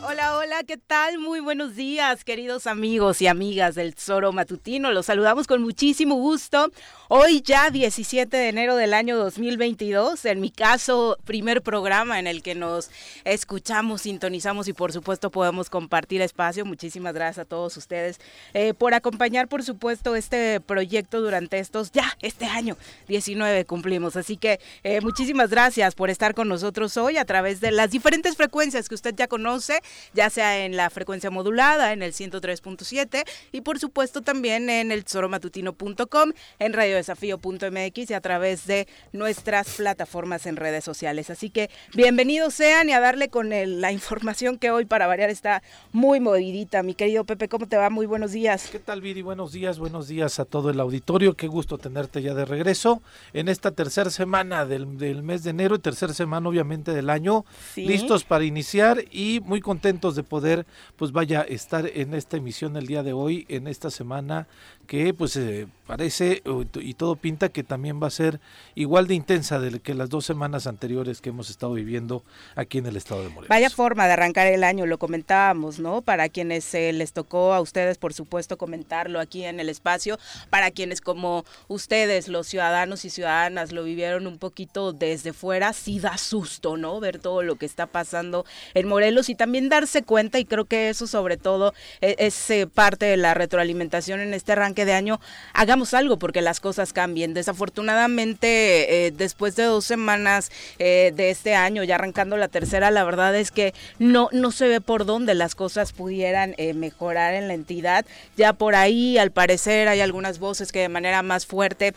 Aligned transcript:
Hola, 0.00 0.36
hola, 0.36 0.62
¿qué 0.64 0.76
tal? 0.76 1.18
Muy 1.18 1.40
buenos 1.40 1.74
días, 1.74 2.22
queridos 2.22 2.68
amigos 2.68 3.20
y 3.20 3.26
amigas 3.26 3.74
del 3.74 3.94
Zoro 3.94 4.32
Matutino. 4.32 4.92
Los 4.92 5.06
saludamos 5.06 5.46
con 5.48 5.60
muchísimo 5.60 6.14
gusto. 6.14 6.70
Hoy 7.08 7.42
ya 7.42 7.70
17 7.70 8.36
de 8.36 8.48
enero 8.48 8.76
del 8.76 8.94
año 8.94 9.16
2022, 9.16 10.24
en 10.26 10.40
mi 10.40 10.50
caso, 10.50 11.18
primer 11.24 11.62
programa 11.62 12.18
en 12.18 12.26
el 12.26 12.42
que 12.42 12.54
nos 12.54 12.90
escuchamos, 13.24 14.02
sintonizamos 14.02 14.68
y 14.68 14.72
por 14.72 14.92
supuesto 14.92 15.30
podemos 15.30 15.70
compartir 15.70 16.20
espacio. 16.20 16.64
Muchísimas 16.64 17.14
gracias 17.14 17.46
a 17.46 17.48
todos 17.48 17.76
ustedes 17.76 18.20
eh, 18.54 18.74
por 18.74 18.94
acompañar, 18.94 19.48
por 19.48 19.64
supuesto, 19.64 20.14
este 20.14 20.60
proyecto 20.60 21.20
durante 21.20 21.58
estos, 21.58 21.90
ya, 21.92 22.16
este 22.20 22.44
año 22.44 22.76
19 23.08 23.64
cumplimos. 23.64 24.16
Así 24.16 24.36
que 24.36 24.60
eh, 24.84 25.00
muchísimas 25.00 25.50
gracias 25.50 25.94
por 25.94 26.10
estar 26.10 26.34
con 26.34 26.48
nosotros 26.48 26.96
hoy 26.98 27.16
a 27.16 27.24
través 27.24 27.60
de 27.60 27.72
las 27.72 27.90
diferentes 27.90 28.36
frecuencias 28.36 28.88
que 28.88 28.94
usted 28.94 29.14
ya 29.16 29.26
conoce 29.26 29.80
ya 30.14 30.30
sea 30.30 30.64
en 30.64 30.76
la 30.76 30.90
frecuencia 30.90 31.30
modulada, 31.30 31.92
en 31.92 32.02
el 32.02 32.12
103.7 32.12 33.24
y 33.52 33.60
por 33.62 33.78
supuesto 33.78 34.22
también 34.22 34.70
en 34.70 34.92
el 34.92 35.04
tesoromatutino.com, 35.04 36.32
en 36.58 36.72
radiodesafío.mx 36.72 38.10
y 38.10 38.14
a 38.14 38.20
través 38.20 38.66
de 38.66 38.86
nuestras 39.12 39.68
plataformas 39.76 40.46
en 40.46 40.56
redes 40.56 40.84
sociales. 40.84 41.30
Así 41.30 41.50
que 41.50 41.70
bienvenidos 41.94 42.54
sean 42.54 42.88
y 42.88 42.92
a 42.92 43.00
darle 43.00 43.28
con 43.28 43.48
la 43.50 43.92
información 43.92 44.58
que 44.58 44.70
hoy 44.70 44.84
para 44.84 45.06
variar 45.06 45.30
está 45.30 45.62
muy 45.92 46.20
movidita. 46.20 46.82
Mi 46.82 46.94
querido 46.94 47.24
Pepe, 47.24 47.48
¿cómo 47.48 47.66
te 47.66 47.76
va? 47.76 47.90
Muy 47.90 48.06
buenos 48.06 48.32
días. 48.32 48.68
¿Qué 48.70 48.78
tal, 48.78 49.00
Viri? 49.00 49.22
Buenos 49.22 49.52
días, 49.52 49.78
buenos 49.78 50.08
días 50.08 50.38
a 50.38 50.44
todo 50.44 50.70
el 50.70 50.80
auditorio. 50.80 51.34
Qué 51.34 51.46
gusto 51.46 51.78
tenerte 51.78 52.22
ya 52.22 52.34
de 52.34 52.44
regreso 52.44 53.02
en 53.32 53.48
esta 53.48 53.70
tercera 53.70 54.10
semana 54.10 54.66
del, 54.66 54.86
mes 54.86 55.44
de 55.44 55.50
enero 55.50 55.76
y 55.76 55.78
tercera 55.78 56.12
semana 56.12 56.48
obviamente 56.48 56.92
del 56.92 57.10
año. 57.10 57.44
Listos 57.76 58.24
para 58.24 58.44
iniciar 58.44 59.04
y 59.10 59.40
muy 59.40 59.60
contentos 59.60 59.77
contentos 59.78 60.16
de 60.16 60.24
poder, 60.24 60.66
pues 60.96 61.12
vaya, 61.12 61.42
estar 61.42 61.86
en 61.86 62.12
esta 62.12 62.36
emisión 62.36 62.76
el 62.76 62.88
día 62.88 63.04
de 63.04 63.12
hoy, 63.12 63.46
en 63.48 63.68
esta 63.68 63.92
semana 63.92 64.48
que 64.88 65.14
pues 65.14 65.36
eh, 65.36 65.68
parece 65.88 66.42
y 66.74 66.94
todo 66.94 67.16
pinta 67.16 67.48
que 67.48 67.64
también 67.64 67.98
va 68.00 68.08
a 68.08 68.10
ser 68.10 68.40
igual 68.74 69.06
de 69.06 69.14
intensa 69.14 69.58
de 69.58 69.80
que 69.80 69.94
las 69.94 70.10
dos 70.10 70.26
semanas 70.26 70.66
anteriores 70.66 71.22
que 71.22 71.30
hemos 71.30 71.48
estado 71.48 71.72
viviendo 71.72 72.22
aquí 72.56 72.76
en 72.76 72.84
el 72.84 72.96
estado 72.98 73.22
de 73.22 73.30
Morelos. 73.30 73.48
Vaya 73.48 73.70
forma 73.70 74.06
de 74.06 74.12
arrancar 74.12 74.46
el 74.48 74.64
año, 74.64 74.84
lo 74.84 74.98
comentábamos, 74.98 75.78
¿no? 75.78 76.02
Para 76.02 76.28
quienes 76.28 76.74
eh, 76.74 76.92
les 76.92 77.14
tocó 77.14 77.54
a 77.54 77.62
ustedes, 77.62 77.96
por 77.96 78.12
supuesto, 78.12 78.58
comentarlo 78.58 79.18
aquí 79.18 79.44
en 79.44 79.60
el 79.60 79.70
espacio, 79.70 80.18
para 80.50 80.70
quienes 80.70 81.00
como 81.00 81.46
ustedes, 81.68 82.28
los 82.28 82.46
ciudadanos 82.46 83.06
y 83.06 83.10
ciudadanas, 83.10 83.72
lo 83.72 83.82
vivieron 83.82 84.26
un 84.26 84.36
poquito 84.36 84.92
desde 84.92 85.32
fuera, 85.32 85.72
sí 85.72 86.00
da 86.00 86.18
susto, 86.18 86.76
¿no? 86.76 87.00
Ver 87.00 87.18
todo 87.18 87.42
lo 87.42 87.56
que 87.56 87.64
está 87.64 87.86
pasando 87.86 88.44
en 88.74 88.88
Morelos 88.88 89.30
y 89.30 89.34
también 89.34 89.70
darse 89.70 90.02
cuenta, 90.02 90.38
y 90.38 90.44
creo 90.44 90.66
que 90.66 90.90
eso 90.90 91.06
sobre 91.06 91.38
todo 91.38 91.72
e-, 92.02 92.16
es, 92.18 92.50
es 92.50 92.66
parte 92.66 93.06
de 93.06 93.16
la 93.16 93.32
retroalimentación 93.32 94.20
en 94.20 94.34
este 94.34 94.52
arranque 94.52 94.84
de 94.84 94.92
año, 94.92 95.18
hagamos 95.54 95.77
algo 95.94 96.18
porque 96.18 96.42
las 96.42 96.60
cosas 96.60 96.92
cambien. 96.92 97.34
Desafortunadamente, 97.34 99.06
eh, 99.06 99.10
después 99.10 99.56
de 99.56 99.64
dos 99.64 99.84
semanas 99.84 100.50
eh, 100.78 101.12
de 101.14 101.30
este 101.30 101.54
año, 101.54 101.84
ya 101.84 101.94
arrancando 101.94 102.36
la 102.36 102.48
tercera, 102.48 102.90
la 102.90 103.04
verdad 103.04 103.36
es 103.36 103.50
que 103.50 103.74
no, 103.98 104.28
no 104.32 104.50
se 104.50 104.68
ve 104.68 104.80
por 104.80 105.06
dónde 105.06 105.34
las 105.34 105.54
cosas 105.54 105.92
pudieran 105.92 106.54
eh, 106.58 106.74
mejorar 106.74 107.34
en 107.34 107.48
la 107.48 107.54
entidad. 107.54 108.04
Ya 108.36 108.52
por 108.52 108.74
ahí, 108.74 109.18
al 109.18 109.30
parecer, 109.30 109.88
hay 109.88 110.00
algunas 110.00 110.38
voces 110.38 110.72
que 110.72 110.80
de 110.80 110.88
manera 110.88 111.22
más 111.22 111.46
fuerte 111.46 111.94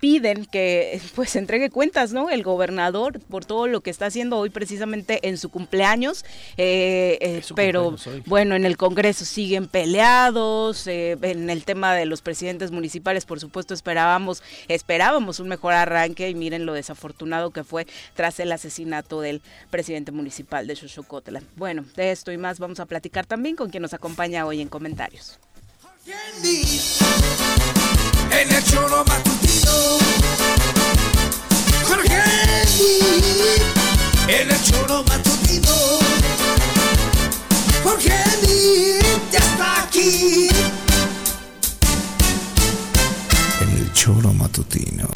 piden 0.00 0.46
que 0.46 1.00
pues 1.14 1.36
entregue 1.36 1.70
cuentas, 1.70 2.12
¿no? 2.12 2.30
El 2.30 2.42
gobernador 2.42 3.20
por 3.20 3.44
todo 3.44 3.66
lo 3.66 3.80
que 3.80 3.90
está 3.90 4.06
haciendo 4.06 4.38
hoy 4.38 4.50
precisamente 4.50 5.28
en 5.28 5.36
su 5.36 5.50
cumpleaños. 5.50 6.24
pero 7.54 7.96
bueno, 8.26 8.54
en 8.54 8.64
el 8.64 8.76
Congreso 8.76 9.24
siguen 9.24 9.68
peleados, 9.68 10.86
en 10.86 11.50
el 11.50 11.64
tema 11.64 11.94
de 11.94 12.06
los 12.06 12.22
presidentes 12.22 12.70
municipales, 12.70 13.17
por 13.24 13.40
supuesto, 13.40 13.74
esperábamos, 13.74 14.42
esperábamos 14.68 15.40
un 15.40 15.48
mejor 15.48 15.74
arranque 15.74 16.28
y 16.28 16.34
miren 16.34 16.66
lo 16.66 16.74
desafortunado 16.74 17.50
que 17.50 17.64
fue 17.64 17.86
tras 18.14 18.40
el 18.40 18.52
asesinato 18.52 19.20
del 19.20 19.42
presidente 19.70 20.12
municipal 20.12 20.66
de 20.66 20.76
Xochocotla. 20.76 21.42
Bueno, 21.56 21.84
de 21.96 22.10
esto 22.10 22.32
y 22.32 22.38
más 22.38 22.58
vamos 22.58 22.80
a 22.80 22.86
platicar 22.86 23.26
también 23.26 23.56
con 23.56 23.70
quien 23.70 23.82
nos 23.82 23.94
acompaña 23.94 24.46
hoy 24.46 24.60
en 24.60 24.68
comentarios. 24.68 25.38
En 28.30 28.54
el 28.54 28.64
choro 28.64 29.04
matutino. 29.04 29.98
Jorge 31.84 32.22
el. 34.28 34.48
Jorge 37.82 38.98
ya 39.32 39.38
está 39.38 39.82
aquí. 39.84 40.48
Choro 43.98 44.32
matutino. 44.32 45.08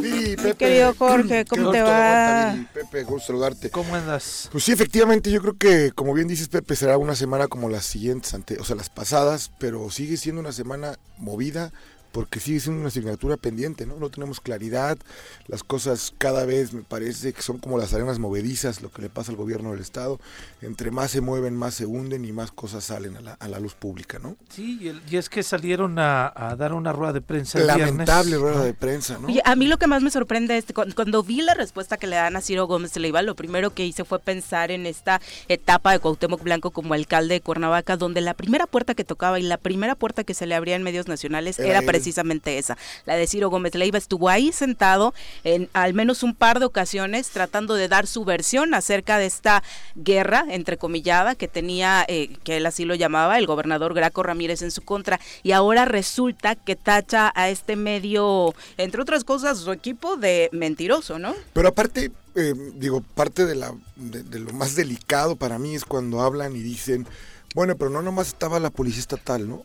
Mi 0.00 0.34
querido 0.54 0.92
Jorge, 0.98 1.44
¿cómo 1.44 1.70
te 1.70 1.82
va? 1.82 2.56
Pepe, 2.74 3.04
gusto 3.04 3.28
saludarte. 3.28 3.70
¿Cómo 3.70 3.94
andas? 3.94 4.48
Pues 4.50 4.64
sí, 4.64 4.72
efectivamente, 4.72 5.30
yo 5.30 5.40
creo 5.40 5.56
que, 5.56 5.92
como 5.92 6.12
bien 6.12 6.26
dices, 6.26 6.48
Pepe, 6.48 6.74
será 6.74 6.98
una 6.98 7.14
semana 7.14 7.46
como 7.46 7.68
las 7.68 7.84
siguientes, 7.84 8.34
o 8.58 8.64
sea, 8.64 8.74
las 8.74 8.90
pasadas, 8.90 9.52
pero 9.60 9.88
sigue 9.88 10.16
siendo 10.16 10.40
una 10.40 10.50
semana 10.50 10.98
movida, 11.16 11.72
porque 12.12 12.40
sigue 12.40 12.60
siendo 12.60 12.80
una 12.80 12.88
asignatura 12.88 13.36
pendiente, 13.36 13.86
¿no? 13.86 13.96
No 13.96 14.10
tenemos 14.10 14.40
claridad, 14.40 14.98
las 15.46 15.64
cosas 15.64 16.12
cada 16.18 16.44
vez 16.44 16.72
me 16.72 16.82
parece 16.82 17.32
que 17.32 17.42
son 17.42 17.58
como 17.58 17.78
las 17.78 17.94
arenas 17.94 18.18
movedizas, 18.18 18.82
lo 18.82 18.90
que 18.90 19.02
le 19.02 19.08
pasa 19.08 19.32
al 19.32 19.36
gobierno 19.36 19.72
del 19.72 19.80
Estado, 19.80 20.20
entre 20.60 20.90
más 20.90 21.10
se 21.10 21.20
mueven, 21.20 21.56
más 21.56 21.74
se 21.74 21.86
hunden 21.86 22.24
y 22.24 22.32
más 22.32 22.52
cosas 22.52 22.84
salen 22.84 23.16
a 23.16 23.20
la, 23.20 23.32
a 23.32 23.48
la 23.48 23.58
luz 23.58 23.74
pública, 23.74 24.18
¿no? 24.18 24.36
Sí, 24.50 24.92
y, 25.08 25.16
es 25.16 25.28
que 25.28 25.42
salieron 25.42 25.98
a, 25.98 26.54
dar 26.58 26.74
una 26.74 26.92
rueda 26.92 27.12
de 27.12 27.20
prensa. 27.20 27.58
Lamentable 27.58 28.36
rueda 28.36 28.64
de 28.64 28.74
prensa, 28.74 29.18
¿no? 29.18 29.28
Y 29.28 29.40
a 29.44 29.56
mí 29.56 29.66
lo 29.66 29.78
que 29.78 29.86
más 29.86 30.02
me 30.02 30.10
sorprende 30.10 30.58
es 30.58 30.66
cuando, 30.74 30.94
cuando 30.94 31.22
vi 31.22 31.40
la 31.40 31.54
respuesta 31.54 31.96
que 31.96 32.06
le 32.06 32.16
dan 32.16 32.36
a 32.36 32.40
Ciro 32.40 32.66
Gómez 32.66 32.96
Leiva, 32.96 33.22
lo 33.22 33.34
primero 33.34 33.74
que 33.74 33.86
hice 33.86 34.04
fue 34.04 34.18
pensar 34.18 34.70
en 34.70 34.86
esta 34.86 35.20
etapa 35.48 35.92
de 35.92 35.98
Cuauhtémoc 35.98 36.42
Blanco 36.42 36.70
como 36.70 36.94
alcalde 36.94 37.34
de 37.34 37.40
Cuernavaca, 37.40 37.96
donde 37.96 38.20
la 38.20 38.34
primera 38.34 38.66
puerta 38.66 38.94
que 38.94 39.04
tocaba 39.04 39.38
y 39.38 39.42
la 39.42 39.56
primera 39.56 39.94
puerta 39.94 40.24
que 40.24 40.34
se 40.34 40.46
le 40.46 40.54
abría 40.54 40.76
en 40.76 40.82
medios 40.82 41.08
nacionales 41.08 41.58
era, 41.58 41.78
era 41.78 41.82
precisamente 42.02 42.58
esa. 42.58 42.76
La 43.06 43.14
de 43.14 43.28
Ciro 43.28 43.48
Gómez 43.48 43.74
Leiva 43.76 43.96
estuvo 43.96 44.28
ahí 44.28 44.50
sentado 44.52 45.14
en 45.44 45.68
al 45.72 45.94
menos 45.94 46.24
un 46.24 46.34
par 46.34 46.58
de 46.58 46.66
ocasiones 46.66 47.30
tratando 47.30 47.74
de 47.74 47.86
dar 47.86 48.08
su 48.08 48.24
versión 48.24 48.74
acerca 48.74 49.18
de 49.18 49.26
esta 49.26 49.62
guerra, 49.94 50.44
entrecomillada, 50.48 51.36
que 51.36 51.46
tenía, 51.46 52.04
eh, 52.08 52.36
que 52.42 52.56
él 52.56 52.66
así 52.66 52.84
lo 52.84 52.96
llamaba, 52.96 53.38
el 53.38 53.46
gobernador 53.46 53.94
Graco 53.94 54.24
Ramírez 54.24 54.62
en 54.62 54.72
su 54.72 54.82
contra. 54.82 55.20
Y 55.44 55.52
ahora 55.52 55.84
resulta 55.84 56.56
que 56.56 56.74
tacha 56.74 57.32
a 57.36 57.48
este 57.48 57.76
medio, 57.76 58.52
entre 58.78 59.00
otras 59.00 59.22
cosas, 59.22 59.58
su 59.58 59.70
equipo 59.70 60.16
de 60.16 60.48
mentiroso, 60.52 61.20
¿no? 61.20 61.34
Pero 61.52 61.68
aparte, 61.68 62.10
eh, 62.34 62.54
digo, 62.74 63.02
parte 63.14 63.46
de, 63.46 63.54
la, 63.54 63.72
de, 63.94 64.40
lo 64.40 64.52
más 64.52 64.74
delicado 64.74 65.36
para 65.36 65.58
mí 65.58 65.76
es 65.76 65.84
cuando 65.84 66.20
hablan 66.20 66.56
y 66.56 66.60
dicen, 66.60 67.06
bueno, 67.54 67.76
pero 67.76 67.90
no 67.90 68.02
nomás 68.02 68.28
estaba 68.28 68.60
la 68.60 68.70
policía 68.70 69.00
estatal, 69.00 69.48
¿no? 69.48 69.64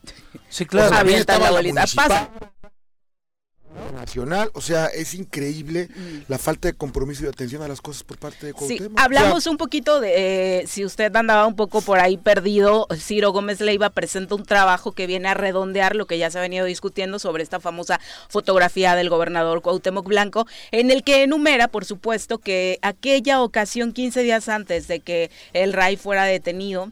Sí, 0.50 0.66
claro. 0.66 1.08
estaba 1.10 1.52
la, 1.52 1.88
Pasa 1.96 2.30
nacional, 3.94 4.50
o 4.54 4.62
sea, 4.62 4.88
es 4.88 5.14
increíble 5.14 5.90
mm. 5.94 6.18
la 6.28 6.38
falta 6.38 6.68
de 6.68 6.74
compromiso 6.74 7.26
y 7.26 7.28
atención 7.28 7.62
a 7.62 7.68
las 7.68 7.82
cosas 7.82 8.04
por 8.04 8.18
parte 8.18 8.48
de 8.48 8.54
Cuauhtémoc. 8.54 8.92
Sí, 8.92 8.96
hablamos 8.98 9.48
un 9.48 9.58
poquito 9.58 10.00
de, 10.00 10.62
eh, 10.62 10.68
si 10.68 10.86
usted 10.86 11.16
andaba 11.16 11.46
un 11.48 11.56
poco 11.56 11.82
por 11.82 12.00
ahí 12.00 12.18
perdido, 12.18 12.88
Ciro 12.96 13.32
Gómez 13.32 13.60
Leiva 13.62 13.90
presenta 13.90 14.36
un 14.36 14.46
trabajo 14.46 14.92
que 14.92 15.08
viene 15.08 15.30
a 15.30 15.34
redondear 15.34 15.96
lo 15.96 16.06
que 16.06 16.18
ya 16.18 16.30
se 16.30 16.38
ha 16.38 16.42
venido 16.42 16.66
discutiendo 16.66 17.20
sobre 17.20 17.44
esta 17.44 17.60
famosa 17.60 18.00
fotografía 18.30 18.96
del 18.96 19.10
gobernador 19.10 19.62
Cuauhtémoc 19.62 20.08
Blanco, 20.08 20.48
en 20.72 20.92
el 20.92 21.04
que 21.04 21.24
enumera, 21.24 21.68
por 21.68 21.86
supuesto, 21.86 22.38
que 22.38 22.80
aquella 22.82 23.42
ocasión, 23.42 23.92
15 23.92 24.22
días 24.22 24.50
antes 24.50 24.88
de 24.88 25.00
que 25.00 25.32
el 25.54 25.74
RAI 25.74 25.98
fuera 25.98 26.24
detenido, 26.24 26.92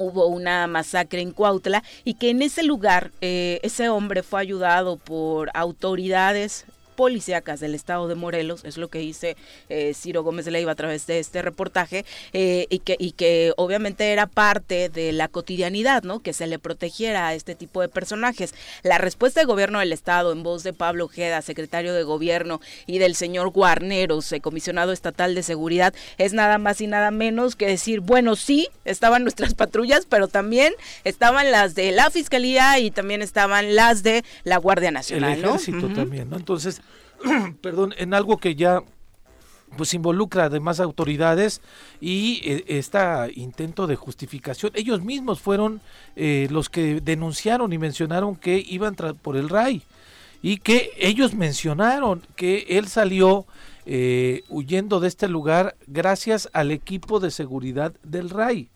hubo 0.00 0.26
una 0.26 0.66
masacre 0.66 1.20
en 1.20 1.30
Cuautla 1.30 1.84
y 2.04 2.14
que 2.14 2.30
en 2.30 2.42
ese 2.42 2.62
lugar 2.62 3.10
eh, 3.20 3.60
ese 3.62 3.88
hombre 3.88 4.22
fue 4.22 4.40
ayudado 4.40 4.96
por 4.96 5.50
autoridades 5.54 6.64
policíacas 7.00 7.60
del 7.60 7.74
estado 7.74 8.08
de 8.08 8.14
Morelos, 8.14 8.62
es 8.62 8.76
lo 8.76 8.88
que 8.88 8.98
dice 8.98 9.34
eh, 9.70 9.94
Ciro 9.94 10.22
Gómez 10.22 10.46
Leiva 10.48 10.72
a 10.72 10.74
través 10.74 11.06
de 11.06 11.18
este 11.18 11.40
reportaje, 11.40 12.04
eh, 12.34 12.66
y, 12.68 12.80
que, 12.80 12.94
y 12.98 13.12
que 13.12 13.54
obviamente 13.56 14.12
era 14.12 14.26
parte 14.26 14.90
de 14.90 15.10
la 15.12 15.28
cotidianidad, 15.28 16.02
¿no? 16.02 16.20
Que 16.20 16.34
se 16.34 16.46
le 16.46 16.58
protegiera 16.58 17.28
a 17.28 17.34
este 17.34 17.54
tipo 17.54 17.80
de 17.80 17.88
personajes. 17.88 18.52
La 18.82 18.98
respuesta 18.98 19.40
del 19.40 19.46
gobierno 19.46 19.78
del 19.78 19.94
estado, 19.94 20.30
en 20.32 20.42
voz 20.42 20.62
de 20.62 20.74
Pablo 20.74 21.06
Ojeda, 21.06 21.40
secretario 21.40 21.94
de 21.94 22.02
gobierno, 22.02 22.60
y 22.86 22.98
del 22.98 23.14
señor 23.14 23.48
Guarneros, 23.48 24.30
eh, 24.32 24.42
comisionado 24.42 24.92
estatal 24.92 25.34
de 25.34 25.42
seguridad, 25.42 25.94
es 26.18 26.34
nada 26.34 26.58
más 26.58 26.82
y 26.82 26.86
nada 26.86 27.10
menos 27.10 27.56
que 27.56 27.66
decir, 27.66 28.00
bueno, 28.00 28.36
sí, 28.36 28.68
estaban 28.84 29.22
nuestras 29.22 29.54
patrullas, 29.54 30.04
pero 30.06 30.28
también 30.28 30.74
estaban 31.04 31.50
las 31.50 31.74
de 31.74 31.92
la 31.92 32.10
fiscalía 32.10 32.78
y 32.78 32.90
también 32.90 33.22
estaban 33.22 33.74
las 33.74 34.02
de 34.02 34.22
la 34.44 34.58
Guardia 34.58 34.90
Nacional, 34.90 35.38
El 35.38 35.44
ejército 35.46 35.88
también, 35.94 36.28
¿no? 36.28 36.36
Entonces, 36.36 36.82
perdón, 37.62 37.94
en 37.98 38.14
algo 38.14 38.38
que 38.38 38.54
ya 38.54 38.82
pues 39.76 39.94
involucra 39.94 40.46
además 40.46 40.80
autoridades 40.80 41.60
y 42.00 42.40
este 42.66 42.98
intento 43.34 43.86
de 43.86 43.94
justificación. 43.94 44.72
Ellos 44.74 45.04
mismos 45.04 45.38
fueron 45.40 45.80
los 46.16 46.68
que 46.68 47.00
denunciaron 47.00 47.72
y 47.72 47.78
mencionaron 47.78 48.34
que 48.34 48.64
iban 48.66 48.96
por 48.96 49.36
el 49.36 49.48
RAI 49.48 49.84
y 50.42 50.58
que 50.58 50.90
ellos 50.98 51.34
mencionaron 51.34 52.22
que 52.36 52.66
él 52.70 52.88
salió 52.88 53.46
eh, 53.86 54.42
huyendo 54.48 55.00
de 55.00 55.08
este 55.08 55.28
lugar 55.28 55.76
gracias 55.86 56.48
al 56.52 56.70
equipo 56.70 57.20
de 57.20 57.30
seguridad 57.30 57.92
del 58.02 58.30
RAI. 58.30 58.68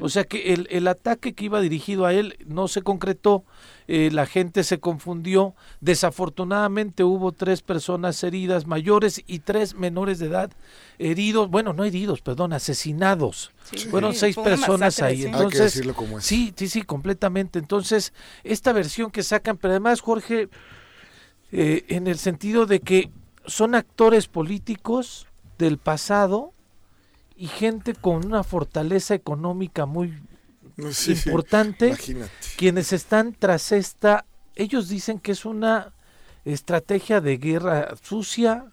O 0.00 0.08
sea 0.08 0.24
que 0.24 0.52
el, 0.52 0.66
el, 0.70 0.88
ataque 0.88 1.32
que 1.32 1.44
iba 1.44 1.60
dirigido 1.60 2.04
a 2.04 2.12
él 2.12 2.36
no 2.46 2.66
se 2.66 2.82
concretó, 2.82 3.44
eh, 3.86 4.10
la 4.12 4.26
gente 4.26 4.64
se 4.64 4.80
confundió, 4.80 5.54
desafortunadamente 5.80 7.04
hubo 7.04 7.30
tres 7.30 7.62
personas 7.62 8.22
heridas 8.24 8.66
mayores 8.66 9.22
y 9.26 9.40
tres 9.40 9.74
menores 9.74 10.18
de 10.18 10.26
edad 10.26 10.50
heridos, 10.98 11.50
bueno, 11.50 11.72
no 11.72 11.84
heridos, 11.84 12.20
perdón, 12.20 12.52
asesinados. 12.52 13.52
Fueron 13.90 14.14
seis 14.14 14.36
personas 14.36 15.00
ahí. 15.02 15.24
Entonces, 15.24 15.80
sí, 16.20 16.52
sí, 16.56 16.68
sí, 16.68 16.82
completamente. 16.82 17.58
Entonces, 17.58 18.12
esta 18.42 18.72
versión 18.72 19.10
que 19.10 19.22
sacan, 19.22 19.56
pero 19.56 19.72
además, 19.72 20.00
Jorge, 20.00 20.48
eh, 21.52 21.84
en 21.88 22.06
el 22.06 22.18
sentido 22.18 22.66
de 22.66 22.80
que 22.80 23.10
son 23.46 23.74
actores 23.74 24.26
políticos 24.26 25.26
del 25.58 25.78
pasado 25.78 26.52
y 27.40 27.46
gente 27.46 27.94
con 27.94 28.26
una 28.26 28.44
fortaleza 28.44 29.14
económica 29.14 29.86
muy 29.86 30.12
importante, 31.08 31.96
quienes 32.58 32.92
están 32.92 33.32
tras 33.32 33.72
esta, 33.72 34.26
ellos 34.56 34.90
dicen 34.90 35.18
que 35.18 35.32
es 35.32 35.46
una 35.46 35.94
estrategia 36.44 37.22
de 37.22 37.38
guerra 37.38 37.94
sucia, 38.02 38.66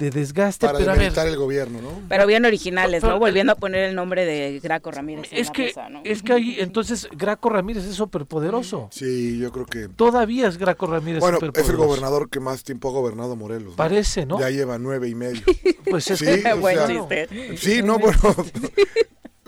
de 0.00 0.10
desgaste. 0.10 0.66
Para 0.66 0.78
pero 0.78 1.22
el 1.28 1.36
gobierno, 1.36 1.82
¿no? 1.82 2.02
Pero 2.08 2.26
bien 2.26 2.44
originales, 2.44 3.02
¿no? 3.02 3.18
Volviendo 3.18 3.52
a 3.52 3.56
poner 3.56 3.84
el 3.84 3.94
nombre 3.94 4.24
de 4.24 4.58
Graco 4.60 4.90
Ramírez. 4.90 5.28
Es 5.30 5.50
que, 5.50 5.74
es 6.04 6.22
que 6.22 6.32
ahí, 6.32 6.56
entonces, 6.58 7.06
Graco 7.12 7.50
Ramírez 7.50 7.84
es 7.84 7.94
superpoderoso. 7.94 8.88
Sí, 8.90 9.38
yo 9.38 9.52
creo 9.52 9.66
que... 9.66 9.88
Todavía 9.88 10.48
es 10.48 10.56
Graco 10.56 10.86
Ramírez 10.86 11.20
Bueno, 11.20 11.38
es 11.54 11.68
el 11.68 11.76
gobernador 11.76 12.30
que 12.30 12.40
más 12.40 12.64
tiempo 12.64 12.88
ha 12.88 12.92
gobernado 12.92 13.36
Morelos. 13.36 13.74
Parece, 13.74 14.24
¿no? 14.24 14.40
Ya 14.40 14.48
lleva 14.50 14.78
nueve 14.78 15.08
y 15.08 15.14
medio. 15.14 15.42
pues 15.90 16.10
es 16.10 16.18
sí, 16.18 16.24
que... 16.24 17.56
Sí, 17.58 17.82
no, 17.82 17.98
bueno... 17.98 18.18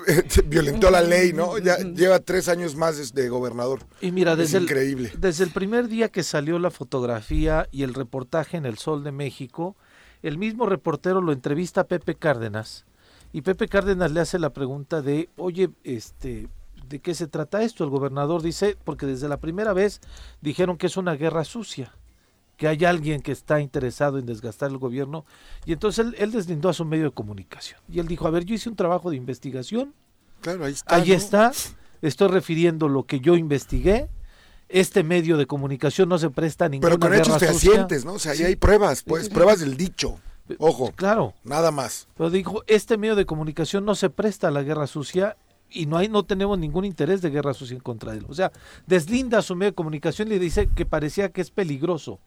violentó 0.47 0.91
la 0.91 1.01
ley, 1.01 1.33
¿no? 1.33 1.59
Ya 1.59 1.79
lleva 1.79 2.19
tres 2.19 2.49
años 2.49 2.75
más 2.77 3.15
de, 3.15 3.29
gobernador. 3.29 3.81
Y 4.01 4.13
mira, 4.13 4.37
desde 4.37 4.59
increíble. 4.59 5.13
desde 5.17 5.45
el 5.45 5.51
primer 5.51 5.89
día 5.89 6.09
que 6.09 6.23
salió 6.23 6.59
la 6.59 6.71
fotografía 6.71 7.69
y 7.71 7.85
el 7.85 7.95
reportaje 7.95 8.57
en 8.57 8.67
El 8.67 8.79
Sol 8.79 9.05
de 9.05 9.13
México, 9.13 9.77
el 10.23 10.39
mismo 10.39 10.67
reportero 10.67 11.21
lo 11.21 11.33
entrevista 11.33 11.83
a 11.83 11.85
Pepe 11.85 12.15
Cárdenas 12.15 12.85
y 13.33 13.43
Pepe 13.43 13.69
Cárdenas 13.69 14.13
le 14.13 14.21
hace 14.21 14.39
la 14.39 14.51
pregunta 14.51 15.01
de, 15.01 15.31
oye, 15.37 15.71
este, 15.85 16.49
¿de 16.89 16.99
qué 17.01 17.15
se 17.15 17.27
trata 17.27 17.63
esto? 17.63 17.83
El 17.83 17.91
gobernador 17.91 18.43
dice, 18.43 18.77
porque 18.85 19.07
desde 19.07 19.29
la 19.29 19.39
primera 19.39 19.73
vez 19.73 20.01
dijeron 20.43 20.77
que 20.77 20.87
es 20.87 20.97
una 20.97 21.15
guerra 21.15 21.45
sucia, 21.45 21.93
que 22.59 22.69
hay 22.69 22.85
alguien 22.85 23.23
que 23.23 23.33
está 23.33 23.61
interesado 23.61 24.19
en 24.19 24.27
desgastar 24.27 24.71
el 24.71 24.79
gobierno, 24.79 25.25
y 25.65 25.73
entonces 25.73 26.15
él, 26.19 26.33
deslindó 26.33 26.69
a 26.69 26.75
su 26.75 26.85
medio 26.85 27.05
de 27.05 27.11
comunicación. 27.11 27.81
Y 27.89 28.01
él 28.01 28.07
dijo, 28.07 28.27
a 28.27 28.31
ver, 28.31 28.45
yo 28.45 28.55
hice 28.55 28.69
un 28.69 28.77
trabajo 28.77 29.11
de 29.11 29.17
investigación, 29.17 29.95
claro, 30.43 30.67
ahí 30.67 30.73
está, 30.73 30.95
ahí 30.95 31.13
está 31.13 31.53
estoy 32.03 32.29
refiriendo 32.29 32.89
lo 32.89 33.05
que 33.05 33.21
yo 33.21 33.37
investigué, 33.37 34.09
este 34.73 35.05
medio 35.05 35.37
de 35.37 35.47
comunicación 35.47 36.09
no 36.09 36.19
se 36.19 36.31
presta 36.31 36.65
a 36.65 36.69
ninguna 36.69 36.89
Pero 36.89 37.01
con 37.01 37.15
hechos 37.15 37.39
fehacientes, 37.39 38.05
¿no? 38.05 38.15
O 38.15 38.19
sea, 38.19 38.33
ahí 38.33 38.43
hay 38.43 38.57
pruebas, 38.57 39.03
pues, 39.03 39.29
pruebas 39.29 39.61
del 39.61 39.77
dicho. 39.77 40.19
Ojo. 40.59 40.93
Claro. 40.97 41.35
Nada 41.45 41.71
más. 41.71 42.09
Pero 42.17 42.31
dijo, 42.31 42.65
este 42.67 42.97
medio 42.97 43.15
de 43.15 43.27
comunicación 43.27 43.85
no 43.85 43.95
se 43.95 44.11
presta 44.11 44.49
a 44.49 44.51
la 44.51 44.63
guerra 44.63 44.87
sucia 44.87 45.37
y 45.71 45.87
no 45.87 45.97
hay 45.97 46.09
no 46.09 46.25
tenemos 46.25 46.59
ningún 46.59 46.85
interés 46.85 47.23
de 47.23 47.31
guerra 47.31 47.55
sucia 47.55 47.75
en 47.75 47.81
contra 47.81 48.13
de 48.13 48.19
él. 48.19 48.27
O 48.29 48.35
sea, 48.35 48.51
deslinda 48.87 49.43
su 49.43 49.55
medio 49.55 49.71
de 49.71 49.75
comunicación 49.75 50.29
y 50.29 50.33
le 50.33 50.39
dice 50.39 50.69
que 50.75 50.85
parecía 50.85 51.29
que 51.31 51.41
es 51.41 51.51
peligroso. 51.51 52.19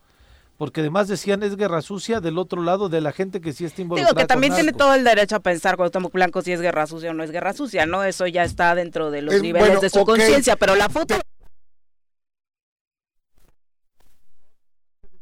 Porque 0.57 0.79
además 0.79 1.09
decían 1.09 1.43
es 1.43 1.57
guerra 1.57 1.81
sucia 1.81 2.21
del 2.21 2.37
otro 2.37 2.61
lado 2.61 2.87
de 2.87 3.01
la 3.01 3.11
gente 3.11 3.41
que 3.41 3.51
sí 3.51 3.65
está 3.65 3.81
involucrada. 3.81 4.11
Digo 4.11 4.21
que 4.21 4.25
también 4.25 4.53
tiene 4.53 4.71
todo 4.71 4.93
el 4.93 5.03
derecho 5.03 5.35
a 5.35 5.39
pensar 5.41 5.75
cuando 5.75 5.87
estamos 5.87 6.13
Blanco 6.13 6.41
si 6.41 6.53
es 6.53 6.61
guerra 6.61 6.87
sucia 6.87 7.11
o 7.11 7.13
no 7.13 7.23
es 7.23 7.31
guerra 7.31 7.53
sucia, 7.53 7.85
¿no? 7.85 8.03
Eso 8.03 8.25
ya 8.25 8.43
está 8.43 8.73
dentro 8.73 9.11
de 9.11 9.21
los 9.21 9.41
niveles 9.41 9.81
de 9.81 9.89
su 9.89 10.05
conciencia, 10.05 10.55
pero 10.55 10.75
la 10.75 10.87
foto 10.87 11.15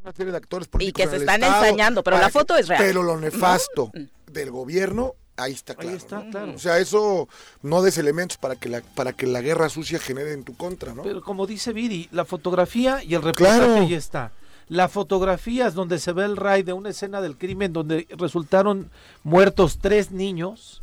una 0.04 0.14
serie 0.14 0.32
de 0.32 0.38
actores 0.38 0.68
políticos. 0.68 1.00
Y 1.00 1.04
que 1.04 1.10
se 1.10 1.18
están 1.18 1.44
ensañando, 1.44 2.04
pero 2.04 2.18
la 2.18 2.30
foto 2.30 2.56
es 2.56 2.68
real. 2.68 2.84
Pero 2.84 3.04
lo 3.04 3.20
nefasto 3.20 3.92
del 4.32 4.52
gobierno, 4.52 5.16
ahí 5.38 5.54
está 5.54 5.76
claro. 5.76 5.90
Ahí 5.90 5.96
está, 5.96 6.30
claro. 6.30 6.54
O 6.54 6.60
sea, 6.60 6.78
eso 6.80 7.28
no 7.62 7.82
des 7.82 7.98
elementos 7.98 8.38
para 8.38 8.56
que 8.56 8.70
la, 8.70 8.82
para 8.82 9.14
que 9.14 9.28
la 9.28 9.42
guerra 9.42 9.70
sucia 9.70 10.00
genere 10.00 10.34
en 10.34 10.44
tu 10.44 10.56
contra, 10.56 10.94
¿no? 10.94 11.04
Pero 11.04 11.22
como 11.22 11.48
dice 11.48 11.74
Viri, 11.74 12.10
la 12.12 12.26
fotografía 12.26 13.04
y 13.04 13.16
el 13.16 13.22
reportaje 13.22 13.80
ahí 13.80 13.94
está. 13.94 14.32
La 14.70 14.88
fotografía 14.88 15.68
es 15.68 15.74
donde 15.74 16.00
se 16.00 16.14
ve 16.14 16.24
el 16.24 16.38
raid 16.38 16.66
de 16.66 16.74
una 16.74 16.90
escena 16.90 17.22
del 17.22 17.38
crimen 17.38 17.74
donde 17.74 18.08
resultaron 18.18 18.90
muertos 19.24 19.80
tres 19.80 20.12
niños 20.12 20.83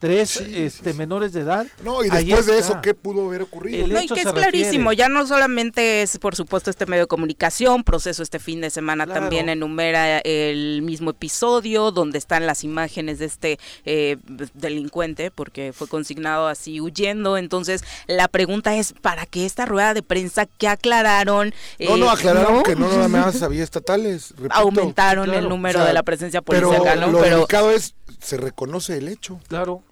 tres 0.00 0.40
este, 0.40 0.94
menores 0.94 1.32
de 1.32 1.42
edad. 1.42 1.66
No, 1.84 2.02
y 2.02 2.08
después 2.08 2.46
de 2.46 2.58
eso, 2.58 2.80
¿qué 2.82 2.94
pudo 2.94 3.26
haber 3.26 3.42
ocurrido? 3.42 3.86
no, 3.86 4.00
y 4.00 4.08
que 4.08 4.22
es 4.22 4.32
clarísimo, 4.32 4.92
ya 4.92 5.08
no 5.08 5.26
solamente 5.26 6.02
es, 6.02 6.18
por 6.18 6.34
supuesto, 6.34 6.70
este 6.70 6.86
medio 6.86 7.04
de 7.04 7.06
comunicación, 7.06 7.84
proceso 7.84 8.22
este 8.22 8.38
fin 8.38 8.62
de 8.62 8.70
semana 8.70 9.06
también 9.06 9.48
enumera 9.48 10.18
el 10.20 10.82
mismo 10.82 11.10
episodio 11.10 11.90
donde 11.92 12.18
están 12.18 12.46
las 12.46 12.64
imágenes 12.64 13.18
de 13.18 13.26
este 13.26 13.58
eh, 13.84 14.16
delincuente, 14.54 15.30
porque 15.30 15.72
fue 15.74 15.86
consignado 15.86 16.48
así 16.48 16.80
huyendo. 16.80 17.36
Entonces, 17.36 17.84
la 18.06 18.26
pregunta 18.28 18.74
es, 18.74 18.94
¿para 18.94 19.26
qué 19.26 19.44
esta 19.44 19.66
rueda 19.66 19.92
de 19.92 20.02
prensa 20.02 20.46
que 20.46 20.66
aclararon? 20.66 21.52
no, 21.78 21.96
no, 21.98 22.06
eh, 22.06 22.10
aclararon 22.10 22.62
que 22.62 22.74
no 22.74 22.88
nada 22.88 23.08
más 23.08 23.42
había 23.42 23.62
estatales. 23.62 24.32
Aumentaron 24.48 25.34
el 25.34 25.46
número 25.46 25.84
de 25.84 25.92
la 25.92 26.02
presencia 26.02 26.40
policial, 26.40 26.80
pero 26.82 27.10
Lo 27.10 27.20
delicado 27.20 27.70
es, 27.70 27.94
se 28.18 28.38
reconoce 28.38 28.96
el 28.96 29.08
hecho. 29.08 29.38
Claro. 29.46 29.82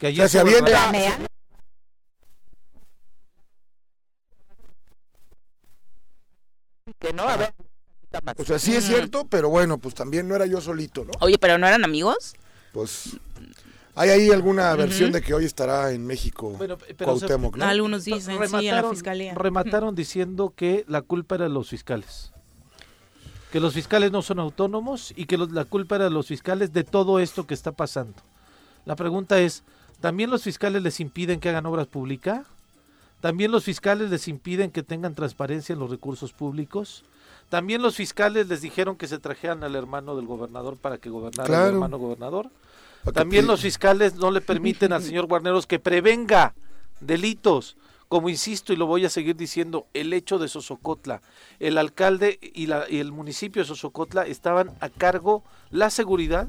Que 0.00 0.08
ayer 0.08 0.28
se 0.30 0.40
había 0.40 0.64
que 6.98 7.12
no, 7.12 7.22
a 7.22 7.36
ver. 7.36 7.54
O 8.38 8.44
sea, 8.44 8.58
sí 8.58 8.74
es 8.74 8.84
cierto, 8.84 9.26
pero 9.26 9.50
bueno, 9.50 9.78
pues 9.78 9.94
también 9.94 10.26
no 10.26 10.34
era 10.34 10.46
yo 10.46 10.60
solito, 10.60 11.04
¿no? 11.04 11.12
Oye, 11.20 11.38
pero 11.38 11.58
¿no 11.58 11.66
eran 11.66 11.84
amigos? 11.84 12.34
Pues 12.72 13.18
hay 13.94 14.10
ahí 14.10 14.30
alguna 14.30 14.74
versión 14.74 15.12
de 15.12 15.20
que 15.20 15.34
hoy 15.34 15.44
estará 15.44 15.92
en 15.92 16.06
México 16.06 16.50
bueno, 16.50 16.78
Cuauhtémoc, 16.98 17.56
¿no? 17.56 17.64
Algunos 17.66 18.04
dicen, 18.04 18.38
sí, 18.48 18.66
en 18.68 18.76
la 18.76 18.90
fiscalía. 18.90 19.34
Remataron 19.34 19.94
diciendo 19.94 20.54
que 20.56 20.84
la 20.88 21.02
culpa 21.02 21.34
era 21.34 21.44
de 21.44 21.50
los 21.50 21.68
fiscales. 21.68 22.32
Que 23.52 23.60
los 23.60 23.74
fiscales 23.74 24.12
no 24.12 24.22
son 24.22 24.38
autónomos 24.38 25.12
y 25.14 25.26
que 25.26 25.36
la 25.36 25.66
culpa 25.66 25.96
era 25.96 26.04
de 26.04 26.10
los 26.10 26.26
fiscales 26.26 26.72
de 26.72 26.84
todo 26.84 27.20
esto 27.20 27.46
que 27.46 27.54
está 27.54 27.72
pasando. 27.72 28.14
La 28.86 28.96
pregunta 28.96 29.38
es, 29.40 29.62
¿También 30.00 30.30
los 30.30 30.42
fiscales 30.42 30.82
les 30.82 31.00
impiden 31.00 31.40
que 31.40 31.50
hagan 31.50 31.66
obras 31.66 31.86
públicas? 31.86 32.46
¿También 33.20 33.52
los 33.52 33.64
fiscales 33.64 34.10
les 34.10 34.28
impiden 34.28 34.70
que 34.70 34.82
tengan 34.82 35.14
transparencia 35.14 35.74
en 35.74 35.78
los 35.78 35.90
recursos 35.90 36.32
públicos? 36.32 37.04
¿También 37.50 37.82
los 37.82 37.96
fiscales 37.96 38.48
les 38.48 38.62
dijeron 38.62 38.96
que 38.96 39.08
se 39.08 39.18
trajeran 39.18 39.62
al 39.62 39.74
hermano 39.74 40.16
del 40.16 40.26
gobernador 40.26 40.76
para 40.76 40.98
que 40.98 41.10
gobernara 41.10 41.66
el 41.66 41.74
hermano 41.74 41.98
gobernador? 41.98 42.48
También 43.12 43.46
los 43.46 43.60
fiscales 43.60 44.14
no 44.14 44.30
le 44.30 44.40
permiten 44.40 44.92
al 44.92 45.02
señor 45.02 45.26
Guarneros 45.26 45.66
que 45.66 45.78
prevenga 45.78 46.54
delitos, 47.00 47.76
como 48.08 48.28
insisto 48.28 48.72
y 48.72 48.76
lo 48.76 48.86
voy 48.86 49.04
a 49.04 49.10
seguir 49.10 49.36
diciendo, 49.36 49.86
el 49.92 50.12
hecho 50.12 50.38
de 50.38 50.48
Sosocotla. 50.48 51.20
El 51.58 51.76
alcalde 51.76 52.38
y, 52.40 52.66
la, 52.66 52.88
y 52.88 53.00
el 53.00 53.12
municipio 53.12 53.62
de 53.62 53.68
Sosocotla 53.68 54.26
estaban 54.26 54.70
a 54.80 54.88
cargo 54.88 55.42
la 55.70 55.90
seguridad 55.90 56.48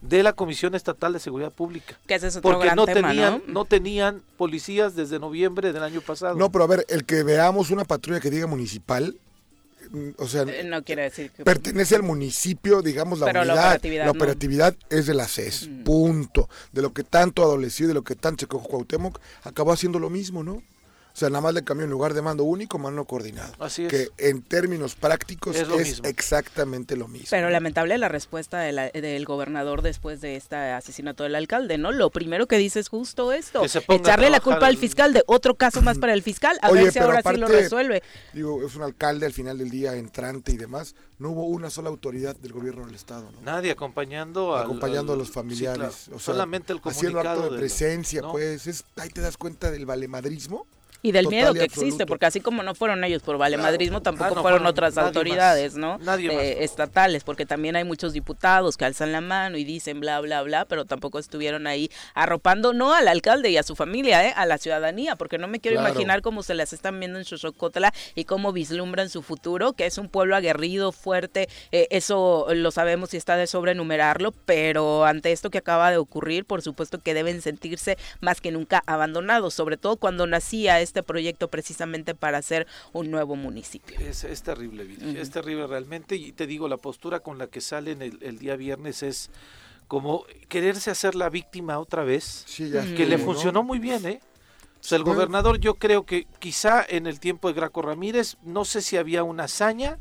de 0.00 0.22
la 0.22 0.32
Comisión 0.32 0.74
Estatal 0.74 1.12
de 1.12 1.18
Seguridad 1.18 1.52
Pública. 1.52 1.98
Que 2.06 2.14
ese 2.14 2.28
es 2.28 2.36
otro 2.36 2.52
porque 2.52 2.74
no 2.74 2.86
tenían, 2.86 3.42
¿no? 3.46 3.64
tenían 3.64 4.22
policías 4.36 4.94
desde 4.94 5.18
noviembre 5.18 5.72
del 5.72 5.82
año 5.82 6.00
pasado. 6.00 6.36
No, 6.36 6.50
pero 6.50 6.64
a 6.64 6.66
ver, 6.68 6.86
el 6.88 7.04
que 7.04 7.22
veamos 7.22 7.70
una 7.70 7.84
patrulla 7.84 8.20
que 8.20 8.30
diga 8.30 8.46
municipal, 8.46 9.16
mm, 9.90 10.10
o 10.18 10.28
sea, 10.28 10.42
eh, 10.42 10.62
no 10.64 10.84
quiere 10.84 11.02
decir 11.02 11.30
que... 11.30 11.44
pertenece 11.44 11.96
al 11.96 12.02
municipio, 12.02 12.80
digamos, 12.82 13.18
la 13.18 13.26
unidad. 13.26 13.46
La 13.46 13.52
operatividad, 13.54 14.04
la 14.04 14.10
operatividad 14.10 14.76
es 14.88 15.06
de 15.06 15.14
la 15.14 15.26
CES, 15.26 15.68
mm. 15.68 15.84
punto. 15.84 16.48
De 16.72 16.82
lo 16.82 16.92
que 16.92 17.02
tanto 17.02 17.42
adoleció, 17.42 17.88
de 17.88 17.94
lo 17.94 18.02
que 18.02 18.14
tanto 18.14 18.42
se 18.42 18.46
cojo 18.46 18.68
Cuauhtémoc, 18.68 19.18
acabó 19.42 19.72
haciendo 19.72 19.98
lo 19.98 20.10
mismo, 20.10 20.44
¿no? 20.44 20.62
O 21.18 21.20
sea, 21.20 21.30
nada 21.30 21.40
más 21.40 21.52
le 21.52 21.64
cambió 21.64 21.82
en 21.84 21.90
lugar 21.90 22.14
de 22.14 22.22
mando 22.22 22.44
único, 22.44 22.78
mando 22.78 23.04
coordinado. 23.04 23.52
Así 23.58 23.86
es. 23.86 23.90
Que 23.90 24.08
en 24.18 24.40
términos 24.40 24.94
prácticos 24.94 25.56
Es 25.56 25.62
es, 25.62 25.68
lo 25.68 25.76
mismo. 25.78 26.06
exactamente 26.06 26.94
lo 26.94 27.08
mismo. 27.08 27.26
Pero 27.30 27.50
lamentable 27.50 27.98
la 27.98 28.08
respuesta 28.08 28.60
de 28.60 28.70
la- 28.70 28.88
del 28.90 29.24
gobernador 29.24 29.82
después 29.82 30.20
de 30.20 30.36
este 30.36 30.54
asesinato 30.54 31.24
del 31.24 31.34
alcalde, 31.34 31.76
¿no? 31.76 31.90
Lo 31.90 32.10
primero 32.10 32.46
que 32.46 32.56
dice 32.56 32.78
es 32.78 32.88
justo 32.88 33.32
esto, 33.32 33.62
a 33.62 33.94
echarle 33.94 34.30
la 34.30 34.38
culpa 34.38 34.68
al 34.68 34.76
fiscal 34.76 35.12
de 35.12 35.24
otro 35.26 35.56
caso 35.56 35.82
más 35.82 35.98
para 35.98 36.12
el 36.12 36.22
fiscal, 36.22 36.56
a 36.62 36.70
Oye, 36.70 36.84
ver 36.84 36.92
si 36.92 37.00
ahora 37.00 37.20
sí 37.28 37.36
lo 37.36 37.48
resuelve. 37.48 38.04
Digo, 38.32 38.64
es 38.64 38.76
un 38.76 38.82
alcalde 38.84 39.26
al 39.26 39.32
final 39.32 39.58
del 39.58 39.70
día 39.70 39.96
entrante 39.96 40.52
y 40.52 40.56
demás. 40.56 40.94
No 41.18 41.30
hubo 41.30 41.46
una 41.46 41.68
sola 41.68 41.88
autoridad 41.88 42.36
del 42.36 42.52
gobierno 42.52 42.86
del 42.86 42.94
Estado, 42.94 43.28
¿no? 43.32 43.40
Nadie 43.42 43.72
acompañando, 43.72 44.54
al- 44.54 44.62
acompañando 44.62 45.14
al- 45.14 45.18
a 45.18 45.22
los 45.22 45.26
sí, 45.28 45.34
familiares. 45.34 45.78
claro. 46.04 46.16
o 46.16 46.20
sea, 46.20 46.32
Solamente 46.34 46.72
el 46.72 46.80
haciendo 46.84 47.18
comunicado 47.18 47.42
acto 47.42 47.54
de 47.54 47.58
presencia, 47.58 48.20
¿no? 48.22 48.30
pues. 48.30 48.68
Es, 48.68 48.84
ahí 48.94 49.08
te 49.08 49.20
das 49.20 49.36
cuenta 49.36 49.72
del 49.72 49.84
valemadrismo. 49.84 50.64
Y 51.00 51.12
del 51.12 51.28
miedo 51.28 51.54
que 51.54 51.62
existe, 51.62 52.06
porque 52.06 52.26
así 52.26 52.40
como 52.40 52.62
no 52.64 52.74
fueron 52.74 53.04
ellos 53.04 53.22
por 53.22 53.38
valemadrismo, 53.38 54.02
tampoco 54.02 54.24
Ah, 54.24 54.28
no 54.30 54.42
fueron 54.42 54.58
fueron 54.58 54.66
otras 54.66 54.96
nadie 54.96 55.06
autoridades, 55.08 55.76
más. 55.76 56.00
¿no? 56.00 56.16
Eh, 56.18 56.64
estatales, 56.64 57.22
porque 57.22 57.46
también 57.46 57.76
hay 57.76 57.84
muchos 57.84 58.12
diputados 58.12 58.76
que 58.76 58.84
alzan 58.84 59.12
la 59.12 59.20
mano 59.20 59.56
y 59.58 59.64
dicen 59.64 60.00
bla, 60.00 60.20
bla, 60.20 60.42
bla, 60.42 60.64
pero 60.64 60.86
tampoco 60.86 61.18
estuvieron 61.20 61.66
ahí 61.68 61.88
arropando, 62.14 62.72
no 62.72 62.92
al 62.94 63.06
alcalde 63.06 63.50
y 63.50 63.56
a 63.56 63.62
su 63.62 63.76
familia, 63.76 64.26
¿eh? 64.26 64.32
a 64.36 64.44
la 64.46 64.58
ciudadanía, 64.58 65.14
porque 65.14 65.38
no 65.38 65.46
me 65.46 65.60
quiero 65.60 65.76
Claro. 65.78 65.90
imaginar 65.90 66.20
cómo 66.22 66.42
se 66.42 66.54
las 66.54 66.72
están 66.72 66.98
viendo 66.98 67.18
en 67.20 67.24
Xochocotla 67.24 67.92
y 68.16 68.24
cómo 68.24 68.52
vislumbran 68.52 69.08
su 69.08 69.22
futuro, 69.22 69.74
que 69.74 69.86
es 69.86 69.98
un 69.98 70.08
pueblo 70.08 70.34
aguerrido, 70.34 70.90
fuerte, 70.90 71.48
eh, 71.70 71.86
eso 71.90 72.46
lo 72.52 72.70
sabemos 72.72 73.14
y 73.14 73.16
está 73.18 73.36
de 73.36 73.46
sobrenumerarlo, 73.46 74.32
pero 74.46 75.04
ante 75.04 75.30
esto 75.30 75.50
que 75.50 75.58
acaba 75.58 75.90
de 75.92 75.96
ocurrir, 75.98 76.44
por 76.44 76.60
supuesto 76.62 76.98
que 76.98 77.14
deben 77.14 77.40
sentirse 77.40 77.96
más 78.20 78.40
que 78.40 78.50
nunca 78.50 78.82
abandonados, 78.86 79.54
sobre 79.54 79.76
todo 79.76 79.96
cuando 79.96 80.26
nacía 80.26 80.80
este 80.88 81.02
proyecto 81.02 81.48
precisamente 81.48 82.14
para 82.14 82.38
hacer 82.38 82.66
un 82.92 83.10
nuevo 83.10 83.36
municipio. 83.36 83.98
Es, 84.00 84.24
es 84.24 84.42
terrible, 84.42 84.86
es 85.16 85.30
terrible 85.30 85.66
realmente. 85.66 86.16
Y 86.16 86.32
te 86.32 86.46
digo, 86.46 86.66
la 86.68 86.76
postura 86.78 87.20
con 87.20 87.38
la 87.38 87.46
que 87.46 87.60
salen 87.60 88.02
el, 88.02 88.18
el 88.22 88.38
día 88.38 88.56
viernes 88.56 89.02
es 89.02 89.30
como 89.86 90.24
quererse 90.48 90.90
hacer 90.90 91.14
la 91.14 91.30
víctima 91.30 91.78
otra 91.78 92.04
vez, 92.04 92.44
Sí, 92.46 92.68
ya 92.70 92.82
que 92.94 93.06
le 93.06 93.16
funcionó 93.18 93.62
muy 93.62 93.78
bien, 93.78 94.04
¿eh? 94.06 94.20
O 94.80 94.84
sea, 94.84 94.96
el 94.96 95.02
Bueno. 95.04 95.16
gobernador 95.16 95.58
yo 95.58 95.74
creo 95.74 96.04
que 96.04 96.26
quizá 96.38 96.84
en 96.88 97.06
el 97.06 97.20
tiempo 97.20 97.48
de 97.48 97.54
Graco 97.54 97.82
Ramírez, 97.82 98.36
no 98.42 98.64
sé 98.64 98.80
si 98.82 98.96
había 98.96 99.22
una 99.24 99.44
hazaña, 99.44 99.98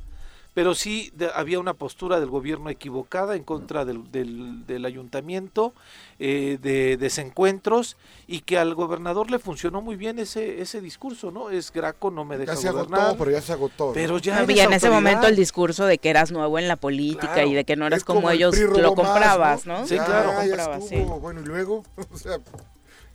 pero 0.57 0.73
sí 0.73 1.11
de- 1.13 1.29
había 1.35 1.59
una 1.59 1.75
postura 1.75 2.19
del 2.19 2.31
gobierno 2.31 2.71
equivocada 2.71 3.35
en 3.35 3.43
contra 3.43 3.85
del, 3.85 4.11
del, 4.11 4.65
del 4.65 4.85
ayuntamiento, 4.85 5.71
eh, 6.17 6.57
de 6.59 6.97
desencuentros, 6.97 7.95
y 8.25 8.39
que 8.39 8.57
al 8.57 8.73
gobernador 8.73 9.29
le 9.29 9.37
funcionó 9.37 9.83
muy 9.83 9.97
bien 9.97 10.17
ese, 10.17 10.59
ese 10.59 10.81
discurso, 10.81 11.29
¿no? 11.29 11.51
Es 11.51 11.71
Graco, 11.71 12.09
no 12.09 12.25
me 12.25 12.39
deja 12.39 12.55
Ya 12.55 12.59
se 12.59 12.71
gobernar. 12.71 13.01
agotó, 13.01 13.17
pero 13.19 13.29
ya 13.29 13.41
se 13.41 13.53
agotó. 13.53 13.85
¿no? 13.89 13.93
Pero 13.93 14.17
ya 14.17 14.39
Había 14.39 14.63
en 14.63 14.73
ese 14.73 14.89
momento 14.89 15.27
el 15.27 15.35
discurso 15.35 15.85
de 15.85 15.99
que 15.99 16.09
eras 16.09 16.31
nuevo 16.31 16.57
en 16.57 16.67
la 16.67 16.75
política 16.75 17.33
Claro. 17.33 17.47
y 17.49 17.53
de 17.53 17.63
que 17.63 17.75
no 17.75 17.85
eras 17.85 18.03
como, 18.03 18.31
el 18.31 18.37
ellos 18.37 18.57
lo 18.57 18.95
más, 18.95 19.05
comprabas, 19.07 19.67
¿no? 19.67 19.85
Sí, 19.85 19.93
Ya, 19.93 20.05
claro. 20.05 20.31
ya 20.31 20.39
comprabas, 20.47 20.87
sí. 20.89 20.95
Bueno, 21.21 21.41
y 21.41 21.45
luego, 21.45 21.83
o 22.11 22.17
sea, 22.17 22.39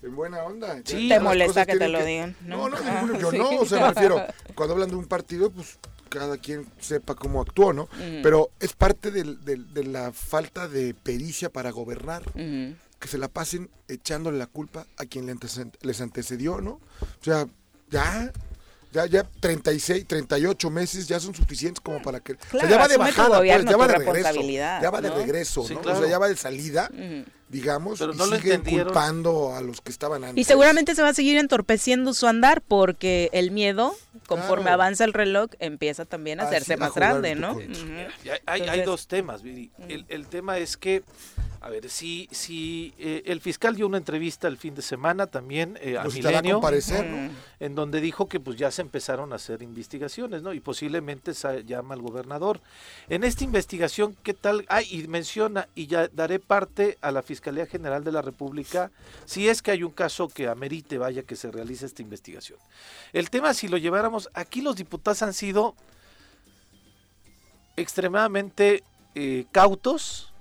en 0.00 0.14
buena 0.14 0.44
onda. 0.44 0.76
Sí. 0.84 1.08
Te 1.08 1.18
molesta 1.18 1.66
que 1.66 1.76
te 1.76 1.88
lo 1.88 2.04
digan, 2.04 2.36
¿no? 2.42 2.68
No, 2.68 2.68
no, 2.68 2.76
Ah, 2.86 3.00
ninguno, 3.02 3.18
yo 3.18 3.30
sí. 3.32 3.38
no, 3.38 3.50
o 3.62 3.66
sea, 3.66 3.80
me 3.80 3.94
refiero, 3.94 4.22
cuando 4.54 4.74
hablan 4.74 4.90
de 4.90 4.94
un 4.94 5.06
partido, 5.06 5.50
pues 5.50 5.80
cada 6.12 6.36
quien 6.38 6.66
sepa 6.80 7.14
cómo 7.14 7.40
actuó, 7.40 7.72
¿no? 7.72 7.88
Pero 8.22 8.50
es 8.60 8.72
parte 8.74 9.10
del- 9.10 9.44
del- 9.44 9.72
de 9.72 9.84
la 9.84 10.12
falta 10.12 10.68
de 10.68 10.94
pericia 10.94 11.50
para 11.50 11.70
gobernar, 11.70 12.22
que 12.34 13.08
se 13.08 13.18
la 13.18 13.28
pasen 13.28 13.68
echándole 13.88 14.38
la 14.38 14.46
culpa 14.46 14.86
a 14.96 15.04
quien 15.06 15.26
les 15.82 16.00
antecedió, 16.00 16.60
¿no? 16.60 16.72
O 17.00 17.24
sea, 17.24 17.46
ya, 17.90 18.30
ya, 18.92 19.06
ya 19.06 19.24
36, 19.40 20.06
38 20.06 20.70
meses 20.70 21.08
ya 21.08 21.18
son 21.18 21.34
suficientes 21.34 21.80
como 21.80 22.00
para 22.02 22.20
que... 22.20 22.34
o 22.34 22.36
sea, 22.36 22.50
Claro, 22.50 22.68
ya 22.68 22.78
va 22.78 22.88
de 22.88 22.96
bajada, 22.98 23.38
pues, 23.38 23.64
ya 23.64 23.76
va 23.76 23.86
de 23.88 23.94
regreso. 23.98 24.40
Ya 24.82 24.90
va 24.90 25.00
de 25.00 25.08
¿no? 25.08 25.16
regreso, 25.16 25.64
Sí, 25.66 25.74
¿no? 25.74 25.80
O 25.80 25.82
claro. 25.82 26.00
sea, 26.00 26.08
ya 26.10 26.18
va 26.18 26.28
de 26.28 26.36
salida. 26.36 26.90
Digamos, 27.52 27.98
Pero 28.00 28.14
y 28.14 28.16
no 28.16 28.24
siguen 28.24 28.52
entendieron. 28.54 28.86
culpando 28.86 29.54
a 29.54 29.60
los 29.60 29.80
que 29.82 29.92
estaban 29.92 30.24
antes. 30.24 30.38
Y 30.40 30.44
seguramente 30.44 30.94
se 30.96 31.02
va 31.02 31.10
a 31.10 31.14
seguir 31.14 31.36
entorpeciendo 31.36 32.14
su 32.14 32.26
andar 32.26 32.62
porque 32.62 33.28
el 33.32 33.50
miedo, 33.52 33.94
conforme 34.26 34.62
Claro. 34.64 34.74
avanza 34.82 35.04
el 35.04 35.12
reloj, 35.12 35.50
empieza 35.60 36.04
también 36.06 36.40
a 36.40 36.44
Así, 36.44 36.54
hacerse 36.56 36.76
más 36.78 36.94
grande, 36.94 37.34
¿no? 37.34 37.58
hay, 37.58 38.40
hay- 38.46 38.68
hay 38.68 38.82
dos 38.82 39.06
temas, 39.06 39.42
Viri. 39.42 39.70
El, 39.88 40.06
el 40.08 40.26
tema 40.26 40.56
es 40.58 40.76
que, 40.78 41.04
a 41.62 41.70
ver, 41.70 41.88
si, 41.88 42.28
si 42.32 42.92
eh, 42.98 43.22
el 43.26 43.40
fiscal 43.40 43.76
dio 43.76 43.86
una 43.86 43.96
entrevista 43.98 44.48
el 44.48 44.56
fin 44.56 44.74
de 44.74 44.82
semana 44.82 45.28
también 45.28 45.78
eh, 45.80 45.96
a 45.96 46.04
Milenio, 46.04 46.54
comparecer, 46.56 47.06
¿no? 47.06 47.26
Ujú. 47.26 47.34
en 47.60 47.74
donde 47.76 48.00
dijo 48.00 48.28
que 48.28 48.40
pues 48.40 48.56
ya 48.56 48.70
se 48.72 48.82
empezaron 48.82 49.32
a 49.32 49.36
hacer 49.36 49.62
investigaciones, 49.62 50.42
¿no? 50.42 50.52
Y 50.52 50.60
posiblemente 50.60 51.34
sa- 51.34 51.60
llama 51.60 51.94
al 51.94 52.02
gobernador. 52.02 52.60
En 53.08 53.22
esta 53.22 53.44
investigación, 53.44 54.16
¿qué 54.24 54.34
tal? 54.34 54.64
Ah, 54.68 54.82
y 54.82 55.06
menciona, 55.06 55.68
y 55.76 55.86
ya 55.86 56.08
daré 56.08 56.40
parte 56.40 56.98
a 57.00 57.12
la 57.12 57.22
Fiscalía 57.22 57.66
General 57.66 58.02
de 58.02 58.10
la 58.12 58.22
República, 58.22 58.90
si 59.24 59.48
es 59.48 59.62
que 59.62 59.70
hay 59.70 59.84
un 59.84 59.92
caso 59.92 60.28
que 60.28 60.48
amerite, 60.48 60.98
vaya, 60.98 61.22
que 61.22 61.36
se 61.36 61.50
realice 61.52 61.86
esta 61.86 62.02
investigación. 62.02 62.58
El 63.12 63.30
tema, 63.30 63.54
si 63.54 63.68
lo 63.68 63.76
lleváramos, 63.76 64.28
aquí 64.34 64.62
los 64.62 64.74
diputados 64.74 65.22
han 65.22 65.32
sido 65.32 65.76
extremadamente 67.76 68.82
eh, 69.14 69.44
cautos 69.52 70.31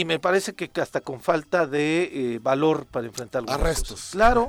y 0.00 0.04
me 0.04 0.18
parece 0.18 0.54
que 0.54 0.70
hasta 0.80 1.00
con 1.00 1.20
falta 1.20 1.66
de 1.66 2.34
eh, 2.34 2.38
valor 2.40 2.86
para 2.86 3.06
enfrentar 3.06 3.40
algunas 3.40 3.60
Arrestos. 3.60 3.90
cosas. 3.90 4.10
Claro, 4.12 4.48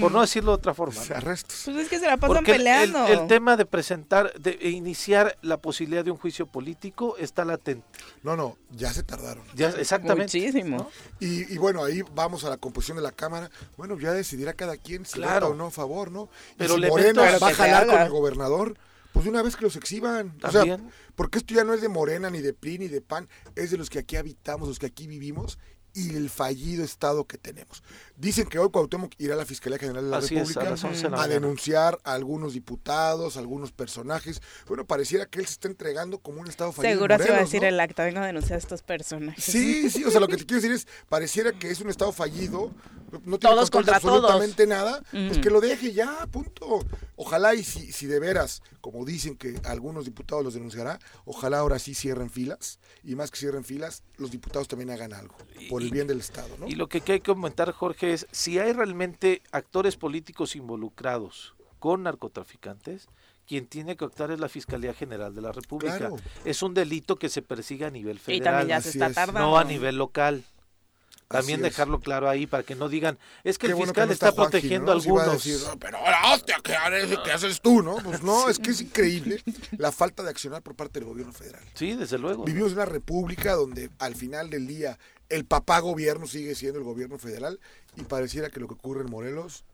por 0.00 0.12
no 0.12 0.20
decirlo 0.20 0.52
de 0.52 0.56
otra 0.56 0.74
forma. 0.74 1.00
¿no? 1.08 1.16
Arrestos. 1.16 1.62
Pues 1.66 1.76
es 1.76 1.88
que 1.88 1.98
se 1.98 2.06
la 2.06 2.16
pasan 2.16 2.36
Porque 2.36 2.52
el- 2.56 2.66
el, 2.66 2.90
peleando. 2.92 3.06
el 3.06 3.26
tema 3.28 3.56
de 3.56 3.64
presentar, 3.66 4.32
de 4.34 4.58
iniciar 4.70 5.36
la 5.42 5.56
posibilidad 5.58 6.04
de 6.04 6.10
un 6.10 6.16
juicio 6.18 6.46
político 6.46 7.16
está 7.18 7.44
latente. 7.44 7.86
No, 8.22 8.36
no, 8.36 8.56
ya 8.70 8.92
se 8.92 9.02
tardaron. 9.02 9.44
Ya, 9.54 9.68
exactamente. 9.70 10.38
Muchísimo. 10.38 10.76
¿no? 10.78 10.90
Y, 11.20 11.52
y 11.52 11.58
bueno, 11.58 11.84
ahí 11.84 12.02
vamos 12.14 12.44
a 12.44 12.48
la 12.50 12.56
composición 12.56 12.96
de 12.96 13.02
la 13.02 13.12
Cámara. 13.12 13.50
Bueno, 13.76 13.98
ya 13.98 14.12
decidirá 14.12 14.54
cada 14.54 14.76
quien 14.76 15.06
si 15.06 15.14
Claro. 15.14 15.46
vota 15.46 15.54
o 15.54 15.54
no 15.54 15.66
a 15.66 15.70
favor, 15.70 16.10
¿no? 16.10 16.28
Y 16.52 16.54
Pero 16.58 16.74
si 16.74 16.80
le 16.80 16.90
meto- 16.90 17.20
va 17.20 17.48
a 17.48 17.54
jalar 17.54 17.86
con 17.86 18.00
el 18.00 18.08
gobernador, 18.10 18.76
pues 19.12 19.24
de 19.24 19.30
una 19.30 19.42
vez 19.42 19.56
que 19.56 19.64
los 19.64 19.76
exhiban. 19.76 20.36
O 20.42 20.50
sea, 20.50 20.78
porque 21.14 21.38
esto 21.38 21.54
ya 21.54 21.64
no 21.64 21.74
es 21.74 21.80
de 21.80 21.88
Morena, 21.88 22.30
ni 22.30 22.40
de 22.40 22.52
PRI, 22.52 22.78
ni 22.78 22.88
de 22.88 23.00
PAN, 23.00 23.28
es 23.56 23.70
de 23.70 23.76
los 23.76 23.90
que 23.90 23.98
aquí 23.98 24.16
habitamos, 24.16 24.68
los 24.68 24.78
que 24.78 24.86
aquí 24.86 25.06
vivimos 25.06 25.58
y 25.94 26.14
el 26.14 26.30
fallido 26.30 26.84
estado 26.84 27.26
que 27.26 27.38
tenemos. 27.38 27.82
Dicen 28.18 28.46
que 28.46 28.58
hoy 28.58 28.68
Cuauhtémoc 28.70 29.12
irá 29.18 29.34
a 29.34 29.36
la 29.36 29.44
Fiscalía 29.44 29.78
General 29.78 30.02
de 30.02 30.10
la 30.10 30.16
Así 30.16 30.34
es, 30.34 30.40
a 30.40 30.60
República 30.60 30.70
las 30.70 30.82
11 30.82 31.02
de 31.04 31.10
la 31.10 31.22
a 31.22 31.28
denunciar 31.28 31.98
a 32.02 32.14
algunos 32.14 32.52
diputados, 32.52 33.36
a 33.36 33.40
algunos 33.40 33.70
personajes. 33.70 34.42
Bueno, 34.66 34.84
pareciera 34.84 35.26
que 35.26 35.38
él 35.38 35.46
se 35.46 35.52
está 35.52 35.68
entregando 35.68 36.18
como 36.18 36.40
un 36.40 36.48
estado 36.48 36.72
fallido. 36.72 36.94
Seguro 36.94 37.16
se 37.18 37.30
va 37.30 37.36
a 37.36 37.40
decir 37.40 37.62
¿no? 37.62 37.68
el 37.68 37.78
acta, 37.78 38.04
vengo 38.04 38.18
a 38.18 38.26
denunciar 38.26 38.56
a 38.56 38.58
estos 38.58 38.82
personajes. 38.82 39.44
Sí, 39.44 39.88
sí, 39.88 40.02
o 40.02 40.10
sea, 40.10 40.18
lo 40.18 40.26
que 40.26 40.36
te 40.36 40.44
quiero 40.44 40.60
decir 40.60 40.74
es, 40.74 40.88
pareciera 41.08 41.52
que 41.52 41.70
es 41.70 41.80
un 41.80 41.90
estado 41.90 42.10
fallido, 42.10 42.72
no 43.24 43.38
tiene 43.38 43.54
Todos 43.54 43.70
contra 43.70 44.00
todos. 44.00 44.16
absolutamente 44.16 44.66
nada, 44.66 45.00
pues 45.12 45.38
que 45.38 45.50
lo 45.50 45.60
deje 45.60 45.92
ya, 45.92 46.26
punto. 46.26 46.84
Ojalá 47.14 47.54
y 47.54 47.62
si, 47.62 47.92
si 47.92 48.06
de 48.06 48.18
veras, 48.18 48.62
como 48.80 49.04
dicen 49.04 49.36
que 49.36 49.60
algunos 49.64 50.04
diputados 50.04 50.44
los 50.44 50.54
denunciará, 50.54 50.98
ojalá 51.24 51.58
ahora 51.60 51.78
sí 51.78 51.94
cierren 51.94 52.30
filas, 52.30 52.80
y 53.04 53.14
más 53.14 53.30
que 53.30 53.38
cierren 53.38 53.64
filas, 53.64 54.02
los 54.16 54.30
diputados 54.30 54.66
también 54.66 54.90
hagan 54.90 55.12
algo, 55.12 55.36
por 55.70 55.82
el 55.82 55.90
bien 55.90 56.06
del 56.06 56.20
Estado, 56.20 56.48
¿no? 56.58 56.66
Y 56.66 56.72
lo 56.72 56.88
que 56.88 56.98
hay 56.98 57.02
que 57.02 57.20
comentar, 57.20 57.72
Jorge, 57.72 58.07
es 58.12 58.26
si 58.32 58.58
hay 58.58 58.72
realmente 58.72 59.42
actores 59.52 59.96
políticos 59.96 60.56
involucrados 60.56 61.54
con 61.78 62.02
narcotraficantes, 62.04 63.08
quien 63.46 63.66
tiene 63.66 63.96
que 63.96 64.04
actuar 64.04 64.30
es 64.30 64.40
la 64.40 64.48
Fiscalía 64.48 64.92
General 64.92 65.34
de 65.34 65.40
la 65.40 65.52
República. 65.52 65.96
Claro. 65.96 66.16
Es 66.44 66.62
un 66.62 66.74
delito 66.74 67.16
que 67.16 67.28
se 67.28 67.40
persigue 67.40 67.86
a 67.86 67.90
nivel 67.90 68.16
Y 68.16 68.20
federal, 68.20 68.44
también 68.44 68.68
ya 68.68 68.80
se 68.82 68.88
así 68.90 68.98
está 68.98 69.06
es. 69.08 69.14
tardando. 69.14 69.40
no 69.40 69.58
a 69.58 69.64
nivel 69.64 69.96
local. 69.96 70.44
También 71.28 71.60
Así 71.60 71.66
es. 71.68 71.72
dejarlo 71.76 72.00
claro 72.00 72.26
ahí 72.28 72.46
para 72.46 72.62
que 72.62 72.74
no 72.74 72.88
digan, 72.88 73.18
es 73.44 73.58
que 73.58 73.66
Qué 73.66 73.72
el 73.72 73.76
bueno 73.76 73.92
fiscal 73.92 74.06
no 74.08 74.12
está, 74.14 74.32
Joaquín, 74.32 74.50
protegiendo 74.50 74.86
¿no? 74.86 74.92
a 74.92 74.94
algunos. 74.94 75.32
decir, 75.44 75.58
"No, 75.68 75.78
pero 75.78 75.98
ahora, 75.98 76.32
hostia, 76.34 76.56
¿qué, 76.64 76.74
qué 77.22 77.30
haces 77.32 77.60
tú, 77.60 77.82
no? 77.82 77.96
Pues 77.96 78.22
no, 78.22 78.48
es 78.48 78.58
que 78.58 78.70
es 78.70 78.80
increíble 78.80 79.42
la 79.76 79.92
falta 79.92 80.22
de 80.22 80.30
accionar 80.30 80.62
por 80.62 80.74
parte 80.74 81.00
del 81.00 81.08
gobierno 81.08 81.34
federal. 81.34 81.62
Sí, 81.74 81.92
desde 81.94 82.16
luego. 82.18 82.44
Vivimos 82.44 82.72
en 82.72 82.78
una 82.78 82.86
república 82.86 83.52
donde 83.54 83.90
al 83.98 84.14
final 84.14 84.48
del 84.48 84.66
día 84.66 84.98
el 85.28 85.44
papá 85.44 85.80
gobierno 85.80 86.26
sigue 86.26 86.54
siendo 86.54 86.78
el 86.78 86.84
gobierno 86.86 87.18
federal 87.18 87.60
y 87.96 88.04
pareciera 88.04 88.48
que 88.48 88.58
lo 88.60 88.66
que 88.66 88.74
ocurre 88.74 89.02
en 89.02 89.10
Morelos 89.10 89.64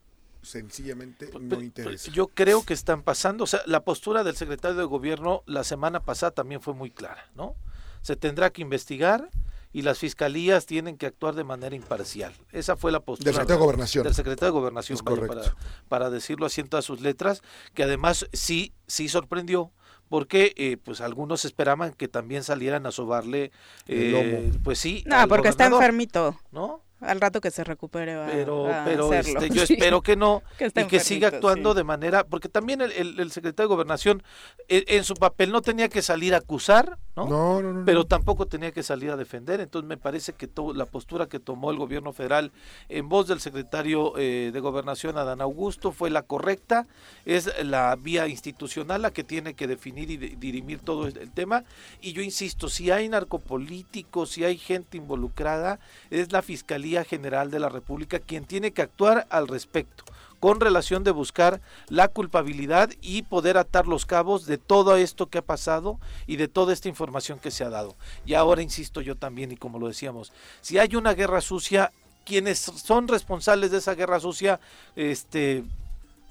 sencillamente 0.42 1.28
Pe- 1.28 1.38
no 1.38 1.60
interesa. 1.62 2.10
Yo 2.10 2.26
creo 2.28 2.64
que 2.64 2.74
están 2.74 3.02
pasando, 3.02 3.44
o 3.44 3.46
sea, 3.46 3.60
la 3.66 3.84
postura 3.84 4.24
del 4.24 4.36
secretario 4.36 4.76
de 4.76 4.84
gobierno 4.84 5.42
la 5.46 5.64
semana 5.64 6.00
pasada 6.00 6.32
también 6.32 6.60
fue 6.60 6.74
muy 6.74 6.90
clara, 6.90 7.28
¿no? 7.34 7.54
Se 8.02 8.16
tendrá 8.16 8.50
que 8.50 8.60
investigar 8.62 9.30
y 9.74 9.82
las 9.82 9.98
fiscalías 9.98 10.64
tienen 10.66 10.96
que 10.96 11.04
actuar 11.06 11.34
de 11.34 11.42
manera 11.44 11.74
imparcial. 11.74 12.32
Esa 12.52 12.76
fue 12.76 12.92
la 12.92 13.00
postura 13.00 13.26
Del 13.26 13.34
secretario 13.34 13.58
de 13.58 13.64
Gobernación. 13.66 14.04
del 14.04 14.14
secretario 14.14 14.52
de 14.54 14.58
Gobernación, 14.60 14.98
para, 15.00 15.42
para 15.88 16.10
decirlo 16.10 16.46
así 16.46 16.60
en 16.62 16.68
todas 16.68 16.84
sus 16.84 17.00
letras, 17.00 17.42
que 17.74 17.82
además 17.82 18.26
sí, 18.32 18.72
sí 18.86 19.08
sorprendió, 19.08 19.72
porque 20.08 20.54
eh, 20.56 20.76
pues 20.76 21.00
algunos 21.00 21.44
esperaban 21.44 21.92
que 21.92 22.06
también 22.06 22.44
salieran 22.44 22.86
a 22.86 22.92
sobarle, 22.92 23.50
El 23.86 24.14
eh, 24.14 24.42
lomo. 24.42 24.60
pues 24.62 24.78
sí, 24.78 25.02
No, 25.06 25.26
porque 25.26 25.48
está 25.48 25.66
enfermito. 25.66 26.38
¿no? 26.52 26.80
Al 27.00 27.20
rato 27.20 27.40
que 27.40 27.50
se 27.50 27.64
recupere 27.64 28.16
va 28.16 28.26
pero, 28.26 28.72
a 28.72 28.84
pero 28.84 29.06
hacerlo. 29.12 29.40
este, 29.40 29.54
yo 29.54 29.66
Sí. 29.66 29.74
espero 29.74 30.00
que 30.02 30.16
no 30.16 30.42
Que 30.58 30.66
y 30.74 30.84
que 30.86 31.00
siga 31.00 31.28
actuando 31.28 31.72
sí. 31.72 31.76
de 31.76 31.84
manera, 31.84 32.24
porque 32.24 32.48
también 32.48 32.80
el, 32.80 32.92
el- 32.92 33.20
el 33.20 33.30
secretario 33.30 33.68
de 33.68 33.74
Gobernación 33.74 34.22
eh, 34.68 34.84
en 34.88 35.04
su 35.04 35.14
papel 35.14 35.50
no 35.52 35.60
tenía 35.62 35.88
que 35.88 36.02
salir 36.02 36.34
a 36.34 36.38
acusar, 36.38 36.98
¿no? 37.16 37.26
No, 37.28 37.62
no, 37.62 37.72
no. 37.72 37.84
Pero 37.84 37.98
no. 38.00 38.04
tampoco 38.06 38.46
tenía 38.46 38.72
que 38.72 38.82
salir 38.82 39.10
a 39.10 39.16
defender, 39.16 39.60
entonces 39.60 39.88
me 39.88 39.96
parece 39.96 40.32
que 40.32 40.46
to- 40.46 40.72
la 40.74 40.86
postura 40.86 41.26
que 41.28 41.40
tomó 41.40 41.70
el 41.70 41.76
gobierno 41.78 42.12
federal 42.12 42.52
en 42.88 43.08
voz 43.08 43.26
del 43.28 43.40
secretario 43.40 44.14
eh, 44.18 44.50
de 44.52 44.60
Gobernación 44.60 45.18
Adán 45.18 45.40
Augusto 45.40 45.92
fue 45.92 46.10
la 46.10 46.22
correcta, 46.22 46.86
es 47.24 47.50
la 47.64 47.96
vía 47.96 48.28
institucional 48.28 49.02
la 49.02 49.10
que 49.10 49.24
tiene 49.24 49.54
que 49.54 49.66
definir 49.66 50.10
y 50.10 50.16
de- 50.16 50.36
dirimir 50.38 50.78
todo 50.80 51.06
el 51.06 51.14
el 51.18 51.30
tema 51.30 51.64
y 52.00 52.12
yo 52.12 52.22
insisto, 52.22 52.68
si 52.68 52.90
hay 52.90 53.08
narcopolíticos, 53.08 54.30
si 54.30 54.44
hay 54.44 54.58
gente 54.58 54.96
involucrada, 54.96 55.78
es 56.10 56.32
la 56.32 56.42
Fiscalía 56.42 56.83
General 57.04 57.50
de 57.50 57.60
la 57.60 57.70
República 57.70 58.18
quien 58.18 58.44
tiene 58.44 58.72
que 58.72 58.82
actuar 58.82 59.26
al 59.30 59.48
respecto 59.48 60.04
con 60.44 60.60
relación 60.60 61.04
de 61.04 61.10
buscar 61.10 61.62
la 61.88 62.08
culpabilidad 62.08 62.90
y 63.00 63.22
poder 63.22 63.56
atar 63.56 63.86
los 63.86 64.04
cabos 64.04 64.44
de 64.44 64.58
todo 64.58 64.94
esto 64.98 65.28
que 65.30 65.38
ha 65.38 65.42
pasado 65.42 65.98
y 66.26 66.36
de 66.36 66.48
toda 66.48 66.74
esta 66.74 66.90
información 66.90 67.38
que 67.38 67.50
se 67.50 67.64
ha 67.64 67.70
dado. 67.70 67.94
Y 68.26 68.34
ahora 68.34 68.60
insisto 68.60 69.00
yo 69.00 69.16
también, 69.16 69.52
y 69.52 69.56
como 69.56 69.78
lo 69.78 69.88
decíamos, 69.88 70.34
si 70.60 70.76
hay 70.76 70.96
una 70.96 71.14
guerra 71.14 71.40
sucia, 71.40 71.92
quienes 72.26 72.58
son 72.58 73.08
responsables 73.08 73.70
de 73.70 73.78
esa 73.78 73.94
guerra 73.94 74.20
sucia, 74.20 74.60
este 74.96 75.64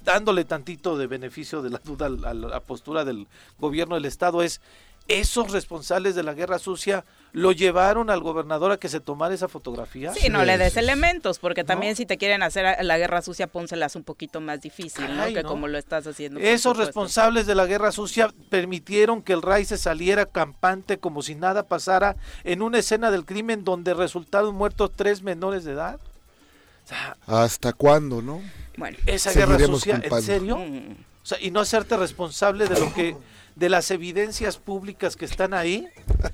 dándole 0.04 0.46
tantito 0.46 0.96
de 0.96 1.08
beneficio 1.08 1.64
de 1.64 1.72
la 1.72 1.80
duda 1.80 2.06
a 2.06 2.10
la, 2.10 2.34
la 2.36 2.60
postura 2.60 3.06
del 3.06 3.26
gobierno 3.58 3.96
del 3.96 4.06
estado 4.06 4.44
es 4.44 4.62
esos 5.08 5.52
responsables 5.52 6.14
de 6.14 6.22
la 6.22 6.36
guerra 6.36 6.60
sucia 6.60 7.04
lo 7.34 7.52
llevaron 7.52 8.12
al 8.12 8.20
gobernador 8.22 8.72
a 8.72 8.78
que 8.78 8.88
se 8.90 9.00
tomara 9.00 9.34
esa 9.34 9.48
fotografía. 9.48 10.14
Sí, 10.14 10.30
no 10.30 10.46
le 10.46 10.58
des 10.60 10.78
elementos, 10.78 11.40
porque 11.40 11.64
también 11.64 11.94
¿No? 11.94 11.98
si 11.98 12.06
te 12.06 12.18
quieren 12.20 12.44
hacer 12.44 12.66
a- 12.66 12.84
la 12.84 12.98
guerra 13.00 13.24
sucia, 13.24 13.48
pónselas 13.48 13.96
un 13.96 14.04
poquito 14.04 14.40
más 14.40 14.62
difícil, 14.62 15.18
¿no? 15.18 15.26
Que 15.26 15.42
¿no? 15.42 15.50
como 15.50 15.68
lo 15.68 15.80
estás 15.80 16.06
haciendo. 16.06 16.40
Esos 16.40 16.78
responsables 16.78 17.48
de 17.48 17.56
la 17.56 17.66
guerra 17.66 17.92
sucia 17.92 18.32
permitieron 18.52 19.24
que 19.24 19.34
el 19.34 19.42
RAI 19.42 19.66
se 19.66 19.78
saliera 19.80 20.28
campante 20.28 21.00
como 21.00 21.24
si 21.24 21.34
nada 21.34 21.64
pasara 21.64 22.16
en 22.44 22.62
una 22.62 22.78
escena 22.78 23.10
del 23.10 23.26
crimen 23.26 23.64
donde 23.64 23.96
resultaron 23.96 24.54
muertos 24.54 24.92
tres 24.96 25.24
menores 25.24 25.64
de 25.64 25.72
edad. 25.72 26.00
O 26.86 26.88
sea, 26.88 27.18
¿Hasta 27.26 27.74
cuándo, 27.74 28.22
no? 28.22 28.42
Bueno. 28.78 28.98
esa 29.08 29.32
guerra 29.34 29.58
sucia, 29.60 30.00
¿en 30.04 30.22
serio? 30.22 30.58
mm, 30.58 30.92
O 31.24 31.26
sea, 31.26 31.40
y 31.42 31.50
no 31.50 31.62
hacerte 31.62 31.98
responsable 31.98 32.68
de 32.68 32.80
lo 32.80 32.94
que 32.94 33.16
de 33.56 33.70
las 33.70 33.92
evidencias 33.92 34.58
públicas 34.58 35.16
que 35.16 35.26
están 35.26 35.54
ahí. 35.54 35.88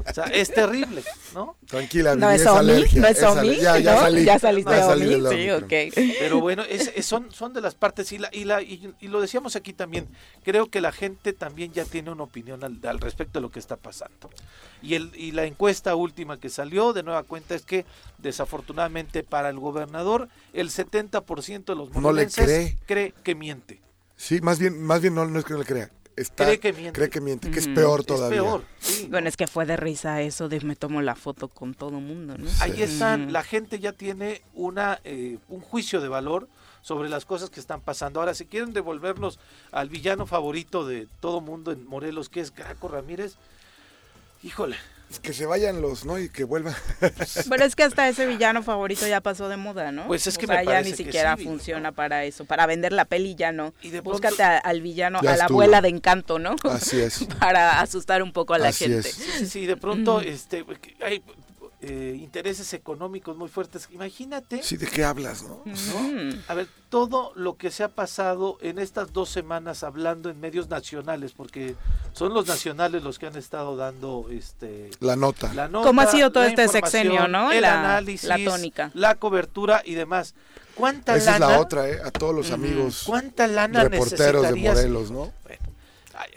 O 0.09 0.13
sea, 0.13 0.23
es 0.25 0.53
terrible, 0.53 1.03
¿no? 1.33 1.55
Tranquila, 1.67 2.15
No 2.15 2.29
es 2.31 2.41
es 2.41 2.47
OMI, 2.47 2.85
no 2.95 3.07
es 3.07 3.23
OMI, 3.23 3.55
Ya, 3.57 3.77
ya 3.79 3.95
¿no? 3.95 3.99
salí. 4.01 4.23
Ya 4.23 4.39
saliste 4.39 4.71
ya 4.71 4.77
de 4.77 4.83
salí 4.83 5.51
OMI, 5.51 5.91
sí. 5.91 6.15
Pero 6.19 6.39
bueno, 6.39 6.63
es- 6.63 6.91
es- 6.95 7.05
son, 7.05 7.31
son 7.31 7.53
de 7.53 7.61
las 7.61 7.75
partes 7.75 8.11
y, 8.13 8.17
la, 8.19 8.29
y, 8.31 8.45
la, 8.45 8.61
y, 8.61 8.93
y 9.01 9.07
lo 9.09 9.19
decíamos 9.19 9.55
aquí 9.55 9.73
también, 9.73 10.07
creo 10.43 10.67
que 10.69 10.79
la 10.81 10.91
gente 10.91 11.33
también 11.33 11.73
ya 11.73 11.83
tiene 11.85 12.11
una 12.11 12.23
opinión 12.23 12.63
al, 12.63 12.79
al 12.87 12.99
respecto 12.99 13.39
de 13.39 13.41
lo 13.41 13.51
que 13.51 13.59
está 13.59 13.75
pasando. 13.75 14.29
Y, 14.81 14.93
el, 14.95 15.11
y 15.15 15.31
la 15.31 15.43
encuesta 15.45 15.95
última 15.95 16.39
que 16.39 16.49
salió 16.49 16.93
de 16.93 17.03
nueva 17.03 17.23
cuenta 17.23 17.53
es 17.55 17.63
que 17.63 17.85
desafortunadamente 18.19 19.23
para 19.23 19.49
el 19.49 19.59
gobernador 19.59 20.29
el 20.53 20.69
70% 20.69 21.65
de 21.65 21.75
los 21.75 21.91
No 21.95 22.11
le 22.13 22.27
cree. 22.27 22.77
cree 22.85 23.13
que 23.23 23.35
miente. 23.35 23.81
Sí, 24.15 24.39
más 24.41 24.59
bien, 24.59 24.81
más 24.83 25.01
bien 25.01 25.15
no, 25.15 25.25
no 25.25 25.39
es 25.39 25.45
que 25.45 25.53
no 25.53 25.59
le 25.59 25.65
crea. 25.65 25.89
Está, 26.19 26.45
Cree 26.45 26.59
que 26.59 26.73
miente. 26.73 26.91
Cree 26.93 27.09
que 27.09 27.21
miente, 27.21 27.49
que 27.51 27.59
es 27.59 27.67
peor 27.67 28.01
Es 28.01 28.05
todavía. 28.05 28.41
peor. 28.41 28.63
sí. 28.79 29.07
Bueno, 29.09 29.29
es 29.29 29.37
que 29.37 29.47
fue 29.47 29.65
de 29.65 29.77
risa 29.77 30.21
eso 30.21 30.49
de 30.49 30.59
me 30.61 30.75
tomo 30.75 31.01
la 31.01 31.15
foto 31.15 31.47
con 31.47 31.73
todo 31.73 31.99
mundo, 31.99 32.37
¿no? 32.37 32.49
Ahí 32.59 32.81
están, 32.81 33.31
la 33.31 33.43
gente 33.43 33.79
ya 33.79 33.93
tiene 33.93 34.41
una 34.53 34.99
eh, 35.03 35.37
un 35.47 35.61
juicio 35.61 36.01
de 36.01 36.09
valor 36.09 36.47
sobre 36.81 37.09
las 37.09 37.25
cosas 37.25 37.49
que 37.49 37.59
están 37.59 37.81
pasando. 37.81 38.19
Ahora, 38.19 38.33
si 38.33 38.45
quieren 38.45 38.73
devolvernos 38.73 39.39
al 39.71 39.89
villano 39.89 40.25
favorito 40.25 40.85
de 40.85 41.07
todo 41.19 41.39
mundo 41.41 41.71
en 41.71 41.87
Morelos, 41.87 42.29
que 42.29 42.39
es 42.41 42.53
Graco 42.53 42.87
Ramírez, 42.87 43.35
híjole, 44.43 44.75
Que 45.23 45.33
se 45.33 45.45
vayan 45.47 45.81
los, 45.81 46.05
¿no? 46.05 46.19
Y 46.19 46.29
que 46.29 46.43
vuelvan. 46.43 46.75
Pero 47.49 47.65
es 47.65 47.75
que 47.75 47.83
hasta 47.83 48.07
ese 48.07 48.27
villano 48.27 48.61
favorito 48.61 49.07
ya 49.07 49.21
pasó 49.21 49.49
de 49.49 49.57
moda, 49.57 49.91
¿no? 49.91 50.05
Pues 50.07 50.27
es 50.27 50.37
que 50.37 50.45
o 50.45 50.49
me 50.49 50.55
sea, 50.55 50.63
ya 50.63 50.81
ni 50.81 50.93
siquiera 50.95 51.35
sí, 51.35 51.45
funciona 51.45 51.89
¿no? 51.89 51.95
para 51.95 52.23
eso, 52.25 52.45
para 52.45 52.65
vender 52.67 52.93
la 52.93 53.05
peli 53.05 53.33
ya 53.35 53.51
no. 53.51 53.73
Y 53.81 53.89
de 53.89 54.03
pronto- 54.03 54.21
Búscate 54.21 54.43
a- 54.43 54.57
al 54.59 54.81
villano, 54.81 55.19
Ya 55.23 55.33
a 55.33 55.37
la 55.37 55.45
abuela 55.45 55.81
de 55.81 55.89
encanto, 55.89 56.37
¿no? 56.37 56.55
Así 56.63 57.01
es. 57.01 57.25
para 57.39 57.81
asustar 57.81 58.21
un 58.21 58.31
poco 58.31 58.53
a 58.53 58.59
la 58.59 58.69
Así 58.69 58.85
gente. 58.85 59.09
es. 59.09 59.15
sí, 59.15 59.23
sí, 59.39 59.45
sí, 59.47 59.65
de 59.65 59.77
pronto 59.77 60.21
este, 60.21 60.63
hay 61.01 61.23
eh, 61.81 62.17
intereses 62.19 62.73
económicos 62.73 63.37
muy 63.37 63.47
fuertes. 63.47 63.87
Imagínate, 63.91 64.61
Sí, 64.63 64.75
¿de 64.77 64.87
qué 64.87 65.03
hablas, 65.05 65.43
no? 65.43 65.61
Mm. 65.65 66.31
a 66.47 66.53
ver, 66.53 66.67
todo 66.89 67.31
lo 67.35 67.55
que 67.55 67.71
se 67.71 67.83
ha 67.83 67.87
pasado 67.87 68.57
en 68.61 68.79
estas 68.79 69.13
dos 69.13 69.29
semanas 69.29 69.83
hablando 69.83 70.29
en 70.29 70.39
medios 70.41 70.67
nacionales, 70.69 71.31
porque 71.31 71.75
son 72.13 72.33
los 72.33 72.47
nacionales 72.47 73.01
los 73.03 73.17
que 73.17 73.27
han 73.27 73.35
estado 73.37 73.77
dando 73.77 74.27
este 74.29 74.89
La 74.99 75.15
nota. 75.15 75.53
la 75.53 75.67
nota, 75.69 75.87
¿Cómo 75.87 76.01
ha 76.01 76.07
sido 76.07 76.31
todo 76.31 76.43
este 76.43 76.67
sexenio, 76.67 77.27
no? 77.29 77.51
El 77.51 77.61
La- 77.61 77.79
análisis, 77.79 78.27
la 78.27 78.43
tónica. 78.43 78.91
la 78.93 79.15
cobertura 79.15 79.81
y 79.85 79.93
demás. 79.95 80.33
¿Cuánta 80.75 81.15
Esa 81.15 81.33
es 81.35 81.39
lana? 81.39 81.53
la 81.53 81.59
otra, 81.61 81.89
¿eh? 81.89 81.99
A 82.03 82.09
todos 82.11 82.33
los 82.33 82.51
amigos 82.51 83.03
¿Cuánta 83.05 83.47
lana 83.47 83.83
reporteros 83.83 84.43
de? 84.49 84.55
Morelos, 84.55 85.11
¿no? 85.11 85.31
Bueno, 85.43 85.63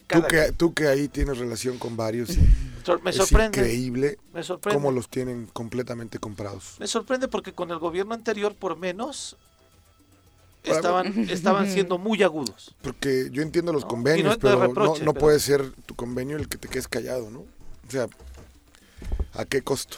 Tú 0.06 0.22
que, 0.28 0.52
tú 0.52 0.74
que 0.74 0.86
ahí 0.88 1.08
tienes 1.08 1.38
relación 1.38 1.78
con 1.78 1.96
varios, 1.96 2.30
me 3.02 3.10
es 3.10 3.16
sorprende. 3.16 3.58
increíble 3.60 4.18
Me 4.32 4.42
sorprende. 4.42 4.76
cómo 4.76 4.90
los 4.92 5.08
tienen 5.08 5.46
completamente 5.52 6.18
comprados. 6.18 6.76
Me 6.78 6.86
sorprende 6.86 7.28
porque 7.28 7.52
con 7.52 7.70
el 7.70 7.78
gobierno 7.78 8.14
anterior, 8.14 8.54
por 8.54 8.76
menos, 8.76 9.36
estaban, 10.64 11.06
estaban 11.30 11.70
siendo 11.70 11.98
muy 11.98 12.22
agudos. 12.22 12.74
Porque 12.82 13.28
yo 13.32 13.42
entiendo 13.42 13.72
los 13.72 13.82
No, 13.82 13.88
convenios, 13.88 14.34
no 14.34 14.38
pero 14.38 14.60
reproche, 14.60 15.00
no, 15.00 15.06
no 15.06 15.12
pero- 15.14 15.20
puede 15.24 15.40
ser 15.40 15.70
tu 15.86 15.94
convenio 15.96 16.36
el 16.36 16.48
que 16.48 16.58
te 16.58 16.68
quedes 16.68 16.88
callado, 16.88 17.30
¿no? 17.30 17.40
O 17.40 17.90
sea, 17.90 18.06
¿a 19.34 19.44
qué 19.44 19.62
costo? 19.62 19.96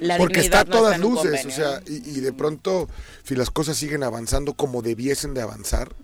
La 0.00 0.16
Porque 0.18 0.40
está 0.40 0.60
a 0.60 0.64
no 0.64 0.70
todas 0.70 0.98
luces, 0.98 1.46
o 1.46 1.50
sea, 1.50 1.80
y, 1.86 2.18
y 2.18 2.20
de 2.20 2.32
pronto, 2.32 2.88
si 3.24 3.34
las 3.34 3.50
cosas 3.50 3.76
siguen 3.76 4.02
avanzando 4.02 4.54
como 4.54 4.82
debiesen 4.82 5.32
de 5.34 5.42
avanzar, 5.42 5.94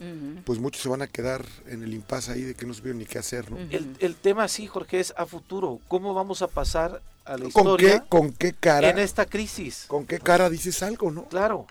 pues 0.45 0.59
muchos 0.61 0.83
se 0.83 0.89
van 0.89 1.03
a 1.03 1.07
quedar 1.07 1.45
en 1.67 1.83
el 1.83 1.93
impasse 1.93 2.33
ahí 2.33 2.43
de 2.43 2.55
que 2.55 2.65
no 2.67 2.75
supieron 2.75 2.99
ni 2.99 3.07
qué 3.07 3.19
hacer, 3.19 3.51
¿no? 3.51 3.59
El, 3.59 3.95
el 4.01 4.15
tema 4.17 4.49
sí, 4.49 4.67
Jorge, 4.67 5.01
es 5.01 5.13
a 5.17 5.27
futuro. 5.27 5.81
¿Cómo 5.89 6.15
vamos 6.15 6.43
a 6.43 6.49
pasar 6.49 7.03
a 7.25 7.37
la 7.37 7.51
¿Con 7.51 7.53
qué, 7.53 7.61
historia 7.61 8.05
¿Con 8.09 8.33
qué 8.33 8.53
cara? 8.53 8.89
en 8.91 8.99
esta 8.99 9.27
crisis? 9.27 9.85
¿Con 9.89 10.07
qué 10.07 10.19
cara 10.19 10.49
dices 10.51 10.83
algo, 10.83 11.11
no? 11.11 11.25
Claro. 11.29 11.67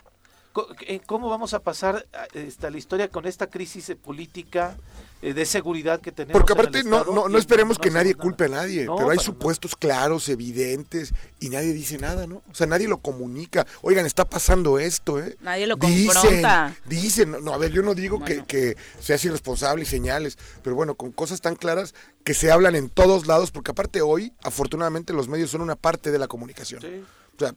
Co- 0.54 0.68
eh, 0.88 1.00
¿Cómo 1.06 1.30
vamos 1.30 1.54
a 1.54 1.60
pasar 1.60 2.06
a, 2.14 2.26
esta, 2.38 2.70
la 2.70 2.78
historia 2.78 3.08
con 3.08 3.26
esta 3.26 3.48
crisis 3.48 3.90
eh, 3.90 3.96
política 3.96 4.76
eh, 4.78 5.11
de 5.22 5.46
seguridad 5.46 6.02
que 6.02 6.12
tenemos? 6.12 6.34
Porque 6.40 6.54
en 6.54 6.60
el 6.60 6.66
aparte 6.66 6.84
no, 6.84 7.04
no, 7.06 7.30
no 7.30 7.38
esperemos 7.38 7.78
no 7.78 7.82
que 7.84 7.92
nadie 7.92 8.12
nada? 8.14 8.24
culpe 8.24 8.46
a 8.46 8.48
nadie, 8.50 8.86
No, 8.86 8.96
pero 8.96 9.10
hay 9.12 9.20
supuestos 9.20 9.76
claros, 9.76 10.28
evidentes, 10.30 11.14
y 11.40 11.50
nadie 11.50 11.74
dice 11.74 11.98
nada, 11.98 12.26
¿no? 12.28 12.42
O 12.52 12.56
sea, 12.56 12.68
nadie 12.68 12.88
lo 12.88 12.98
comunica. 12.98 13.66
Oigan, 13.82 14.06
está 14.06 14.26
pasando 14.26 14.80
esto, 14.80 15.20
¿eh? 15.20 15.38
Nadie 15.42 15.68
lo 15.68 15.76
Dicen, 15.76 16.08
confronta. 16.14 16.76
dicen, 16.86 17.36
no, 17.44 17.54
a 17.54 17.58
ver, 17.58 17.72
yo 17.72 17.82
no 17.84 17.94
digo 17.94 18.20
Bueno. 18.20 18.46
que, 18.48 18.74
que 18.74 18.78
seas 19.00 19.24
irresponsable 19.26 19.84
y 19.84 19.86
señales, 19.86 20.38
pero 20.64 20.76
bueno, 20.76 20.96
con 20.96 21.12
cosas 21.12 21.42
tan 21.42 21.56
claras 21.56 21.94
que 22.24 22.34
se 22.34 22.52
hablan 22.52 22.76
en 22.76 22.90
todos 22.90 23.28
lados, 23.28 23.52
porque 23.52 23.72
aparte 23.72 24.02
hoy, 24.02 24.34
afortunadamente, 24.44 25.14
los 25.14 25.28
medios 25.28 25.50
son 25.52 25.62
una 25.62 25.76
parte 25.76 26.12
de 26.12 26.20
la 26.20 26.28
comunicación. 26.28 26.82
Sí. 26.82 27.04
O 27.36 27.40
sea, 27.40 27.56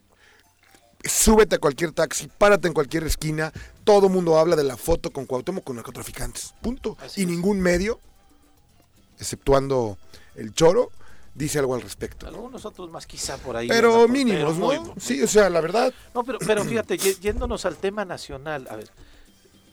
súbete 1.07 1.57
a 1.57 1.59
cualquier 1.59 1.93
taxi, 1.93 2.29
párate 2.39 2.69
en 2.69 2.75
cualquier 2.75 3.05
esquina, 3.05 3.53
todo 3.85 4.09
mundo 4.09 4.39
habla 4.39 4.57
de 4.57 4.65
la 4.65 4.77
foto 4.77 5.11
con 5.11 5.27
Cuauhtémoc 5.27 5.65
con 5.65 5.77
narcotraficantes, 5.77 6.55
punto. 6.63 6.97
Así 7.01 7.21
y 7.21 7.25
es. 7.25 7.31
ningún 7.31 7.61
medio, 7.61 8.01
exceptuando 9.19 9.99
el 10.37 10.53
choro, 10.55 10.91
dice 11.35 11.59
algo 11.59 11.75
al 11.75 11.83
respecto. 11.83 12.27
¿no? 12.27 12.37
Algunos 12.37 12.65
otros 12.65 12.91
más 12.91 13.07
quizá 13.07 13.37
por 13.39 13.57
ahí. 13.57 13.69
Pero 13.69 14.07
mínimos, 14.09 14.57
muy- 14.57 14.77
¿no? 14.79 14.95
Sí, 14.99 15.23
o 15.23 15.29
sea, 15.29 15.51
la 15.51 15.61
verdad, 15.61 15.93
No, 16.15 16.25
pero, 16.25 16.39
pero 16.39 16.65
fíjate, 16.65 16.97
yéndonos 16.97 17.65
al 17.65 17.77
tema 17.77 18.05
nacional, 18.05 18.67
a 18.71 18.77
ver, 18.77 18.91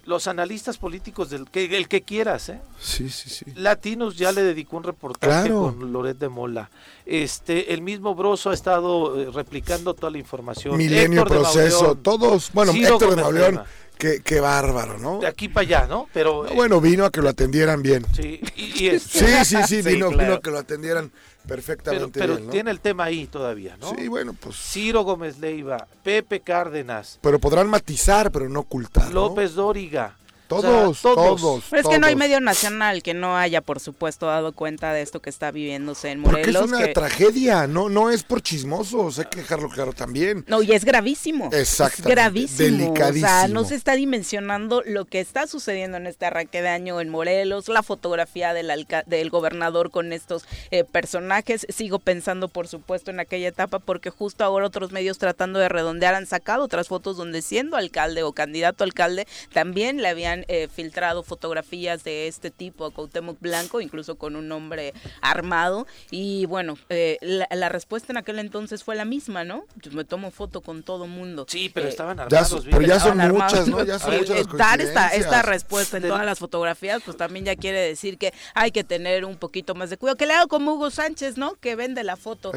los 0.05 0.27
analistas 0.27 0.77
políticos 0.77 1.29
del 1.29 1.49
que 1.49 1.77
el 1.77 1.87
que 1.87 2.01
quieras, 2.01 2.49
¿eh? 2.49 2.59
sí, 2.79 3.09
sí, 3.09 3.29
sí. 3.29 3.45
Latinos 3.55 4.17
ya 4.17 4.31
le 4.31 4.41
dedicó 4.41 4.77
un 4.77 4.83
reportaje 4.83 5.47
Claro. 5.49 5.75
con 5.77 5.91
Loret 5.93 6.17
de 6.17 6.29
Mola. 6.29 6.69
Este, 7.05 7.73
el 7.73 7.81
mismo 7.81 8.15
Broso 8.15 8.49
ha 8.49 8.53
estado 8.53 9.19
eh, 9.21 9.29
replicando 9.31 9.93
toda 9.93 10.09
la 10.11 10.17
información. 10.17 10.77
Milenio 10.77 11.21
Héctor 11.21 11.37
Proceso, 11.39 11.95
todos, 11.95 12.49
bueno, 12.53 12.71
Ciro 12.71 12.95
Héctor 12.95 13.15
de 13.15 13.21
Mauleón. 13.21 13.61
Qué, 14.01 14.19
qué 14.23 14.39
bárbaro, 14.39 14.97
¿no? 14.97 15.19
De 15.19 15.27
aquí 15.27 15.47
para 15.47 15.61
allá, 15.61 15.85
¿no? 15.87 16.07
Pero 16.11 16.43
No, 16.43 16.49
eh, 16.49 16.53
bueno, 16.55 16.81
vino 16.81 17.05
a 17.05 17.11
que 17.11 17.21
lo 17.21 17.29
atendieran 17.29 17.83
bien. 17.83 18.03
sí, 18.15 18.41
y, 18.55 18.83
y 18.85 18.89
es- 18.89 19.03
Sí, 19.03 19.25
sí, 19.45 19.57
sí, 19.67 19.83
Sí, 19.83 19.89
vino, 19.93 20.07
claro. 20.09 20.23
vino 20.23 20.33
a 20.33 20.41
que 20.41 20.49
lo 20.49 20.57
atendieran 20.57 21.11
pero, 21.11 21.47
perfectamente 21.47 22.19
pero 22.19 22.33
bien, 22.35 22.45
¿no? 22.47 22.51
tiene 22.51 22.71
el 22.71 22.79
tema 22.79 23.03
ahí 23.03 23.27
todavía, 23.27 23.77
¿no? 23.79 23.93
Sí, 23.95 24.07
bueno, 24.07 24.33
pues... 24.39 24.55
Ciro 24.55 25.03
Gómez 25.03 25.37
Leiva, 25.37 25.87
Pepe 26.03 26.39
Cárdenas, 26.39 27.19
Pero 27.21 27.37
podrán 27.37 27.69
matizar, 27.69 28.31
pero 28.31 28.49
no 28.49 28.61
ocultar. 28.61 29.05
¿no? 29.09 29.11
López 29.27 29.53
Dóriga. 29.53 30.15
Todos, 30.51 31.01
todos. 31.01 31.63
Pero 31.69 31.81
es 31.81 31.87
que 31.87 31.97
no 31.97 32.07
hay 32.07 32.15
medio 32.17 32.41
nacional 32.41 33.01
que 33.01 33.13
no 33.13 33.37
haya, 33.37 33.61
por 33.61 33.79
supuesto, 33.79 34.25
dado 34.25 34.51
cuenta 34.51 34.91
de 34.91 35.01
esto 35.01 35.21
que 35.21 35.29
está 35.29 35.49
viviéndose 35.51 36.11
en 36.11 36.19
Morelos. 36.19 36.63
Porque 36.63 36.75
es 36.75 36.81
una 36.81 36.93
tragedia, 36.93 37.67
no, 37.67 37.87
no 37.87 38.09
es 38.09 38.23
por 38.23 38.41
chismosos, 38.41 39.19
hay 39.19 39.25
que 39.25 39.37
dejarlo 39.39 39.69
claro 39.69 39.93
también. 39.93 40.43
No, 40.47 40.61
y 40.61 40.73
es 40.73 40.83
gravísimo. 40.83 41.49
Exacto. 41.53 42.01
Es 42.01 42.07
gravísimo. 42.07 42.77
Delicadísimo. 42.77 43.27
O 43.27 43.29
sea, 43.29 43.47
no 43.47 43.63
se 43.63 43.75
está 43.75 43.95
dimensionando 43.95 44.83
lo 44.85 45.05
que 45.05 45.21
está 45.21 45.47
sucediendo 45.47 45.95
en 45.97 46.05
este 46.05 46.25
arranque 46.25 46.61
de 46.61 46.69
año 46.69 46.99
en 46.99 47.09
Morelos, 47.09 47.69
la 47.69 47.81
fotografía 47.81 48.53
del, 48.53 48.85
del 49.05 49.29
gobernador 49.29 49.89
con 49.89 50.11
estos 50.11 50.43
eh, 50.71 50.83
personajes. 50.83 51.65
Sigo 51.69 51.99
pensando, 51.99 52.49
por 52.49 52.67
supuesto, 52.67 53.09
en 53.09 53.21
aquella 53.21 53.47
etapa, 53.47 53.79
porque 53.79 54.09
justo 54.09 54.43
ahora 54.43 54.67
otros 54.67 54.91
medios 54.91 55.17
tratando 55.17 55.59
de 55.59 55.69
redondear 55.69 56.13
han 56.13 56.25
sacado 56.25 56.65
otras 56.65 56.89
fotos 56.89 57.15
donde 57.15 57.41
siendo 57.41 57.77
alcalde 57.77 58.23
o 58.23 58.33
candidato 58.33 58.83
a 58.83 58.85
alcalde 58.85 59.27
también 59.53 60.01
le 60.01 60.07
habían 60.07 60.40
eh, 60.47 60.67
filtrado 60.67 61.23
fotografías 61.23 62.03
de 62.03 62.27
este 62.27 62.51
tipo 62.51 62.85
a 62.85 62.91
Cuauhtémoc 62.91 63.39
Blanco, 63.39 63.81
incluso 63.81 64.15
con 64.15 64.35
un 64.35 64.51
hombre 64.51 64.93
armado. 65.21 65.87
Y 66.09 66.45
bueno, 66.45 66.77
eh, 66.89 67.17
la, 67.21 67.69
respuesta 67.69 68.11
en 68.11 68.17
aquel 68.17 68.39
entonces 68.39 68.83
fue 68.83 68.95
la 68.95 69.05
misma, 69.05 69.43
¿no? 69.43 69.65
Yo 69.81 69.91
me 69.91 70.03
tomo 70.03 70.31
foto 70.31 70.61
con 70.61 70.83
todo 70.83 71.07
mundo. 71.07 71.45
Sí, 71.47 71.69
pero 71.73 71.87
eh, 71.87 71.89
estaban 71.89 72.19
armados. 72.19 72.65
pero 72.69 72.81
ya 72.81 72.99
son 72.99 73.17
muchas, 73.17 73.67
¿no? 73.67 73.83
Ya 73.83 73.99
son 73.99 74.17
muchas 74.17 74.47
Dar 74.57 74.81
esta, 74.81 75.09
esta 75.09 75.41
respuesta 75.41 75.97
en 75.97 76.03
todas 76.03 76.25
las 76.25 76.39
fotografías, 76.39 77.01
pues 77.03 77.17
también 77.17 77.45
ya 77.45 77.55
quiere 77.55 77.79
decir 77.79 78.17
que 78.17 78.33
hay 78.53 78.71
que 78.71 78.83
tener 78.83 79.25
un 79.25 79.37
poquito 79.37 79.75
más 79.75 79.89
de 79.89 79.97
cuidado. 79.97 80.17
Que 80.17 80.25
le 80.25 80.33
hago 80.33 80.47
como 80.47 80.73
Hugo 80.73 80.89
Sánchez, 80.89 81.37
¿no? 81.37 81.55
Que 81.55 81.75
vende 81.75 82.03
la 82.03 82.15
foto 82.15 82.51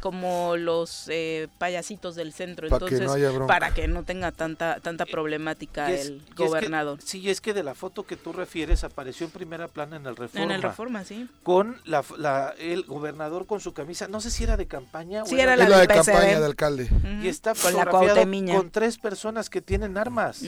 como 0.00 0.56
los 0.56 1.10
payasitos 1.58 2.14
del 2.16 2.32
centro. 2.32 2.68
Entonces, 2.68 3.10
para 3.46 3.72
que 3.72 3.88
no 3.88 4.02
tenga 4.02 4.32
tanta 4.32 4.78
tanta 4.80 5.06
problemática 5.06 5.90
el 5.92 6.22
gobernador. 6.36 6.98
sí, 7.02 7.17
y 7.18 7.30
es 7.30 7.40
que 7.40 7.52
de 7.52 7.62
la 7.62 7.74
foto 7.74 8.06
que 8.06 8.16
tú 8.16 8.32
refieres 8.32 8.84
apareció 8.84 9.26
en 9.26 9.32
primera 9.32 9.68
plana 9.68 9.96
en 9.96 10.06
el 10.06 10.16
Reforma. 10.16 10.44
En 10.44 10.50
el 10.50 10.62
Reforma, 10.62 11.04
sí. 11.04 11.28
Con 11.42 11.80
la, 11.84 12.54
el 12.58 12.84
gobernador 12.84 13.46
con 13.46 13.60
su 13.60 13.72
camisa, 13.72 14.08
no 14.08 14.20
sé 14.20 14.30
si 14.30 14.44
era 14.44 14.56
de 14.56 14.66
campaña 14.66 15.24
sí, 15.26 15.38
era, 15.38 15.56
la, 15.56 15.80
de 15.80 15.86
campaña 15.86 16.40
de 16.40 16.46
alcalde. 16.46 16.88
Y 17.22 17.28
está 17.28 17.54
con 17.54 18.46
con 18.46 18.70
tres 18.70 18.98
personas 18.98 19.50
que 19.50 19.60
tienen 19.60 19.96
armas. 19.98 20.42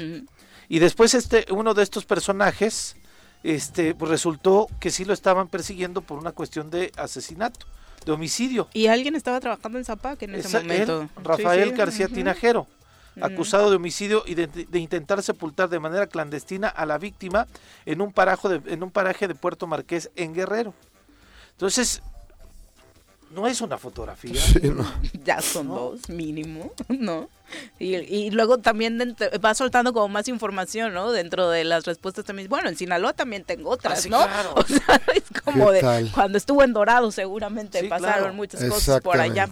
Y 0.69 0.79
después 0.79 1.15
este 1.15 1.47
uno 1.51 1.75
de 1.75 1.83
estos 1.83 2.05
personajes 2.05 2.97
este 3.43 3.95
pues 3.95 4.11
resultó 4.11 4.69
que 4.79 4.91
sí 4.91 5.05
lo 5.05 5.13
estaban 5.13 5.49
persiguiendo 5.49 6.03
por 6.03 6.19
una 6.19 6.33
cuestión 6.33 6.71
de 6.71 6.93
asesinato, 6.97 7.67
de 8.05 8.13
homicidio. 8.13 8.69
Y 8.73 8.87
alguien 8.87 9.15
estaba 9.15 9.41
trabajando 9.41 9.79
en 9.79 9.85
Zapac 9.85 10.23
en 10.23 10.35
ese 10.35 10.61
momento. 10.61 11.09
Rafael 11.23 11.73
García 11.73 12.09
Tinajero 12.09 12.67
acusado 13.21 13.71
de 13.71 13.77
homicidio 13.77 14.23
y 14.27 14.35
de, 14.35 14.49
intentar 14.79 15.23
sepultar 15.23 15.69
de 15.69 15.81
manera 15.81 16.07
clandestina 16.07 16.69
a 16.69 16.87
la 16.87 16.99
víctima 16.99 17.47
en 17.87 18.01
un, 18.01 18.13
paraje 18.13 18.49
de, 18.49 18.73
en 18.73 18.83
un 18.83 18.91
paraje 18.91 19.29
de 19.29 19.35
Puerto 19.35 19.67
Marqués 19.67 20.11
en 20.17 20.35
Guerrero. 20.35 20.75
Entonces, 21.53 22.03
no 23.31 23.47
es 23.47 23.61
una 23.61 23.79
fotografía. 23.79 24.41
Ya 25.25 25.41
son 25.41 25.69
dos, 25.69 26.09
mínimo, 26.09 26.73
¿no? 26.89 27.29
Y, 27.79 28.31
luego 28.31 28.59
también 28.59 29.17
va 29.45 29.55
soltando 29.55 29.93
como 29.93 30.09
más 30.09 30.29
información, 30.29 30.95
¿no? 30.95 31.11
Dentro 31.11 31.51
de 31.51 31.65
las 31.65 31.85
respuestas 31.85 32.25
también. 32.25 32.49
Bueno, 32.49 32.69
en 32.69 32.77
Sinaloa 32.77 33.13
también 33.13 33.45
tengo 33.45 33.71
otras, 33.71 34.07
ah, 34.07 34.09
¿no? 34.09 34.55
O 34.55 34.63
sea, 34.63 35.01
es 35.15 35.25
como 35.45 35.73
de 35.73 36.09
cuando 36.15 36.39
estuvo 36.39 36.63
en 36.63 36.73
Dorado 36.73 37.11
seguramente 37.11 37.83
pasaron 37.85 38.37
muchas 38.37 38.65
cosas 38.65 39.01
por 39.01 39.21
allá. 39.21 39.49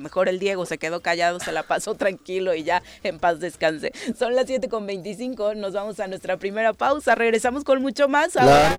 mejor 0.00 0.28
el 0.28 0.38
Diego 0.38 0.64
se 0.64 0.78
quedó 0.78 1.00
callado, 1.00 1.40
se 1.40 1.52
la 1.52 1.64
pasó 1.64 1.94
tranquilo 1.94 2.54
y 2.54 2.62
ya 2.62 2.82
en 3.02 3.18
paz 3.18 3.40
descanse. 3.40 3.92
Son 4.18 4.34
las 4.34 4.46
7 4.46 4.68
con 4.68 4.86
25, 4.86 5.54
nos 5.54 5.72
vamos 5.72 5.98
a 6.00 6.06
nuestra 6.06 6.36
primera 6.36 6.72
pausa. 6.72 7.14
Regresamos 7.14 7.64
con 7.64 7.82
mucho 7.82 8.08
más. 8.08 8.36
Ahora. 8.36 8.78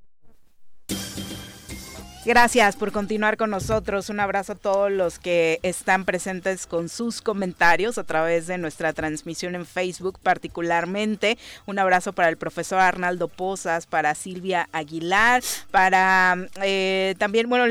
Gracias 2.28 2.76
por 2.76 2.92
continuar 2.92 3.38
con 3.38 3.52
nosotros. 3.52 4.10
Un 4.10 4.20
abrazo 4.20 4.52
a 4.52 4.56
todos 4.56 4.92
los 4.92 5.18
que 5.18 5.62
están 5.64 6.04
presentes 6.04 6.68
con 6.68 6.90
sus 6.90 7.22
comentarios 7.22 7.98
a 7.98 8.04
través 8.04 8.48
de 8.48 8.58
nuestra 8.58 8.92
transmisión 8.92 9.56
en 9.56 9.66
Facebook 9.66 10.20
particularmente. 10.22 11.38
Un 11.68 11.80
abrazo 11.80 12.12
para 12.12 12.28
el 12.28 12.36
profesor 12.36 12.80
Arnaldo 12.80 13.30
Pozas, 13.30 13.86
para 13.86 14.14
Silvia 14.14 14.68
Aguilar, 14.74 15.42
para 15.72 16.36
eh, 16.62 17.16
también, 17.18 17.48
bueno, 17.48 17.64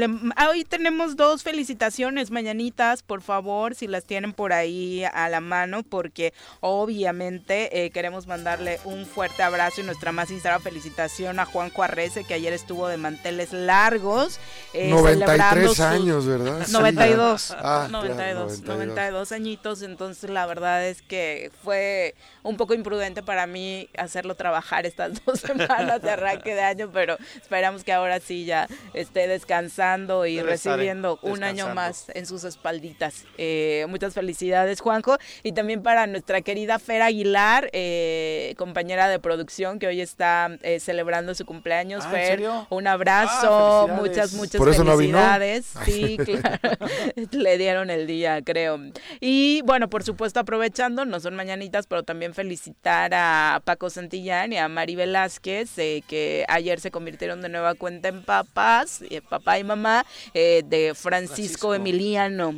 hoy 0.48 0.64
tenemos 0.64 1.16
dos 1.16 1.42
felicitaciones 1.42 2.30
mañanitas, 2.30 3.02
por 3.02 3.20
favor, 3.20 3.74
si 3.74 3.86
las 3.86 4.06
tienen 4.06 4.32
por 4.32 4.54
ahí 4.54 5.04
a 5.04 5.28
la 5.28 5.42
mano, 5.42 5.82
porque 5.82 6.32
obviamente 6.60 7.84
eh, 7.84 7.90
queremos 7.90 8.26
mandarle 8.26 8.80
un 8.84 9.04
fuerte 9.04 9.42
abrazo 9.42 9.82
y 9.82 9.84
nuestra 9.84 10.12
más 10.12 10.28
sincera 10.28 10.60
felicitación 10.60 11.40
a 11.40 11.44
Juan 11.44 11.68
Juarrece, 11.68 12.24
que 12.24 12.32
ayer 12.32 12.54
estuvo 12.54 12.88
de 12.88 12.96
manteles 12.96 13.52
largos 13.52 14.40
eh, 14.72 14.88
93 14.90 15.80
años, 15.80 16.26
¿verdad? 16.26 16.66
92, 16.68 17.56
92, 17.90 18.62
92, 18.62 19.32
añitos, 19.32 19.82
entonces 19.82 20.30
la 20.30 20.46
verdad 20.46 20.86
es 20.86 21.02
que 21.02 21.50
fue 21.62 22.14
un 22.42 22.56
poco 22.56 22.74
imprudente 22.74 23.22
para 23.22 23.46
mí 23.46 23.88
hacerlo 23.98 24.34
trabajar 24.34 24.86
estas 24.86 25.12
dos 25.26 25.40
semanas 25.40 26.02
de 26.02 26.10
arranque 26.10 26.54
de 26.54 26.62
año, 26.62 26.90
pero 26.92 27.16
esperamos 27.34 27.84
que 27.84 27.92
ahora 27.92 28.20
sí 28.20 28.44
ya 28.44 28.68
esté 28.94 29.28
descansando 29.28 30.26
y 30.26 30.40
recibiendo 30.40 31.18
un 31.22 31.44
año 31.44 31.74
más 31.74 32.06
en 32.14 32.26
sus 32.26 32.44
espalditas. 32.44 33.24
Eh, 33.38 33.86
muchas 33.88 34.14
felicidades, 34.14 34.80
Juanjo, 34.80 35.16
y 35.42 35.52
también 35.52 35.82
para 35.82 36.06
nuestra 36.06 36.40
querida 36.42 36.78
Fer 36.78 37.02
Aguilar, 37.02 37.70
eh, 37.72 38.54
compañera 38.56 39.08
de 39.08 39.18
producción 39.18 39.78
que 39.78 39.86
hoy 39.86 40.00
está 40.00 40.50
eh, 40.62 40.80
celebrando 40.80 41.34
su 41.34 41.44
cumpleaños. 41.44 42.04
Ah, 42.06 42.10
Fer, 42.10 42.42
un 42.70 42.86
abrazo, 42.86 43.88
ah, 43.90 43.94
muchas, 44.00 44.32
muchas 44.36 44.60
felicidades. 44.60 45.72
Sí, 45.86 46.16
claro. 46.24 46.76
Le 47.30 47.58
dieron 47.58 47.90
el 47.90 48.06
día, 48.06 48.42
creo. 48.42 48.78
Y 49.20 49.62
bueno, 49.64 49.88
por 49.88 50.02
supuesto, 50.02 50.40
aprovechando, 50.40 51.04
no 51.04 51.20
son 51.20 51.34
mañanitas, 51.34 51.86
pero 51.86 52.02
también 52.02 52.34
felicitar 52.34 53.12
a 53.14 53.60
Paco 53.64 53.90
Santillán 53.90 54.52
y 54.52 54.58
a 54.58 54.68
Mari 54.68 54.96
Velázquez, 54.96 55.78
eh, 55.78 56.02
que 56.06 56.44
ayer 56.48 56.80
se 56.80 56.90
convirtieron 56.90 57.40
de 57.40 57.48
nueva 57.48 57.74
cuenta 57.74 58.08
en 58.08 58.22
papás, 58.22 59.02
eh, 59.10 59.20
papá 59.22 59.58
y 59.58 59.64
mamá, 59.64 60.04
eh, 60.34 60.62
de 60.66 60.92
Francisco, 60.94 61.74
Emiliano. 61.74 62.54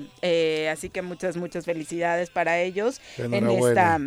así 0.70 0.90
que 0.90 1.02
muchas, 1.02 1.36
muchas 1.36 1.64
felicidades 1.64 2.30
para 2.30 2.60
ellos 2.60 3.00
en 3.18 3.48
esta 3.50 4.00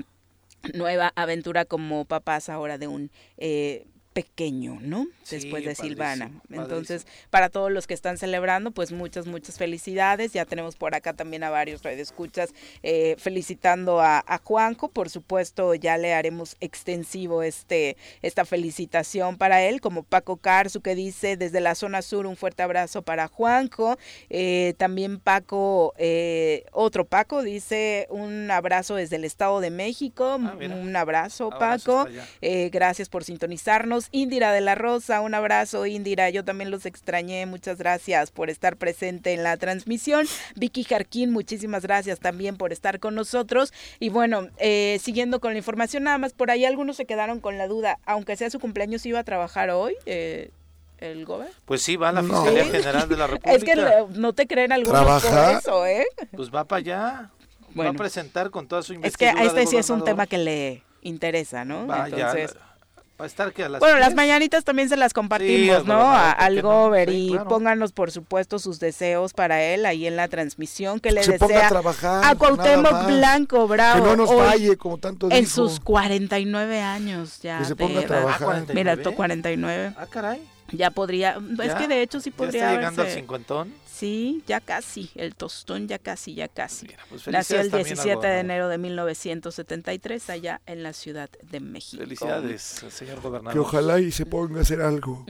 nueva 0.73 1.11
aventura 1.15 1.65
como 1.65 2.05
papás 2.05 2.49
ahora 2.49 2.77
de 2.77 2.87
un 2.87 3.11
pequeño, 4.13 4.79
¿no? 4.81 5.07
Después 5.29 5.63
de 5.63 5.75
Silvana. 5.75 6.31
Entonces, 6.49 7.07
para 7.29 7.49
todos 7.49 7.71
los 7.71 7.87
que 7.87 7.93
están 7.93 8.17
celebrando, 8.17 8.71
pues 8.71 8.91
muchas, 8.91 9.25
muchas 9.25 9.57
felicidades. 9.57 10.33
Ya 10.33 10.45
tenemos 10.45 10.75
por 10.75 10.93
acá 10.95 11.13
también 11.13 11.43
a 11.43 11.49
varios 11.49 11.83
radioescuchas 11.83 12.53
eh, 12.83 13.15
felicitando 13.17 14.01
a, 14.01 14.23
Juanjo. 14.43 14.89
Por 14.89 15.09
supuesto, 15.09 15.75
ya 15.75 15.97
le 15.97 16.13
haremos 16.13 16.57
extensivo 16.59 17.43
este 17.43 17.95
esta 18.21 18.43
felicitación 18.43 19.37
para 19.37 19.61
él, 19.63 19.79
como 19.79 20.03
Paco 20.03 20.37
Carzu 20.37 20.81
que 20.81 20.95
dice 20.95 21.37
desde 21.37 21.61
la 21.61 21.75
zona 21.75 22.01
sur 22.01 22.25
un 22.25 22.35
fuerte 22.35 22.63
abrazo 22.63 23.03
para 23.03 23.27
Juanjo. 23.27 23.97
Eh, 24.29 24.73
también 24.77 25.19
Paco, 25.19 25.93
eh, 25.97 26.65
otro 26.71 27.05
Paco 27.05 27.43
dice 27.43 28.07
un 28.09 28.51
abrazo 28.51 28.95
desde 28.95 29.15
el 29.15 29.23
Estado 29.23 29.61
de 29.61 29.69
México. 29.69 30.37
Ah, 30.41 30.57
un 30.59 30.95
abrazo, 30.95 31.49
Paco. 31.49 32.07
gracias 32.41 33.07
por 33.07 33.23
sintonizarnos. 33.23 34.00
Indira 34.11 34.51
de 34.51 34.61
la 34.61 34.75
Rosa, 34.75 35.21
un 35.21 35.33
abrazo 35.33 35.85
Indira, 35.85 36.29
yo 36.29 36.43
también 36.43 36.71
los 36.71 36.85
extrañé, 36.85 37.45
muchas 37.45 37.77
gracias 37.77 38.31
por 38.31 38.49
estar 38.49 38.77
presente 38.77 39.33
en 39.33 39.43
la 39.43 39.57
transmisión. 39.57 40.27
Vicky 40.55 40.83
Jarquín, 40.83 41.31
muchísimas 41.31 41.83
gracias 41.83 42.19
también 42.19 42.57
por 42.57 42.71
estar 42.71 42.99
con 42.99 43.15
nosotros. 43.15 43.73
Y 43.99 44.09
bueno, 44.09 44.47
eh, 44.57 44.99
siguiendo 45.01 45.39
con 45.39 45.53
la 45.53 45.57
información, 45.57 46.03
nada 46.03 46.17
más 46.17 46.33
por 46.33 46.51
ahí 46.51 46.65
algunos 46.65 46.97
se 46.97 47.05
quedaron 47.05 47.39
con 47.39 47.57
la 47.57 47.67
duda, 47.67 47.99
aunque 48.05 48.35
sea 48.35 48.49
su 48.49 48.59
cumpleaños, 48.59 49.05
iba 49.05 49.19
a 49.19 49.23
trabajar 49.23 49.69
hoy. 49.69 49.95
Eh, 50.05 50.51
el 50.99 51.25
gobierno? 51.25 51.55
Pues 51.65 51.81
sí, 51.81 51.95
va 51.95 52.09
a 52.09 52.11
la 52.11 52.21
Fiscalía 52.21 52.65
General 52.65 53.09
de 53.09 53.17
la 53.17 53.27
República. 53.27 53.51
Es 53.55 53.63
que 53.63 54.19
no 54.19 54.33
te 54.33 54.47
creen 54.47 54.71
algunos 54.71 55.23
por 55.23 55.57
eso, 55.57 55.85
¿eh? 55.85 56.05
Pues 56.35 56.53
va 56.53 56.63
para 56.63 56.79
allá. 56.79 57.31
va 57.77 57.89
a 57.89 57.93
presentar 57.93 58.51
con 58.51 58.67
toda 58.67 58.83
su 58.83 58.93
investigación. 58.93 59.43
Es 59.43 59.53
que 59.53 59.59
este 59.59 59.71
sí 59.71 59.77
es 59.77 59.89
un 59.89 60.03
tema 60.03 60.27
que 60.27 60.37
le 60.37 60.83
interesa, 61.01 61.65
¿no? 61.65 61.81
Entonces, 62.05 62.55
bueno, 63.79 63.99
las 63.99 64.15
mañanitas 64.15 64.63
también 64.63 64.89
se 64.89 64.97
las 64.97 65.13
compartimos, 65.13 65.85
¿no? 65.85 66.11
al 66.11 66.61
Gober 66.61 67.09
y 67.09 67.37
pónganos, 67.47 67.91
por 67.91 68.11
supuesto, 68.11 68.59
sus 68.59 68.79
deseos 68.79 69.33
para 69.33 69.61
él 69.61 69.85
ahí 69.85 70.07
en 70.07 70.15
la 70.15 70.27
transmisión 70.27 70.99
que 70.99 71.11
le 71.11 71.25
desea 71.25 71.69
a, 71.69 72.35
Cuauhtémoc 72.35 73.07
Blanco 73.07 73.67
Bravo. 73.67 74.03
Que 74.03 74.09
no 74.09 74.15
nos 74.15 74.33
falle, 74.33 74.77
como 74.77 74.97
tanto 74.97 75.29
En 75.31 75.47
sus 75.47 75.79
49 75.79 76.81
años 76.81 77.39
ya. 77.41 77.59
Que 77.59 77.65
se 77.65 77.75
ponga 77.75 78.01
a 78.01 78.05
trabajar. 78.05 78.65
Mira, 78.73 78.97
49. 78.97 79.93
Ah, 79.97 80.07
caray. 80.09 80.41
Ya 80.71 80.91
podría, 80.91 81.37
es 81.61 81.73
que 81.75 81.87
de 81.87 82.01
hecho 82.01 82.19
sí 82.21 82.31
podría. 82.31 82.61
¿Ya 82.61 82.67
está 82.67 82.77
llegando 82.77 83.01
al 83.01 83.09
cincuentón? 83.09 83.73
Sí, 84.01 84.43
ya 84.47 84.61
casi, 84.61 85.11
el 85.13 85.35
tostón 85.35 85.87
ya 85.87 85.99
casi, 85.99 86.33
ya 86.33 86.47
casi. 86.47 86.87
Pues 87.07 87.27
Nació 87.27 87.61
el 87.61 87.69
17 87.69 88.25
de 88.25 88.39
enero 88.39 88.67
de 88.67 88.79
1973 88.79 90.31
allá 90.31 90.59
en 90.65 90.81
la 90.81 90.93
Ciudad 90.93 91.29
de 91.43 91.59
México. 91.59 92.01
Felicidades, 92.01 92.63
señor 92.89 93.21
gobernador. 93.21 93.53
Que 93.53 93.59
ojalá 93.59 93.99
y 93.99 94.11
se 94.11 94.25
ponga 94.25 94.57
a 94.57 94.61
hacer 94.63 94.81
algo. 94.81 95.23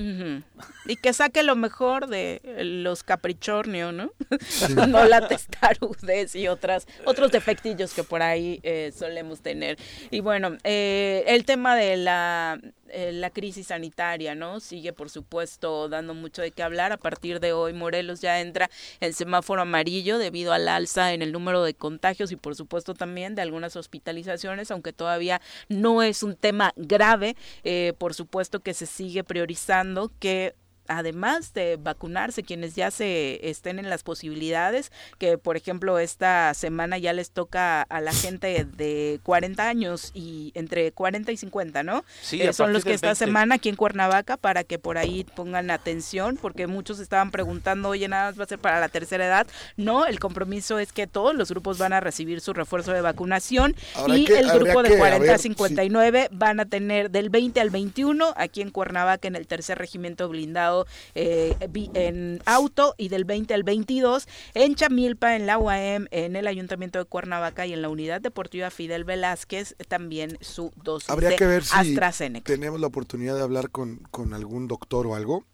Y 0.86 0.96
que 0.96 1.12
saque 1.12 1.44
lo 1.44 1.58
mejor 1.58 2.08
de 2.08 2.42
los 2.64 3.04
caprichornio, 3.04 3.92
¿no? 3.92 4.14
no 4.88 5.04
la 5.04 5.28
testarudez 5.28 6.34
y 6.38 6.48
otras, 6.48 6.88
otros 7.04 7.30
defectillos 7.30 7.94
que 7.94 8.06
por 8.06 8.22
ahí 8.22 8.62
eh, 8.64 8.94
solemos 8.98 9.42
tener. 9.42 9.78
Y 10.12 10.22
bueno, 10.22 10.56
eh, 10.64 11.26
el 11.28 11.44
tema 11.44 11.76
de 11.76 11.98
la 11.98 12.58
eh, 12.94 13.12
la 13.12 13.30
crisis 13.30 13.68
sanitaria, 13.68 14.36
¿no? 14.36 14.60
Sigue, 14.60 14.94
por 14.94 15.10
supuesto, 15.10 15.90
dando 15.90 16.14
mucho 16.14 16.42
de 16.42 16.52
qué 16.52 16.64
hablar. 16.64 16.92
A 16.92 16.98
partir 16.98 17.40
de 17.40 17.54
hoy, 17.54 17.74
Morelos 17.74 18.22
ya 18.22 18.40
entra 18.40 18.70
en 19.00 19.14
semáforo 19.14 19.62
amarillo 19.62 20.18
debido 20.18 20.54
al 20.54 20.68
alza 20.68 21.14
en 21.14 21.22
el 21.22 21.32
número 21.32 21.64
de 21.64 21.74
contagios 21.74 22.32
y, 22.32 22.36
por 22.36 22.56
supuesto, 22.56 22.94
también 22.94 23.36
de 23.36 23.42
algunas 23.42 23.76
hospitalizaciones, 23.76 24.72
aunque 24.72 24.94
todavía 24.94 25.42
no 25.70 26.02
es 26.02 26.24
un 26.24 26.36
tema 26.36 26.74
grave. 26.76 27.36
Eh, 27.64 27.94
por 27.98 28.14
supuesto 28.14 28.60
que 28.60 28.74
se 28.74 28.86
sigue 28.86 29.24
priorizando 29.24 30.12
que 30.20 30.56
además 30.98 31.54
de 31.54 31.78
vacunarse, 31.78 32.44
quienes 32.44 32.76
ya 32.76 32.92
se 32.92 33.50
estén 33.50 33.80
en 33.80 33.90
las 33.90 34.04
posibilidades, 34.04 34.92
que 35.18 35.38
por 35.38 35.58
ejemplo 35.58 36.00
esta 36.00 36.54
semana 36.54 36.98
ya 36.98 37.14
les 37.14 37.32
toca 37.32 37.82
a 37.84 38.02
la 38.02 38.14
gente 38.14 38.66
de 38.66 39.20
40 39.24 39.68
años 39.68 40.12
y 40.14 40.52
entre 40.56 40.92
40 40.92 41.32
y 41.32 41.38
50, 41.38 41.84
¿no? 41.84 42.04
Sí, 42.22 42.42
eh, 42.42 42.54
son 42.54 42.74
los 42.74 42.84
que 42.84 42.94
esta 42.94 43.16
semana 43.16 43.56
aquí 43.56 43.70
en 43.70 43.76
Cuernavaca 43.76 44.38
para 44.38 44.64
que 44.64 44.80
por 44.80 44.98
ahí 44.98 45.26
pongan 45.36 45.72
atención, 45.72 46.38
porque 46.42 46.68
muchos 46.68 47.00
estaban 47.00 47.32
preguntando, 47.32 47.90
oye, 47.90 48.08
nada 48.08 48.30
más 48.30 48.40
va 48.40 48.44
a 48.44 48.48
ser 48.48 48.60
para 48.60 48.80
la 48.80 48.90
tercera 48.90 49.26
edad. 49.26 49.48
No, 49.78 50.06
el 50.06 50.20
compromiso 50.20 50.80
es 50.80 50.94
que 50.94 51.08
todos 51.08 51.36
los 51.36 51.50
grupos 51.50 51.78
van 51.78 51.94
a 51.94 52.00
recibir 52.00 52.42
su 52.42 52.54
refuerzo 52.54 52.92
de 52.92 53.02
vacunación 53.02 53.76
y 54.08 54.32
el 54.32 54.52
grupo 54.52 54.84
de 54.84 54.98
40 54.98 55.34
a 55.34 55.38
59 55.38 56.30
van 56.32 56.60
a 56.60 56.66
tener 56.66 57.12
del 57.12 57.30
20 57.30 57.60
al 57.62 57.70
21 57.70 58.34
aquí 58.36 58.62
en 58.62 58.72
Cuernavaca 58.72 59.28
en 59.28 59.36
el 59.36 59.48
tercer 59.48 59.78
regimiento 59.78 60.28
blindado 60.30 60.81
eh, 61.16 61.56
en 61.94 62.42
auto 62.46 62.96
y 62.98 63.10
del 63.10 63.26
20 63.26 63.54
al 63.54 63.64
22 63.64 64.28
en 64.54 64.76
Chamilpa, 64.76 65.36
en 65.36 65.46
la 65.46 65.58
UAM, 65.58 66.08
en 66.12 66.36
el 66.36 66.48
Ayuntamiento 66.48 67.00
de 67.00 67.06
Cuernavaca 67.06 67.66
y 67.66 67.74
en 67.74 67.82
la 67.82 67.90
Unidad 67.90 68.22
Deportiva 68.22 68.70
Fidel 68.70 69.04
Velázquez 69.04 69.76
también 69.88 70.38
su 70.42 70.72
dosis 70.84 71.10
Habría 71.10 71.36
que 71.36 71.46
ver 71.46 71.64
si 71.64 71.76
AstraZeneca. 71.76 72.52
tenemos 72.52 72.80
la 72.80 72.88
oportunidad 72.88 73.36
de 73.36 73.42
hablar 73.42 73.70
con, 73.70 73.98
con 74.12 74.34
algún 74.34 74.68
doctor 74.68 75.08
o 75.08 75.16
algo, 75.16 75.46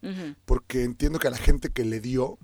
porque 0.44 0.84
entiendo 0.84 1.18
que 1.18 1.28
a 1.28 1.30
la 1.30 1.38
gente 1.38 1.70
que 1.70 1.84
le 1.84 2.00
dio 2.00 2.38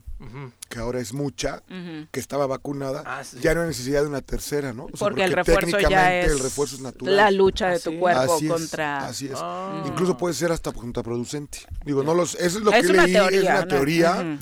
que 0.68 0.78
ahora 0.78 1.00
es 1.00 1.12
mucha, 1.12 1.62
que 2.10 2.20
estaba 2.20 2.46
vacunada, 2.46 3.02
ah, 3.06 3.22
ya 3.40 3.54
no 3.54 3.62
hay 3.62 3.68
necesidad 3.68 4.02
de 4.02 4.08
una 4.08 4.20
tercera, 4.20 4.72
¿no? 4.72 4.86
porque, 4.98 5.24
el 5.24 5.32
refuerzo 5.32 5.78
ya 5.78 6.20
es, 6.20 6.30
el 6.30 6.38
refuerzo 6.38 6.76
es 6.76 6.82
natural. 6.82 7.16
la 7.16 7.30
lucha 7.30 7.68
de 7.68 7.80
tu 7.80 7.98
cuerpo 7.98 8.38
contra... 8.48 9.06
así 9.06 9.26
es. 9.26 9.36
Ah. 9.36 9.84
Incluso 9.86 10.16
puede 10.16 10.34
ser 10.34 10.52
hasta 10.52 10.72
contraproducente. 10.72 11.58
Digo, 11.84 12.02
no 12.02 12.14
los, 12.14 12.34
eso 12.34 12.58
es 12.58 12.64
lo 12.64 12.70
que 12.70 12.82
leí, 12.82 13.12
teoría, 13.12 13.38
es 13.38 13.42
una 13.42 13.68
teoría. 13.68 14.38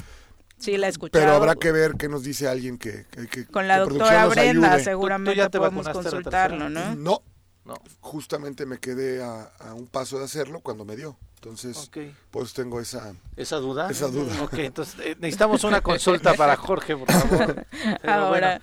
Sí, 0.59 0.77
la 0.77 0.87
escuché. 0.87 1.11
Pero 1.12 1.33
habrá 1.33 1.57
que 1.57 1.73
ver 1.73 1.95
qué 1.99 2.09
nos 2.09 2.23
dice 2.23 2.47
alguien 2.47 2.79
que... 2.79 3.05
que 3.31 3.47
Con 3.47 3.66
la 3.66 3.79
doctora 3.79 4.27
Brenda 4.27 4.79
seguramente 4.79 5.37
ya 5.37 5.51
podemos 5.51 5.88
consultarlo, 5.88 6.68
¿no? 6.71 6.95
No, 6.95 7.23
no, 7.64 7.75
justamente 8.01 8.66
me 8.66 8.79
quedé 8.79 9.22
a, 9.22 9.51
un 9.75 9.87
paso 9.87 10.18
de 10.18 10.25
hacerlo 10.25 10.61
cuando 10.61 10.85
me 10.85 10.96
dio. 10.96 11.16
Entonces, 11.37 11.90
pues 12.31 12.53
tengo 12.53 12.81
esa... 12.81 13.14
¿Esa 13.37 13.57
duda? 13.57 13.90
Esa 13.90 14.07
duda. 14.07 14.42
Ok, 14.44 14.55
entonces 14.59 14.94
eh, 15.01 15.16
necesitamos 15.18 15.64
una 15.64 15.81
consulta 15.81 16.35
para 16.35 16.57
Jorge, 16.57 16.96
por 16.96 17.11
favor. 17.11 17.66
Ahora, 18.05 18.61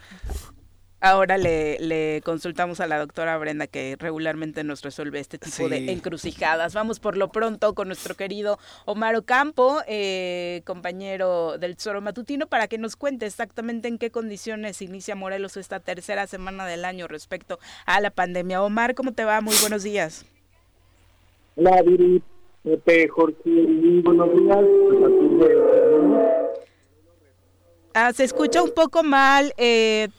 ahora 1.01 1.38
le, 1.38 1.77
le, 1.79 2.21
consultamos 2.23 2.79
a 2.79 2.88
la 2.88 2.97
doctora 2.97 3.38
Brenda 3.38 3.67
que 3.67 3.95
regularmente 3.99 4.63
nos 4.63 4.81
resuelve 4.81 5.19
este 5.19 5.38
tipo 5.38 5.69
de 5.69 5.91
encrucijadas. 5.91 6.73
Vamos 6.73 6.99
por 6.99 7.17
lo 7.17 7.31
pronto 7.31 7.73
con 7.73 7.88
nuestro 7.88 8.15
querido 8.15 8.59
Omar 8.85 9.15
Ocampo, 9.15 9.79
eh, 9.88 10.62
compañero 10.65 11.57
del 11.57 11.75
Tesoro 11.75 12.01
Matutino, 12.01 12.47
para 12.47 12.67
que 12.67 12.77
nos 12.77 12.95
cuente 12.95 13.25
exactamente 13.25 13.88
en 13.88 13.97
qué 13.97 14.12
condiciones 14.12 14.81
inicia 14.81 15.15
Morelos 15.15 15.57
esta 15.57 15.79
tercera 15.79 16.27
semana 16.27 16.65
del 16.65 16.85
año 16.85 17.07
respecto 17.07 17.59
a 17.85 17.99
la 18.01 18.09
pandemia. 18.09 18.62
Omar, 18.62 18.95
¿cómo 18.95 19.13
te 19.13 19.25
va? 19.25 19.41
Muy 19.41 19.55
buenos 19.62 19.83
días. 19.83 20.25
Hola, 21.55 21.81
Viri. 21.81 22.21
Pepe, 22.63 23.07
Jorge, 23.07 23.38
muy 23.45 24.01
buenos 24.01 24.33
días. 24.33 24.59
Ah, 27.93 28.12
se 28.13 28.25
escucha 28.25 28.62
un 28.62 28.71
poco 28.71 29.01
mal. 29.01 29.53
Eh, 29.57 30.09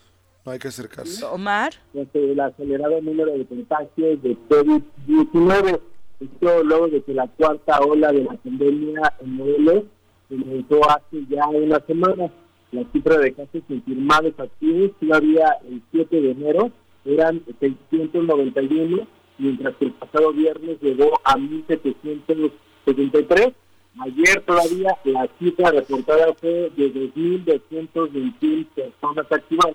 no 0.45 0.53
hay 0.53 0.59
que 0.59 0.69
acercarse. 0.69 1.25
Omar. 1.25 1.73
El 1.95 2.41
acelerado 2.41 3.01
número 3.03 3.33
de 3.33 3.47
contagios 3.47 4.23
de 4.23 4.37
COVID-19. 4.49 5.81
Esto 6.21 6.63
luego 6.65 6.89
de 6.89 7.03
que 7.03 7.15
la 7.15 7.27
cuarta 7.29 7.81
ola 7.81 8.13
de 8.13 8.25
la 8.25 8.35
pandemia 8.35 9.15
en 9.21 9.35
Morelos 9.35 9.85
comenzó 10.29 10.91
hace 10.91 11.25
ya 11.29 11.47
una 11.49 11.81
semana. 11.87 12.31
La 12.73 12.85
cifra 12.93 13.17
de 13.19 13.33
casos 13.33 13.63
confirmados 13.67 14.33
activos 14.39 14.93
todavía 15.01 15.57
el 15.69 15.83
7 15.91 16.21
de 16.21 16.31
enero 16.31 16.71
eran 17.05 17.43
691 17.59 19.09
mientras 19.39 19.75
que 19.77 19.87
el 19.87 19.93
pasado 19.93 20.33
viernes 20.33 20.81
llegó 20.81 21.21
a 21.25 21.37
1.773. 21.37 23.55
Ayer 23.99 24.41
todavía 24.47 24.97
la 25.05 25.29
cifra 25.39 25.73
reportada 25.73 26.33
fue 26.35 26.71
de 26.77 26.95
2.221 26.95 28.67
personas 28.69 29.27
activas. 29.31 29.75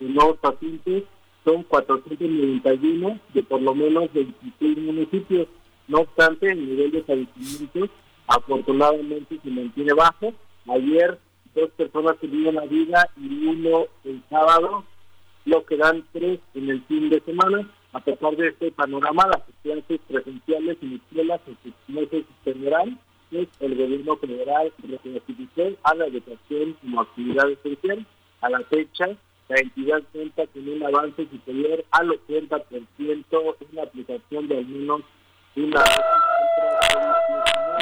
Nuevos 0.00 0.38
pacientes 0.38 1.04
son 1.44 1.62
491 1.64 3.20
de 3.34 3.42
por 3.42 3.60
lo 3.62 3.74
menos 3.74 4.12
26 4.12 4.78
municipios. 4.78 5.48
No 5.88 6.00
obstante, 6.00 6.50
el 6.50 6.66
nivel 6.66 6.90
de 6.90 7.02
fallecimientos 7.02 7.90
afortunadamente 8.26 9.38
se 9.42 9.50
mantiene 9.50 9.92
bajo. 9.92 10.32
Ayer 10.68 11.18
dos 11.54 11.70
personas 11.70 12.16
tuvieron 12.18 12.54
la 12.54 12.66
vida 12.66 13.08
y 13.16 13.46
uno 13.46 13.86
el 14.04 14.22
sábado, 14.30 14.84
lo 15.44 15.64
que 15.64 15.76
dan 15.76 16.04
tres 16.12 16.40
en 16.54 16.70
el 16.70 16.82
fin 16.82 17.08
de 17.10 17.20
semana 17.20 17.68
a 17.92 18.00
pesar 18.00 18.36
de 18.36 18.48
este 18.48 18.70
panorama, 18.70 19.26
las 19.26 19.42
clases 19.62 20.00
presenciales 20.06 20.78
en 20.80 20.94
escuelas 20.94 21.40
en 21.46 21.58
sus 21.62 21.94
meses 21.94 22.24
general, 22.44 22.96
pues 23.30 23.48
el 23.58 23.76
gobierno 23.76 24.16
federal 24.16 24.72
reclasificó 24.78 25.76
a 25.82 25.94
la 25.94 26.06
educación 26.06 26.76
como 26.80 27.00
actividad 27.00 27.50
esencial. 27.50 28.06
A 28.42 28.48
la 28.48 28.60
fecha, 28.60 29.06
la 29.50 29.60
entidad 29.60 30.00
cuenta 30.12 30.46
con 30.46 30.68
un 30.68 30.82
avance 30.84 31.26
superior 31.28 31.84
al 31.90 32.08
80% 32.08 32.86
en 33.00 33.24
la 33.72 33.82
aplicación 33.82 34.46
de 34.48 34.58
al 34.58 34.66
menos 34.66 35.00
una... 35.56 35.84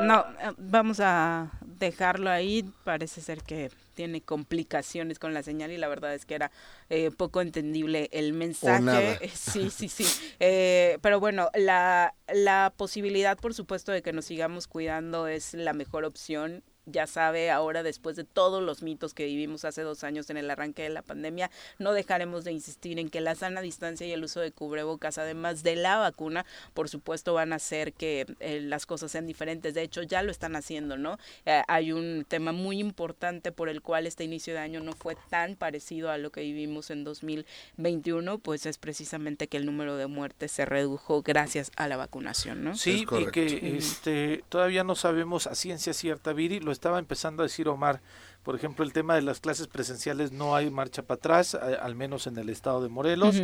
No, 0.02 0.20
eh, 0.40 0.54
vamos 0.56 1.00
a 1.00 1.50
dejarlo 1.78 2.30
ahí. 2.30 2.64
Parece 2.84 3.20
ser 3.20 3.42
que 3.42 3.70
tiene 3.92 4.22
complicaciones 4.22 5.18
con 5.18 5.34
la 5.34 5.42
señal 5.42 5.70
y 5.70 5.76
la 5.76 5.88
verdad 5.88 6.14
es 6.14 6.24
que 6.24 6.36
era 6.36 6.50
eh, 6.88 7.10
poco 7.14 7.42
entendible 7.42 8.08
el 8.12 8.32
mensaje. 8.32 9.18
Sí, 9.34 9.68
sí, 9.68 9.88
sí. 9.88 10.06
Eh, 10.40 10.98
pero 11.02 11.20
bueno, 11.20 11.50
la, 11.54 12.14
la 12.32 12.72
posibilidad, 12.76 13.36
por 13.36 13.52
supuesto, 13.52 13.92
de 13.92 14.00
que 14.00 14.14
nos 14.14 14.24
sigamos 14.24 14.68
cuidando 14.68 15.26
es 15.26 15.52
la 15.52 15.74
mejor 15.74 16.04
opción 16.06 16.62
ya 16.90 17.06
sabe, 17.06 17.50
ahora 17.50 17.82
después 17.82 18.16
de 18.16 18.24
todos 18.24 18.62
los 18.62 18.82
mitos 18.82 19.14
que 19.14 19.26
vivimos 19.26 19.64
hace 19.64 19.82
dos 19.82 20.04
años 20.04 20.30
en 20.30 20.36
el 20.36 20.50
arranque 20.50 20.82
de 20.82 20.90
la 20.90 21.02
pandemia, 21.02 21.50
no 21.78 21.92
dejaremos 21.92 22.44
de 22.44 22.52
insistir 22.52 22.98
en 22.98 23.10
que 23.10 23.20
la 23.20 23.34
sana 23.34 23.60
distancia 23.60 24.06
y 24.06 24.12
el 24.12 24.24
uso 24.24 24.40
de 24.40 24.52
cubrebocas, 24.52 25.18
además 25.18 25.62
de 25.62 25.76
la 25.76 25.96
vacuna, 25.96 26.46
por 26.74 26.88
supuesto 26.88 27.34
van 27.34 27.52
a 27.52 27.56
hacer 27.56 27.92
que 27.92 28.26
eh, 28.40 28.60
las 28.60 28.86
cosas 28.86 29.12
sean 29.12 29.26
diferentes. 29.26 29.74
De 29.74 29.82
hecho, 29.82 30.02
ya 30.02 30.22
lo 30.22 30.30
están 30.30 30.56
haciendo, 30.56 30.96
¿no? 30.96 31.18
Eh, 31.46 31.62
hay 31.68 31.92
un 31.92 32.24
tema 32.26 32.52
muy 32.52 32.78
importante 32.78 33.52
por 33.52 33.68
el 33.68 33.82
cual 33.82 34.06
este 34.06 34.24
inicio 34.24 34.54
de 34.54 34.60
año 34.60 34.80
no 34.80 34.92
fue 34.92 35.16
tan 35.28 35.56
parecido 35.56 36.10
a 36.10 36.18
lo 36.18 36.30
que 36.30 36.42
vivimos 36.42 36.90
en 36.90 37.04
2021, 37.04 38.38
pues 38.38 38.66
es 38.66 38.78
precisamente 38.78 39.48
que 39.48 39.56
el 39.56 39.66
número 39.66 39.96
de 39.96 40.06
muertes 40.06 40.52
se 40.52 40.64
redujo 40.64 41.22
gracias 41.22 41.70
a 41.76 41.88
la 41.88 41.96
vacunación, 41.96 42.64
¿no? 42.64 42.76
Sí, 42.76 43.06
y 43.18 43.26
que 43.30 43.76
este, 43.76 44.44
todavía 44.48 44.84
no 44.84 44.94
sabemos 44.94 45.46
a 45.46 45.54
ciencia 45.54 45.92
cierta, 45.92 46.32
Viri, 46.32 46.60
lo 46.60 46.72
estaba 46.78 46.98
empezando 46.98 47.42
a 47.42 47.46
decir 47.46 47.68
Omar, 47.68 48.00
por 48.44 48.54
ejemplo, 48.54 48.84
el 48.84 48.92
tema 48.92 49.14
de 49.16 49.22
las 49.22 49.40
clases 49.40 49.66
presenciales 49.66 50.32
no 50.32 50.54
hay 50.54 50.70
marcha 50.70 51.02
para 51.02 51.18
atrás, 51.18 51.54
al 51.54 51.94
menos 51.96 52.26
en 52.26 52.38
el 52.38 52.48
estado 52.48 52.80
de 52.82 52.88
Morelos. 52.88 53.36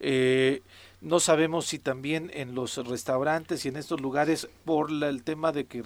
eh, 0.00 0.60
no 1.00 1.18
sabemos 1.18 1.66
si 1.66 1.78
también 1.78 2.30
en 2.34 2.54
los 2.54 2.76
restaurantes 2.76 3.64
y 3.64 3.68
en 3.68 3.76
estos 3.76 4.00
lugares, 4.00 4.48
por 4.64 4.90
el 4.90 5.22
tema 5.22 5.50
de 5.50 5.66
que 5.66 5.82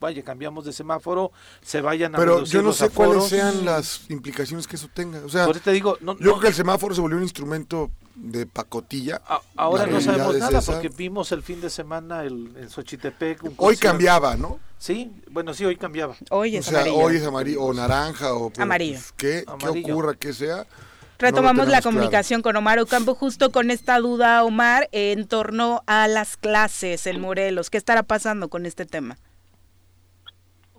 vaya, 0.00 0.22
cambiamos 0.22 0.66
de 0.66 0.72
semáforo, 0.72 1.32
se 1.62 1.80
vayan 1.80 2.14
a 2.14 2.18
Pero 2.18 2.44
yo 2.44 2.60
no 2.60 2.72
sé 2.72 2.90
cuáles 2.90 3.24
sean 3.24 3.64
las 3.64 4.02
implicaciones 4.10 4.66
que 4.66 4.76
eso 4.76 4.88
tenga. 4.92 5.24
O 5.24 5.28
sea, 5.28 5.50
te 5.50 5.72
digo, 5.72 5.96
no, 6.00 6.12
yo 6.14 6.18
creo 6.18 6.40
que 6.40 6.48
el 6.48 6.54
semáforo 6.54 6.94
se 6.94 7.00
volvió 7.00 7.16
un 7.16 7.22
instrumento 7.22 7.90
de 8.14 8.46
pacotilla. 8.46 9.22
ahora 9.56 9.86
no 9.86 10.00
sabemos 10.00 10.36
nada 10.36 10.60
porque 10.60 10.88
vimos 10.88 11.32
el 11.32 11.42
fin 11.42 11.60
de 11.60 11.70
semana 11.70 12.22
el, 12.22 12.54
en 12.56 12.68
Xochitepec. 12.68 13.40
hoy 13.56 13.76
cambiaba, 13.76 14.36
¿no? 14.36 14.60
Sí, 14.78 15.10
bueno, 15.30 15.54
sí, 15.54 15.64
hoy 15.64 15.76
cambiaba. 15.76 16.14
Hoy 16.30 16.56
es 16.56 16.68
o 16.68 16.70
sea, 16.70 16.84
Hoy 16.92 17.16
es 17.16 17.24
amarillo, 17.24 17.62
o 17.62 17.72
naranja, 17.72 18.34
o 18.34 18.52
amarillo. 18.58 19.00
¿qué, 19.16 19.44
¿Qué 19.58 19.68
ocurra 19.68 20.14
que 20.14 20.34
sea? 20.34 20.66
Retomamos 21.24 21.68
la 21.68 21.80
comunicación 21.80 22.42
con 22.42 22.54
Omar 22.54 22.78
Ocampo 22.80 23.14
justo 23.14 23.50
con 23.50 23.70
esta 23.70 23.98
duda, 23.98 24.44
Omar, 24.44 24.90
en 24.92 25.26
torno 25.26 25.80
a 25.86 26.06
las 26.06 26.36
clases 26.36 27.06
en 27.06 27.18
Morelos. 27.18 27.70
¿Qué 27.70 27.78
estará 27.78 28.02
pasando 28.02 28.50
con 28.50 28.66
este 28.66 28.84
tema? 28.84 29.16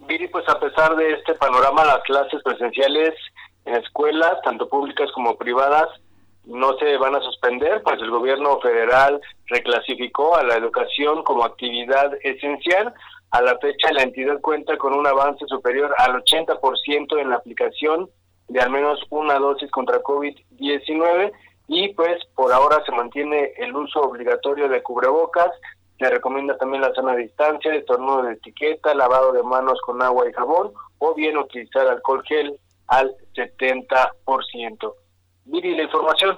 Viri, 0.08 0.28
pues 0.28 0.48
a 0.48 0.60
pesar 0.60 0.96
de 0.98 1.14
este 1.14 1.34
panorama, 1.34 1.84
las 1.84 2.04
clases 2.04 2.44
presenciales 2.44 3.16
en 3.66 3.74
escuelas, 3.74 4.40
tanto 4.44 4.70
públicas 4.70 5.10
como 5.16 5.36
privadas, 5.36 5.88
no 6.44 6.78
se 6.78 6.96
van 6.98 7.16
a 7.16 7.22
suspender, 7.22 7.82
pues 7.82 8.00
el 8.00 8.12
gobierno 8.12 8.60
federal 8.60 9.20
reclasificó 9.48 10.38
a 10.38 10.44
la 10.44 10.58
educación 10.58 11.24
como 11.24 11.44
actividad 11.44 12.12
esencial. 12.22 12.94
A 13.32 13.42
la 13.42 13.58
fecha, 13.58 13.92
la 13.94 14.04
entidad 14.04 14.40
cuenta 14.42 14.78
con 14.78 14.94
un 14.94 15.08
avance 15.08 15.44
superior 15.48 15.92
al 15.98 16.24
80% 16.24 17.20
en 17.20 17.32
la 17.32 17.38
aplicación 17.38 18.12
de 18.48 18.60
al 18.60 18.70
menos 18.70 19.02
una 19.10 19.40
dosis 19.40 19.70
contra 19.72 20.02
COVID-19 20.02 21.32
y 21.68 21.94
pues 21.94 22.24
por 22.36 22.54
ahora 22.54 22.84
se 22.86 22.92
mantiene 22.92 23.54
el 23.58 23.76
uso 23.76 24.02
obligatorio 24.02 24.70
de 24.70 24.84
cubrebocas, 24.84 25.52
se 25.98 26.10
recomienda 26.10 26.58
también 26.58 26.82
la 26.82 26.94
sana 26.94 27.16
distancia, 27.16 27.74
el 27.74 27.86
torno 27.86 28.22
de 28.22 28.34
etiqueta, 28.34 28.94
lavado 28.94 29.32
de 29.32 29.44
manos 29.44 29.80
con 29.82 30.02
agua 30.02 30.30
y 30.30 30.34
jabón 30.34 30.74
o 31.00 31.14
bien 31.16 31.38
utilizar 31.38 31.88
alcohol 31.88 32.24
gel 32.26 32.60
al 32.88 33.16
70%. 33.34 34.94
Miri, 35.46 35.76
la 35.76 35.84
información. 35.84 36.38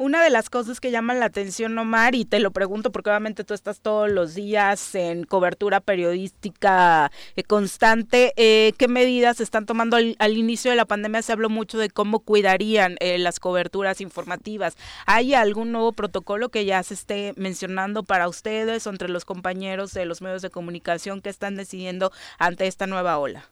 Una 0.00 0.24
de 0.24 0.30
las 0.30 0.48
cosas 0.48 0.80
que 0.80 0.90
llaman 0.90 1.20
la 1.20 1.26
atención, 1.26 1.78
Omar, 1.78 2.14
y 2.14 2.24
te 2.24 2.40
lo 2.40 2.52
pregunto 2.52 2.90
porque 2.90 3.10
obviamente 3.10 3.44
tú 3.44 3.52
estás 3.52 3.82
todos 3.82 4.10
los 4.10 4.34
días 4.34 4.94
en 4.94 5.24
cobertura 5.24 5.80
periodística 5.80 7.12
eh, 7.36 7.42
constante, 7.42 8.32
eh, 8.36 8.72
¿qué 8.78 8.88
medidas 8.88 9.40
están 9.40 9.66
tomando 9.66 9.98
al, 9.98 10.38
inicio 10.38 10.70
de 10.70 10.78
la 10.78 10.86
pandemia? 10.86 11.20
Se 11.20 11.32
habló 11.32 11.50
mucho 11.50 11.76
de 11.76 11.90
cómo 11.90 12.20
cuidarían 12.20 12.96
eh, 13.00 13.18
las 13.18 13.40
coberturas 13.40 14.00
informativas. 14.00 14.78
¿Hay 15.04 15.34
algún 15.34 15.70
nuevo 15.70 15.92
protocolo 15.92 16.48
que 16.48 16.64
ya 16.64 16.82
se 16.82 16.94
esté 16.94 17.34
mencionando 17.36 18.02
para 18.02 18.26
ustedes 18.26 18.86
o 18.86 18.90
entre 18.90 19.10
los 19.10 19.26
compañeros 19.26 19.92
de 19.92 20.06
los 20.06 20.22
medios 20.22 20.40
de 20.40 20.48
comunicación 20.48 21.20
que 21.20 21.28
están 21.28 21.56
decidiendo 21.56 22.10
ante 22.38 22.66
esta 22.66 22.86
nueva 22.86 23.18
ola? 23.18 23.44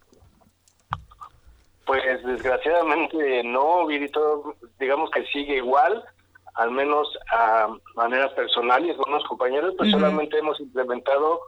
Pues 1.85 2.25
desgraciadamente 2.25 3.43
no, 3.45 3.87
Virito, 3.87 4.57
digamos 4.79 5.11
que 5.11 5.27
sigue 5.27 5.57
igual 5.57 6.03
al 6.59 6.73
menos 6.73 7.09
a 7.33 7.69
manera 7.95 8.35
personal 8.35 8.85
y 8.85 8.91
algunos 8.91 9.23
compañeros, 9.25 9.75
pues 9.79 9.93
solamente 9.93 10.39
hemos 10.39 10.59
implementado 10.59 11.41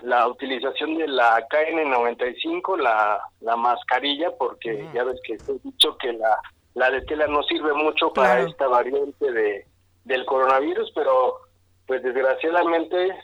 la 0.00 0.28
utilización 0.28 0.96
de 0.96 1.08
la 1.08 1.44
KN95, 1.48 2.78
la, 2.78 3.20
la 3.40 3.56
mascarilla, 3.56 4.30
porque 4.38 4.88
ya 4.94 5.02
ves 5.02 5.20
que 5.24 5.34
he 5.34 5.58
dicho 5.64 5.96
que 5.98 6.12
la, 6.12 6.38
la 6.74 6.88
de 6.90 7.02
tela 7.02 7.26
no 7.26 7.42
sirve 7.42 7.72
mucho 7.72 8.12
para 8.12 8.42
esta 8.42 8.68
variante 8.68 9.32
de 9.32 9.66
del 10.04 10.24
coronavirus, 10.26 10.92
pero 10.94 11.38
pues 11.86 12.02
desgraciadamente 12.02 13.16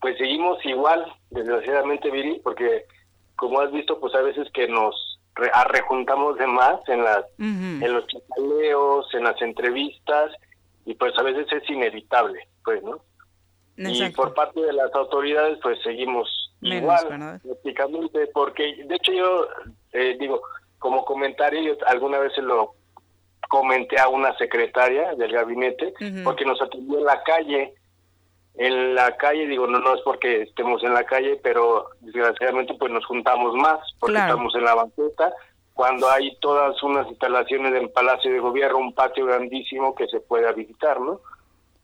pues 0.00 0.16
seguimos 0.16 0.64
igual, 0.64 1.04
desgraciadamente 1.30 2.10
Viri, 2.10 2.40
porque 2.44 2.84
como 3.36 3.60
has 3.60 3.72
visto 3.72 3.98
pues 4.00 4.14
a 4.14 4.22
veces 4.22 4.48
que 4.54 4.68
nos 4.68 5.18
arrejuntamos 5.52 6.38
de 6.38 6.46
más 6.46 6.80
en 6.88 7.04
las 7.04 7.24
en 7.38 7.92
los 7.92 8.06
chacaleos, 8.06 9.12
en 9.14 9.24
las 9.24 9.42
entrevistas 9.42 10.30
y 10.88 10.94
pues 10.94 11.12
a 11.18 11.22
veces 11.22 11.46
es 11.52 11.68
inevitable, 11.68 12.48
pues, 12.64 12.82
¿no? 12.82 12.98
Y 13.76 14.08
por 14.12 14.32
parte 14.32 14.58
de 14.58 14.72
las 14.72 14.92
autoridades, 14.94 15.58
pues 15.62 15.78
seguimos 15.82 16.26
igual, 16.62 17.40
prácticamente, 17.44 18.26
porque 18.32 18.84
de 18.86 18.94
hecho 18.94 19.12
yo 19.12 19.46
eh, 19.92 20.16
digo, 20.18 20.40
como 20.78 21.04
comentario, 21.04 21.60
yo 21.60 21.76
alguna 21.86 22.18
vez 22.18 22.32
se 22.34 22.40
lo 22.40 22.74
comenté 23.50 24.00
a 24.00 24.08
una 24.08 24.34
secretaria 24.38 25.14
del 25.14 25.30
gabinete, 25.30 25.92
porque 26.24 26.46
nos 26.46 26.60
atendió 26.62 26.98
en 26.98 27.04
la 27.04 27.22
calle, 27.22 27.74
en 28.54 28.94
la 28.94 29.14
calle, 29.18 29.46
digo, 29.46 29.66
no, 29.66 29.80
no 29.80 29.94
es 29.94 30.00
porque 30.00 30.42
estemos 30.42 30.82
en 30.82 30.94
la 30.94 31.04
calle, 31.04 31.38
pero 31.42 31.90
desgraciadamente 32.00 32.72
pues 32.78 32.90
nos 32.90 33.04
juntamos 33.04 33.54
más, 33.56 33.78
porque 34.00 34.16
estamos 34.16 34.54
en 34.54 34.64
la 34.64 34.74
banqueta, 34.74 35.34
cuando 35.78 36.10
hay 36.10 36.34
todas 36.40 36.82
unas 36.82 37.06
instalaciones 37.06 37.72
del 37.72 37.88
Palacio 37.90 38.32
de 38.32 38.40
Gobierno, 38.40 38.78
un 38.78 38.92
patio 38.92 39.26
grandísimo 39.26 39.94
que 39.94 40.08
se 40.08 40.18
pueda 40.18 40.50
visitar, 40.50 41.00
¿no? 41.00 41.20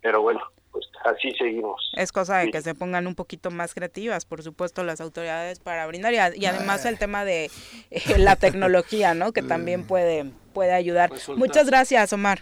Pero 0.01 0.21
bueno, 0.21 0.41
pues 0.73 0.85
así 1.05 1.31
seguimos. 1.39 1.93
Es 1.97 2.11
cosa 2.11 2.39
de 2.39 2.51
que 2.51 2.61
se 2.61 2.75
pongan 2.75 3.07
un 3.07 3.15
poquito 3.15 3.53
más 3.53 3.73
creativas, 3.73 4.25
por 4.25 4.43
supuesto, 4.43 4.83
las 4.83 5.01
autoridades 5.01 5.61
para 5.61 5.87
brindar 5.87 6.13
y, 6.13 6.45
además 6.45 6.85
el 6.87 6.99
tema 6.99 7.25
de 7.25 7.53
eh, 7.93 8.19
la 8.19 8.35
tecnología, 8.35 9.15
¿no? 9.15 9.31
Que 9.31 9.43
también 9.43 9.87
puede, 9.87 10.29
puede 10.53 10.73
ayudar. 10.73 11.13
Muchas 11.37 11.69
gracias, 11.69 12.13
Omar. 12.13 12.41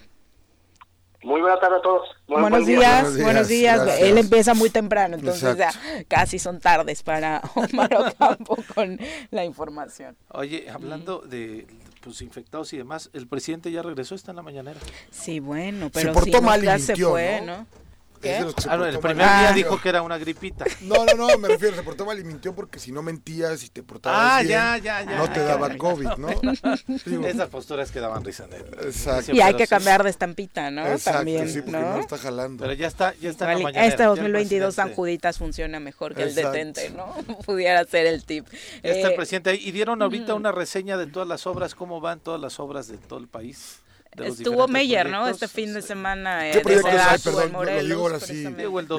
Muy 1.23 1.41
buenas 1.41 1.61
tardes 1.61 1.79
a 1.79 1.83
todos. 1.83 2.09
buenos, 2.27 2.67
días, 2.67 3.23
buenos, 3.23 3.49
días, 3.49 4.01
Él 4.01 4.19
empieza 4.19 4.55
muy 4.55 4.71
temprano, 4.71 5.17
entonces 5.17 5.57
ya 5.57 5.71
casi 6.09 6.39
son 6.39 6.61
tardes 6.61 7.03
para 7.03 7.41
Omar 7.55 7.95
Ocampo 7.95 8.57
con 8.75 8.99
la 9.31 9.45
información. 9.45 10.17
Oye, 10.31 10.69
hablando 10.71 11.21
de 11.21 11.67
pues 12.01 12.21
infectados 12.23 12.73
y 12.73 12.79
demás, 12.79 13.11
el 13.13 13.29
presidente 13.29 13.71
ya 13.71 13.83
regresó, 13.83 14.17
está 14.17 14.33
en 14.33 14.37
la 14.37 14.43
mañanera. 14.43 14.81
Sí, 15.11 15.39
bueno, 15.39 15.91
pero 15.93 16.13
se 16.13 16.21
portó 16.21 16.43
mal 16.43 16.65
y 16.65 16.81
se 16.81 16.97
fue, 16.97 17.41
¿no? 17.43 17.67
Ah, 18.69 18.75
el 18.89 18.99
primer 18.99 19.27
día 19.27 19.53
dijo 19.53 19.81
que 19.81 19.89
era 19.89 20.03
una 20.03 20.19
gripita. 20.19 20.65
No, 20.83 21.05
no, 21.07 21.15
no, 21.15 21.39
me 21.39 21.49
refiero, 21.49 21.77
se 21.77 21.83
portó 21.83 22.05
mal 22.05 22.19
y 22.19 22.25
mintió 22.25 22.55
porque 22.55 22.79
si 22.79 22.93
no 22.93 23.03
mentías 23.03 23.63
y 23.65 23.69
te 23.69 23.83
portabas 23.83 24.21
ah, 24.21 24.39
bien, 24.41 24.51
ya, 24.51 24.79
ya, 24.79 25.03
ya, 25.05 25.17
no 25.17 25.31
te 25.31 25.41
daba 25.41 25.75
COVID, 25.77 26.09
¿no? 26.19 26.29
Esas 27.27 27.49
posturas 27.49 27.91
que 27.91 28.01
daban 28.01 28.25
risa 28.25 28.45
en 28.45 28.55
él. 28.55 28.65
Exacto. 28.83 29.33
Y 29.33 29.41
hay 29.41 29.55
que 29.55 29.67
cambiar 29.67 30.03
de 30.03 30.11
estampita, 30.11 30.71
¿no? 30.71 30.87
Exacto, 30.87 31.19
También, 31.19 31.49
sí, 31.49 31.63
porque 31.63 31.79
¿no? 31.79 31.99
está 31.99 32.19
jalando. 32.19 32.63
Pero 32.65 32.75
ya 32.75 32.89
está, 32.89 33.15
ya 33.21 33.31
está 33.31 33.53
en 33.53 33.63
la 33.63 33.71
Este 33.87 34.03
2022 34.03 34.75
San 34.75 34.95
Juditas 34.95 35.39
funciona 35.39 35.81
mejor 35.81 36.15
que 36.15 36.25
el 36.25 36.35
detente, 36.35 36.91
¿no? 36.91 37.15
Pudiera 37.47 37.85
ser 37.85 38.07
el 38.07 38.25
tip. 38.25 38.47
Está 38.83 39.09
el 39.09 39.15
eh, 39.15 39.17
presidente 39.17 39.55
Y 39.55 39.71
dieron 39.73 40.03
ahorita 40.03 40.35
una 40.35 40.53
reseña 40.53 40.97
de 40.97 41.07
todas 41.07 41.29
las 41.29 41.47
obras, 41.47 41.75
cómo 41.75 42.01
van 42.01 42.21
todas 42.21 42.41
las 42.41 42.59
obras 42.61 42.89
de 42.89 42.99
todo 42.99 43.19
el 43.19 43.29
país. 43.29 43.82
Estuvo 44.16 44.68
Meyer, 44.68 45.09
¿no? 45.09 45.27
Este 45.27 45.48
fin 45.48 45.72
de 45.72 45.83
semana. 45.83 46.51
¿Qué 46.53 46.61
proyectos 46.61 46.92
hay? 46.92 47.18
Perdón, 47.18 47.53
Morelos, 47.53 47.83
lo 47.83 47.88
digo 47.88 48.01
ahora 48.03 48.20
sí. 48.20 48.46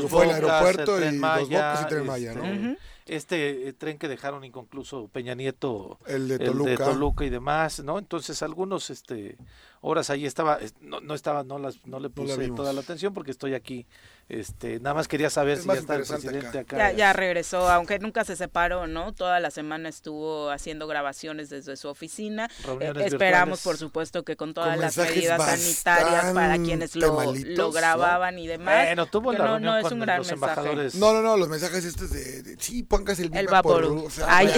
fue 0.10 0.26
el 0.26 0.32
aeropuerto 0.32 0.97
y 0.99 1.17
Dos 1.17 1.49
Bocas 1.49 1.82
y 1.82 1.88
Tren 1.88 2.06
Maya, 2.06 2.34
¿no? 2.34 2.76
Este, 3.06 3.67
este 3.67 3.67
eh, 3.67 3.73
tren 3.73 3.97
que 3.97 4.08
dejaron 4.08 4.45
inconcluso 4.45 5.10
Peña 5.10 5.36
Nieto, 5.36 5.99
el 6.08 6.30
de 6.30 6.39
Toluca, 6.39 6.71
el 6.71 6.78
de 6.78 6.84
Toluca 6.86 7.26
y 7.26 7.30
demás, 7.30 7.84
¿no? 7.84 7.99
Entonces 7.99 8.41
algunos 8.41 8.89
este 8.89 9.38
horas 9.82 10.10
ahí 10.10 10.26
estaba 10.26 10.60
no, 10.80 11.02
no 11.02 11.13
estaba 11.13 11.43
no 11.43 11.60
las 11.60 11.86
no 11.86 11.99
le 11.99 12.10
puse 12.10 12.47
toda 12.49 12.71
la 12.71 12.80
atención 12.80 13.13
porque 13.13 13.32
estoy 13.32 13.56
aquí 13.56 13.86
este, 14.30 14.80
nada 14.80 14.96
más 14.96 15.08
quería 15.08 15.30
saber 15.30 15.58
si 15.58 15.68
ya 15.68 15.74
está 15.74 15.96
el 15.96 16.04
presidente 16.04 16.60
acá. 16.60 16.92
Ya, 16.94 17.14
regresó, 17.14 17.70
aunque 17.70 18.00
nunca 18.00 18.24
se 18.24 18.36
separó, 18.36 18.88
¿no? 18.88 19.14
Toda 19.14 19.40
la 19.40 19.52
semana 19.52 19.90
estuvo 19.90 20.50
haciendo 20.50 20.88
grabaciones 20.88 21.50
desde 21.50 21.76
su 21.76 21.88
oficina. 21.88 22.50
Eh, 22.80 22.94
esperamos, 23.06 23.62
por 23.62 23.78
supuesto, 23.78 24.24
que 24.24 24.36
con 24.36 24.54
todas 24.54 24.78
las 24.78 24.98
medidas 24.98 25.44
sanitarias 25.44 26.34
para 26.34 26.58
quienes 26.58 26.96
lo, 26.96 27.34
lo 27.34 27.72
grababan 27.72 28.40
y 28.40 28.48
demás. 28.48 28.88
Bueno, 28.88 29.06
tuvo 29.08 29.34
la 29.34 29.60
no, 29.60 29.78
es 29.78 29.92
un 29.92 30.00
gran 30.00 30.20
los 30.20 30.32
embajadores. 30.32 30.96
No, 30.96 31.14
no, 31.14 31.22
no, 31.22 31.38
los 31.38 31.50
mensajes 31.50 31.86
estos 31.86 32.12
de, 32.12 32.56
sí, 32.60 32.84
pongas 32.84 33.20
el 33.20 33.30
Bip 33.30 33.50
Vaporub. 33.50 34.10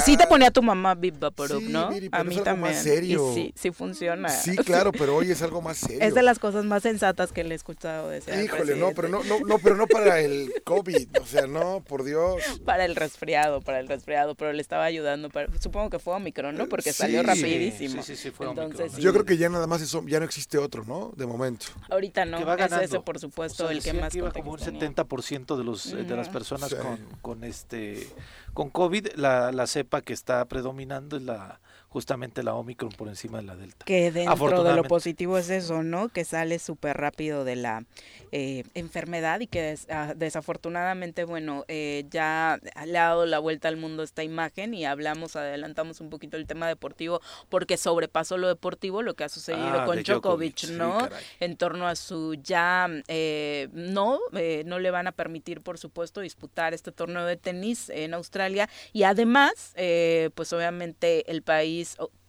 sí 0.04 0.18
te 0.18 0.28
ponía 0.28 0.52
tu 0.52 0.62
mamá 0.62 0.96
Bip 0.96 1.20
Vaporub, 1.20 1.64
¿no? 1.64 1.90
a 2.12 2.24
mí 2.24 2.38
también. 2.38 2.76
serio. 2.76 3.32
sí, 3.34 3.54
sí 3.56 3.72
funciona. 3.72 4.30
Sí, 4.30 4.56
claro, 4.58 4.92
pero 4.92 5.16
hoy 5.16 5.32
es 5.32 5.42
algo 5.42 5.62
más 5.62 5.78
serio. 5.78 6.00
Es 6.02 6.14
de 6.14 6.22
las 6.22 6.40
cosas 6.40 6.66
más 6.66 6.84
sensatas 6.84 7.32
que 7.32 7.44
le 7.44 7.54
he 7.54 7.56
escuchado 7.56 8.10
decir. 8.10 8.34
Híjole, 8.36 8.76
no, 8.76 8.92
pero 8.94 9.10
no, 9.10 9.22
no 9.24 9.55
pero 9.60 9.76
no 9.76 9.88
para 9.88 10.20
el 10.20 10.54
COVID, 10.64 11.08
o 11.22 11.26
sea, 11.26 11.48
no, 11.48 11.84
por 11.88 12.04
Dios. 12.04 12.42
Para 12.66 12.86
el 12.86 12.96
resfriado, 12.96 13.62
para 13.62 13.80
el 13.80 13.88
resfriado, 13.88 14.36
pero 14.36 14.54
le 14.54 14.62
estaba 14.62 14.86
ayudando, 14.86 15.30
supongo 15.60 15.90
que 15.90 16.00
fue 16.00 16.14
Omicron, 16.14 16.56
¿no? 16.56 16.68
Porque 16.68 16.94
salió 16.94 17.24
rapidísimo. 17.24 18.04
Sí, 18.04 18.16
sí, 18.16 18.24
sí, 18.24 18.32
fue 18.32 18.48
Entonces, 18.48 18.98
Yo 18.98 19.12
creo 19.14 19.26
que 19.26 19.38
ya 19.38 19.50
nada 19.50 19.68
más 19.68 19.82
eso, 19.82 20.04
ya 20.08 20.20
no 20.20 20.26
existe 20.26 20.58
otro, 20.58 20.84
¿no? 20.86 21.14
De 21.16 21.26
momento. 21.26 21.68
Ahorita 21.90 22.26
no, 22.26 22.38
es 22.56 22.72
ese, 22.82 23.00
por 23.00 23.20
supuesto, 23.20 23.70
el 23.70 23.82
que 23.82 23.94
más 23.94 24.12
que 24.12 24.20
iba 24.20 24.32
como 24.32 24.52
un 24.52 24.60
70% 24.60 25.58
de 25.58 25.64
los 25.64 25.92
de 25.92 26.16
las 26.16 26.30
personas 26.30 26.74
con, 26.74 26.98
con 27.22 27.44
este 27.44 28.08
con 28.54 28.70
COVID, 28.70 29.16
la, 29.16 29.52
la 29.52 29.68
cepa 29.68 30.02
que 30.02 30.14
está 30.14 30.46
predominando 30.46 31.18
es 31.18 31.24
la 31.24 31.60
justamente 31.96 32.44
la 32.44 32.54
Omicron 32.56 32.92
por 32.92 33.08
encima 33.08 33.38
de 33.38 33.46
la 33.46 33.56
Delta. 33.56 33.86
Que 33.86 34.12
dentro 34.12 34.64
de 34.64 34.76
lo 34.76 34.84
positivo 34.84 35.38
es 35.38 35.50
eso, 35.50 35.82
¿no? 35.82 36.10
Que 36.10 36.26
sale 36.26 36.60
súper 36.60 36.98
rápido 36.98 37.46
de 37.46 37.56
la 37.56 37.86
eh, 38.32 38.66
enfermedad 38.74 39.40
y 39.40 39.48
que 39.48 39.78
ah, 39.90 40.14
desafortunadamente, 40.16 41.24
bueno, 41.24 41.64
eh, 41.70 42.06
ya 42.10 42.60
le 42.86 42.98
ha 42.98 43.06
dado 43.06 43.26
la 43.26 43.40
vuelta 43.40 43.70
al 43.70 43.78
mundo 43.78 44.04
esta 44.04 44.24
imagen 44.24 44.74
y 44.74 44.84
hablamos, 44.84 45.38
adelantamos 45.38 46.02
un 46.02 46.10
poquito 46.10 46.36
el 46.36 46.48
tema 46.48 46.68
deportivo 46.68 47.22
porque 47.48 47.78
sobrepasó 47.78 48.38
lo 48.38 48.50
deportivo, 48.50 49.02
lo 49.02 49.14
que 49.14 49.24
ha 49.24 49.30
sucedido 49.30 49.66
Ah, 49.66 49.86
con 49.86 50.02
Djokovic, 50.02 50.70
¿no? 50.72 51.08
en 51.40 51.56
torno 51.58 51.88
a 51.88 51.96
su 51.96 52.36
ya 52.36 52.90
eh, 53.08 53.70
no 53.74 54.20
eh, 54.34 54.64
no 54.66 54.80
le 54.80 54.92
van 54.92 55.08
a 55.08 55.12
permitir 55.12 55.62
por 55.62 55.78
supuesto 55.78 56.22
disputar 56.22 56.74
este 56.74 56.92
torneo 56.92 57.26
de 57.26 57.38
tenis 57.38 57.90
en 57.90 58.14
Australia 58.14 58.70
y 58.94 59.04
además 59.04 59.74
eh, 59.76 60.30
pues 60.36 60.52
obviamente 60.54 61.30
el 61.32 61.42
país 61.42 61.85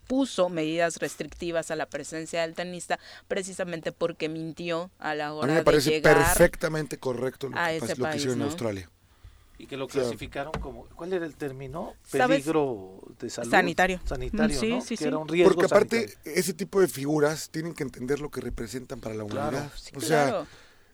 puso 0.06 0.48
medidas 0.48 0.98
restrictivas 0.98 1.70
a 1.70 1.76
la 1.76 1.86
presencia 1.86 2.42
del 2.42 2.54
tenista 2.54 2.98
precisamente 3.28 3.92
porque 3.92 4.28
mintió 4.28 4.90
a 4.98 5.14
la 5.14 5.28
A 5.28 5.32
hora 5.32 5.46
mí 5.46 5.52
me 5.54 5.58
de 5.60 5.64
parece 5.64 6.00
perfectamente 6.00 6.98
correcto 6.98 7.48
lo 7.48 7.58
a 7.58 7.68
que, 7.70 7.80
lo 7.96 8.10
que 8.10 8.22
en. 8.22 8.42
Australia. 8.42 8.90
Y 9.58 9.66
que 9.66 9.76
lo 9.78 9.88
sea, 9.88 10.02
clasificaron 10.02 10.52
como, 10.60 10.84
¿cuál 10.96 11.14
era 11.14 11.24
el 11.24 11.34
término? 11.34 11.94
¿Sabes? 12.04 12.40
Peligro 12.42 13.00
de 13.18 13.30
salud. 13.30 13.50
Sanitario. 13.50 14.00
Sanitario, 14.04 14.60
Sí, 14.60 14.68
¿no? 14.68 14.80
sí, 14.82 14.88
que 14.90 14.96
sí. 14.98 15.04
era 15.04 15.16
un 15.18 15.28
riesgo 15.28 15.54
Porque 15.54 15.64
aparte, 15.64 16.08
sanitario. 16.08 16.32
ese 16.40 16.52
tipo 16.52 16.80
de 16.80 16.88
figuras 16.88 17.48
tienen 17.50 17.72
que 17.74 17.82
entender 17.82 18.20
lo 18.20 18.30
que 18.30 18.42
representan 18.42 19.00
para 19.00 19.14
la 19.14 19.24
Claro, 19.24 19.48
humanidad. 19.48 19.72
Sí, 19.76 19.92
o 19.96 20.00
sea, 20.02 20.24
claro. 20.28 20.46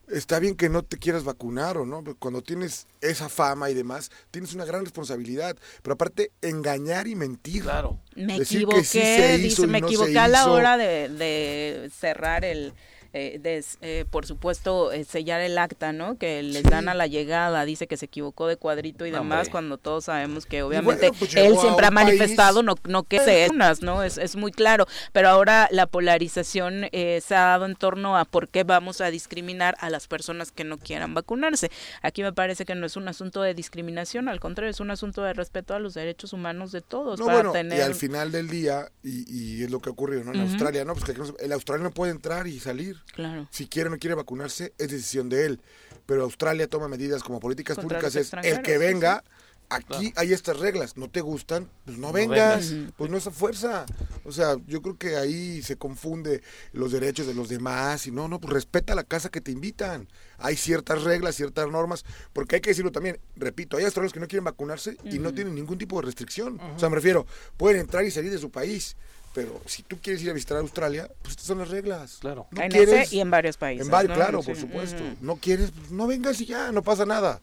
Está 0.09 0.39
bien 0.39 0.57
que 0.57 0.69
no 0.69 0.83
te 0.83 0.99
quieras 0.99 1.25
vacunar 1.25 1.79
o 1.79 1.87
no, 1.87 2.03
cuando 2.19 2.43
tienes 2.43 2.87
esa 3.01 3.29
fama 3.29 3.71
y 3.71 3.75
demás, 3.75 4.11
tienes 4.31 4.55
una 4.55 4.65
gran 4.65 4.85
responsabilidad. 4.85 5.57
Pero 5.83 5.95
aparte, 5.95 6.33
engañar 6.41 7.07
y 7.07 7.15
mentir. 7.15 7.63
Claro. 7.63 8.01
me 8.15 8.39
decir 8.39 8.59
equivoqué, 8.59 8.79
que 8.79 8.85
sí 8.85 8.99
se 8.99 9.37
hizo 9.39 9.63
dice, 9.63 9.63
y 9.63 9.67
me 9.67 9.81
no 9.81 9.89
se 9.89 9.95
equivoqué 9.95 10.19
a 10.19 10.29
la 10.29 10.43
hizo. 10.43 10.53
hora 10.53 10.77
de, 10.77 11.09
de 11.09 11.91
cerrar 11.99 12.45
el, 12.45 12.73
eh, 13.13 13.39
de, 13.41 13.65
eh, 13.83 14.05
por 14.11 14.27
supuesto, 14.27 14.93
eh, 14.93 15.05
sellar 15.05 15.41
el 15.41 15.59
acta, 15.59 15.93
¿no? 15.93 16.17
Que 16.19 16.43
les 16.43 16.63
Sí. 16.63 16.69
dan 16.71 16.89
a 16.89 16.95
la 16.95 17.07
llegada, 17.07 17.65
dice 17.65 17.87
que 17.87 17.97
se 17.97 18.07
equivocó 18.07 18.47
de 18.47 18.57
cuadrito 18.57 19.05
y 19.07 19.11
demás, 19.11 19.49
cuando 19.49 19.77
todos 19.79 20.05
sabemos 20.07 20.47
que 20.47 20.63
bueno, 20.63 20.81
obviamente 20.81 21.11
pues 21.19 21.35
él 21.37 21.57
siempre 21.59 21.87
ha 21.87 21.91
país- 21.91 22.07
manifestado 22.07 22.63
no, 22.63 22.75
no 22.85 23.03
que 23.03 23.21
se 23.21 23.49
unas, 23.51 23.83
¿no? 23.83 24.03
Es, 24.03 24.19
es 24.19 24.37
muy 24.37 24.51
claro, 24.53 24.87
pero 25.13 25.29
ahora 25.29 25.69
la 25.71 25.87
polarización 25.87 26.87
eh, 26.93 27.21
se 27.27 27.35
ha 27.35 27.41
dado 27.43 27.67
en 27.67 27.75
torno 27.77 28.17
a 28.17 28.25
por 28.25 28.49
qué 28.49 28.65
vamos 28.65 29.01
a 29.01 29.11
discriminar 29.11 29.77
a 29.81 29.91
las 29.91 30.07
personas 30.09 30.53
que 30.53 30.65
no 30.65 30.79
quieran 30.79 31.15
vacunarse. 31.15 31.71
Aquí 32.03 32.23
me 32.23 32.33
parece 32.33 32.65
que 32.65 32.75
no 32.75 32.87
es 32.87 32.97
un 32.97 33.09
asunto 33.09 33.43
de 33.43 33.55
discriminación, 33.55 34.29
al 34.29 34.41
contrario, 34.41 34.71
es 34.71 34.81
un 34.81 34.91
asunto 34.91 35.23
de 35.23 35.33
respeto 35.35 35.75
a 35.75 35.79
los 35.79 35.95
derechos 35.95 36.33
humanos 36.33 36.73
de 36.73 36.81
todos. 36.81 37.19
No, 37.19 37.27
para 37.27 37.37
bueno, 37.39 37.53
tener... 37.53 37.79
y 37.79 37.83
al 37.83 37.95
final 37.95 38.33
del 38.33 38.49
día, 38.49 38.91
y, 39.03 39.25
y 39.31 39.65
es 39.65 39.71
lo 39.71 39.81
que 39.81 39.91
ocurrió 39.91 40.23
¿no? 40.25 40.33
en. 40.33 40.41
Australia, 40.41 40.85
¿no? 40.85 40.95
Pues 40.95 41.05
que 41.05 41.45
el 41.45 41.53
australiano 41.53 41.91
puede 41.91 42.13
entrar 42.13 42.47
y 42.47 42.59
salir. 42.61 43.02
Claro. 43.15 43.49
Si 43.51 43.67
quiere 43.67 43.89
o 43.89 43.91
no 43.91 43.99
quiere 43.99 44.15
vacunarse, 44.15 44.73
es 44.79 44.89
decisión 44.89 45.29
de 45.29 45.47
él. 45.47 45.61
Pero 46.07 46.25
Australia 46.25 46.67
toma 46.69 46.89
medidas 46.89 47.23
como 47.23 47.41
políticas 47.41 47.77
Contra 47.77 48.01
públicas, 48.01 48.17
es 48.17 48.33
el 48.45 48.63
que 48.63 48.79
venga, 48.79 49.23
aquí 49.69 50.13
hay 50.17 50.33
estas 50.33 50.59
reglas, 50.59 50.97
no 50.97 51.09
te 51.09 51.21
gustan, 51.21 51.71
pues 51.85 51.97
no, 51.99 52.09
No 52.09 52.13
vengas, 52.13 52.71
vengas. 52.71 52.93
pues 52.97 53.11
no 53.11 53.17
es 53.17 53.27
a 53.27 53.31
fuerza. 53.31 53.87
O 54.25 54.33
sea, 54.33 54.57
yo 54.67 54.83
creo 54.83 54.99
que 54.99 55.17
ahí 55.17 55.63
se 55.63 55.77
confunde 55.77 56.43
los 56.73 56.93
derechos 56.93 57.27
de 57.27 57.35
los 57.35 57.49
demás 57.49 58.07
y 58.07 58.11
no, 58.11 58.29
no, 58.29 58.41
pues 58.41 58.53
respeta 58.53 58.95
la 58.95 59.05
casa 59.05 59.31
que 59.31 59.41
te 59.41 59.51
invitan. 59.51 60.09
Hay 60.39 60.57
ciertas 60.57 61.03
reglas, 61.03 61.37
ciertas 61.37 61.69
normas, 61.69 62.05
porque 62.33 62.57
hay 62.57 62.61
que 62.61 62.71
decirlo 62.71 62.93
también, 62.93 63.19
repito, 63.37 63.77
hay 63.77 63.85
australianos 63.85 64.13
que 64.13 64.21
no 64.21 64.29
quieren 64.29 64.45
vacunarse 64.45 64.97
y 65.05 65.19
no 65.19 65.33
tienen 65.33 65.55
ningún 65.55 65.79
tipo 65.79 66.01
de 66.01 66.07
restricción. 66.07 66.61
O 66.61 66.79
sea, 66.79 66.89
me 66.89 66.97
refiero, 66.97 67.27
pueden 67.57 67.81
entrar 67.81 68.05
y 68.05 68.11
salir 68.11 68.31
de 68.31 68.39
su 68.39 68.51
país. 68.51 68.97
Pero 69.35 69.61
si 69.67 69.83
tú 69.83 69.99
quieres 70.03 70.23
ir 70.23 70.31
a 70.31 70.35
visitar 70.35 70.59
Australia, 70.59 71.09
pues 71.23 71.31
estas 71.33 71.47
son 71.47 71.59
las 71.59 71.69
reglas. 71.71 72.19
Claro. 72.21 72.47
No 72.51 72.63
en 72.63 72.71
quieres, 72.71 73.07
ese 73.07 73.17
y 73.17 73.21
en 73.21 73.31
varios 73.31 73.57
países. 73.57 73.87
en 73.87 73.91
varios, 73.91 74.11
¿no? 74.11 74.15
claro, 74.17 74.43
Sí, 74.43 74.49
por 74.49 74.57
supuesto. 74.57 75.03
No 75.21 75.37
quieres, 75.37 75.71
pues 75.71 75.91
no 75.91 76.07
vengas 76.07 76.41
y 76.41 76.47
ya, 76.47 76.71
no 76.73 76.83
pasa 76.83 77.07
nada. 77.07 77.41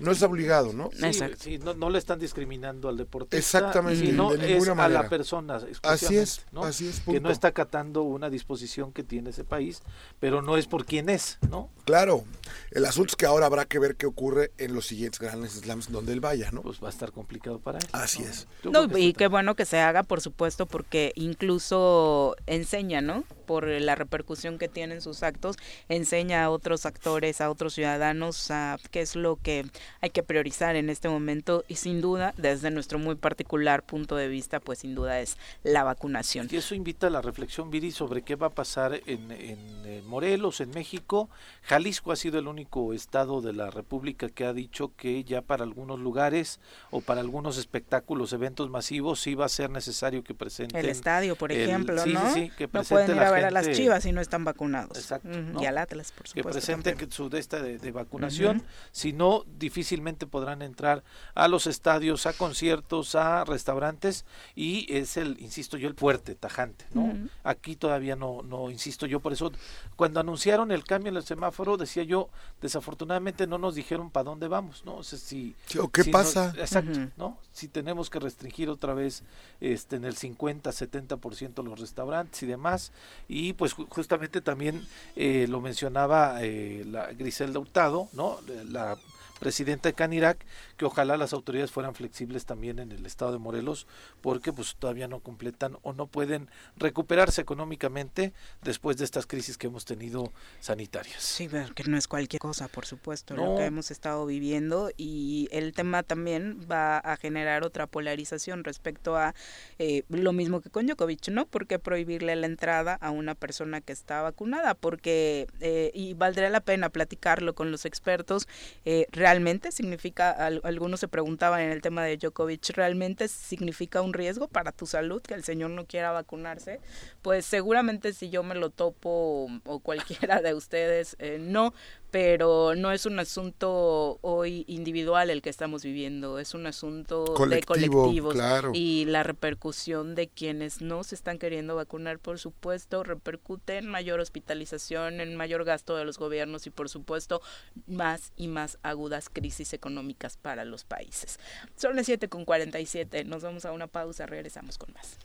No 0.00 0.10
es 0.10 0.22
obligado, 0.22 0.72
¿no? 0.72 0.90
Sí, 0.92 1.04
Exacto. 1.04 1.36
sí, 1.40 1.58
no, 1.58 1.74
no 1.74 1.90
le 1.90 1.98
están 1.98 2.18
discriminando 2.18 2.88
al 2.88 2.96
deportista. 2.96 3.36
Exactamente, 3.36 4.06
sino 4.06 4.30
de 4.32 4.36
es 4.44 4.50
ninguna 4.52 4.72
a 4.72 4.74
manera. 4.74 5.02
la 5.02 5.08
persona. 5.08 5.60
Así 5.82 6.16
es, 6.16 6.46
¿no? 6.52 6.64
así 6.64 6.88
es, 6.88 7.00
Que 7.00 7.12
no 7.12 7.14
punto. 7.14 7.30
está 7.30 7.48
acatando 7.48 8.02
una 8.02 8.30
disposición 8.30 8.92
que 8.92 9.02
tiene 9.04 9.30
ese 9.30 9.44
país, 9.44 9.82
pero 10.18 10.42
no 10.42 10.56
es 10.56 10.66
por 10.66 10.86
quién 10.86 11.08
es, 11.08 11.38
¿no? 11.50 11.68
Claro. 11.84 12.24
El 12.70 12.84
asunto 12.86 13.10
es 13.10 13.16
que 13.16 13.26
ahora 13.26 13.46
habrá 13.46 13.64
que 13.64 13.78
ver 13.78 13.96
qué 13.96 14.06
ocurre 14.06 14.52
en 14.58 14.74
los 14.74 14.86
siguientes 14.86 15.20
grandes 15.20 15.52
slams 15.52 15.90
donde 15.90 16.12
él 16.12 16.20
vaya, 16.20 16.50
¿no? 16.50 16.62
Pues 16.62 16.82
va 16.82 16.86
a 16.86 16.90
estar 16.90 17.12
complicado 17.12 17.58
para 17.58 17.78
él. 17.78 17.86
Así 17.92 18.22
¿no? 18.22 18.28
es. 18.28 18.48
No, 18.64 18.98
y 18.98 19.12
qué 19.12 19.28
bueno 19.28 19.54
que 19.54 19.64
se 19.64 19.78
haga, 19.80 20.02
por 20.02 20.20
supuesto, 20.20 20.66
porque 20.66 21.12
incluso 21.16 22.36
enseña, 22.46 23.00
¿no? 23.00 23.24
Por 23.46 23.66
la 23.66 23.94
repercusión 23.96 24.58
que 24.58 24.68
tienen 24.68 25.00
sus 25.00 25.22
actos, 25.22 25.56
enseña 25.88 26.44
a 26.44 26.50
otros 26.50 26.86
actores, 26.86 27.40
a 27.40 27.50
otros 27.50 27.74
ciudadanos, 27.74 28.50
a 28.50 28.78
qué 28.90 29.00
es 29.02 29.16
lo 29.16 29.36
que 29.36 29.66
hay 30.00 30.10
que 30.10 30.22
priorizar 30.22 30.76
en 30.76 30.90
este 30.90 31.08
momento 31.08 31.64
y 31.68 31.76
sin 31.76 32.00
duda, 32.00 32.34
desde 32.36 32.70
nuestro 32.70 32.98
muy 32.98 33.14
particular 33.14 33.82
punto 33.82 34.16
de 34.16 34.28
vista, 34.28 34.60
pues 34.60 34.80
sin 34.80 34.94
duda 34.94 35.20
es 35.20 35.36
la 35.62 35.84
vacunación. 35.84 36.48
Y 36.50 36.56
eso 36.56 36.74
invita 36.74 37.08
a 37.08 37.10
la 37.10 37.22
reflexión, 37.22 37.70
Viri, 37.70 37.92
sobre 37.92 38.22
qué 38.22 38.36
va 38.36 38.48
a 38.48 38.50
pasar 38.50 39.00
en, 39.06 39.30
en, 39.30 39.58
eh, 39.84 40.02
Morelos, 40.06 40.60
en 40.60 40.70
México. 40.70 41.28
Jalisco 41.62 42.12
ha 42.12 42.16
sido 42.16 42.38
el 42.38 42.48
único 42.48 42.92
estado 42.92 43.40
de 43.40 43.52
la 43.52 43.70
República 43.70 44.28
que 44.28 44.44
ha 44.44 44.52
dicho 44.52 44.92
que 44.96 45.24
ya 45.24 45.42
para 45.42 45.64
algunos 45.64 46.00
lugares 46.00 46.60
o 46.90 47.00
para 47.00 47.20
algunos 47.20 47.58
espectáculos, 47.58 48.32
eventos 48.32 48.70
masivos, 48.70 49.20
sí 49.20 49.34
va 49.34 49.46
a 49.46 49.48
ser 49.48 49.70
necesario 49.70 50.24
que 50.24 50.34
presenten. 50.34 50.78
El 50.78 50.88
estadio, 50.88 51.36
por 51.36 51.52
ejemplo, 51.52 52.02
sí, 52.02 52.10
sí, 52.10 52.14
¿no? 52.14 52.34
sí, 52.34 52.52
que 52.56 52.68
no 52.72 52.82
pueden 52.82 53.16
ir 53.16 53.22
a 53.22 53.30
ver 53.30 53.44
a 53.44 53.50
las 53.50 53.70
chivas 53.70 54.02
si 54.02 54.12
no 54.12 54.20
están 54.20 54.44
vacunados. 54.44 54.96
Exacto, 54.96 55.28
¿no? 55.28 55.62
Y 55.62 55.66
al 55.66 55.78
Atlas, 55.78 56.12
por 56.12 56.24
que 56.24 56.28
supuesto. 56.28 56.50
presenten 56.50 56.92
también. 56.94 57.08
que 57.08 57.14
su 57.14 57.28
de 57.28 57.38
esta 57.38 57.60
de, 57.60 57.78
de 57.78 57.92
vacunación, 57.92 58.62
si 58.92 59.12
no 59.12 59.44
difícilmente 59.84 60.26
podrán 60.26 60.60
entrar 60.60 61.02
a 61.34 61.48
los 61.48 61.66
estadios, 61.66 62.26
a 62.26 62.34
conciertos, 62.34 63.14
a 63.14 63.44
restaurantes 63.44 64.26
y 64.54 64.86
es 64.94 65.16
el, 65.16 65.40
insisto 65.40 65.78
yo, 65.78 65.88
el 65.88 65.94
fuerte, 65.94 66.34
tajante, 66.34 66.84
¿no? 66.92 67.14
Aquí 67.44 67.76
todavía 67.76 68.14
no, 68.14 68.42
no, 68.42 68.70
insisto 68.70 69.06
yo, 69.06 69.20
por 69.20 69.32
eso 69.32 69.50
cuando 69.96 70.20
anunciaron 70.20 70.70
el 70.70 70.84
cambio 70.84 71.08
en 71.10 71.16
el 71.16 71.22
semáforo 71.22 71.78
decía 71.78 72.02
yo, 72.02 72.28
desafortunadamente 72.60 73.46
no 73.46 73.56
nos 73.56 73.74
dijeron 73.74 74.10
para 74.10 74.24
dónde 74.24 74.48
vamos, 74.48 74.84
¿no? 74.84 74.96
O 74.96 75.02
sea, 75.02 75.18
si, 75.18 75.54
Sí, 75.66 75.78
¿O 75.78 75.88
qué 75.88 76.02
si 76.04 76.10
pasa? 76.10 76.48
nos- 76.48 76.58
exacto. 76.58 76.98
¿no? 77.16 77.38
Si 77.52 77.66
tenemos 77.68 78.10
que 78.10 78.18
restringir 78.18 78.68
otra 78.68 78.92
vez 78.92 79.22
este 79.62 79.96
en 79.96 80.04
el 80.04 80.14
50, 80.16 80.70
70% 80.72 81.62
los 81.64 81.80
restaurantes 81.80 82.42
y 82.42 82.46
demás. 82.46 82.92
Y 83.28 83.54
pues 83.54 83.74
ju- 83.76 83.86
justamente 83.88 84.40
también 84.42 84.86
eh, 85.16 85.46
lo 85.48 85.60
mencionaba 85.62 86.42
eh, 86.42 86.84
la 86.86 87.12
Griselda 87.12 87.58
Hurtado, 87.58 88.08
¿no? 88.12 88.38
La 88.68 88.96
presidenta 89.40 89.88
de 89.88 89.94
Canirac, 89.94 90.44
que 90.80 90.86
ojalá 90.86 91.18
las 91.18 91.34
autoridades 91.34 91.70
fueran 91.70 91.94
flexibles 91.94 92.46
también 92.46 92.78
en 92.78 92.90
el 92.90 93.04
estado 93.04 93.32
de 93.32 93.38
Morelos, 93.38 93.86
porque 94.22 94.50
pues 94.50 94.76
todavía 94.78 95.08
no 95.08 95.20
completan 95.20 95.76
o 95.82 95.92
no 95.92 96.06
pueden 96.06 96.48
recuperarse 96.78 97.42
económicamente 97.42 98.32
después 98.62 98.96
de 98.96 99.04
estas 99.04 99.26
crisis 99.26 99.58
que 99.58 99.66
hemos 99.66 99.84
tenido 99.84 100.32
sanitarias. 100.58 101.22
Sí, 101.22 101.48
pero 101.50 101.74
que 101.74 101.84
no 101.84 101.98
es 101.98 102.08
cualquier 102.08 102.40
cosa, 102.40 102.66
por 102.68 102.86
supuesto, 102.86 103.34
No. 103.34 103.44
lo 103.44 103.56
que 103.58 103.66
hemos 103.66 103.90
estado 103.90 104.24
viviendo 104.24 104.90
y 104.96 105.48
el 105.52 105.74
tema 105.74 106.02
también 106.02 106.58
va 106.70 106.96
a 106.96 107.18
generar 107.18 107.62
otra 107.62 107.86
polarización 107.86 108.64
respecto 108.64 109.18
a 109.18 109.34
eh, 109.78 110.04
lo 110.08 110.32
mismo 110.32 110.62
que 110.62 110.70
con 110.70 110.86
Djokovic, 110.86 111.28
¿no? 111.28 111.44
¿Por 111.44 111.66
qué 111.66 111.78
prohibirle 111.78 112.34
la 112.36 112.46
entrada 112.46 112.94
a 113.02 113.10
una 113.10 113.34
persona 113.34 113.82
que 113.82 113.92
está 113.92 114.22
vacunada? 114.22 114.72
Porque, 114.72 115.46
eh, 115.60 115.90
y 115.92 116.14
valdría 116.14 116.48
la 116.48 116.60
pena 116.60 116.88
platicarlo 116.88 117.54
con 117.54 117.70
los 117.70 117.84
expertos, 117.84 118.48
eh, 118.86 119.06
¿realmente 119.12 119.72
significa, 119.72 120.30
al- 120.30 120.62
algunos 120.70 121.00
se 121.00 121.08
preguntaban 121.08 121.60
en 121.60 121.70
el 121.70 121.82
tema 121.82 122.04
de 122.04 122.16
Djokovic, 122.16 122.70
¿realmente 122.70 123.28
significa 123.28 124.00
un 124.00 124.12
riesgo 124.12 124.48
para 124.48 124.72
tu 124.72 124.86
salud 124.86 125.20
que 125.20 125.34
el 125.34 125.44
señor 125.44 125.70
no 125.70 125.86
quiera 125.86 126.12
vacunarse? 126.12 126.80
Pues 127.22 127.44
seguramente 127.44 128.12
si 128.12 128.30
yo 128.30 128.42
me 128.42 128.54
lo 128.54 128.70
topo 128.70 129.48
o 129.64 129.80
cualquiera 129.80 130.40
de 130.40 130.54
ustedes, 130.54 131.16
eh, 131.18 131.38
no, 131.40 131.74
pero 132.10 132.74
no 132.74 132.90
es 132.92 133.06
un 133.06 133.18
asunto 133.18 134.18
hoy 134.22 134.64
individual 134.66 135.30
el 135.30 135.42
que 135.42 135.50
estamos 135.50 135.82
viviendo, 135.82 136.38
es 136.38 136.54
un 136.54 136.66
asunto 136.66 137.24
de 137.24 137.34
Colectivo, 137.62 138.02
colectivos 138.02 138.34
claro. 138.34 138.72
y 138.74 139.04
la 139.04 139.22
repercusión 139.22 140.14
de 140.14 140.28
quienes 140.28 140.80
no 140.80 141.04
se 141.04 141.14
están 141.14 141.38
queriendo 141.38 141.76
vacunar, 141.76 142.18
por 142.18 142.38
supuesto, 142.38 143.04
repercute 143.04 143.78
en 143.78 143.86
mayor 143.86 144.20
hospitalización, 144.20 145.20
en 145.20 145.36
mayor 145.36 145.64
gasto 145.64 145.96
de 145.96 146.04
los 146.04 146.18
gobiernos 146.18 146.66
y 146.66 146.70
por 146.70 146.88
supuesto 146.88 147.40
más 147.86 148.32
y 148.36 148.48
más 148.48 148.78
agudas 148.82 149.28
crisis 149.28 149.72
económicas 149.72 150.36
para 150.36 150.64
los 150.64 150.84
países. 150.84 151.38
Son 151.76 151.96
las 151.96 152.06
7 152.06 152.28
con 152.28 152.44
47, 152.44 153.24
nos 153.24 153.42
vamos 153.42 153.64
a 153.64 153.72
una 153.72 153.86
pausa, 153.86 154.26
regresamos 154.26 154.78
con 154.78 154.92
más. 154.92 155.16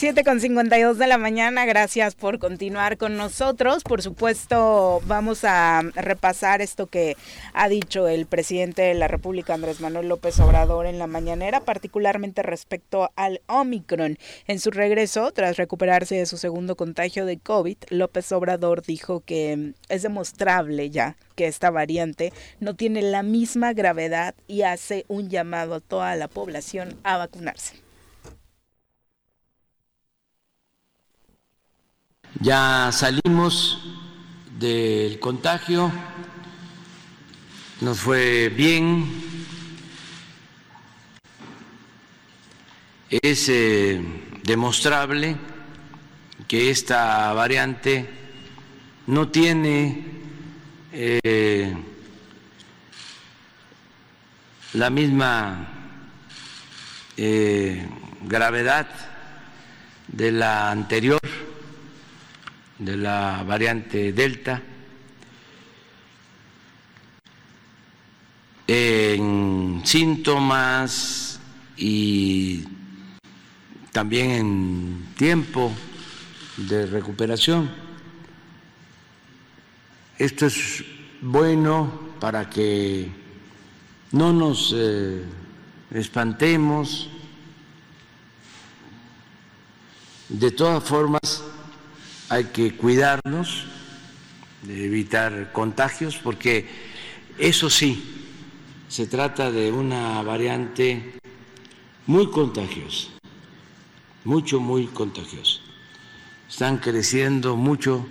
7 0.00 0.24
con 0.24 0.40
52 0.40 0.96
de 0.96 1.06
la 1.06 1.18
mañana, 1.18 1.66
gracias 1.66 2.14
por 2.14 2.38
continuar 2.38 2.96
con 2.96 3.18
nosotros. 3.18 3.82
Por 3.82 4.00
supuesto, 4.00 5.02
vamos 5.04 5.44
a 5.44 5.82
repasar 5.94 6.62
esto 6.62 6.86
que 6.86 7.18
ha 7.52 7.68
dicho 7.68 8.08
el 8.08 8.24
presidente 8.24 8.80
de 8.80 8.94
la 8.94 9.08
República, 9.08 9.52
Andrés 9.52 9.82
Manuel 9.82 10.08
López 10.08 10.40
Obrador, 10.40 10.86
en 10.86 10.98
la 10.98 11.06
mañanera, 11.06 11.60
particularmente 11.60 12.42
respecto 12.42 13.10
al 13.14 13.42
Omicron. 13.46 14.16
En 14.46 14.58
su 14.58 14.70
regreso, 14.70 15.32
tras 15.32 15.58
recuperarse 15.58 16.14
de 16.14 16.24
su 16.24 16.38
segundo 16.38 16.76
contagio 16.76 17.26
de 17.26 17.36
COVID, 17.36 17.76
López 17.90 18.32
Obrador 18.32 18.80
dijo 18.80 19.20
que 19.20 19.74
es 19.90 20.00
demostrable 20.00 20.88
ya 20.88 21.18
que 21.34 21.46
esta 21.46 21.68
variante 21.68 22.32
no 22.58 22.74
tiene 22.74 23.02
la 23.02 23.22
misma 23.22 23.74
gravedad 23.74 24.34
y 24.48 24.62
hace 24.62 25.04
un 25.08 25.28
llamado 25.28 25.74
a 25.74 25.80
toda 25.80 26.16
la 26.16 26.28
población 26.28 26.96
a 27.02 27.18
vacunarse. 27.18 27.89
Ya 32.38 32.90
salimos 32.92 33.82
del 34.58 35.18
contagio, 35.18 35.90
nos 37.80 37.98
fue 37.98 38.48
bien. 38.48 39.04
Es 43.10 43.48
eh, 43.48 44.00
demostrable 44.44 45.36
que 46.46 46.70
esta 46.70 47.32
variante 47.32 48.08
no 49.08 49.28
tiene 49.28 50.04
eh, 50.92 51.74
la 54.74 54.88
misma 54.88 55.68
eh, 57.16 57.86
gravedad 58.22 58.86
de 60.06 60.30
la 60.30 60.70
anterior 60.70 61.20
de 62.80 62.96
la 62.96 63.44
variante 63.46 64.12
Delta. 64.12 64.62
En 68.66 69.82
síntomas 69.84 71.40
y 71.76 72.64
también 73.92 74.30
en 74.30 75.08
tiempo 75.16 75.72
de 76.56 76.86
recuperación. 76.86 77.70
Esto 80.16 80.46
es 80.46 80.84
bueno 81.20 82.10
para 82.20 82.48
que 82.48 83.10
no 84.12 84.32
nos 84.32 84.72
eh, 84.76 85.22
espantemos. 85.90 87.10
De 90.28 90.52
todas 90.52 90.84
formas, 90.84 91.42
hay 92.30 92.44
que 92.44 92.76
cuidarnos, 92.76 93.64
de 94.62 94.86
evitar 94.86 95.52
contagios, 95.52 96.16
porque 96.16 96.68
eso 97.38 97.68
sí, 97.68 98.02
se 98.88 99.06
trata 99.06 99.50
de 99.50 99.72
una 99.72 100.22
variante 100.22 101.14
muy 102.06 102.30
contagiosa, 102.30 103.08
mucho, 104.24 104.60
muy 104.60 104.86
contagiosa. 104.86 105.58
Están 106.48 106.78
creciendo 106.78 107.56
mucho 107.56 108.06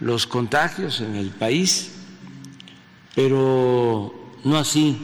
los 0.00 0.26
contagios 0.26 1.00
en 1.00 1.16
el 1.16 1.30
país, 1.30 1.92
pero 3.14 4.14
no 4.44 4.58
así 4.58 4.98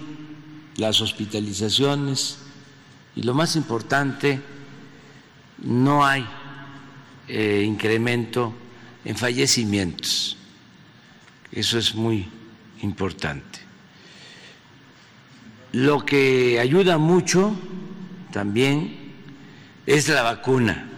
las 0.77 1.01
hospitalizaciones 1.01 2.41
y 3.17 3.23
lo 3.23 3.33
más 3.33 3.57
importante, 3.57 4.41
no 5.63 6.05
hay 6.05 6.27
eh, 7.29 7.63
incremento 7.67 8.55
en 9.05 9.17
fallecimientos. 9.17 10.37
Eso 11.53 11.79
es 11.79 11.95
muy 11.95 12.27
importante. 12.83 13.61
Lo 15.73 16.05
que 16.05 16.59
ayuda 16.59 16.99
mucho 16.99 17.55
también 18.33 18.97
es 19.87 20.09
la 20.09 20.23
vacuna, 20.23 20.89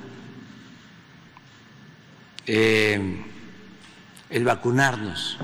eh, 2.46 3.24
el 4.30 4.44
vacunarnos 4.44 5.38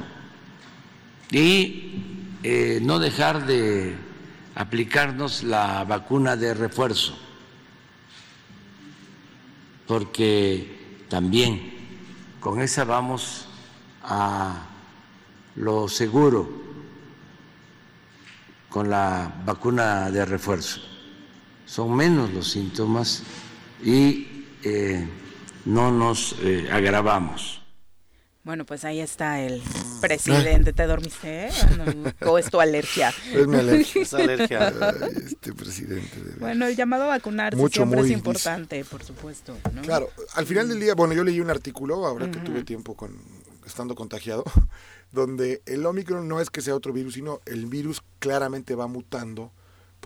y 1.31 2.03
eh, 2.43 2.79
no 2.83 2.99
dejar 2.99 3.47
de 3.47 3.97
aplicarnos 4.55 5.43
la 5.43 5.85
vacuna 5.85 6.37
de 6.37 6.55
refuerzo, 6.55 7.19
porque 9.87 10.76
también 11.09 11.77
con 12.41 12.61
esa 12.61 12.85
vamos 12.85 13.49
a 14.03 14.67
lo 15.57 15.89
seguro, 15.89 16.49
con 18.69 18.91
la 18.91 19.43
vacuna 19.45 20.11
de 20.11 20.25
refuerzo. 20.25 20.81
Son 21.65 21.95
menos 21.97 22.33
los 22.33 22.51
síntomas 22.51 23.23
y 23.83 24.45
eh, 24.63 25.09
no 25.65 25.91
nos 25.91 26.37
eh, 26.41 26.69
agravamos. 26.71 27.66
Bueno, 28.47 28.65
pues 28.65 28.85
ahí 28.85 29.01
está 29.01 29.41
el 29.41 29.61
presidente. 30.01 30.73
¿Te 30.73 30.87
dormiste? 30.87 31.49
Eh? 31.49 31.51
¿O 32.27 32.39
es 32.39 32.49
tu 32.49 32.61
alergia? 32.61 33.13
Es 33.35 33.45
mi 33.49 33.57
alergia. 33.57 34.03
Es 34.03 34.15
alergia. 34.15 34.73
este 35.17 35.53
presidente. 35.53 36.17
Bueno, 36.39 36.67
el 36.67 36.77
llamado 36.77 37.03
a 37.03 37.07
vacunarse 37.09 37.57
Mucho, 37.57 37.81
siempre 37.81 38.03
es 38.03 38.11
importante, 38.13 38.85
por 38.85 39.03
supuesto. 39.03 39.59
Claro, 39.83 40.11
al 40.35 40.47
final 40.47 40.69
del 40.69 40.79
día, 40.79 40.95
bueno, 40.95 41.13
yo 41.13 41.25
leí 41.25 41.41
un 41.41 41.51
artículo, 41.51 42.07
ahora 42.07 42.31
que 42.31 42.39
tuve 42.39 42.63
tiempo 42.63 42.95
con 42.95 43.17
estando 43.67 43.97
contagiado, 43.97 44.45
donde 45.11 45.61
el 45.67 45.85
Omicron 45.85 46.29
no 46.29 46.41
es 46.41 46.49
que 46.49 46.61
sea 46.61 46.77
otro 46.77 46.93
virus, 46.93 47.15
sino 47.15 47.41
el 47.47 47.67
virus 47.67 48.01
claramente 48.21 48.77
va 48.77 48.87
mutando 48.87 49.51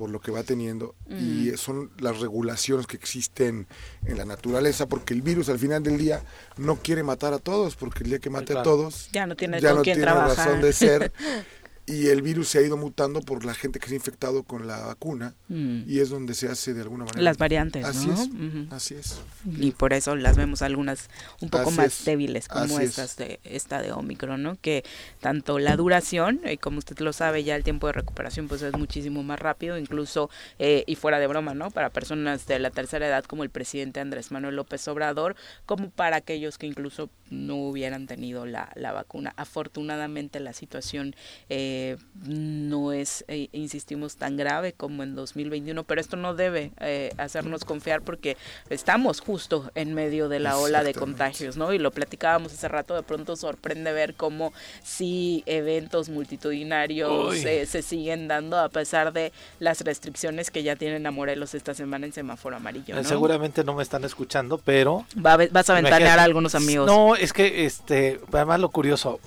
por 0.01 0.09
lo 0.09 0.19
que 0.19 0.31
va 0.31 0.43
teniendo 0.43 0.95
y 1.11 1.51
son 1.59 1.91
las 1.99 2.21
regulaciones 2.21 2.87
que 2.87 2.97
existen 2.97 3.67
en 4.07 4.17
la 4.17 4.25
naturaleza 4.25 4.89
porque 4.89 5.13
el 5.13 5.21
virus 5.21 5.51
al 5.51 5.59
final 5.59 5.83
del 5.83 5.99
día 5.99 6.23
no 6.57 6.77
quiere 6.77 7.03
matar 7.03 7.35
a 7.35 7.39
todos 7.39 7.77
porque 7.77 8.05
el 8.05 8.09
día 8.09 8.19
que 8.19 8.31
mate 8.31 8.57
a 8.57 8.63
todos 8.63 9.11
ya 9.13 9.27
no 9.27 9.37
tiene, 9.37 9.61
ya 9.61 9.75
no 9.75 9.83
tiene 9.83 10.07
razón 10.07 10.63
de 10.63 10.73
ser 10.73 11.13
y 11.91 12.09
el 12.09 12.23
virus 12.23 12.49
se 12.49 12.59
ha 12.59 12.63
ido 12.63 12.77
mutando 12.77 13.21
por 13.21 13.45
la 13.45 13.55
gente 13.55 13.79
que 13.81 13.89
se 13.89 13.95
ha 13.95 13.97
infectado 13.97 14.43
con 14.45 14.67
la 14.67 14.79
vacuna 14.87 15.35
mm. 15.49 15.83
y 15.87 16.01
es 16.01 16.09
donde 16.09 16.35
se 16.35 16.49
hace 16.49 16.75
de 16.75 16.83
alguna 16.83 17.05
manera 17.05 17.23
las 17.23 17.39
variantes 17.39 17.85
así 17.85 18.07
¿no? 18.07 18.15
es 18.15 18.73
así 18.73 18.95
es. 18.95 19.21
Y 19.59 19.73
por 19.73 19.93
eso 19.93 20.15
las 20.17 20.37
vemos 20.37 20.63
algunas 20.63 21.09
un 21.41 21.51
poco 21.51 21.71
más 21.71 22.05
débiles 22.05 22.49
como 22.49 22.79
estas 22.79 23.17
de 23.17 23.41
esta 23.45 23.83
de 23.83 23.93
Omicron 23.93 24.43
no 24.43 24.57
que 24.61 24.85
tanto 25.21 25.59
la 25.59 25.77
duración 25.77 26.41
y 26.51 26.57
como 26.57 26.79
usted 26.79 26.99
lo 27.01 27.13
sabe 27.13 27.45
ya 27.45 27.57
el 27.57 27.65
tiempo 27.65 27.87
de 27.87 27.95
recuperación 27.95 28.49
pues 28.49 28.63
es 28.63 28.73
muchísimo 28.77 29.23
más 29.23 29.41
rápido 29.41 29.79
incluso 29.79 30.31
eh, 30.59 30.85
y 30.87 30.95
fuera 30.95 31.19
de 31.19 31.27
broma 31.27 31.55
no 31.55 31.71
para 31.71 31.91
personas 31.91 32.47
de 32.47 32.59
la 32.59 32.71
tercera 32.71 33.07
edad 33.07 33.25
como 33.25 33.43
el 33.43 33.51
presidente 33.51 34.01
Andrés 34.01 34.31
Manuel 34.31 34.57
López 34.57 34.87
Obrador 34.89 35.37
como 35.67 35.91
para 35.91 36.17
aquellos 36.17 36.59
que 36.59 36.67
incluso 36.67 37.11
no 37.31 37.57
hubieran 37.57 38.07
tenido 38.07 38.47
la, 38.47 38.71
la 38.75 38.93
vacuna 38.93 39.33
afortunadamente 39.37 40.41
la 40.41 40.53
situación 40.53 41.15
eh, 41.49 41.97
no 42.27 42.93
es, 42.93 43.25
eh, 43.29 43.49
insistimos, 43.53 44.17
tan 44.17 44.37
grave 44.37 44.73
como 44.73 45.03
en 45.03 45.15
2021, 45.15 45.85
pero 45.85 46.01
esto 46.01 46.17
no 46.17 46.35
debe 46.35 46.73
eh, 46.81 47.13
hacernos 47.17 47.65
confiar 47.65 48.03
porque 48.03 48.37
estamos 48.69 49.21
justo 49.21 49.71
en 49.75 49.95
medio 49.95 50.29
de 50.29 50.41
la 50.41 50.57
ola 50.59 50.85
de 50.85 50.95
contagios, 50.95 51.57
¿no? 51.57 51.73
Y 51.73 51.79
lo 51.79 51.91
platicábamos 51.91 52.53
hace 52.53 52.69
rato, 52.69 52.95
de 52.95 53.03
pronto 53.03 53.37
sorprende 53.37 53.93
ver 53.93 54.15
cómo 54.15 54.53
sí 54.83 55.43
eventos 55.47 56.09
multitudinarios 56.09 57.37
eh, 57.37 57.67
se 57.67 57.83
siguen 57.83 58.29
dando 58.29 58.59
a 58.59 58.69
pesar 58.69 59.13
de 59.13 59.33
las 59.59 59.81
restricciones 59.81 60.51
que 60.51 60.63
ya 60.63 60.77
tienen 60.77 61.07
a 61.07 61.11
Morelos 61.11 61.55
esta 61.55 61.75
semana 61.75 62.07
en 62.07 62.13
semáforo 62.13 62.57
amarillo. 62.57 62.95
¿no? 62.95 63.05
Seguramente 63.05 63.65
no 63.65 63.75
me 63.75 63.83
están 63.83 64.05
escuchando, 64.05 64.59
pero... 64.59 65.07
vas 65.15 65.71
a 65.71 65.75
ventanear 65.75 66.19
a 66.19 66.25
algunos 66.25 66.55
amigos. 66.55 66.87
No, 66.87 67.17
es 67.21 67.33
que, 67.33 67.67
este, 67.67 68.21
además 68.33 68.61
lo 68.61 68.71
curioso, 68.71 69.21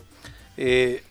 eh, 0.57 1.03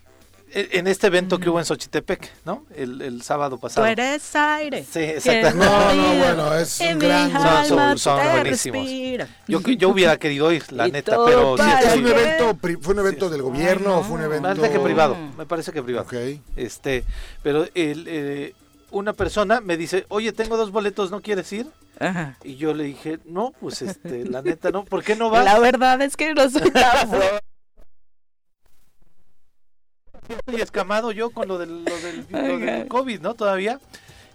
en 0.55 0.87
este 0.87 1.07
evento 1.07 1.39
que 1.39 1.49
hubo 1.49 1.59
en 1.59 1.65
Xochitepec, 1.65 2.31
¿no? 2.45 2.67
El, 2.77 3.01
el 3.01 3.23
sábado 3.23 3.57
pasado. 3.59 3.87
Tú 3.87 3.91
eres 3.91 4.37
aire. 4.37 4.85
Sí, 4.85 5.01
exactamente. 5.01 5.53
No, 5.63 5.95
no, 5.95 6.15
bueno, 6.19 6.55
es 6.55 6.81
un 6.81 6.99
gran... 6.99 7.33
Son, 7.67 7.99
son 7.99 8.21
buenísimos. 8.33 8.87
Yo, 9.49 9.61
yo 9.61 9.89
hubiera 9.89 10.19
querido 10.19 10.53
ir, 10.53 10.71
la 10.71 10.89
neta, 10.89 11.17
pero... 11.25 11.57
Sí, 11.57 11.65
¿Es 11.87 11.97
un 11.97 12.07
evento, 12.07 12.59
fue 12.83 12.93
un 12.95 13.01
evento 13.01 13.31
del 13.31 13.43
gobierno 13.43 13.99
o 13.99 14.03
fue 14.03 14.17
un 14.17 14.25
evento...? 14.25 14.49
Me 14.49 14.55
parece 14.57 14.73
que 14.73 14.81
privado, 14.81 15.17
me 15.39 15.47
parece 15.47 15.73
que 15.73 15.83
privado. 15.83 16.07
Ok. 16.07 16.15
Este, 16.57 17.05
pero 17.43 17.67
el, 17.75 18.05
eh, 18.09 18.55
una 18.91 19.15
persona 19.15 19.61
me 19.61 19.77
dice, 19.77 20.05
oye, 20.09 20.33
tengo 20.33 20.57
dos 20.57 20.71
boletos, 20.71 21.11
¿no 21.11 21.21
quieres 21.23 21.51
ir? 21.53 21.67
Ajá. 22.03 22.37
Y 22.45 22.57
yo 22.57 22.75
le 22.75 22.85
dije, 22.85 23.19
no, 23.25 23.53
pues 23.61 23.83
este, 23.83 24.25
la 24.27 24.43
neta, 24.43 24.71
no, 24.71 24.85
¿por 24.85 25.03
qué 25.05 25.15
no 25.17 25.31
vas? 25.31 25.45
La 25.45 25.59
verdad 25.59 26.01
es 26.03 26.17
que 26.17 26.35
no 26.35 26.49
soy 26.51 26.71
tan 26.71 27.09
y 30.53 30.61
escamado 30.61 31.13
yo 31.13 31.31
con 31.31 31.49
lo 31.49 31.59
del, 31.59 31.85
lo 31.85 31.97
del, 31.99 32.27
lo 32.31 32.59
del 32.59 32.89
COVID, 32.89 33.21
¿no? 33.21 33.35
Todavía. 33.35 33.81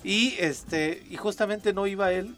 Y 0.04 0.36
este, 0.40 1.04
y 1.10 1.16
justamente 1.18 1.74
no 1.74 1.88
iba 1.88 2.12
él 2.12 2.36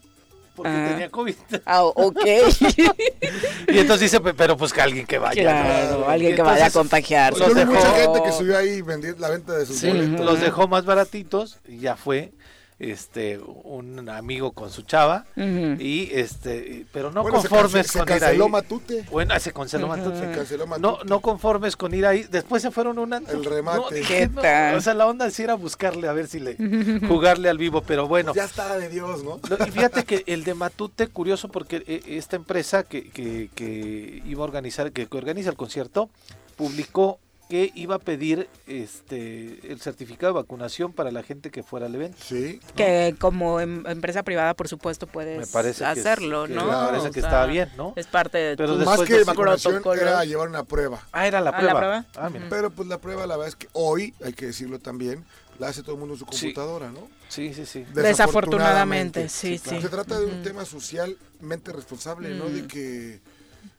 porque 0.56 0.72
Ah. 0.72 0.88
tenía 0.90 1.10
COVID. 1.10 1.34
Ah, 1.66 1.84
ok. 1.84 2.20
y 3.68 3.78
entonces 3.78 4.00
dice, 4.10 4.20
"Pe- 4.20 4.34
pero 4.34 4.56
pues 4.56 4.72
que 4.72 4.80
alguien 4.80 5.06
que 5.06 5.18
vaya. 5.18 5.42
claro, 5.42 6.00
¿no?". 6.00 6.08
alguien 6.08 6.32
Y 6.32 6.36
que 6.36 6.42
vaya 6.42 6.66
a 6.66 6.70
contagiar. 6.70 7.36
los 7.36 7.54
dejó- 7.54 7.72
mucha 7.72 7.92
gente 7.94 8.22
que 8.22 8.32
subió 8.32 8.56
ahí 8.58 8.82
la 9.18 9.30
venta 9.30 9.56
de 9.56 9.66
sus 9.66 9.76
Sí, 9.78 9.88
boletos. 9.88 10.24
los 10.24 10.40
dejó 10.40 10.66
más 10.68 10.84
baratitos 10.84 11.58
y 11.68 11.78
ya 11.78 11.96
fue 11.96 12.32
este 12.80 13.38
un 13.38 14.08
amigo 14.08 14.52
con 14.52 14.70
su 14.70 14.82
chava 14.82 15.26
y 15.36 16.08
este 16.12 16.86
pero 16.92 17.12
no 17.12 17.22
Bueno, 17.22 17.40
se 17.42 17.48
conformes 17.48 17.86
se 17.88 17.98
con 17.98 18.08
ir 18.08 18.18
canceló 18.20 18.44
ahí. 18.46 18.50
Matute. 18.50 19.04
Bueno, 19.10 19.38
se 19.38 19.52
canceló 19.52 19.86
Ujú. 19.86 19.96
Matute. 19.96 20.18
Se 20.18 20.32
canceló 20.34 20.64
No, 20.64 20.70
Matute. 20.78 21.04
no 21.08 21.20
conformes 21.20 21.76
con 21.76 21.94
ir 21.94 22.06
ahí. 22.06 22.24
Después 22.30 22.62
se 22.62 22.70
fueron 22.70 22.98
un 22.98 23.12
antro. 23.12 23.38
El 23.38 23.44
remate. 23.44 23.78
No, 23.78 23.90
dije, 23.90 24.18
¿Qué 24.20 24.28
no, 24.28 24.40
tal? 24.40 24.74
O 24.76 24.80
sea, 24.80 24.94
la 24.94 25.06
onda 25.06 25.30
sí 25.30 25.42
era 25.42 25.54
buscarle 25.54 26.08
a 26.08 26.12
ver 26.12 26.26
si 26.26 26.40
le 26.40 26.56
jugarle 27.08 27.48
al 27.50 27.58
vivo, 27.58 27.82
pero 27.82 28.08
bueno. 28.08 28.32
Ya 28.34 28.44
está 28.44 28.76
de 28.78 28.88
Dios, 28.88 29.22
¿no? 29.22 29.38
Y 29.66 29.70
fíjate 29.70 30.04
que 30.04 30.24
el 30.26 30.44
de 30.44 30.54
Matute, 30.54 31.06
curioso 31.08 31.48
porque 31.48 31.84
eh, 31.86 32.02
esta 32.06 32.36
empresa 32.36 32.82
que, 32.84 33.10
que, 33.10 33.50
que 33.54 34.22
iba 34.26 34.40
a 34.40 34.44
organizar, 34.44 34.90
que, 34.92 35.06
que 35.06 35.16
organiza 35.18 35.50
el 35.50 35.56
concierto, 35.56 36.08
publicó 36.56 37.18
que 37.50 37.70
iba 37.74 37.96
a 37.96 37.98
pedir 37.98 38.48
este 38.66 39.70
el 39.72 39.80
certificado 39.80 40.32
de 40.32 40.40
vacunación 40.40 40.92
para 40.92 41.10
la 41.10 41.22
gente 41.22 41.50
que 41.50 41.62
fuera 41.62 41.86
al 41.86 41.94
evento. 41.94 42.16
Sí. 42.24 42.60
Que 42.76 43.14
como 43.18 43.60
em- 43.60 43.84
empresa 43.86 44.22
privada, 44.22 44.54
por 44.54 44.68
supuesto, 44.68 45.06
puedes 45.06 45.38
Me 45.40 45.46
parece 45.46 45.84
que 45.84 45.90
es- 45.92 45.98
hacerlo, 45.98 46.46
que 46.46 46.54
¿no? 46.54 46.64
me 46.66 46.72
parece 46.72 47.08
O 47.08 47.10
que 47.12 47.20
sea, 47.20 47.28
estaba 47.28 47.46
bien, 47.46 47.68
¿no? 47.76 47.92
Es 47.96 48.06
parte 48.06 48.38
de 48.38 48.56
Pero 48.56 48.78
tu 48.78 48.84
Más 48.84 49.00
que 49.00 49.14
de- 49.18 49.24
vacunación 49.24 49.74
protocolo. 49.74 50.00
era 50.00 50.24
llevar 50.24 50.48
una 50.48 50.64
prueba. 50.64 51.04
Ah, 51.12 51.26
era 51.26 51.40
la 51.40 51.50
Ah, 51.50 51.56
prueba. 51.58 51.74
¿la 51.74 51.78
prueba? 51.80 52.06
Ah, 52.16 52.30
mira. 52.30 52.46
Pero 52.48 52.70
pues 52.70 52.88
la 52.88 52.98
prueba, 52.98 53.26
la 53.26 53.36
verdad 53.36 53.48
es 53.48 53.56
que 53.56 53.68
hoy, 53.72 54.14
hay 54.24 54.32
que 54.32 54.46
decirlo 54.46 54.78
también, 54.78 55.24
la 55.58 55.68
hace 55.68 55.82
todo 55.82 55.96
el 55.96 55.98
mundo 55.98 56.14
en 56.14 56.20
su 56.20 56.26
Sí. 56.30 56.46
computadora, 56.54 56.90
¿no? 56.90 57.08
Sí, 57.28 57.52
sí, 57.52 57.66
sí. 57.66 57.84
Desafortunadamente, 57.92 59.28
sí, 59.28 59.58
sí. 59.58 59.80
Se 59.80 59.88
trata 59.88 60.18
de 60.18 60.26
un 60.26 60.42
tema 60.42 60.64
socialmente 60.64 61.72
responsable, 61.72 62.30
¿no? 62.34 62.48
De 62.48 62.66
que 62.66 63.20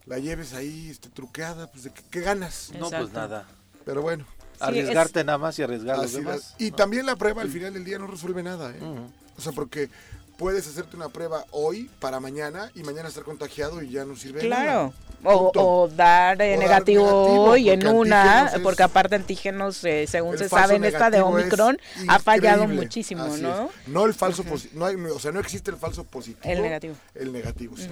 la 0.05 0.19
lleves 0.19 0.53
ahí 0.53 0.89
este, 0.89 1.09
truqueada, 1.09 1.67
pues 1.72 1.86
de 1.86 1.91
que, 1.91 2.01
¿qué 2.11 2.22
ganas? 2.22 2.72
No, 2.78 2.89
pues 2.89 3.11
nada. 3.13 3.45
Pero 3.86 4.02
bueno, 4.02 4.26
Arriesgarte 4.60 5.24
nada 5.24 5.38
más 5.40 5.58
y 5.58 5.64
arriesgar 5.64 5.98
los 5.98 6.14
demás. 6.14 6.54
Y 6.60 6.72
también 6.72 7.06
la 7.08 7.16
prueba 7.16 7.42
al 7.42 7.50
final 7.50 7.74
del 7.74 7.84
día 7.84 7.98
no 7.98 8.06
resuelve 8.08 8.44
nada, 8.44 8.72
¿eh? 8.72 8.80
O 9.38 9.42
sea, 9.42 9.52
porque 9.54 9.90
puedes 10.38 10.68
hacerte 10.68 10.96
una 10.96 11.10
prueba 11.10 11.46
hoy 11.52 11.90
para 12.00 12.20
mañana 12.20 12.72
y 12.76 12.84
mañana 12.84 13.10
estar 13.10 13.24
contagiado 13.24 13.82
y 13.82 13.90
ya 13.90 14.06
no 14.06 14.16
sirve 14.16 14.42
de 14.42 14.50
nada. 14.50 14.64
Claro. 14.64 14.94
O, 15.24 15.44
Punto. 15.52 15.68
o 15.68 15.88
dar 15.88 16.42
eh, 16.42 16.56
O 16.56 16.60
dar 16.60 16.60
negativo, 16.60 17.06
hoy 17.44 17.70
en 17.70 17.86
una, 17.88 18.48
es- 18.56 18.60
porque 18.62 18.82
aparte 18.84 19.16
antígenos, 19.16 19.84
eh, 19.84 20.06
según 20.08 20.34
El 20.34 20.40
se 20.40 20.50
sabe 20.50 20.76
en 20.76 20.84
esta 20.84 21.10
de 21.12 21.22
Omicron, 21.22 21.80
ha 22.08 22.18
fallado 22.20 22.68
muchísimo, 22.68 23.24
Así 23.24 23.42
¿no? 23.42 23.66
es. 23.66 23.88
No 23.88 24.06
el 24.06 24.16
falso 24.16 24.44
positivo, 24.44 24.80
no 24.80 24.86
hay, 24.88 24.96
o 24.96 25.20
sea, 25.20 25.32
no 25.32 25.40
existe 25.40 25.70
el 25.70 25.78
falso 25.78 26.04
positivo. 26.06 26.52
El 26.52 26.62
negativo. 26.64 26.96
El 27.14 27.32
negativo, 27.32 27.78
sí. 27.78 27.88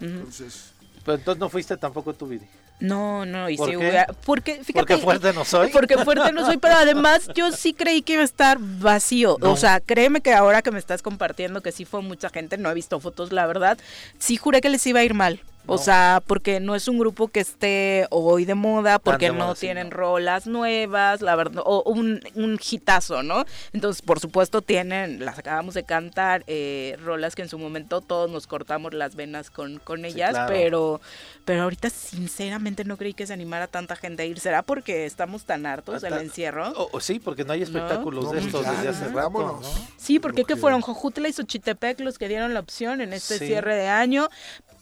Entonces, 0.00 0.72
Pero 1.04 1.18
entonces 1.18 1.38
no 1.38 1.48
fuiste 1.50 1.76
tampoco 1.76 2.14
tú, 2.14 2.26
Viri. 2.26 2.46
No, 2.80 3.26
no, 3.26 3.50
y 3.50 3.56
¿Por 3.56 3.70
si 3.70 3.76
qué? 3.76 4.06
porque 4.24 4.54
fíjate, 4.54 4.72
Porque 4.72 4.96
fuerte 4.98 5.32
no 5.32 5.44
soy. 5.44 5.68
Porque 5.72 5.98
fuerte 5.98 6.32
no 6.32 6.44
soy, 6.46 6.56
pero 6.56 6.74
además 6.74 7.28
yo 7.34 7.52
sí 7.52 7.74
creí 7.74 8.02
que 8.02 8.14
iba 8.14 8.22
a 8.22 8.24
estar 8.24 8.58
vacío. 8.58 9.36
No. 9.40 9.52
O 9.52 9.56
sea, 9.56 9.80
créeme 9.80 10.22
que 10.22 10.32
ahora 10.32 10.62
que 10.62 10.70
me 10.70 10.78
estás 10.78 11.02
compartiendo 11.02 11.62
que 11.62 11.72
sí 11.72 11.84
fue 11.84 12.00
mucha 12.00 12.30
gente, 12.30 12.56
no 12.56 12.70
he 12.70 12.74
visto 12.74 12.98
fotos, 12.98 13.32
la 13.32 13.46
verdad, 13.46 13.78
sí 14.18 14.36
juré 14.36 14.60
que 14.60 14.70
les 14.70 14.86
iba 14.86 15.00
a 15.00 15.04
ir 15.04 15.14
mal. 15.14 15.40
O 15.72 15.76
No. 15.76 15.78
sea, 15.78 16.20
porque 16.26 16.58
no 16.58 16.74
es 16.74 16.88
un 16.88 16.98
grupo 16.98 17.28
que 17.28 17.38
esté 17.40 18.06
hoy 18.10 18.44
de 18.44 18.54
moda, 18.54 18.98
porque 18.98 19.26
de 19.26 19.32
no 19.32 19.44
moda, 19.44 19.54
sí, 19.54 19.60
tienen 19.66 19.88
no. 19.90 19.96
rolas 19.96 20.46
nuevas, 20.48 21.20
la 21.20 21.36
verdad, 21.36 21.62
o 21.64 21.82
un, 21.86 22.20
un 22.34 22.58
hitazo, 22.60 23.22
¿no? 23.22 23.44
Entonces, 23.72 24.02
por 24.02 24.18
supuesto, 24.18 24.62
tienen, 24.62 25.24
las 25.24 25.38
acabamos 25.38 25.74
de 25.74 25.84
cantar, 25.84 26.42
eh, 26.48 26.96
rolas 27.04 27.36
que 27.36 27.42
en 27.42 27.48
su 27.48 27.58
momento 27.58 28.00
todos 28.00 28.28
nos 28.30 28.48
cortamos 28.48 28.94
las 28.94 29.14
venas 29.14 29.50
con, 29.50 29.78
con 29.78 30.04
ellas, 30.04 30.30
claro. 30.30 30.52
pero, 30.52 31.00
pero 31.44 31.62
ahorita 31.62 31.88
sinceramente 31.90 32.84
no 32.84 32.96
creí 32.96 33.14
que 33.14 33.26
se 33.26 33.32
animara 33.32 33.66
tanta 33.68 33.94
gente 33.96 34.24
a 34.24 34.26
ir. 34.26 34.40
¿Será 34.40 34.62
porque 34.62 35.06
estamos 35.06 35.44
tan 35.44 35.66
hartos 35.66 36.02
del 36.02 36.14
Hasta- 36.14 36.24
encierro? 36.24 36.68
O- 36.72 36.88
o 36.92 37.00
sí, 37.00 37.20
porque 37.20 37.44
no 37.44 37.52
hay 37.52 37.62
espectáculos 37.62 38.24
No, 38.24 38.32
de 38.32 38.40
estos 38.40 38.62
ya, 38.64 38.72
desde 38.72 38.88
hace 38.88 39.08
rato. 39.08 39.60
Sí, 39.96 40.18
porque 40.18 40.42
que 40.44 40.54
que- 40.54 40.60
fueron 40.60 40.80
Jojutla 40.80 41.28
y 41.28 41.32
Xochitepec 41.32 42.00
los 42.00 42.18
que 42.18 42.26
dieron 42.28 42.54
la 42.54 42.60
opción 42.60 43.00
en 43.00 43.12
este 43.12 43.38
Sí. 43.38 43.46
cierre 43.46 43.76
de 43.76 43.86
año. 43.88 44.28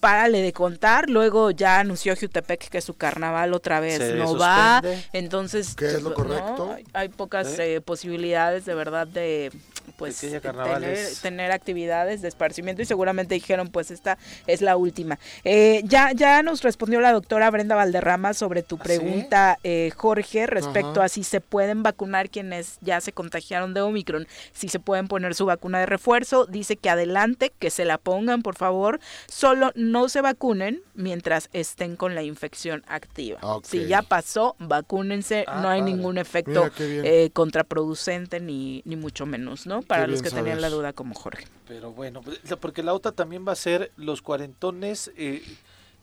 Párale 0.00 0.42
de 0.42 0.52
contar, 0.52 1.10
luego 1.10 1.50
ya 1.50 1.80
anunció 1.80 2.14
Jutepec 2.14 2.68
que 2.68 2.80
su 2.80 2.94
carnaval 2.94 3.52
otra 3.52 3.80
vez 3.80 3.98
Se 3.98 4.14
no 4.14 4.36
va, 4.38 4.80
entonces 5.12 5.74
¿Qué 5.74 5.86
es 5.86 6.02
lo 6.02 6.10
¿no? 6.10 6.14
correcto? 6.14 6.72
Hay, 6.76 6.84
hay 6.92 7.08
pocas 7.08 7.48
Sí. 7.48 7.62
eh, 7.62 7.80
posibilidades 7.80 8.64
de 8.64 8.74
verdad 8.74 9.06
de 9.08 9.50
pues 9.96 10.18
tener, 11.22 11.50
actividades 11.50 12.22
de 12.22 12.28
esparcimiento 12.28 12.82
y 12.82 12.84
seguramente 12.84 13.34
dijeron 13.34 13.68
pues 13.68 13.90
esta 13.90 14.18
es 14.46 14.62
la 14.62 14.76
última. 14.76 15.18
Eh, 15.44 15.82
ya 15.84 16.12
ya 16.12 16.42
nos 16.42 16.62
respondió 16.62 17.00
la 17.00 17.12
doctora 17.12 17.50
Brenda 17.50 17.74
Valderrama 17.74 18.34
sobre 18.34 18.62
tu 18.62 18.76
¿Ah, 18.76 18.78
sí? 18.78 18.84
pregunta 18.84 19.58
eh, 19.64 19.90
Jorge 19.96 20.46
respecto 20.46 21.00
Ajá. 21.00 21.04
a 21.04 21.08
si 21.08 21.24
se 21.24 21.40
pueden 21.40 21.82
vacunar 21.82 22.30
quienes 22.30 22.78
ya 22.80 23.00
se 23.00 23.12
contagiaron 23.12 23.74
de 23.74 23.80
Omicron, 23.80 24.26
si 24.52 24.68
se 24.68 24.78
pueden 24.78 25.08
poner 25.08 25.34
su 25.34 25.46
vacuna 25.46 25.80
de 25.80 25.86
refuerzo, 25.86 26.46
dice 26.46 26.76
que 26.76 26.90
adelante, 26.90 27.52
que 27.58 27.70
se 27.70 27.84
la 27.84 27.98
pongan 27.98 28.42
por 28.42 28.56
favor, 28.56 29.00
solo 29.26 29.72
no 29.74 30.08
se 30.08 30.20
vacunen 30.20 30.82
mientras 30.94 31.48
estén 31.52 31.96
con 31.96 32.14
la 32.14 32.22
infección 32.22 32.84
activa. 32.86 33.40
Si 33.62 33.86
ya 33.86 34.02
pasó, 34.02 34.56
vacúnense, 34.58 35.44
Ah, 35.46 35.60
no 35.62 35.68
hay 35.68 35.82
ningún 35.82 36.18
efecto 36.18 36.70
eh, 36.78 37.30
contraproducente 37.32 38.40
ni, 38.40 38.82
ni 38.84 38.96
mucho 38.96 39.26
menos, 39.26 39.66
¿no? 39.66 39.77
Para 39.82 40.06
los 40.06 40.22
que 40.22 40.30
tenían 40.30 40.60
la 40.60 40.68
duda 40.70 40.92
como 40.92 41.14
Jorge. 41.14 41.46
Pero 41.66 41.92
bueno, 41.92 42.22
pues, 42.22 42.40
porque 42.60 42.82
la 42.82 42.94
otra 42.94 43.12
también 43.12 43.44
va 43.46 43.52
a 43.52 43.56
ser 43.56 43.92
los 43.96 44.22
cuarentones. 44.22 45.10
eh, 45.16 45.42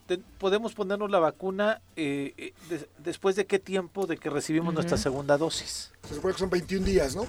te- 0.08 0.20
podemos 0.38 0.74
ponernos 0.76 1.10
la 1.10 1.18
vacuna 1.18 1.82
eh, 1.96 2.34
eh, 2.38 2.54
des- 2.70 2.86
después 3.00 3.36
de 3.36 3.46
qué 3.48 3.58
tiempo 3.58 4.06
de 4.06 4.18
que 4.18 4.30
recibimos 4.30 4.72
nuestra 4.74 4.98
segunda 4.98 5.36
dosis. 5.38 5.92
se 6.08 6.14
supone 6.14 6.34
que 6.36 6.40
son 6.40 6.50
21 6.52 6.86
días, 6.86 7.16
¿no? 7.16 7.26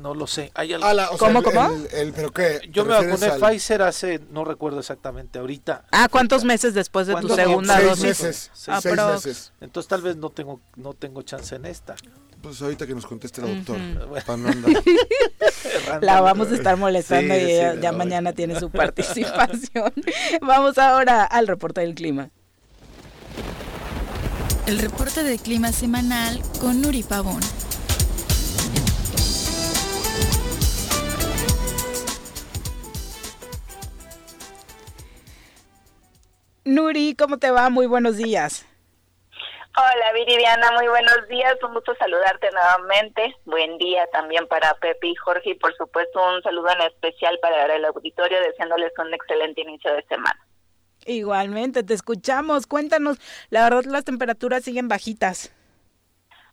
No 0.00 0.14
lo 0.14 0.26
sé. 0.26 0.50
Hay 0.54 0.72
algo- 0.72 0.90
la- 0.92 1.08
¿Cómo, 1.18 1.38
el- 1.40 1.44
cómo? 1.44 1.66
el- 1.66 1.86
el- 1.92 2.12
¿Pero 2.14 2.32
qué? 2.32 2.60
Yo 2.70 2.84
¿Te 2.84 2.88
me 2.88 2.94
vacuné 2.94 3.26
al- 3.26 3.38
Pfizer 3.40 3.82
hace, 3.82 4.20
no 4.30 4.44
recuerdo 4.46 4.80
exactamente 4.80 5.38
ahorita. 5.38 5.84
Ah, 5.92 6.08
¿cuántos 6.10 6.44
meses 6.44 6.72
después 6.72 7.06
de 7.06 7.12
tu 7.12 7.18
¿Cuánto 7.28 7.36
segunda 7.36 7.78
dosis? 7.80 8.00
Seis 8.00 8.22
meses. 8.22 8.50
Ah, 8.68 8.80
seis 8.80 8.94
pero- 8.96 9.12
meses. 9.12 9.52
Entonces 9.60 9.88
tal 9.88 10.00
vez 10.00 10.16
no 10.16 10.30
tengo 10.30 10.60
no 10.76 10.94
tengo 10.94 11.20
chance 11.22 11.54
en 11.54 11.66
esta. 11.66 11.94
Pues 12.42 12.60
ahorita 12.60 12.86
que 12.88 12.94
nos 12.94 13.06
conteste 13.06 13.40
la 13.40 13.48
doctora. 13.48 13.80
Para 14.26 14.36
no 14.36 14.48
andar. 14.48 14.72
La 16.02 16.20
vamos 16.20 16.50
a 16.50 16.54
estar 16.54 16.76
molestando 16.76 17.34
Sí, 17.34 17.40
y 17.40 17.44
ella 17.52 17.74
ya 17.80 17.90
voy. 17.92 17.98
mañana 17.98 18.32
tiene 18.32 18.58
su 18.58 18.68
participación. 18.70 19.92
Vamos 20.42 20.76
ahora 20.78 21.22
al 21.24 21.46
reporte 21.46 21.80
del 21.82 21.94
clima. 21.94 22.30
El 24.66 24.78
reporte 24.80 25.22
de 25.22 25.38
clima 25.38 25.70
semanal 25.72 26.40
con 26.60 26.80
Nuri 26.82 27.02
Pavón. 27.04 27.40
Nuri, 36.64 37.14
¿cómo 37.16 37.38
te 37.38 37.50
va? 37.50 37.70
Muy 37.70 37.86
buenos 37.86 38.16
días. 38.16 38.64
Hola 39.82 40.12
Viridiana, 40.12 40.70
muy 40.72 40.86
buenos 40.86 41.26
días, 41.28 41.56
un 41.60 41.74
gusto 41.74 41.92
saludarte 41.96 42.48
nuevamente. 42.52 43.34
Buen 43.44 43.78
día 43.78 44.06
también 44.12 44.46
para 44.46 44.74
Pepe 44.74 45.08
y 45.08 45.14
Jorge 45.16 45.50
y 45.50 45.54
por 45.54 45.76
supuesto 45.76 46.22
un 46.22 46.40
saludo 46.42 46.70
en 46.70 46.82
especial 46.82 47.36
para 47.42 47.74
el 47.74 47.84
auditorio 47.86 48.40
deseándoles 48.42 48.92
un 48.98 49.12
excelente 49.12 49.62
inicio 49.62 49.92
de 49.92 50.04
semana. 50.04 50.38
Igualmente, 51.04 51.82
te 51.82 51.94
escuchamos. 51.94 52.68
Cuéntanos, 52.68 53.18
la 53.50 53.64
verdad 53.64 53.82
las 53.86 54.04
temperaturas 54.04 54.62
siguen 54.62 54.86
bajitas. 54.86 55.52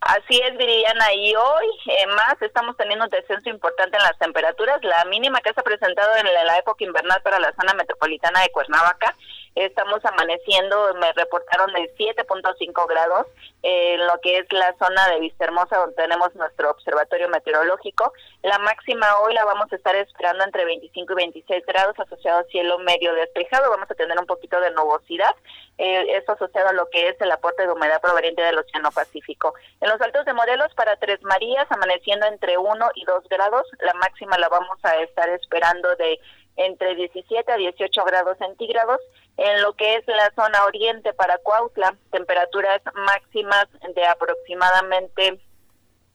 Así 0.01 0.41
es, 0.41 0.57
Viridiana, 0.57 1.13
y 1.13 1.35
hoy 1.35 1.67
eh, 1.87 2.07
más 2.07 2.41
estamos 2.41 2.77
teniendo 2.77 3.05
un 3.05 3.11
descenso 3.11 3.49
importante 3.49 3.97
en 3.97 4.03
las 4.03 4.17
temperaturas. 4.17 4.79
La 4.81 5.05
mínima 5.05 5.41
que 5.41 5.53
se 5.53 5.59
ha 5.59 5.63
presentado 5.63 6.15
en 6.15 6.33
la, 6.33 6.45
la 6.45 6.57
época 6.57 6.83
invernal 6.83 7.21
para 7.21 7.39
la 7.39 7.53
zona 7.59 7.73
metropolitana 7.73 8.41
de 8.41 8.49
Cuernavaca, 8.49 9.13
estamos 9.55 10.03
amaneciendo, 10.05 10.93
me 10.95 11.11
reportaron 11.13 11.73
de 11.73 11.93
7.5 11.97 12.87
grados 12.87 13.27
eh, 13.63 13.95
en 13.95 14.07
lo 14.07 14.19
que 14.21 14.37
es 14.37 14.51
la 14.53 14.73
zona 14.77 15.07
de 15.09 15.19
Vistahermosa, 15.19 15.77
donde 15.77 15.95
tenemos 15.95 16.33
nuestro 16.35 16.71
observatorio 16.71 17.29
meteorológico. 17.29 18.13
La 18.43 18.57
máxima 18.59 19.07
hoy 19.19 19.33
la 19.33 19.45
vamos 19.45 19.71
a 19.71 19.75
estar 19.75 19.95
esperando 19.95 20.43
entre 20.43 20.65
25 20.65 21.13
y 21.13 21.15
26 21.15 21.65
grados, 21.65 21.99
asociado 21.99 22.39
a 22.39 22.43
cielo 22.45 22.79
medio 22.79 23.13
despejado. 23.13 23.69
Vamos 23.69 23.89
a 23.91 23.95
tener 23.95 24.17
un 24.17 24.25
poquito 24.25 24.59
de 24.61 24.71
nubosidad, 24.71 25.35
eh, 25.77 26.05
esto 26.17 26.33
asociado 26.33 26.69
a 26.69 26.73
lo 26.73 26.89
que 26.89 27.09
es 27.09 27.19
el 27.19 27.31
aporte 27.31 27.63
de 27.63 27.71
humedad 27.71 28.01
proveniente 28.01 28.41
del 28.41 28.59
Océano 28.59 28.91
Pacífico. 28.91 29.53
En 29.81 29.89
los 29.89 29.99
altos 30.01 30.25
de 30.25 30.33
Morelos 30.33 30.73
para 30.75 30.95
Tres 30.97 31.21
Marías, 31.23 31.67
amaneciendo 31.69 32.25
entre 32.27 32.57
1 32.57 32.91
y 32.95 33.05
2 33.05 33.27
grados, 33.29 33.67
la 33.79 33.93
máxima 33.95 34.37
la 34.37 34.49
vamos 34.49 34.77
a 34.83 34.95
estar 35.01 35.29
esperando 35.29 35.95
de 35.95 36.19
entre 36.59 36.95
17 36.95 37.51
a 37.51 37.55
18 37.55 38.03
grados 38.03 38.37
centígrados. 38.37 38.99
En 39.41 39.61
lo 39.61 39.71
que 39.71 39.95
es 39.95 40.05
la 40.05 40.29
zona 40.35 40.65
oriente 40.65 41.13
para 41.13 41.37
Cuautla, 41.37 41.95
temperaturas 42.11 42.81
máximas 42.93 43.67
de 43.95 44.05
aproximadamente 44.05 45.39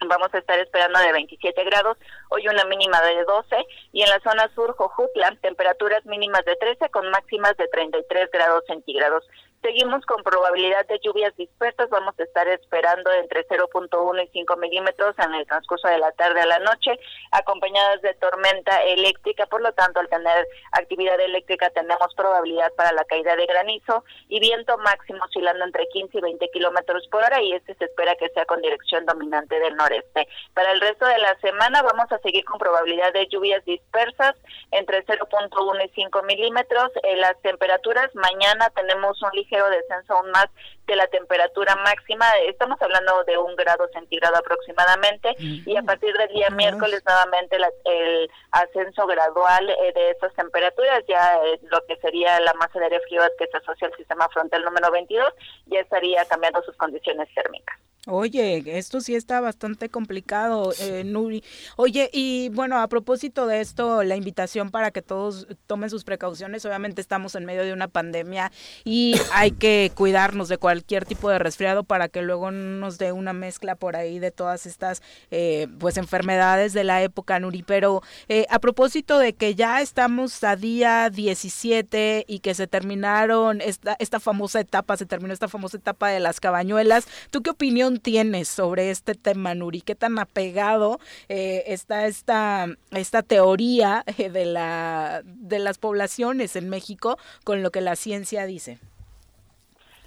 vamos 0.07 0.29
a 0.35 0.39
estar 0.39 0.59
esperando 0.59 0.99
de 0.99 1.11
27 1.11 1.64
grados, 1.64 1.97
hoy 2.29 2.47
una 2.49 2.66
mínima 2.66 3.01
de 3.01 3.25
12 3.25 3.57
y 3.93 4.03
en 4.03 4.11
la 4.11 4.20
zona 4.20 4.51
sur 4.55 4.77
Jojutla 4.77 5.39
temperaturas 5.41 6.05
mínimas 6.05 6.45
de 6.45 6.55
13 6.57 6.91
con 6.91 7.09
máximas 7.11 7.57
de 7.57 7.66
33 7.68 8.31
grados 8.31 8.62
centígrados. 8.66 9.25
Seguimos 9.64 10.04
con 10.04 10.22
probabilidad 10.22 10.86
de 10.88 11.00
lluvias 11.02 11.34
dispersas, 11.36 11.88
vamos 11.88 12.14
a 12.20 12.22
estar 12.22 12.46
esperando 12.48 13.10
entre 13.12 13.48
0.1 13.48 14.22
y 14.22 14.28
5 14.28 14.56
milímetros 14.58 15.18
en 15.18 15.32
el 15.32 15.46
transcurso 15.46 15.88
de 15.88 15.96
la 15.96 16.12
tarde 16.12 16.42
a 16.42 16.44
la 16.44 16.58
noche, 16.58 17.00
acompañadas 17.30 18.02
de 18.02 18.12
tormenta 18.12 18.82
eléctrica, 18.82 19.46
por 19.46 19.62
lo 19.62 19.72
tanto 19.72 20.00
al 20.00 20.10
tener 20.10 20.46
actividad 20.72 21.18
eléctrica 21.18 21.70
tenemos 21.70 22.14
probabilidad 22.14 22.74
para 22.76 22.92
la 22.92 23.04
caída 23.04 23.36
de 23.36 23.46
granizo 23.46 24.04
y 24.28 24.38
viento 24.38 24.76
máximo 24.76 25.24
oscilando 25.24 25.64
entre 25.64 25.88
15 25.88 26.18
y 26.18 26.20
20 26.20 26.50
kilómetros 26.50 27.08
por 27.08 27.24
hora 27.24 27.40
y 27.40 27.54
este 27.54 27.74
se 27.76 27.86
espera 27.86 28.16
que 28.16 28.28
sea 28.34 28.44
con 28.44 28.60
dirección 28.60 29.06
dominante 29.06 29.58
del 29.58 29.76
noreste. 29.76 30.28
Para 30.52 30.72
el 30.72 30.80
resto 30.82 31.06
de 31.06 31.16
la 31.16 31.40
semana 31.40 31.80
vamos 31.80 32.12
a 32.12 32.18
seguir 32.18 32.44
con 32.44 32.58
probabilidad 32.58 33.14
de 33.14 33.28
lluvias 33.28 33.64
dispersas 33.64 34.36
entre 34.72 35.06
0.1 35.06 35.86
y 35.86 35.88
5 35.94 36.22
milímetros. 36.24 36.90
En 37.02 37.22
las 37.22 37.40
temperaturas 37.40 38.14
mañana 38.14 38.68
tenemos 38.74 39.22
un 39.22 39.30
ligero 39.32 39.53
descenso 39.68 40.14
aún 40.14 40.30
más 40.30 40.46
de 40.86 40.96
la 40.96 41.07
temperatura 41.09 41.76
máxima. 41.76 42.26
Estamos 42.46 42.80
hablando 42.82 43.24
de 43.24 43.38
un 43.38 43.57
grado 43.57 43.88
centígrado 43.92 44.36
aproximadamente 44.36 45.34
y 45.38 45.76
a 45.76 45.82
partir 45.82 46.16
del 46.16 46.28
día 46.28 46.50
miércoles 46.50 47.02
nuevamente 47.07 47.57
el 47.57 48.30
ascenso 48.50 49.07
gradual 49.07 49.70
eh, 49.70 49.92
de 49.94 50.11
esas 50.11 50.32
temperaturas, 50.34 51.05
ya 51.09 51.36
eh, 51.44 51.61
lo 51.70 51.84
que 51.86 51.96
sería 51.96 52.38
la 52.40 52.55
masa 52.55 52.78
de 52.78 52.86
aire 52.86 53.00
frío 53.09 53.22
que 53.38 53.46
se 53.46 53.57
asocia 53.57 53.88
al 53.88 53.96
sistema 53.96 54.28
frontal 54.28 54.64
número 54.64 54.90
22, 54.90 55.32
ya 55.66 55.80
estaría 55.80 56.24
cambiando 56.26 56.62
sus 56.62 56.76
condiciones 56.76 57.28
térmicas. 57.34 57.78
Oye, 58.07 58.62
esto 58.76 59.00
sí 59.00 59.14
está 59.14 59.40
bastante 59.40 59.88
complicado, 59.88 60.74
eh, 60.78 61.05
Nuri. 61.05 61.42
Oye, 61.76 62.11
y 62.12 62.50
bueno, 62.50 62.78
a 62.78 62.86
propósito 62.86 63.46
de 63.46 63.62
esto, 63.62 64.02
la 64.02 64.14
invitación 64.14 64.70
para 64.70 64.90
que 64.90 65.00
todos 65.00 65.46
tomen 65.66 65.88
sus 65.88 66.05
precauciones. 66.05 66.66
Obviamente 66.66 67.00
estamos 67.00 67.34
en 67.34 67.46
medio 67.46 67.62
de 67.62 67.72
una 67.72 67.88
pandemia 67.88 68.52
y 68.84 69.14
hay 69.32 69.52
que 69.52 69.90
cuidarnos 69.94 70.50
de 70.50 70.59
cualquier 70.59 71.07
tipo 71.07 71.30
de 71.30 71.38
resfriado 71.38 71.82
para 71.82 72.09
que 72.09 72.20
luego 72.20 72.50
nos 72.50 72.98
dé 72.98 73.12
una 73.12 73.32
mezcla 73.32 73.74
por 73.74 73.96
ahí 73.96 74.18
de 74.18 74.30
todas 74.30 74.66
estas 74.66 75.00
eh, 75.30 75.66
pues 75.78 75.96
enfermedades 75.96 76.74
de 76.74 76.84
la 76.84 77.02
época, 77.02 77.40
Nuri. 77.40 77.62
Pero 77.62 78.02
eh, 78.28 78.44
a 78.50 78.59
propósito 78.59 79.18
de 79.18 79.32
que 79.32 79.55
ya 79.55 79.80
estamos 79.80 80.44
a 80.44 80.57
día 80.57 81.09
17 81.09 82.26
y 82.28 82.40
que 82.40 82.52
se 82.52 82.66
terminaron 82.66 83.62
esta, 83.62 83.96
esta 83.98 84.20
famosa 84.20 84.61
etapa, 84.61 84.98
se 84.98 85.07
terminó 85.07 85.32
esta 85.32 85.48
famosa 85.48 85.78
etapa 85.78 86.11
de 86.11 86.20
las 86.20 86.38
cabañuelas, 86.38 87.07
¿tú 87.30 87.42
qué 87.42 87.48
opinión 87.48 87.93
tienes 88.01 88.49
sobre 88.49 88.90
este 88.90 89.14
tema, 89.14 89.55
Nuri? 89.55 89.80
¿Qué 89.80 89.95
tan 89.95 90.18
apegado 90.18 91.01
eh, 91.28 91.64
está 91.66 92.07
esta, 92.07 92.66
esta 92.90 93.22
teoría 93.22 94.05
eh, 94.18 94.30
de, 94.30 94.45
la, 94.45 95.22
de 95.24 95.59
las 95.59 95.78
poblaciones 95.78 96.57
en 96.57 96.68
México 96.68 97.18
con 97.45 97.62
lo 97.62 97.70
que 97.70 97.80
la 97.80 97.97
ciencia 97.97 98.47
dice? 98.47 98.78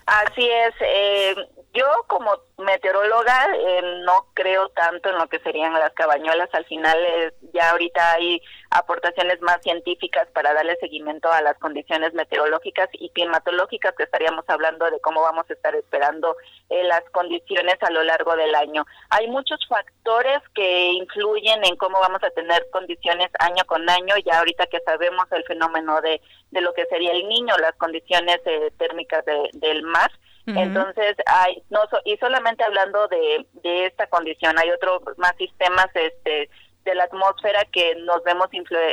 Así 0.05 0.47
es. 0.47 0.73
Eh, 0.81 1.35
yo 1.77 1.85
como 2.07 2.31
meteoróloga 2.57 3.47
eh, 3.55 3.81
no 4.03 4.27
creo 4.33 4.69
tanto 4.69 5.09
en 5.09 5.17
lo 5.17 5.27
que 5.27 5.39
serían 5.39 5.73
las 5.73 5.93
cabañuelas. 5.93 6.49
Al 6.53 6.65
final 6.65 6.97
eh, 6.99 7.33
ya 7.53 7.69
ahorita 7.69 8.13
hay 8.13 8.41
aportaciones 8.71 9.39
más 9.41 9.61
científicas 9.61 10.27
para 10.33 10.53
darle 10.53 10.75
seguimiento 10.79 11.31
a 11.31 11.41
las 11.41 11.57
condiciones 11.59 12.13
meteorológicas 12.13 12.89
y 12.93 13.09
climatológicas 13.11 13.93
que 13.95 14.03
estaríamos 14.03 14.43
hablando 14.47 14.89
de 14.89 14.99
cómo 15.01 15.21
vamos 15.21 15.45
a 15.49 15.53
estar 15.53 15.75
esperando 15.75 16.35
eh, 16.69 16.83
las 16.83 17.03
condiciones 17.11 17.75
a 17.81 17.91
lo 17.91 18.03
largo 18.03 18.35
del 18.35 18.55
año. 18.55 18.83
Hay 19.09 19.27
muchos 19.27 19.59
factores 19.67 20.39
que 20.55 20.93
influyen 20.93 21.63
en 21.63 21.75
cómo 21.75 21.99
vamos 21.99 22.23
a 22.23 22.31
tener 22.31 22.67
condiciones 22.71 23.29
año 23.39 23.63
con 23.65 23.87
año. 23.87 24.15
Ya 24.25 24.39
ahorita 24.39 24.65
que 24.65 24.79
sabemos 24.79 25.25
el 25.31 25.43
fenómeno 25.43 26.01
de, 26.01 26.21
de 26.49 26.61
lo 26.61 26.73
que 26.73 26.85
sería 26.85 27.11
el 27.11 27.27
niño, 27.27 27.55
las 27.59 27.75
condiciones 27.75 28.39
térmicas 28.77 29.23
del 29.25 29.83
mar. 29.83 30.11
Entonces, 30.47 31.17
hay, 31.25 31.61
no, 31.69 31.81
y 32.05 32.15
solamente 32.17 32.63
hablando 32.63 33.07
de, 33.09 33.45
de 33.63 33.85
esta 33.85 34.07
condición, 34.07 34.57
hay 34.57 34.71
otros 34.71 35.01
más 35.17 35.35
sistemas 35.37 35.87
este, 35.93 36.49
de 36.85 36.95
la 36.95 37.03
atmósfera 37.03 37.65
que 37.65 37.95
nos 37.95 38.23
vemos 38.23 38.47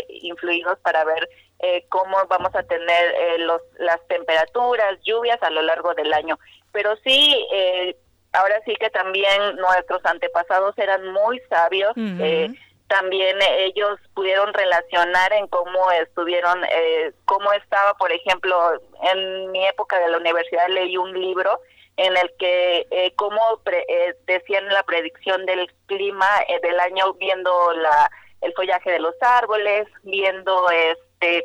influidos 0.09 0.79
para 0.81 1.05
ver 1.05 1.29
eh, 1.61 1.87
cómo 1.89 2.17
vamos 2.29 2.55
a 2.55 2.65
tener 2.65 3.15
eh, 3.15 3.39
los, 3.39 3.63
las 3.79 4.05
temperaturas, 4.09 4.99
lluvias 5.05 5.41
a 5.43 5.51
lo 5.51 5.63
largo 5.63 5.95
del 5.95 6.13
año. 6.13 6.39
Pero 6.73 6.97
sí, 7.05 7.47
eh, 7.53 7.97
ahora 8.33 8.61
sí 8.65 8.75
que 8.81 8.91
también 8.91 9.57
nuestros 9.57 10.05
antepasados 10.05 10.77
eran 10.77 11.07
muy 11.13 11.41
sabios 11.49 11.95
también 12.89 13.39
ellos 13.59 13.99
pudieron 14.15 14.53
relacionar 14.53 15.33
en 15.33 15.47
cómo 15.49 15.91
estuvieron, 15.93 16.63
eh, 16.65 17.13
cómo 17.25 17.53
estaba, 17.53 17.95
por 17.95 18.13
ejemplo, 18.13 18.73
en 19.13 19.51
mi 19.51 19.67
época 19.67 19.99
de 19.99 20.09
la 20.09 20.19
universidad 20.19 20.69
leí 20.69 20.97
un 20.97 21.13
libro 21.19 21.61
en 21.97 22.17
el 22.17 22.33
que 22.39 22.87
eh, 22.91 23.13
cómo 23.17 23.61
eh, 23.67 24.15
decían 24.27 24.67
la 24.69 24.83
predicción 24.83 25.47
del 25.47 25.73
clima 25.87 26.27
eh, 26.49 26.61
del 26.63 26.79
año 26.81 27.15
viendo 27.15 27.73
la 27.75 28.11
el 28.41 28.53
follaje 28.55 28.91
de 28.91 28.99
los 28.99 29.15
árboles, 29.21 29.87
viendo 30.03 30.69
este 30.71 31.45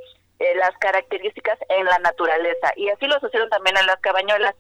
las 0.55 0.71
características 0.79 1.59
en 1.69 1.85
la 1.85 1.99
naturaleza 1.99 2.71
y 2.75 2.89
así 2.89 3.07
lo 3.07 3.19
sucedieron 3.19 3.49
también 3.49 3.77
en 3.77 3.85
las 3.85 3.99
cabañuelas. 3.99 4.55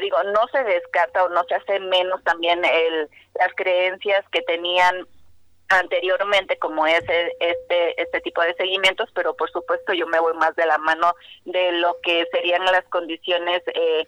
digo, 0.00 0.16
no 0.24 0.46
se 0.52 0.62
descarta 0.64 1.24
o 1.24 1.28
no 1.28 1.42
se 1.44 1.56
hace 1.56 1.80
menos 1.80 2.22
también 2.22 2.64
el, 2.64 3.08
las 3.34 3.52
creencias 3.56 4.24
que 4.30 4.42
tenían 4.42 5.06
anteriormente 5.68 6.58
como 6.58 6.86
es 6.86 7.02
este 7.40 8.00
este 8.00 8.20
tipo 8.20 8.40
de 8.42 8.54
seguimientos 8.54 9.08
pero 9.14 9.34
por 9.34 9.50
supuesto 9.50 9.92
yo 9.92 10.06
me 10.06 10.20
voy 10.20 10.34
más 10.34 10.54
de 10.54 10.64
la 10.66 10.78
mano 10.78 11.12
de 11.44 11.72
lo 11.72 11.96
que 12.02 12.26
serían 12.32 12.64
las 12.64 12.84
condiciones 12.84 13.62
eh, 13.74 14.06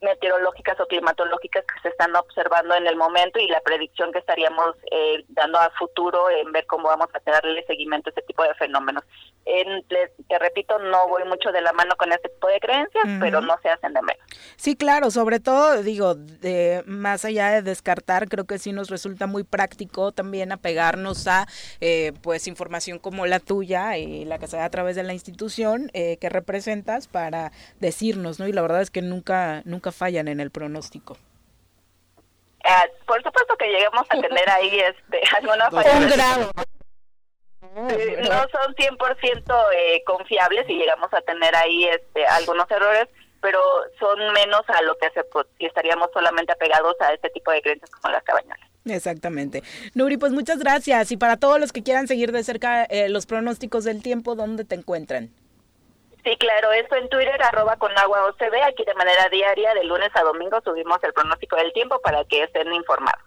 meteorológicas 0.00 0.78
o 0.80 0.86
climatológicas 0.86 1.64
que 1.64 1.80
se 1.80 1.88
están 1.88 2.14
observando 2.16 2.74
en 2.74 2.86
el 2.86 2.96
momento 2.96 3.38
y 3.38 3.48
la 3.48 3.60
predicción 3.60 4.12
que 4.12 4.18
estaríamos 4.18 4.74
eh, 4.90 5.24
dando 5.28 5.58
a 5.58 5.70
futuro 5.70 6.30
en 6.30 6.52
ver 6.52 6.66
cómo 6.66 6.88
vamos 6.88 7.08
a 7.14 7.30
darle 7.30 7.64
seguimiento 7.64 8.08
a 8.08 8.10
este 8.10 8.22
tipo 8.22 8.42
de 8.42 8.54
fenómenos. 8.54 9.04
En, 9.48 9.84
te 9.86 10.38
repito, 10.40 10.76
no 10.78 11.06
voy 11.08 11.22
mucho 11.24 11.52
de 11.52 11.60
la 11.60 11.72
mano 11.72 11.94
con 11.96 12.10
este 12.12 12.28
tipo 12.28 12.48
de 12.48 12.58
creencias, 12.58 13.04
pero 13.20 13.40
no 13.40 13.56
se 13.62 13.68
hacen 13.68 13.94
de 13.94 14.02
menos. 14.02 14.26
Sí, 14.56 14.74
claro, 14.74 15.12
sobre 15.12 15.38
todo, 15.38 15.82
digo, 15.84 16.16
de, 16.16 16.82
más 16.86 17.24
allá 17.24 17.50
de 17.50 17.62
descartar, 17.62 18.28
creo 18.28 18.44
que 18.44 18.58
sí 18.58 18.72
nos 18.72 18.90
resulta 18.90 19.28
muy 19.28 19.44
práctico 19.44 20.10
también 20.10 20.50
apegarnos 20.50 21.28
a 21.28 21.46
eh, 21.80 22.12
pues 22.22 22.48
información 22.48 22.98
como 22.98 23.24
la 23.26 23.38
tuya 23.38 23.96
y 23.98 24.24
la 24.24 24.38
que 24.38 24.48
se 24.48 24.56
da 24.56 24.64
a 24.64 24.70
través 24.70 24.96
de 24.96 25.04
la 25.04 25.12
institución 25.12 25.90
eh, 25.92 26.16
que 26.18 26.28
representas 26.28 27.06
para 27.06 27.52
decirnos, 27.78 28.40
¿no? 28.40 28.48
Y 28.48 28.52
la 28.52 28.62
verdad 28.62 28.82
es 28.82 28.90
que 28.90 29.02
nunca, 29.02 29.62
nunca 29.64 29.92
fallan 29.92 30.26
en 30.26 30.40
el 30.40 30.50
pronóstico. 30.50 31.16
Ah, 32.64 32.84
por 33.06 33.22
supuesto 33.22 33.56
que 33.56 33.66
lleguemos 33.66 34.06
a 34.10 34.20
tener 34.20 34.50
ahí 34.50 34.80
este, 34.80 35.20
alguna 35.36 35.70
falla. 35.70 35.98
Un 35.98 36.08
grado. 36.08 36.50
No 37.76 38.48
son 38.48 38.74
100% 38.74 39.66
eh, 39.74 40.02
confiables 40.04 40.68
y 40.68 40.78
llegamos 40.78 41.12
a 41.12 41.20
tener 41.20 41.54
ahí 41.54 41.84
este, 41.84 42.24
algunos 42.26 42.70
errores, 42.70 43.06
pero 43.42 43.60
son 43.98 44.18
menos 44.32 44.62
a 44.68 44.82
lo 44.82 44.96
que 44.96 45.10
se, 45.10 45.22
si 45.58 45.66
estaríamos 45.66 46.08
solamente 46.12 46.52
apegados 46.52 46.94
a 47.00 47.12
este 47.12 47.28
tipo 47.30 47.50
de 47.50 47.60
creencias 47.60 47.90
como 47.90 48.12
las 48.12 48.24
cabañas. 48.24 48.58
Exactamente. 48.86 49.62
Nuri, 49.94 50.16
pues 50.16 50.32
muchas 50.32 50.58
gracias. 50.58 51.10
Y 51.12 51.16
para 51.16 51.36
todos 51.36 51.60
los 51.60 51.72
que 51.72 51.82
quieran 51.82 52.06
seguir 52.06 52.32
de 52.32 52.44
cerca 52.44 52.84
eh, 52.84 53.08
los 53.08 53.26
pronósticos 53.26 53.84
del 53.84 54.02
tiempo, 54.02 54.34
¿dónde 54.36 54.64
te 54.64 54.76
encuentran? 54.76 55.30
Sí, 56.24 56.36
claro, 56.38 56.72
esto 56.72 56.96
en 56.96 57.08
Twitter, 57.08 57.40
arroba 57.42 57.76
con 57.76 57.96
agua 57.98 58.24
OCB, 58.26 58.62
aquí 58.66 58.84
de 58.84 58.94
manera 58.94 59.28
diaria, 59.28 59.74
de 59.74 59.84
lunes 59.84 60.10
a 60.14 60.22
domingo 60.22 60.60
subimos 60.64 60.98
el 61.04 61.12
pronóstico 61.12 61.56
del 61.56 61.72
tiempo 61.72 62.00
para 62.00 62.24
que 62.24 62.42
estén 62.42 62.72
informados. 62.72 63.22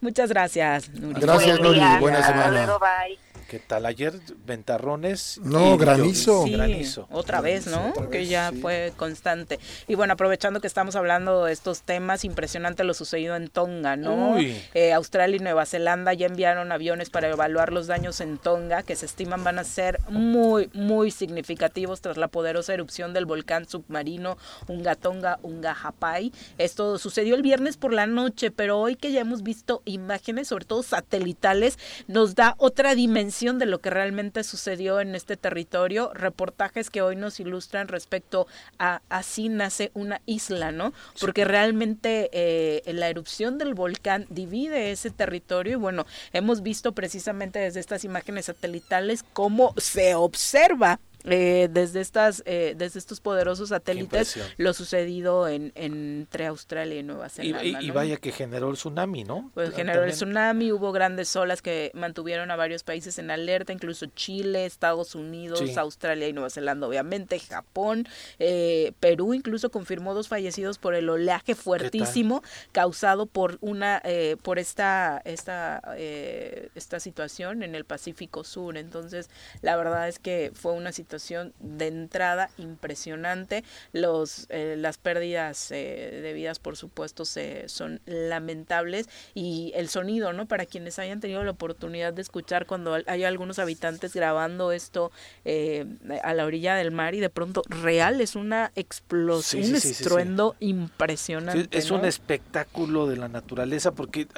Muchas 0.00 0.28
gracias, 0.28 0.90
Nuri. 0.90 1.20
Gracias, 1.20 1.60
Nuri. 1.60 1.80
Buena 2.00 2.22
semana. 2.22 2.78
bye. 2.78 3.18
¿Qué 3.48 3.58
tal 3.58 3.84
ayer? 3.84 4.14
Ventarrones. 4.46 5.38
No, 5.42 5.76
granizo. 5.76 6.44
granizo. 6.46 7.06
Otra 7.10 7.40
vez, 7.40 7.66
¿no? 7.66 7.92
que 8.10 8.26
ya 8.26 8.52
fue 8.60 8.92
constante. 8.96 9.58
Y 9.86 9.94
bueno, 9.96 10.14
aprovechando 10.14 10.60
que 10.60 10.66
estamos 10.66 10.96
hablando 10.96 11.44
de 11.44 11.52
estos 11.52 11.82
temas, 11.82 12.24
impresionante 12.24 12.84
lo 12.84 12.94
sucedido 12.94 13.36
en 13.36 13.48
Tonga, 13.48 13.96
¿no? 13.96 14.38
Eh, 14.38 14.92
Australia 14.92 15.36
y 15.36 15.40
Nueva 15.40 15.66
Zelanda 15.66 16.12
ya 16.14 16.26
enviaron 16.26 16.72
aviones 16.72 17.10
para 17.10 17.28
evaluar 17.28 17.72
los 17.72 17.86
daños 17.86 18.20
en 18.20 18.38
Tonga, 18.38 18.82
que 18.82 18.96
se 18.96 19.06
estiman 19.06 19.44
van 19.44 19.58
a 19.58 19.64
ser 19.64 19.98
muy, 20.08 20.70
muy 20.72 21.10
significativos 21.10 22.00
tras 22.00 22.16
la 22.16 22.28
poderosa 22.28 22.72
erupción 22.72 23.12
del 23.12 23.26
volcán 23.26 23.68
submarino 23.68 24.38
Unga 24.68 24.94
Tonga, 24.94 25.38
Unga 25.42 25.76
Hapai. 25.82 26.32
Esto 26.58 26.98
sucedió 26.98 27.34
el 27.34 27.42
viernes 27.42 27.76
por 27.76 27.92
la 27.92 28.06
noche, 28.06 28.50
pero 28.50 28.78
hoy 28.78 28.96
que 28.96 29.12
ya 29.12 29.20
hemos 29.20 29.42
visto 29.42 29.82
imágenes, 29.84 30.48
sobre 30.48 30.64
todo 30.64 30.82
satelitales, 30.82 31.78
nos 32.06 32.34
da 32.34 32.54
otra 32.58 32.94
dimensión 32.94 33.33
dimensión 33.34 33.58
de 33.58 33.66
lo 33.66 33.80
que 33.80 33.90
realmente 33.90 34.44
sucedió 34.44 35.00
en 35.00 35.16
este 35.16 35.36
territorio, 35.36 36.12
reportajes 36.14 36.88
que 36.88 37.02
hoy 37.02 37.16
nos 37.16 37.40
ilustran 37.40 37.88
respecto 37.88 38.46
a 38.78 39.02
así 39.08 39.48
nace 39.48 39.90
una 39.92 40.20
isla, 40.24 40.70
¿no? 40.70 40.92
Porque 41.20 41.44
realmente 41.44 42.30
eh, 42.32 42.92
la 42.92 43.08
erupción 43.08 43.58
del 43.58 43.74
volcán 43.74 44.26
divide 44.30 44.92
ese 44.92 45.10
territorio 45.10 45.72
y 45.72 45.80
bueno, 45.80 46.06
hemos 46.32 46.62
visto 46.62 46.92
precisamente 46.92 47.58
desde 47.58 47.80
estas 47.80 48.04
imágenes 48.04 48.44
satelitales 48.44 49.24
cómo 49.32 49.74
se 49.78 50.14
observa 50.14 51.00
eh, 51.24 51.68
desde 51.70 52.02
estas 52.02 52.42
eh, 52.44 52.74
desde 52.76 52.98
estos 52.98 53.20
poderosos 53.20 53.70
satélites 53.70 54.38
lo 54.58 54.74
sucedido 54.74 55.48
en, 55.48 55.72
entre 55.74 56.46
Australia 56.46 56.98
y 56.98 57.02
Nueva 57.02 57.30
Zelanda. 57.30 57.80
Y, 57.80 57.90
vaya 57.90 58.18
que 58.18 58.30
generó 58.30 58.68
el 58.68 58.76
tsunami, 58.76 59.24
¿no? 59.24 59.50
Pues 59.54 59.72
generó 59.74 60.04
el 60.04 60.10
tsunami, 60.10 60.70
hubo 60.72 60.92
grandes 60.92 61.34
olas 61.36 61.62
que 61.62 61.90
mantuvieron 61.94 62.50
a 62.50 62.56
varios 62.56 62.82
países 62.82 63.18
en 63.18 63.30
alerta, 63.30 63.72
incluso 63.72 64.06
Chile, 64.06 64.66
Estados 64.66 65.14
Unidos, 65.14 65.62
Australia 65.78 66.28
y 66.28 66.34
Nueva 66.34 66.50
Zelanda, 66.50 66.86
obviamente, 66.86 67.38
Japón, 67.38 68.06
eh, 68.38 68.92
Perú 69.00 69.32
incluso 69.32 69.70
confirmó 69.70 70.12
dos 70.12 70.28
fallecidos 70.28 70.78
por 70.78 70.94
el 70.94 71.08
oleaje 71.08 71.54
fuertísimo 71.54 72.42
causado 72.72 73.26
por 73.26 73.56
una 73.62 74.02
por 74.42 74.58
esta 74.58 75.22
esta 75.24 75.80
esta 75.96 77.00
situación 77.00 77.62
en 77.62 77.74
el 77.74 77.84
Pacífico 77.84 78.44
Sur. 78.44 78.76
Entonces, 78.76 79.30
la 79.62 79.76
verdad 79.76 80.08
es 80.08 80.18
que 80.18 80.52
fue 80.54 80.72
una 80.72 80.92
situación 80.92 81.13
de 81.18 81.86
entrada 81.86 82.50
impresionante. 82.58 83.64
Los, 83.92 84.46
eh, 84.50 84.76
las 84.78 84.98
pérdidas 84.98 85.70
eh, 85.70 86.20
de 86.22 86.32
vidas, 86.32 86.58
por 86.58 86.76
supuesto, 86.76 87.24
se, 87.24 87.68
son 87.68 88.00
lamentables. 88.06 89.08
Y 89.34 89.72
el 89.74 89.88
sonido, 89.88 90.32
¿no? 90.32 90.46
Para 90.46 90.66
quienes 90.66 90.98
hayan 90.98 91.20
tenido 91.20 91.42
la 91.44 91.52
oportunidad 91.52 92.12
de 92.12 92.22
escuchar 92.22 92.66
cuando 92.66 92.96
hay 93.06 93.24
algunos 93.24 93.58
habitantes 93.58 94.14
grabando 94.14 94.72
esto 94.72 95.10
eh, 95.44 95.86
a 96.22 96.34
la 96.34 96.44
orilla 96.44 96.74
del 96.74 96.90
mar 96.90 97.14
y 97.14 97.20
de 97.20 97.30
pronto 97.30 97.62
real 97.68 98.20
es 98.20 98.36
una 98.36 98.72
explosión, 98.74 99.64
un 99.64 99.74
estruendo 99.76 100.56
impresionante. 100.60 101.76
es 101.76 101.90
un 101.90 102.04
espectáculo 102.04 103.06
de 103.06 103.16
la 103.16 103.28
naturaleza 103.28 103.92
porque, 103.92 104.28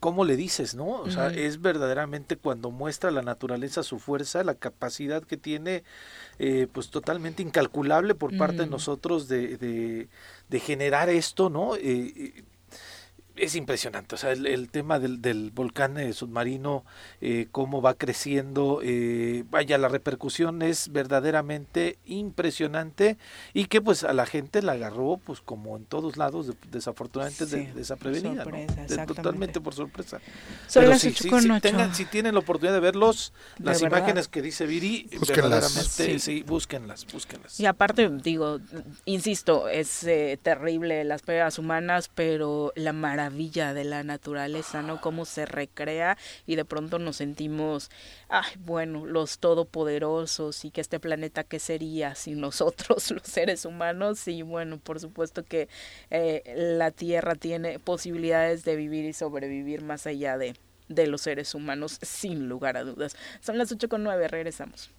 ¿cómo 0.00 0.24
le 0.24 0.36
dices, 0.36 0.74
no? 0.74 1.00
O 1.00 1.10
sea, 1.10 1.28
es 1.28 1.60
verdaderamente 1.60 2.36
cuando 2.36 2.70
muestra 2.70 3.10
la 3.10 3.22
naturaleza 3.22 3.82
su 3.82 3.98
fuerza, 3.98 4.44
la 4.44 4.54
capacidad 4.54 5.22
que 5.22 5.36
tiene 5.36 5.84
eh, 6.38 6.66
pues 6.72 6.88
totalmente 6.90 7.42
incalculable 7.42 8.14
por 8.14 8.36
parte 8.36 8.58
de 8.58 8.66
nosotros 8.66 9.28
de, 9.28 9.58
de, 9.58 10.08
de, 10.48 10.60
generar 10.60 11.08
esto, 11.08 11.50
¿no? 11.50 11.76
Eh, 11.76 12.44
es 13.40 13.54
impresionante, 13.54 14.14
o 14.14 14.18
sea, 14.18 14.32
el, 14.32 14.68
tema 14.68 14.98
del, 14.98 15.22
del 15.22 15.50
volcán 15.50 15.96
eh, 15.98 16.12
submarino, 16.12 16.84
eh, 17.20 17.46
cómo 17.50 17.80
va 17.80 17.94
creciendo, 17.94 18.80
eh, 18.82 19.44
vaya, 19.50 19.78
la 19.78 19.88
repercusión 19.88 20.60
es 20.60 20.92
verdaderamente 20.92 21.98
impresionante 22.04 23.16
y 23.54 23.64
que 23.66 23.80
pues 23.80 24.04
a 24.04 24.12
la 24.12 24.26
gente 24.26 24.60
la 24.62 24.72
agarró 24.72 25.18
pues 25.24 25.40
como 25.40 25.76
en 25.76 25.86
todos 25.86 26.18
lados, 26.18 26.52
desafortunadamente 26.70 27.46
desaprevenida, 27.74 28.44
totalmente 29.06 29.60
por 29.60 29.74
sorpresa. 29.74 30.20
Pero 30.72 30.98
si, 30.98 31.12
si, 31.12 31.30
tengan, 31.60 31.94
si 31.94 32.04
tienen 32.04 32.34
la 32.34 32.40
oportunidad 32.40 32.74
de 32.74 32.80
verlos, 32.80 33.32
las 33.58 33.80
imágenes 33.80 34.28
que 34.28 34.42
dice 34.42 34.66
Viri, 34.66 35.08
verdaderamente, 35.26 36.18
sí. 36.18 36.42
búsquenlas, 36.42 37.06
búsquenlas. 37.10 37.58
Y 37.58 37.66
aparte, 37.66 38.10
digo, 38.22 38.60
insisto, 39.06 39.68
es 39.68 40.06
terrible 40.42 41.04
las 41.04 41.22
pérdidas 41.22 41.58
humanas, 41.58 42.10
pero 42.14 42.72
la 42.76 42.92
maravilla 42.92 43.29
villa 43.30 43.74
de 43.74 43.84
la 43.84 44.02
naturaleza, 44.02 44.82
¿no? 44.82 45.00
Cómo 45.00 45.24
se 45.24 45.46
recrea 45.46 46.16
y 46.46 46.56
de 46.56 46.64
pronto 46.64 46.98
nos 46.98 47.16
sentimos, 47.16 47.90
ay, 48.28 48.52
bueno, 48.58 49.06
los 49.06 49.38
todopoderosos 49.38 50.64
y 50.64 50.70
que 50.70 50.80
este 50.80 51.00
planeta, 51.00 51.44
¿qué 51.44 51.58
sería 51.58 52.14
sin 52.14 52.40
nosotros, 52.40 53.10
los 53.10 53.22
seres 53.22 53.64
humanos? 53.64 54.26
Y 54.28 54.42
bueno, 54.42 54.78
por 54.78 55.00
supuesto 55.00 55.44
que 55.44 55.68
eh, 56.10 56.42
la 56.56 56.90
Tierra 56.90 57.34
tiene 57.34 57.78
posibilidades 57.78 58.64
de 58.64 58.76
vivir 58.76 59.04
y 59.04 59.12
sobrevivir 59.12 59.82
más 59.82 60.06
allá 60.06 60.36
de, 60.36 60.54
de 60.88 61.06
los 61.06 61.22
seres 61.22 61.54
humanos, 61.54 61.98
sin 62.02 62.48
lugar 62.48 62.76
a 62.76 62.84
dudas. 62.84 63.16
Son 63.40 63.58
las 63.58 63.72
ocho 63.72 63.88
con 63.88 64.02
nueve, 64.02 64.28
regresamos. 64.28 64.90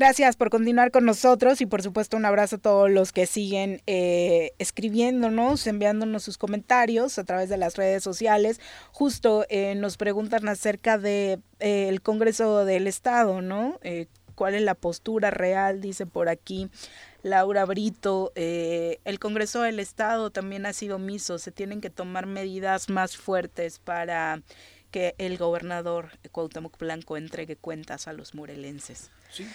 Gracias 0.00 0.34
por 0.34 0.48
continuar 0.48 0.92
con 0.92 1.04
nosotros 1.04 1.60
y 1.60 1.66
por 1.66 1.82
supuesto 1.82 2.16
un 2.16 2.24
abrazo 2.24 2.56
a 2.56 2.58
todos 2.58 2.90
los 2.90 3.12
que 3.12 3.26
siguen 3.26 3.82
eh, 3.86 4.52
escribiéndonos, 4.58 5.66
enviándonos 5.66 6.22
sus 6.22 6.38
comentarios 6.38 7.18
a 7.18 7.24
través 7.24 7.50
de 7.50 7.58
las 7.58 7.76
redes 7.76 8.02
sociales. 8.02 8.62
Justo 8.92 9.44
eh, 9.50 9.74
nos 9.74 9.98
preguntan 9.98 10.48
acerca 10.48 10.96
del 10.96 11.42
de, 11.60 11.90
eh, 11.90 11.98
Congreso 12.02 12.64
del 12.64 12.86
Estado, 12.86 13.42
¿no? 13.42 13.78
¿Cuál 14.34 14.54
es 14.54 14.62
la 14.62 14.74
postura 14.74 15.30
real? 15.30 15.82
Dice 15.82 16.06
por 16.06 16.30
aquí 16.30 16.70
Laura 17.22 17.66
Brito. 17.66 18.32
el 18.36 19.18
Congreso 19.18 19.60
del 19.60 19.80
Estado 19.80 20.30
también 20.30 20.64
ha 20.64 20.72
sido 20.72 20.96
omiso. 20.96 21.38
Se 21.38 21.52
tienen 21.52 21.82
que 21.82 21.90
tomar 21.90 22.24
medidas 22.24 22.88
más 22.88 23.18
fuertes 23.18 23.78
para 23.78 24.40
que 24.90 25.14
el 25.18 25.36
gobernador 25.36 26.08
Cuauhtémoc 26.32 26.78
Blanco 26.78 27.18
entregue 27.18 27.56
cuentas 27.56 28.08
a 28.08 28.14
los 28.14 28.34
morelenses. 28.34 29.10
Sí 29.30 29.46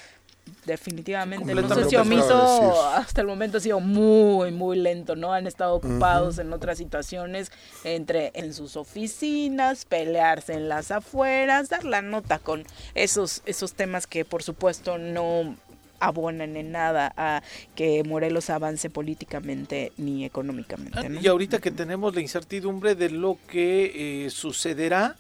definitivamente 0.66 1.52
el 1.52 1.64
proceso 1.64 2.02
omiso 2.02 2.86
hasta 2.88 3.22
el 3.22 3.28
momento 3.28 3.58
ha 3.58 3.62
sido 3.62 3.80
muy 3.80 4.52
muy 4.52 4.78
lento 4.78 5.16
no 5.16 5.34
han 5.34 5.48
estado 5.48 5.76
ocupados 5.76 6.40
en 6.40 6.52
otras 6.54 6.78
situaciones 6.78 7.52
entre 7.84 8.32
en 8.34 8.54
sus 8.54 8.76
oficinas 8.76 9.86
pelearse 9.86 10.54
en 10.54 10.70
las 10.70 10.92
afueras 10.92 11.70
dar 11.70 11.84
la 11.84 12.02
nota 12.02 12.40
con 12.40 12.64
esos 12.96 13.42
esos 13.46 13.74
temas 13.74 14.08
que 14.08 14.26
por 14.26 14.44
supuesto 14.44 14.98
no 14.98 15.56
abonan 16.00 16.56
en 16.56 16.72
nada 16.72 17.14
a 17.18 17.42
que 17.74 18.04
Morelos 18.04 18.50
avance 18.50 18.90
políticamente 18.90 19.92
ni 19.98 20.26
económicamente. 20.26 21.00
Ah, 21.00 21.08
y 21.10 21.28
ahorita 21.28 21.60
que 21.60 21.72
tenemos 21.72 22.14
la 22.14 22.22
incertidumbre 22.22 22.96
de 22.96 23.10
lo 23.10 23.38
que 23.48 24.26
eh, 24.26 24.30
sucederá 24.30 25.16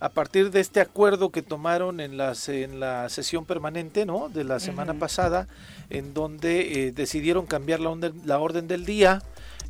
a 0.00 0.10
partir 0.10 0.50
de 0.50 0.60
este 0.60 0.80
acuerdo 0.80 1.30
que 1.30 1.42
tomaron 1.42 2.00
en, 2.00 2.16
las, 2.16 2.48
en 2.48 2.78
la 2.78 3.08
sesión 3.08 3.44
permanente 3.44 4.06
¿no? 4.06 4.28
de 4.28 4.44
la 4.44 4.60
semana 4.60 4.94
pasada, 4.94 5.48
en 5.90 6.14
donde 6.14 6.86
eh, 6.86 6.92
decidieron 6.92 7.46
cambiar 7.46 7.80
la, 7.80 8.12
la, 8.24 8.38
orden 8.38 8.68
del 8.68 8.84
día, 8.84 9.22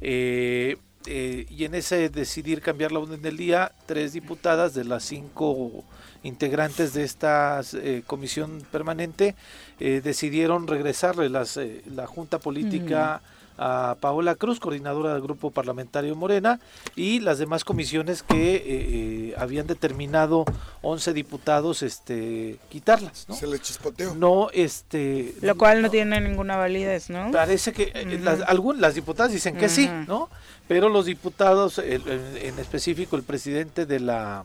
eh, 0.03 0.77
eh, 1.07 1.47
y 1.49 1.65
en 1.65 1.75
ese 1.75 2.11
decidir 2.11 2.61
cambiar 2.61 2.93
la 2.93 2.99
orden 2.99 3.23
del 3.23 3.39
día, 3.39 3.73
tres 3.87 4.13
diputadas 4.13 4.75
de 4.75 4.85
las 4.85 5.05
cinco 5.05 5.85
integrantes 6.23 6.93
de 6.93 7.05
esta 7.05 7.63
comisión 8.07 8.67
permanente 8.73 9.37
decidieron 9.79 10.67
regresarle 10.67 11.29
las, 11.29 11.59
la 11.87 12.09
Junta 12.09 12.41
Política 12.41 13.23
a 13.59 13.97
Paola 14.01 14.35
Cruz, 14.37 14.61
coordinadora 14.61 15.13
del 15.13 15.23
Grupo 15.23 15.51
Parlamentario 15.51 16.15
Morena, 16.15 16.61
y 16.97 17.21
las 17.21 17.39
demás 17.39 17.65
comisiones 17.65 18.23
que 18.23 18.57
eh, 18.57 18.63
eh, 18.67 19.35
habían 19.37 19.67
determinado 19.67 20.45
11 20.83 21.13
diputados 21.13 21.83
este 21.83 22.59
quitarlas, 22.69 23.27
¿no? 23.29 23.35
Se 23.35 23.47
le 23.47 23.59
chispoteó. 23.59 24.15
No, 24.15 24.49
este... 24.53 25.35
Lo 25.41 25.57
cual 25.57 25.83
no, 25.83 25.91
tiene 25.91 26.21
ninguna 26.21 26.57
validez, 26.57 27.11
¿no? 27.11 27.31
Parece 27.33 27.73
que 27.73 27.93
eh, 27.95 28.19
las, 28.23 28.41
las 28.79 28.95
diputadas 28.95 29.33
dicen 29.33 29.57
que 29.57 29.69
sí, 29.69 29.91
¿no? 30.07 30.29
Pero 30.69 30.89
los 30.89 31.07
diputados, 31.07 31.79
en 31.79 32.59
específico 32.59 33.17
el 33.17 33.23
presidente 33.23 33.87
de 33.87 34.01
la 34.01 34.45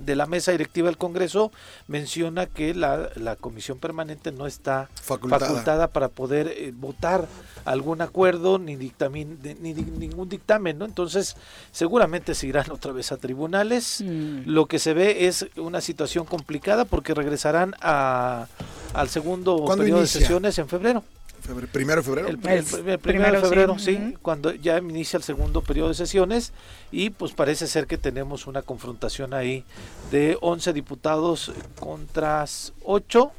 de 0.00 0.16
la 0.16 0.26
mesa 0.26 0.52
directiva 0.52 0.88
del 0.88 0.96
Congreso 0.96 1.52
menciona 1.86 2.46
que 2.46 2.74
la, 2.74 3.10
la 3.16 3.36
comisión 3.36 3.78
permanente 3.78 4.32
no 4.32 4.46
está 4.46 4.88
facultada, 4.94 5.88
para 5.88 6.08
poder 6.08 6.48
eh, 6.48 6.72
votar 6.74 7.28
algún 7.64 8.00
acuerdo 8.00 8.58
ni, 8.58 8.76
dictamin, 8.76 9.38
ni, 9.60 9.74
ningún 9.74 10.28
dictamen, 10.28 10.78
¿no? 10.78 10.84
Entonces, 10.84 11.36
seguramente 11.70 12.34
se 12.34 12.46
irán 12.46 12.70
otra 12.70 12.92
vez 12.92 13.12
a 13.12 13.16
tribunales. 13.18 14.02
Mm. 14.04 14.42
Lo 14.46 14.66
que 14.66 14.78
se 14.78 14.94
ve 14.94 15.26
es 15.26 15.46
una 15.56 15.80
situación 15.80 16.24
complicada 16.24 16.84
porque 16.84 17.14
regresarán 17.14 17.74
a, 17.80 18.46
al 18.94 19.08
segundo 19.08 19.64
periodo 19.76 20.00
de 20.00 20.06
sesiones 20.06 20.58
en 20.58 20.68
febrero 20.68 21.04
primero 21.72 22.00
de 22.00 22.04
febrero. 22.04 22.28
El, 22.28 22.38
primero, 22.38 23.32
de 23.32 23.40
febrero, 23.40 23.78
sí, 23.78 24.14
cuando 24.22 24.52
ya 24.52 24.78
inicia 24.78 25.16
el 25.16 25.22
segundo 25.22 25.62
periodo 25.62 25.88
de 25.88 25.94
sesiones 25.94 26.52
y 26.90 27.10
pues 27.10 27.32
parece 27.32 27.66
ser 27.66 27.86
que 27.86 27.98
tenemos 27.98 28.46
una 28.46 28.62
confrontación 28.62 29.34
ahí 29.34 29.64
de 30.10 30.38
11 30.40 30.72
diputados 30.72 31.52
contra 31.78 32.44
8 32.84 33.32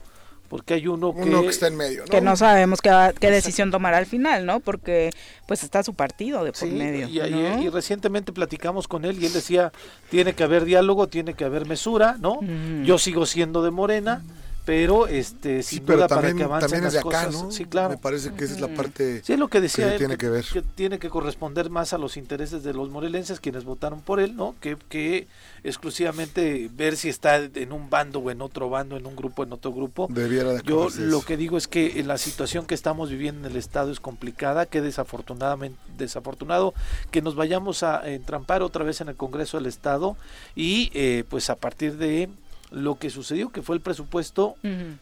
porque 0.54 0.76
hay 0.76 0.86
uno 0.86 1.16
que, 1.16 1.48
está 1.48 1.66
en 1.66 1.76
medio, 1.76 2.02
¿no? 2.02 2.06
que 2.06 2.22
no 2.22 2.36
sabemos 2.36 2.80
qué, 2.80 2.92
qué 3.20 3.32
decisión 3.32 3.72
tomará 3.72 3.98
al 3.98 4.06
final, 4.06 4.46
¿no? 4.46 4.60
Porque 4.60 5.10
pues 5.48 5.64
está 5.64 5.82
su 5.82 5.96
partido 5.96 6.44
de 6.44 6.52
por 6.52 6.68
medio. 6.68 7.08
Y, 7.08 7.20
y, 7.66 7.70
recientemente 7.70 8.32
platicamos 8.32 8.88
con 8.88 9.04
él 9.04 9.18
y 9.20 9.26
él 9.26 9.34
decía, 9.34 9.72
tiene 10.12 10.34
que 10.34 10.44
haber 10.44 10.66
diálogo, 10.66 11.08
tiene 11.08 11.34
que 11.34 11.44
haber 11.44 11.66
mesura, 11.66 12.18
¿no? 12.20 12.40
Yo 12.84 13.00
sigo 13.00 13.26
siendo 13.26 13.64
de 13.64 13.72
Morena, 13.72 14.22
pero 14.66 15.08
este 15.08 15.64
Sí, 15.64 15.76
sin 15.78 15.86
pero 15.86 15.98
duda 15.98 16.08
también, 16.08 16.38
para 16.38 16.38
que 16.38 16.44
avancen 16.44 16.70
también 16.70 16.88
es 16.88 16.94
las 16.94 17.04
de 17.04 17.10
acá, 17.10 17.26
cosas 17.28 17.44
¿no? 17.44 17.52
sí 17.52 17.66
claro 17.66 17.90
Me 17.90 17.98
parece 17.98 18.34
que 18.34 18.46
esa 18.46 18.54
es 18.56 18.62
la 18.62 18.70
parte 18.70 19.22
Sí, 19.24 19.34
es 19.34 19.40
lo 19.40 19.48
que 19.48 19.62
decía 19.62 19.88
que 19.88 19.92
él, 19.94 19.98
tiene 19.98 20.18
que 20.18 20.30
ver. 20.30 20.46
tiene 20.76 21.00
que 21.00 21.10
corresponder 21.10 21.70
más 21.70 21.94
a 21.94 21.98
los 21.98 22.18
intereses 22.18 22.64
de 22.64 22.74
los 22.74 22.90
morelenses, 22.90 23.40
quienes 23.40 23.66
votaron 23.66 24.02
por 24.02 24.20
él, 24.20 24.36
¿no? 24.36 24.56
Que, 24.60 24.78
que 24.90 25.28
exclusivamente 25.64 26.70
ver 26.74 26.98
si 26.98 27.10
está 27.10 27.38
en 27.38 27.72
un 27.72 27.90
bando 27.90 28.20
o 28.20 28.32
en 28.32 28.42
otro 28.42 28.70
bando, 28.70 28.98
en 28.98 29.06
un 29.06 29.16
grupo, 29.16 29.44
en 29.44 29.54
otro 29.54 29.72
grupo. 29.72 30.08
Debiera 30.10 30.54
de 30.54 30.62
Yo 30.64 30.90
lo 30.98 31.22
que 31.22 31.38
digo 31.38 31.58
es 31.58 31.68
que 31.68 32.04
la 32.04 32.18
situación 32.18 32.66
que 32.66 32.76
estamos 32.76 33.10
viviendo 33.10 33.48
en 33.48 33.52
el 33.52 33.58
Estado 33.58 33.92
es 33.92 34.00
complicada, 34.00 34.66
que 34.66 34.82
desafortunadamente 34.82 35.78
desafortunado 35.98 36.74
que 37.12 37.22
nos 37.22 37.36
vayamos 37.36 37.84
a 37.84 38.10
entrampar 38.10 38.62
otra 38.64 38.84
vez 38.84 39.02
en 39.02 39.10
el 39.10 39.16
Congreso 39.16 39.58
del 39.58 39.68
Estado 39.68 40.18
y 40.56 40.92
eh, 40.94 41.24
pues 41.30 41.50
a 41.50 41.56
partir 41.56 41.98
de 41.98 42.30
lo 42.74 42.98
que 43.00 43.10
sucedió, 43.10 43.50
que 43.52 43.62
fue 43.62 43.76
el 43.76 43.82
presupuesto, 43.82 44.56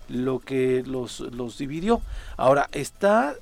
lo 0.10 0.40
que 0.40 0.84
los, 0.86 1.22
los 1.22 1.58
dividió. 1.58 2.02
Ahora, 2.38 2.70
está, 2.74 3.34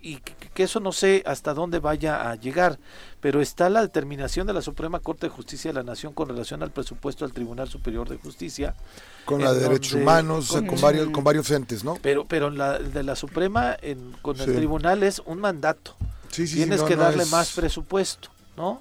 y 0.00 0.16
que, 0.18 0.34
que 0.54 0.62
eso 0.62 0.78
no 0.80 0.92
sé 0.92 1.22
hasta 1.26 1.52
dónde 1.52 1.80
vaya 1.80 2.30
a 2.30 2.36
llegar, 2.36 2.78
pero 3.20 3.40
está 3.40 3.68
la 3.68 3.82
determinación 3.82 4.46
de 4.46 4.52
la 4.52 4.62
Suprema 4.62 5.00
Corte 5.00 5.26
de 5.26 5.30
Justicia 5.30 5.70
de 5.70 5.74
la 5.74 5.82
Nación 5.82 6.12
con 6.12 6.28
relación 6.28 6.62
al 6.62 6.70
presupuesto 6.70 7.24
del 7.24 7.34
Tribunal 7.34 7.68
Superior 7.68 8.08
de 8.08 8.16
Justicia. 8.18 8.74
Con 9.24 9.42
la 9.42 9.52
de 9.52 9.60
derechos 9.60 9.90
donde- 9.92 10.04
humanos, 10.04 10.50
o 10.50 10.52
sea, 10.52 10.60
con- 10.60 10.68
con 10.70 10.80
varios, 10.80 11.08
con 11.08 11.24
varios 11.24 11.50
entes, 11.50 11.82
¿no? 11.82 11.98
Pero, 12.00 12.24
pero 12.24 12.46
en 12.48 12.58
la 12.58 12.78
de 12.78 13.02
la 13.02 13.16
Suprema 13.16 13.76
en- 13.82 14.12
con 14.22 14.40
el 14.40 14.54
tribunal 14.54 15.02
es 15.02 15.20
un 15.26 15.40
mandato. 15.40 15.96
Sí, 16.30 16.46
sí, 16.46 16.48
sí, 16.48 16.54
Tienes 16.58 16.82
no, 16.82 16.86
que 16.86 16.94
no 16.96 17.02
darle 17.02 17.24
es- 17.24 17.30
más 17.32 17.52
presupuesto, 17.52 18.28
¿no? 18.56 18.80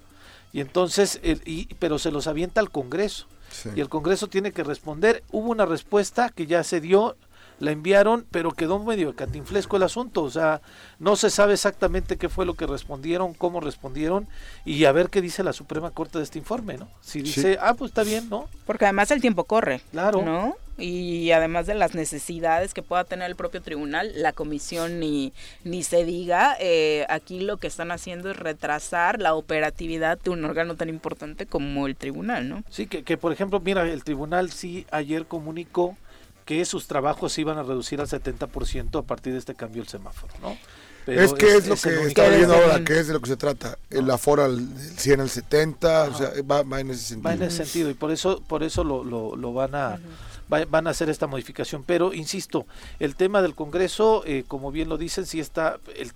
Y 0.53 0.59
entonces, 0.61 1.19
el- 1.23 1.41
y, 1.45 1.73
pero 1.79 1.97
se 1.97 2.11
los 2.11 2.27
avienta 2.27 2.61
al 2.61 2.69
Congreso. 2.69 3.25
Y 3.73 3.81
el 3.81 3.89
Congreso 3.89 4.27
tiene 4.27 4.51
que 4.51 4.63
responder. 4.63 5.23
Hubo 5.31 5.49
una 5.49 5.65
respuesta 5.65 6.29
que 6.29 6.45
ya 6.45 6.63
se 6.63 6.81
dio, 6.81 7.15
la 7.59 7.71
enviaron, 7.71 8.25
pero 8.31 8.51
quedó 8.51 8.79
medio 8.79 9.15
catinflesco 9.15 9.77
el 9.77 9.83
asunto. 9.83 10.23
O 10.23 10.29
sea, 10.29 10.61
no 10.99 11.15
se 11.15 11.29
sabe 11.29 11.53
exactamente 11.53 12.17
qué 12.17 12.29
fue 12.29 12.45
lo 12.45 12.55
que 12.55 12.67
respondieron, 12.67 13.33
cómo 13.33 13.59
respondieron, 13.61 14.27
y 14.65 14.85
a 14.85 14.91
ver 14.91 15.09
qué 15.09 15.21
dice 15.21 15.43
la 15.43 15.53
Suprema 15.53 15.91
Corte 15.91 16.17
de 16.17 16.23
este 16.23 16.39
informe, 16.39 16.77
¿no? 16.77 16.87
Si 17.01 17.21
dice, 17.21 17.53
Sí. 17.53 17.57
ah, 17.61 17.73
pues 17.73 17.91
está 17.91 18.03
bien, 18.03 18.29
¿no? 18.29 18.47
Porque 18.65 18.85
además 18.85 19.11
el 19.11 19.21
tiempo 19.21 19.45
corre. 19.45 19.81
Claro. 19.91 20.21
¿No? 20.21 20.55
Y 20.77 21.31
además 21.31 21.67
de 21.67 21.75
las 21.75 21.95
necesidades 21.95 22.73
que 22.73 22.81
pueda 22.81 23.05
tener 23.05 23.29
el 23.29 23.37
propio 23.37 23.61
tribunal, 23.61 24.11
la 24.21 24.33
comisión 24.33 24.99
ni, 24.99 25.31
ni 25.63 25.83
se 25.83 26.03
diga, 26.03 26.57
eh, 26.59 27.05
aquí 27.07 27.39
lo 27.39 27.55
que 27.55 27.67
están 27.67 27.91
haciendo 27.91 28.29
es 28.29 28.35
retrasar 28.35 29.21
la 29.21 29.35
operatividad 29.35 30.19
de 30.19 30.31
un 30.31 30.43
órgano 30.43 30.75
tan 30.75 30.89
importante 30.89 31.45
como 31.45 31.87
el 31.87 31.95
tribunal, 31.95 32.49
¿no? 32.49 32.63
Sí, 32.69 32.87
que, 32.87 33.03
que 33.03 33.15
por 33.17 33.31
ejemplo, 33.31 33.61
mira, 33.61 33.87
el 33.87 34.03
tribunal 34.03 34.51
sí 34.51 34.85
ayer 34.91 35.25
comunicó 35.27 35.95
que 36.45 36.63
sus 36.65 36.87
trabajos 36.87 37.33
se 37.33 37.41
iban 37.41 37.57
a 37.57 37.63
reducir 37.63 37.99
al 37.99 38.07
70% 38.07 38.99
a 38.99 39.01
partir 39.01 39.33
de 39.33 39.39
este 39.39 39.55
cambio 39.55 39.81
del 39.81 39.89
semáforo, 39.89 40.33
¿no? 40.41 40.55
Pero 41.05 41.21
es 41.21 41.33
que 41.33 41.55
es, 41.57 41.67
lo 41.67 41.75
que 41.75 42.07
está 42.07 42.29
viendo 42.29 42.55
ahora, 42.55 42.83
que 42.83 42.99
es 42.99 43.07
de 43.07 43.13
lo 43.13 43.19
que 43.21 43.29
se 43.29 43.37
trata. 43.37 43.77
El 43.91 44.09
aforo 44.09 44.43
al 44.43 44.75
del 44.75 44.97
100 44.99 45.21
al 45.21 45.29
70, 45.29 46.03
o 46.05 46.13
sea, 46.17 46.31
va, 46.49 46.63
va 46.63 46.79
en 46.79 46.89
ese 46.89 47.03
sentido. 47.03 47.29
va 47.29 47.33
en 47.35 47.43
ese 47.43 47.63
sentido 47.63 47.89
y 47.91 47.93
por 47.93 48.11
eso 48.11 48.41
por 48.47 48.63
eso 48.63 48.83
lo, 48.83 49.03
lo, 49.03 49.35
lo 49.35 49.53
van 49.53 49.75
a 49.75 49.99
va- 50.51 50.65
van 50.65 50.87
a 50.87 50.89
hacer 50.91 51.09
esta 51.11 51.27
modificación 51.27 51.83
pero 51.83 52.11
insisto 52.13 52.65
el 52.99 53.15
tema 53.15 53.43
del 53.43 53.53
Congreso 53.53 54.23
eh, 54.25 54.45
como 54.47 54.71
bien 54.71 54.89
lo 54.89 54.97
dicen 54.97 55.27
sí 55.27 55.39
está 55.39 55.77
el- 55.95 56.11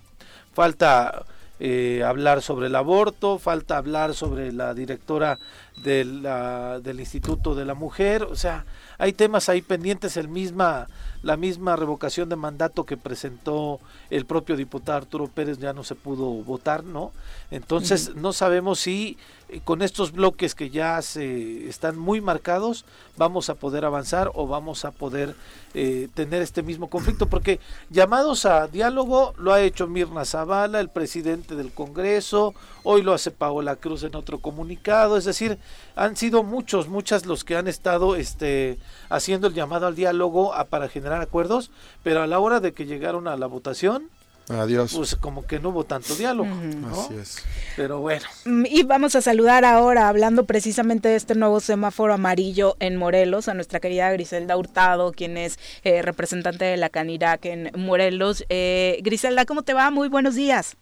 falta 0.54 1.24
eh, 1.60 2.04
hablar 2.06 2.42
sobre 2.42 2.68
el 2.68 2.76
aborto 2.76 3.38
falta 3.38 3.78
hablar 3.78 4.14
sobre 4.16 4.52
la 4.52 4.74
directora 4.74 5.38
de 5.84 6.04
la- 6.06 6.80
del 6.80 7.00
Instituto 7.00 7.54
de 7.54 7.66
la 7.66 7.74
Mujer 7.76 8.24
o 8.24 8.36
sea 8.36 8.66
hay 9.00 9.14
temas 9.14 9.50
ahí 9.50 9.62
pendientes 9.62 10.18
el 10.18 10.28
misma 10.28 10.88
la 11.24 11.36
misma 11.36 11.76
revocación 11.76 12.30
de 12.30 12.36
mandato 12.36 12.86
que 12.86 12.96
presentó 12.96 13.80
el 14.10 14.26
propio 14.26 14.56
diputado 14.56 15.00
Arturo 15.00 15.28
Pérez 15.28 15.58
ya 15.58 15.74
no 15.74 15.84
se 15.84 15.96
pudo 15.96 16.26
votar 16.26 16.84
no 16.84 17.12
entonces 17.50 18.16
no 18.16 18.34
sabemos 18.34 18.80
si 18.80 19.18
con 19.64 19.82
estos 19.82 20.12
bloques 20.12 20.54
que 20.54 20.70
ya 20.70 21.02
se 21.02 21.68
están 21.68 21.98
muy 21.98 22.22
marcados 22.22 22.86
vamos 23.18 23.50
a 23.50 23.56
poder 23.56 23.84
avanzar 23.84 24.32
o 24.36 24.46
vamos 24.48 24.86
a 24.86 24.92
poder 24.92 25.36
eh, 25.74 26.08
tener 26.14 26.42
este 26.42 26.62
mismo 26.62 26.88
conflicto 26.90 27.28
porque 27.28 27.60
llamados 27.90 28.46
a 28.46 28.68
diálogo 28.68 29.34
lo 29.38 29.52
ha 29.52 29.62
hecho 29.62 29.88
Mirna 29.88 30.24
Zavala 30.26 30.80
el 30.80 30.90
presidente 30.90 31.56
del 31.56 31.72
Congreso 31.74 32.54
hoy 32.84 33.02
lo 33.02 33.14
hace 33.14 33.32
Paola 33.32 33.76
Cruz 33.76 34.04
en 34.04 34.16
otro 34.16 34.38
comunicado 34.40 35.18
es 35.18 35.26
decir 35.26 35.58
han 35.96 36.16
sido 36.16 36.44
muchos 36.44 36.88
muchas 36.88 37.26
los 37.26 37.44
que 37.44 37.56
han 37.56 37.68
estado 37.68 38.16
este 38.16 38.78
haciendo 39.10 39.48
el 39.48 39.54
llamado 39.56 39.88
al 39.88 39.96
diálogo 39.96 40.54
a- 40.54 40.66
para 40.66 40.88
generar 40.90 41.22
acuerdos 41.22 41.72
pero 42.04 42.22
a 42.22 42.28
la 42.28 42.40
hora 42.40 42.60
de 42.60 42.74
que 42.74 42.86
llegaron 42.86 43.28
a 43.28 43.36
la 43.36 43.48
votación 43.48 44.10
Adiós. 44.50 44.94
pues 44.96 45.16
como 45.16 45.46
que 45.46 45.60
no 45.60 45.70
hubo 45.70 45.84
tanto 45.86 46.16
diálogo 46.16 46.50
¿no? 46.50 47.02
Así 47.02 47.14
es. 47.16 47.38
pero 47.76 48.00
bueno 48.00 48.26
Mm, 48.46 48.66
Y 48.68 48.84
vamos 48.84 49.16
a 49.16 49.22
saludar 49.22 49.64
ahora, 49.66 50.08
hablando 50.10 50.46
precisamente 50.46 51.10
de 51.10 51.16
este 51.16 51.36
nuevo 51.36 51.60
semáforo 51.60 52.14
amarillo 52.14 52.76
en 52.80 52.96
Morelos, 52.96 53.48
a 53.48 53.54
nuestra 53.54 53.80
querida 53.80 54.12
Griselda 54.12 54.58
Hurtado, 54.58 55.12
quien 55.12 55.38
es 55.38 55.60
eh, 55.84 56.02
representante 56.02 56.66
de 56.66 56.78
la 56.78 56.90
Canirac 56.90 57.46
en 57.46 57.72
Morelos. 57.76 58.44
Eh, 58.50 59.00
Griselda, 59.04 59.46
¿cómo 59.46 59.62
te 59.64 59.74
va? 59.74 59.92
Muy 59.92 60.10
buenos 60.10 60.36
días. 60.36 60.76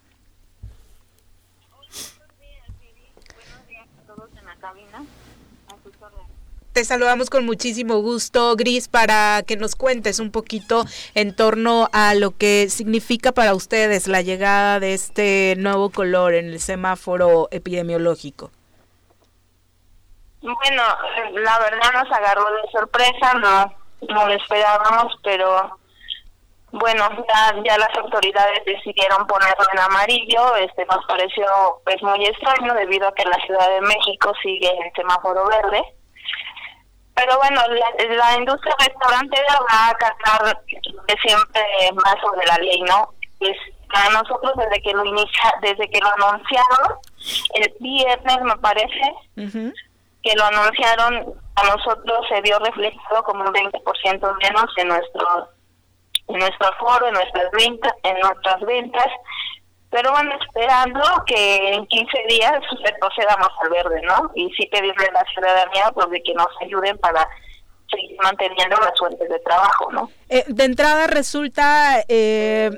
Te 6.77 6.85
saludamos 6.85 7.31
con 7.31 7.43
muchísimo 7.43 8.03
gusto, 8.03 8.55
Gris, 8.55 8.87
para 8.87 9.41
que 9.41 9.57
nos 9.57 9.75
cuentes 9.75 10.19
un 10.19 10.31
poquito 10.31 10.83
en 11.15 11.35
torno 11.35 11.89
a 11.91 12.13
lo 12.13 12.37
que 12.37 12.69
significa 12.69 13.31
para 13.31 13.55
ustedes 13.55 14.07
la 14.07 14.21
llegada 14.21 14.79
de 14.79 14.93
este 14.93 15.55
nuevo 15.57 15.89
color 15.89 16.35
en 16.35 16.45
el 16.45 16.59
semáforo 16.59 17.47
epidemiológico. 17.49 18.51
Bueno, 20.43 20.83
la 21.33 21.57
verdad 21.57 21.93
nos 21.93 22.11
agarró 22.15 22.45
de 22.45 22.71
sorpresa, 22.71 23.33
no, 23.33 23.73
no 24.13 24.27
lo 24.27 24.33
esperábamos, 24.35 25.15
pero 25.23 25.79
bueno, 26.73 27.09
ya, 27.27 27.55
ya 27.65 27.79
las 27.79 27.97
autoridades 27.97 28.63
decidieron 28.67 29.25
ponerlo 29.25 29.65
en 29.73 29.79
amarillo, 29.79 30.55
este 30.57 30.85
nos 30.85 31.03
pareció 31.07 31.43
pues 31.83 31.99
muy 32.03 32.23
extraño 32.23 32.75
debido 32.75 33.07
a 33.07 33.15
que 33.15 33.25
la 33.25 33.43
Ciudad 33.47 33.67
de 33.67 33.81
México 33.81 34.31
sigue 34.43 34.69
en 34.69 34.93
semáforo 34.93 35.47
verde. 35.47 35.96
Pero 37.17 37.37
bueno, 37.37 37.61
la, 37.67 38.15
la 38.15 38.37
industria 38.37 38.75
restaurantera 38.79 39.59
va 39.69 39.87
a 39.87 39.89
acatar 39.89 40.61
de 40.65 41.15
siempre 41.21 41.63
más 41.93 42.15
sobre 42.21 42.45
la 42.45 42.55
ley, 42.57 42.81
¿no? 42.81 43.13
Es 43.41 43.57
a 43.89 44.09
nosotros 44.09 44.53
desde 44.55 44.81
que 44.81 44.93
lo 44.93 45.03
inicia, 45.03 45.53
desde 45.61 45.89
que 45.89 45.99
lo 45.99 46.07
anunciaron 46.13 46.99
el 47.55 47.73
viernes 47.79 48.41
me 48.43 48.57
parece 48.57 49.13
que 49.35 50.35
lo 50.35 50.45
anunciaron, 50.45 51.33
a 51.55 51.63
nosotros 51.63 52.25
se 52.29 52.41
vio 52.41 52.59
reflejado 52.59 53.23
como 53.23 53.43
un 53.43 53.53
20% 53.53 54.37
menos 54.41 54.65
en 54.77 54.87
nuestro 54.87 55.49
en 56.27 56.39
nuestro 56.39 56.67
aforo, 56.67 57.07
en 57.07 57.13
nuestras 57.13 57.49
ventas, 57.51 57.93
en 58.03 58.19
nuestras 58.19 58.59
ventas, 58.61 59.07
pero 59.97 60.11
bueno, 60.11 60.31
esperando 60.39 61.01
que 61.25 61.73
en 61.73 61.87
15 61.87 62.17
días 62.29 62.61
retrocedamos 62.83 63.49
al 63.63 63.69
verde, 63.71 63.99
¿no? 64.03 64.29
Y 64.35 64.47
sí 64.51 64.67
pedirle 64.67 65.07
a 65.07 65.11
la 65.11 65.25
ciudadanía 65.33 65.91
pues 65.91 66.11
de 66.11 66.21
que 66.21 66.35
nos 66.35 66.49
ayuden 66.61 66.99
para 66.99 67.27
seguir 67.89 68.17
manteniendo 68.21 68.75
las 68.77 68.97
fuentes 68.97 69.29
de 69.29 69.39
trabajo, 69.39 69.91
¿no? 69.91 70.09
Eh, 70.29 70.43
de 70.47 70.65
entrada 70.65 71.07
resulta 71.07 72.03
eh, 72.09 72.69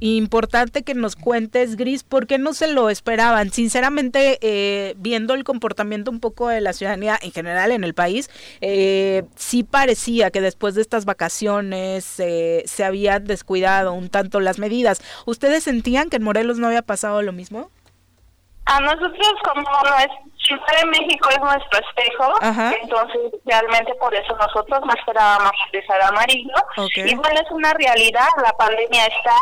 importante 0.00 0.82
que 0.82 0.94
nos 0.94 1.16
cuentes, 1.16 1.76
Gris, 1.76 2.04
por 2.04 2.26
qué 2.26 2.38
no 2.38 2.54
se 2.54 2.68
lo 2.68 2.90
esperaban. 2.90 3.50
Sinceramente, 3.50 4.38
eh, 4.40 4.94
viendo 4.98 5.34
el 5.34 5.42
comportamiento 5.42 6.10
un 6.10 6.20
poco 6.20 6.48
de 6.48 6.60
la 6.60 6.72
ciudadanía 6.72 7.18
en 7.20 7.32
general 7.32 7.72
en 7.72 7.82
el 7.82 7.94
país, 7.94 8.30
eh, 8.60 9.24
sí 9.34 9.64
parecía 9.64 10.30
que 10.30 10.40
después 10.40 10.74
de 10.74 10.82
estas 10.82 11.04
vacaciones 11.04 12.20
eh, 12.20 12.62
se 12.66 12.84
habían 12.84 13.24
descuidado 13.24 13.92
un 13.92 14.08
tanto 14.08 14.40
las 14.40 14.58
medidas. 14.58 15.02
¿Ustedes 15.26 15.64
sentían 15.64 16.08
que 16.08 16.16
en 16.16 16.22
Morelos 16.22 16.58
no 16.58 16.68
había 16.68 16.82
pasado 16.82 17.22
lo 17.22 17.32
mismo? 17.32 17.70
A 18.64 18.80
nosotros 18.80 19.34
como 19.42 19.62
no 19.62 19.98
es 19.98 20.31
Ciudad 20.46 20.80
de 20.80 20.86
México 20.86 21.28
es 21.30 21.38
nuestro 21.38 21.80
espejo, 21.80 22.32
Ajá. 22.40 22.74
entonces 22.82 23.32
realmente 23.44 23.94
por 23.94 24.14
eso 24.14 24.36
nosotros 24.36 24.80
no 24.84 24.92
esperábamos 24.92 25.52
empezar 25.66 26.02
amarillo. 26.02 26.54
Ok. 26.76 26.96
Y 26.96 27.14
bueno, 27.14 27.40
es 27.40 27.50
una 27.50 27.72
realidad, 27.74 28.28
la 28.42 28.52
pandemia 28.52 29.06
está 29.06 29.36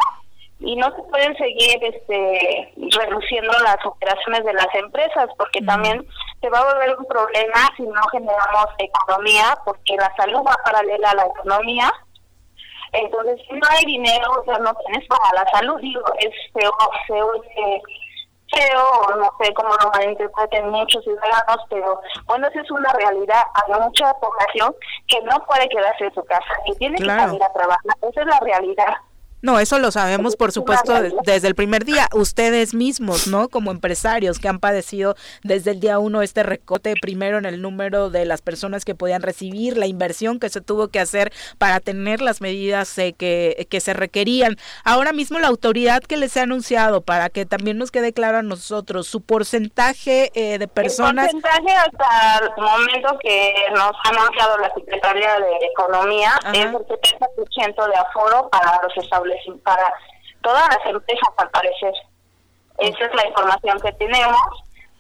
y 0.61 0.77
no 0.77 0.95
se 0.95 1.03
pueden 1.05 1.35
seguir 1.37 1.83
este 1.83 2.73
reduciendo 2.77 3.53
las 3.65 3.79
operaciones 3.85 4.45
de 4.45 4.53
las 4.53 4.69
empresas 4.75 5.29
porque 5.39 5.63
también 5.63 6.07
se 6.41 6.51
va 6.51 6.59
a 6.59 6.75
volver 6.75 6.97
un 6.99 7.07
problema 7.07 7.69
si 7.77 7.83
no 7.85 8.03
generamos 8.13 8.67
economía 8.79 9.57
porque 9.65 9.97
la 9.97 10.15
salud 10.17 10.41
va 10.47 10.55
paralela 10.63 11.11
a 11.11 11.15
la 11.15 11.27
economía 11.27 11.91
entonces 12.93 13.41
si 13.49 13.55
no 13.55 13.67
hay 13.71 13.85
dinero 13.87 14.33
o 14.39 14.45
sea 14.45 14.59
no 14.59 14.75
tienes 14.85 15.09
para 15.09 15.43
la 15.43 15.51
salud 15.51 15.81
digo 15.81 16.03
es 16.19 16.31
se, 16.53 16.61
se 17.07 17.23
oye 17.23 17.83
feo, 18.51 19.17
no 19.17 19.33
sé 19.41 19.53
cómo 19.55 19.71
lo 19.83 19.91
malinterpreten 19.91 20.71
muchos 20.71 21.03
ciudadanos, 21.05 21.59
pero 21.69 22.01
bueno, 22.27 22.49
esa 22.49 22.61
es 22.61 22.71
una 22.71 22.93
realidad. 22.93 23.43
Hay 23.55 23.81
mucha 23.81 24.13
población 24.15 24.75
que 25.07 25.21
no 25.23 25.39
puede 25.47 25.69
quedarse 25.69 26.05
en 26.05 26.15
su 26.15 26.25
casa, 26.25 26.55
que 26.67 26.75
tiene 26.75 26.99
que 26.99 27.07
salir 27.07 27.43
a 27.43 27.53
trabajar. 27.53 27.97
Esa 28.03 28.21
es 28.21 28.27
la 28.27 28.41
realidad. 28.41 28.97
No, 29.43 29.59
eso 29.59 29.79
lo 29.79 29.91
sabemos, 29.91 30.37
por 30.37 30.53
supuesto, 30.53 30.93
desde 31.25 31.49
el 31.49 31.55
primer 31.55 31.85
día. 31.85 32.09
Ustedes 32.13 32.75
mismos, 32.75 33.27
¿no? 33.27 33.49
Como 33.49 33.71
empresarios 33.71 34.39
que 34.39 34.49
han 34.49 34.59
padecido 34.59 35.17
desde 35.43 35.71
el 35.71 35.81
día 35.81 35.99
uno 35.99 36.21
este 36.21 36.43
recorte, 36.43 36.95
primero 37.01 37.39
en 37.39 37.47
el 37.47 37.63
número 37.63 38.11
de 38.11 38.27
las 38.27 38.43
personas 38.43 38.85
que 38.85 38.95
podían 38.95 39.23
recibir, 39.23 39.79
la 39.79 39.87
inversión 39.87 40.41
que 40.41 40.51
se 40.51 40.61
tuvo 40.61 40.89
que 40.89 41.01
hacer 41.01 41.33
para 41.57 41.81
tener 41.81 42.21
las 42.21 42.43
medidas 42.43 42.97
eh, 42.99 43.15
que, 43.15 43.67
que 43.71 43.81
se 43.81 43.95
requerían. 43.95 44.57
Ahora 44.85 45.13
mismo 45.13 45.39
la 45.39 45.49
autoridad 45.49 46.03
que 46.03 46.19
les 46.19 46.37
ha 46.37 46.43
anunciado, 46.43 47.01
para 47.01 47.31
que 47.31 47.47
también 47.47 47.79
nos 47.79 47.91
quede 47.91 48.13
claro 48.13 48.39
a 48.39 48.43
nosotros, 48.43 49.07
su 49.07 49.23
porcentaje 49.23 50.31
eh, 50.35 50.59
de 50.59 50.69
personas. 50.69 51.33
El 51.33 51.41
porcentaje 51.41 51.77
hasta 51.77 52.45
el 52.45 52.63
momento 52.63 53.19
que 53.23 53.55
nos 53.73 53.93
ha 54.05 54.09
anunciado 54.11 54.59
la 54.59 54.73
Secretaría 54.75 55.39
de 55.39 55.67
Economía 55.73 56.33
es 56.53 56.67
el 56.67 56.75
70% 56.75 57.89
de 57.89 57.97
aforo 57.97 58.49
para 58.51 58.81
los 58.83 58.97
establecimientos 58.97 59.30
para 59.63 59.93
todas 60.43 60.69
las 60.69 60.87
empresas 60.87 61.29
al 61.37 61.51
parecer. 61.51 61.95
Esa 62.79 63.05
es 63.05 63.15
la 63.15 63.27
información 63.27 63.81
que 63.81 63.93
tenemos. 63.93 64.41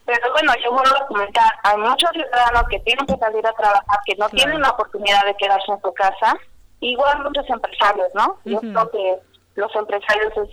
Pero 0.05 0.33
bueno, 0.33 0.53
yo 0.65 0.73
vuelvo 0.73 0.97
a 0.97 1.07
comentar, 1.07 1.53
hay 1.63 1.77
muchos 1.79 2.11
ciudadanos 2.11 2.65
que 2.69 2.81
tienen 2.81 3.07
que 3.07 3.17
salir 3.17 3.47
a 3.47 3.53
trabajar, 3.53 3.99
que 4.05 4.17
no 4.17 4.29
tienen 4.31 4.61
la 4.61 4.71
oportunidad 4.71 5.25
de 5.25 5.37
quedarse 5.37 5.71
en 5.71 5.81
su 5.81 5.95
casa, 5.95 6.37
igual 6.81 7.23
muchos 7.23 7.49
empresarios, 7.49 8.09
¿no? 8.15 8.37
Yo 8.45 8.59
creo 8.61 8.91
que 8.91 9.19
los 9.55 9.75
empresarios 9.77 10.33
es 10.37 10.49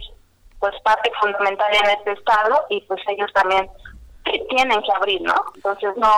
pues 0.59 0.73
parte 0.83 1.11
fundamental 1.21 1.73
en 1.73 1.89
este 1.91 2.11
estado 2.13 2.65
y 2.69 2.81
pues 2.81 3.01
ellos 3.07 3.31
también 3.33 3.69
tienen 4.49 4.81
que 4.81 4.91
abrir, 4.91 5.21
¿no? 5.21 5.35
Entonces, 5.55 5.89
no, 5.97 6.11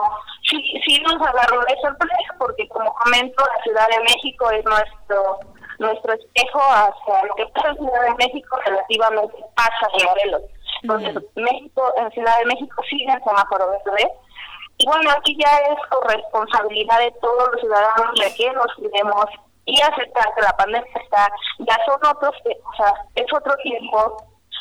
sí, 0.50 0.62
sí 0.86 1.00
nos 1.02 1.22
agarró 1.22 1.62
de 1.62 1.76
sorpresa 1.82 2.36
porque 2.38 2.68
como 2.70 2.94
comento, 2.94 3.44
la 3.56 3.64
Ciudad 3.64 3.88
de 3.90 4.00
México 4.02 4.50
es 4.52 4.66
nuestro 4.66 5.40
nuestro 5.80 6.14
espejo 6.14 6.60
hacia 6.60 7.26
lo 7.26 7.34
que 7.36 7.46
pasa 7.48 7.70
en 7.70 7.78
Ciudad 7.78 8.02
de 8.04 8.26
México 8.26 8.58
relativamente 8.66 9.36
pasa 9.56 9.88
en 9.98 10.06
Morelos. 10.06 10.42
Entonces, 10.84 11.24
México, 11.36 11.94
en 11.98 12.12
Ciudad 12.12 12.38
de 12.40 12.46
México 12.46 12.84
sigue 12.90 13.12
en 13.12 13.24
semáforo 13.24 13.70
verde. 13.70 14.12
Y 14.78 14.86
bueno, 14.86 15.12
aquí 15.12 15.38
ya 15.38 15.58
es 15.58 15.78
corresponsabilidad 15.90 17.00
de 17.00 17.12
todos 17.22 17.50
los 17.52 17.62
ciudadanos 17.62 18.16
de 18.16 18.34
que 18.36 18.52
nos 18.52 18.74
cuidemos 18.76 19.26
y 19.66 19.82
aceptar 19.82 20.34
que 20.36 20.42
la 20.42 20.56
pandemia 20.58 20.92
está, 20.96 21.30
ya 21.60 21.78
son 21.86 22.00
otros, 22.06 22.34
o 22.46 22.76
sea, 22.76 22.94
es 23.16 23.26
otro 23.34 23.56
tiempo 23.58 24.18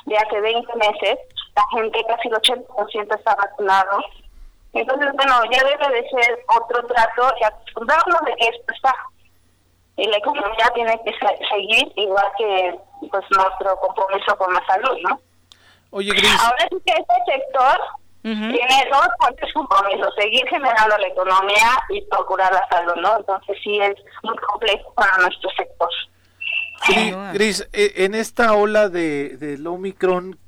de 0.07 0.19
hace 0.19 0.41
20 0.41 0.75
meses, 0.77 1.19
la 1.55 1.65
gente, 1.73 2.05
casi 2.07 2.29
el 2.29 2.35
80% 2.35 3.17
está 3.17 3.35
vacunado. 3.37 4.01
Entonces, 4.73 5.13
bueno, 5.15 5.35
ya 5.51 5.65
debe 5.65 6.03
de 6.03 6.11
ser 6.11 6.45
otro 6.61 6.85
trato 6.87 7.33
y 7.41 7.45
acostumbrarnos 7.45 8.21
de 8.23 8.35
que 8.37 8.49
esto 8.49 8.75
está 8.75 8.95
y 9.99 10.07
la 10.07 10.17
economía 10.17 10.71
tiene 10.75 10.99
que 11.05 11.13
seguir 11.51 11.93
igual 11.97 12.27
que 12.39 12.79
pues 13.11 13.25
nuestro 13.31 13.77
compromiso 13.81 14.37
con 14.39 14.55
la 14.55 14.65
salud, 14.65 14.97
¿no? 15.03 15.21
Oye, 15.91 16.13
Gris. 16.13 16.39
Ahora 16.41 16.69
sí 16.71 16.77
que 16.87 16.93
este 16.93 17.33
sector 17.33 17.81
tiene 18.23 18.89
dos 18.93 19.09
fuertes 19.19 19.53
compromisos, 19.53 20.15
seguir 20.17 20.47
generando 20.49 20.99
la 20.99 21.09
economía 21.09 21.81
y 21.89 22.03
procurar 22.03 22.53
la 22.53 22.67
salud, 22.69 22.95
¿no? 23.01 23.17
Entonces 23.17 23.57
sí 23.63 23.81
es 23.81 23.95
muy 24.23 24.37
complejo 24.37 24.93
para 24.95 25.17
nuestro 25.19 25.51
sector. 25.57 25.89
Sí, 26.87 27.15
Gris, 27.33 27.69
eh, 27.73 27.93
en 27.97 28.15
esta 28.15 28.55
ola 28.55 28.89
de, 28.89 29.37
del 29.37 29.67
Omicron, 29.67 30.39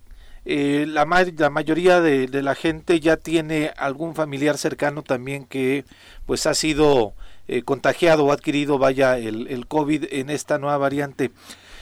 eh, 0.45 0.85
la, 0.87 1.05
la 1.37 1.51
mayoría 1.51 2.01
de, 2.01 2.29
de, 2.29 2.43
la 2.43 2.55
gente 2.55 3.01
ya 3.01 3.17
tiene 3.17 3.73
algún 3.77 4.15
familiar 4.15 4.59
cercano 4.59 5.03
también 5.03 5.45
que 5.45 5.85
pues 6.27 6.47
ha 6.47 6.55
sido 6.55 7.15
eh, 7.53 7.63
contagiado 7.63 8.25
o 8.25 8.31
adquirido, 8.31 8.79
vaya, 8.79 9.19
el, 9.19 9.49
el 9.49 9.67
COVID 9.67 10.05
en 10.13 10.31
esta 10.31 10.59
nueva 10.59 10.79
variante. 10.79 11.33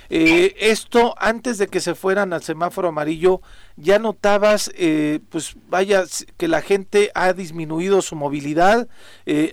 Eh, 0.09 0.55
esto 0.57 1.15
antes 1.19 1.59
de 1.59 1.67
que 1.67 1.81
se 1.81 1.95
fueran 1.95 2.33
al 2.33 2.43
semáforo 2.43 2.89
amarillo, 2.89 3.43
ya 3.77 3.99
notabas, 3.99 4.71
eh, 4.77 5.21
pues 5.29 5.57
vaya, 5.69 6.05
que 6.39 6.49
la 6.49 6.63
gente 6.63 7.11
ha 7.15 7.35
disminuido 7.35 8.01
su 8.01 8.17
movilidad, 8.17 8.89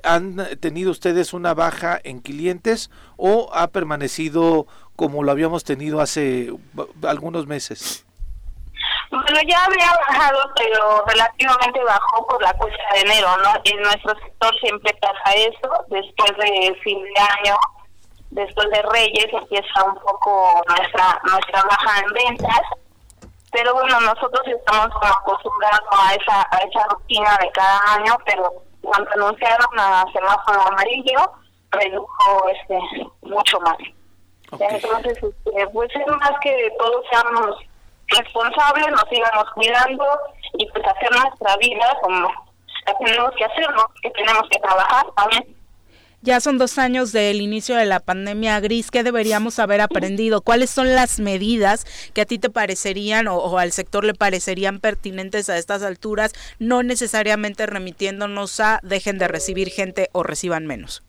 han 0.03 0.37
tenido 0.61 0.91
ustedes 0.91 1.33
una 1.33 1.53
baja 1.53 1.99
en 2.01 2.19
clientes 2.19 2.89
o 3.17 3.49
ha 3.53 3.67
permanecido 3.67 4.67
como 4.95 5.21
lo 5.21 5.31
habíamos 5.31 5.65
tenido 5.65 5.99
hace 5.99 6.53
algunos 7.01 7.45
meses. 7.45 8.04
Bueno, 9.15 9.39
ya 9.47 9.63
había 9.63 9.91
bajado, 10.07 10.39
pero 10.57 11.05
relativamente 11.07 11.81
bajó 11.83 12.27
por 12.27 12.41
la 12.41 12.53
cuesta 12.53 12.83
de 12.93 13.01
enero, 13.01 13.29
¿no? 13.37 13.49
En 13.63 13.81
nuestro 13.81 14.13
sector 14.19 14.53
siempre 14.59 14.93
pasa 14.95 15.33
eso, 15.35 15.85
después 15.87 16.31
de 16.37 16.75
fin 16.83 17.01
de 17.01 17.21
año, 17.21 17.55
después 18.31 18.69
de 18.71 18.81
Reyes 18.81 19.27
empieza 19.31 19.83
un 19.85 19.95
poco 19.99 20.61
nuestra 20.67 21.21
nuestra 21.31 21.63
baja 21.63 21.99
en 21.99 22.13
ventas, 22.13 22.61
pero 23.53 23.73
bueno, 23.73 24.01
nosotros 24.01 24.41
estamos 24.47 24.89
acostumbrados 25.01 25.87
a 25.91 26.13
esa 26.15 26.47
a 26.51 26.57
esa 26.57 26.85
rutina 26.89 27.37
de 27.41 27.49
cada 27.51 27.93
año, 27.93 28.17
pero 28.25 28.51
cuando 28.81 29.09
anunciaron 29.11 29.79
a 29.79 30.05
semáforo 30.11 30.61
amarillo, 30.61 31.31
redujo 31.71 32.49
este 32.49 32.79
mucho 33.21 33.59
más. 33.61 33.77
Entonces, 34.51 35.17
este, 35.23 35.67
pues 35.73 35.89
es 35.95 36.07
más 36.07 36.33
que 36.41 36.69
todos 36.77 37.05
seamos 37.09 37.57
responsables, 38.07 38.87
nos 38.91 39.03
sigamos 39.09 39.45
cuidando 39.53 40.05
y 40.57 40.65
pues 40.67 40.85
hacer 40.85 41.11
nuestra 41.11 41.57
vida 41.57 41.97
como 42.01 42.45
tenemos 42.99 43.31
que 43.37 43.45
hacer, 43.45 43.69
¿no? 43.71 43.83
Que 44.01 44.09
tenemos 44.11 44.43
que 44.49 44.59
trabajar 44.59 45.05
también. 45.15 45.55
Ya 46.21 46.39
son 46.39 46.57
dos 46.57 46.79
años 46.79 47.11
del 47.11 47.39
inicio 47.39 47.75
de 47.75 47.85
la 47.85 47.99
pandemia 47.99 48.59
gris. 48.59 48.89
¿Qué 48.89 49.03
deberíamos 49.03 49.59
haber 49.59 49.79
aprendido? 49.79 50.41
¿Cuáles 50.41 50.71
son 50.71 50.95
las 50.95 51.19
medidas 51.19 51.85
que 52.13 52.21
a 52.21 52.25
ti 52.25 52.39
te 52.39 52.49
parecerían 52.49 53.27
o, 53.27 53.59
al 53.59 53.71
sector 53.71 54.03
le 54.03 54.15
parecerían 54.15 54.79
pertinentes 54.79 55.49
a 55.49 55.57
estas 55.57 55.83
alturas, 55.83 56.33
no 56.57 56.81
necesariamente 56.81 57.67
remitiéndonos 57.67 58.59
a 58.59 58.79
dejen 58.81 59.19
de 59.19 59.27
recibir 59.27 59.69
gente 59.69 60.09
o 60.13 60.23
reciban 60.23 60.65
menos? 60.65 61.03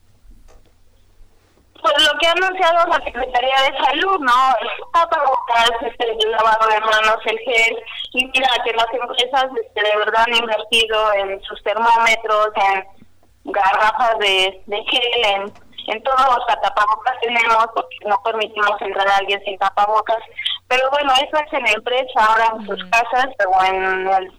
Pues 1.87 2.05
lo 2.05 2.19
que 2.19 2.27
ha 2.27 2.33
anunciado 2.33 2.87
la 2.89 3.05
Secretaría 3.05 3.63
de 3.63 3.79
Salud, 3.79 4.19
¿no? 4.19 4.57
El 4.61 4.69
tapabocas, 4.93 5.71
el 5.99 6.31
lavado 6.33 6.67
de 6.67 6.81
manos, 6.81 7.19
el 7.27 7.39
gel. 7.39 7.79
Y 8.13 8.27
mira, 8.27 8.49
que 8.65 8.73
las 8.73 8.87
empresas 8.93 9.47
este, 9.63 9.83
de 9.83 9.97
verdad 9.97 10.25
han 10.27 10.35
invertido 10.35 11.13
en 11.13 11.41
sus 11.43 11.63
termómetros, 11.63 12.49
en 12.57 13.53
garrafas 13.53 14.19
de, 14.19 14.61
de 14.67 14.85
gel, 14.85 15.25
en, 15.27 15.53
en 15.95 16.03
todos 16.03 16.27
los 16.27 16.47
tapabocas 16.47 17.21
tenemos, 17.21 17.67
porque 17.73 17.97
no 18.07 18.21
permitimos 18.25 18.81
entrar 18.81 19.07
a 19.07 19.17
alguien 19.19 19.41
sin 19.45 19.57
tapabocas. 19.59 20.19
Pero 20.67 20.91
bueno, 20.91 21.13
eso 21.15 21.37
es 21.37 21.53
en 21.53 21.67
empresa, 21.69 22.19
ahora 22.19 22.53
en 22.57 22.67
sus 22.67 22.85
casas 22.87 23.29
o 23.47 23.65
en 23.65 24.09
el 24.09 24.33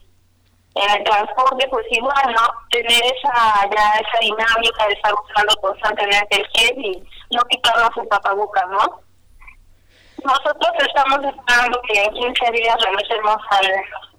en 0.83 0.97
el 0.97 1.03
transporte, 1.03 1.67
pues 1.69 1.85
igual, 1.91 2.35
¿no? 2.35 2.47
Tener 2.69 2.91
esa 2.91 3.69
ya 3.75 3.99
esa 3.99 4.19
dinámica 4.21 4.87
de 4.87 4.93
estar 4.93 5.13
buscando 5.13 5.55
constantemente 5.61 6.41
el 6.41 6.47
gel 6.53 6.85
y 6.85 7.03
no 7.31 7.41
quitarnos 7.43 7.91
el 7.97 8.07
tapabocas, 8.09 8.67
¿no? 8.69 9.01
Nosotros 10.23 10.71
estamos 10.85 11.19
esperando 11.23 11.79
que 11.87 12.03
en 12.03 12.13
15 12.13 12.51
días 12.51 12.75
regresemos 12.83 13.37
al... 13.49 13.67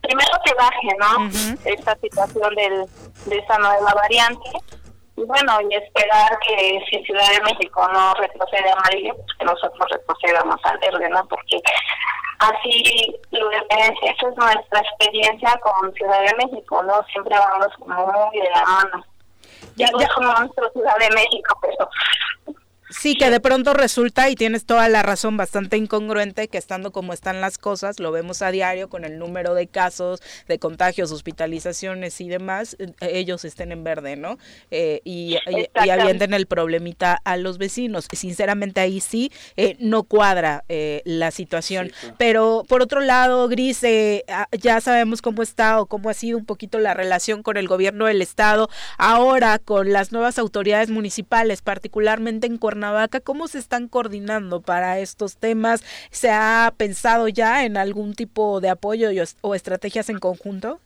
Primero 0.01 0.31
que 0.45 0.55
baje, 0.55 0.89
¿no? 0.99 1.29
Esta 1.65 1.97
situación 1.97 2.55
del, 2.55 2.87
de 3.27 3.39
esta 3.39 3.59
nueva 3.59 3.93
variante. 3.95 4.51
Y 5.19 5.25
bueno, 5.25 5.53
y 5.69 5.75
esperar 5.75 6.39
que 6.47 6.81
si 6.89 7.03
Ciudad 7.05 7.29
de 7.33 7.41
México 7.41 7.89
no 7.93 8.14
retrocede 8.14 8.71
a 8.71 8.75
amarillo, 8.75 9.16
pues 9.16 9.37
que 9.37 9.45
nosotros 9.47 9.91
retrocedamos 9.91 10.61
al 10.62 10.79
verde, 10.79 11.09
¿no? 11.09 11.27
Porque 11.27 11.61
así, 12.39 13.16
lo, 13.33 13.51
esa 13.51 14.29
es 14.29 14.37
nuestra 14.37 14.81
experiencia 14.81 15.59
con 15.61 15.93
Ciudad 15.95 16.21
de 16.21 16.47
México, 16.47 16.85
¿no? 16.85 17.03
Siempre 17.11 17.37
vamos 17.37 17.66
como 17.81 18.07
muy 18.07 18.39
de 18.39 18.51
la 18.51 18.64
mano. 18.64 19.05
Ya, 19.75 19.89
ya 19.99 20.09
como 20.14 20.33
nuestra 20.35 20.71
Ciudad 20.71 20.97
de 21.01 21.11
México, 21.11 21.59
pero 21.62 21.91
Sí, 22.91 23.16
que 23.16 23.30
de 23.30 23.41
pronto 23.41 23.74
resulta, 23.74 24.28
y 24.30 24.34
tienes 24.34 24.64
toda 24.64 24.89
la 24.89 25.03
razón, 25.03 25.36
bastante 25.36 25.76
incongruente 25.76 26.49
que 26.49 26.59
estando 26.59 26.91
como 26.91 27.12
están 27.12 27.41
las 27.41 27.59
cosas, 27.59 28.01
lo 28.01 28.12
vemos 28.12 28.43
a 28.43 28.51
diario 28.51 28.89
con 28.89 29.05
el 29.05 29.18
número 29.18 29.55
de 29.55 29.66
casos, 29.66 30.22
de 30.47 30.59
contagios, 30.59 31.12
hospitalizaciones 31.12 32.20
y 32.20 32.28
demás, 32.28 32.76
eh, 32.78 32.95
ellos 33.01 33.45
estén 33.45 33.72
en 33.72 33.84
verde, 33.84 34.16
¿no? 34.16 34.39
Eh, 34.70 35.01
y, 35.05 35.36
y, 35.47 35.91
avienten 35.91 36.34
el 36.34 36.47
problemita 36.47 37.20
a 37.24 37.36
los 37.36 37.59
vecinos. 37.59 38.09
Sinceramente 38.12 38.80
ahí 38.80 39.01
sí 39.01 39.30
eh, 39.57 39.76
no 39.78 40.03
cuadra 40.03 40.64
eh, 40.68 41.03
la 41.05 41.30
situación. 41.30 41.91
Sí, 42.01 42.09
Pero 42.18 42.64
por 42.68 42.82
otro 42.82 43.01
lado, 43.01 43.49
Gris, 43.49 43.82
eh, 43.84 44.24
ya 44.53 44.80
sabemos 44.80 45.22
cómo 45.22 45.43
está 45.43 45.80
o 45.80 45.86
cómo 45.86 46.11
ha 46.11 46.14
sido 46.14 46.39
un 46.39 46.45
poquito 46.45 46.78
la 46.78 46.95
relación 46.95 47.43
con 47.43 47.57
el 47.57 47.68
gobierno 47.68 48.07
del 48.07 48.22
Estado, 48.22 48.68
ahora 48.97 49.59
con 49.59 49.93
las 49.93 50.12
nuevas 50.12 50.39
autoridades 50.39 50.91
municipales, 50.91 51.62
particularmente 51.62 52.47
en 52.47 52.59
Cuernavaca, 52.59 52.78
Cuernavaca, 52.79 53.18
¿cómo 53.18 53.49
se 53.49 53.59
están 53.59 53.89
coordinando 53.89 54.61
para 54.61 55.01
estos 55.01 55.37
temas? 55.37 55.83
¿Se 56.12 56.31
ha 56.31 56.72
pensado 56.76 57.26
ya 57.26 57.64
en 57.64 57.76
algún 57.76 58.14
tipo 58.14 58.61
de 58.61 58.70
apoyo 58.70 59.09
o 59.41 59.55
estrategias 59.57 60.09
en 60.11 60.20
conjunto? 60.20 60.79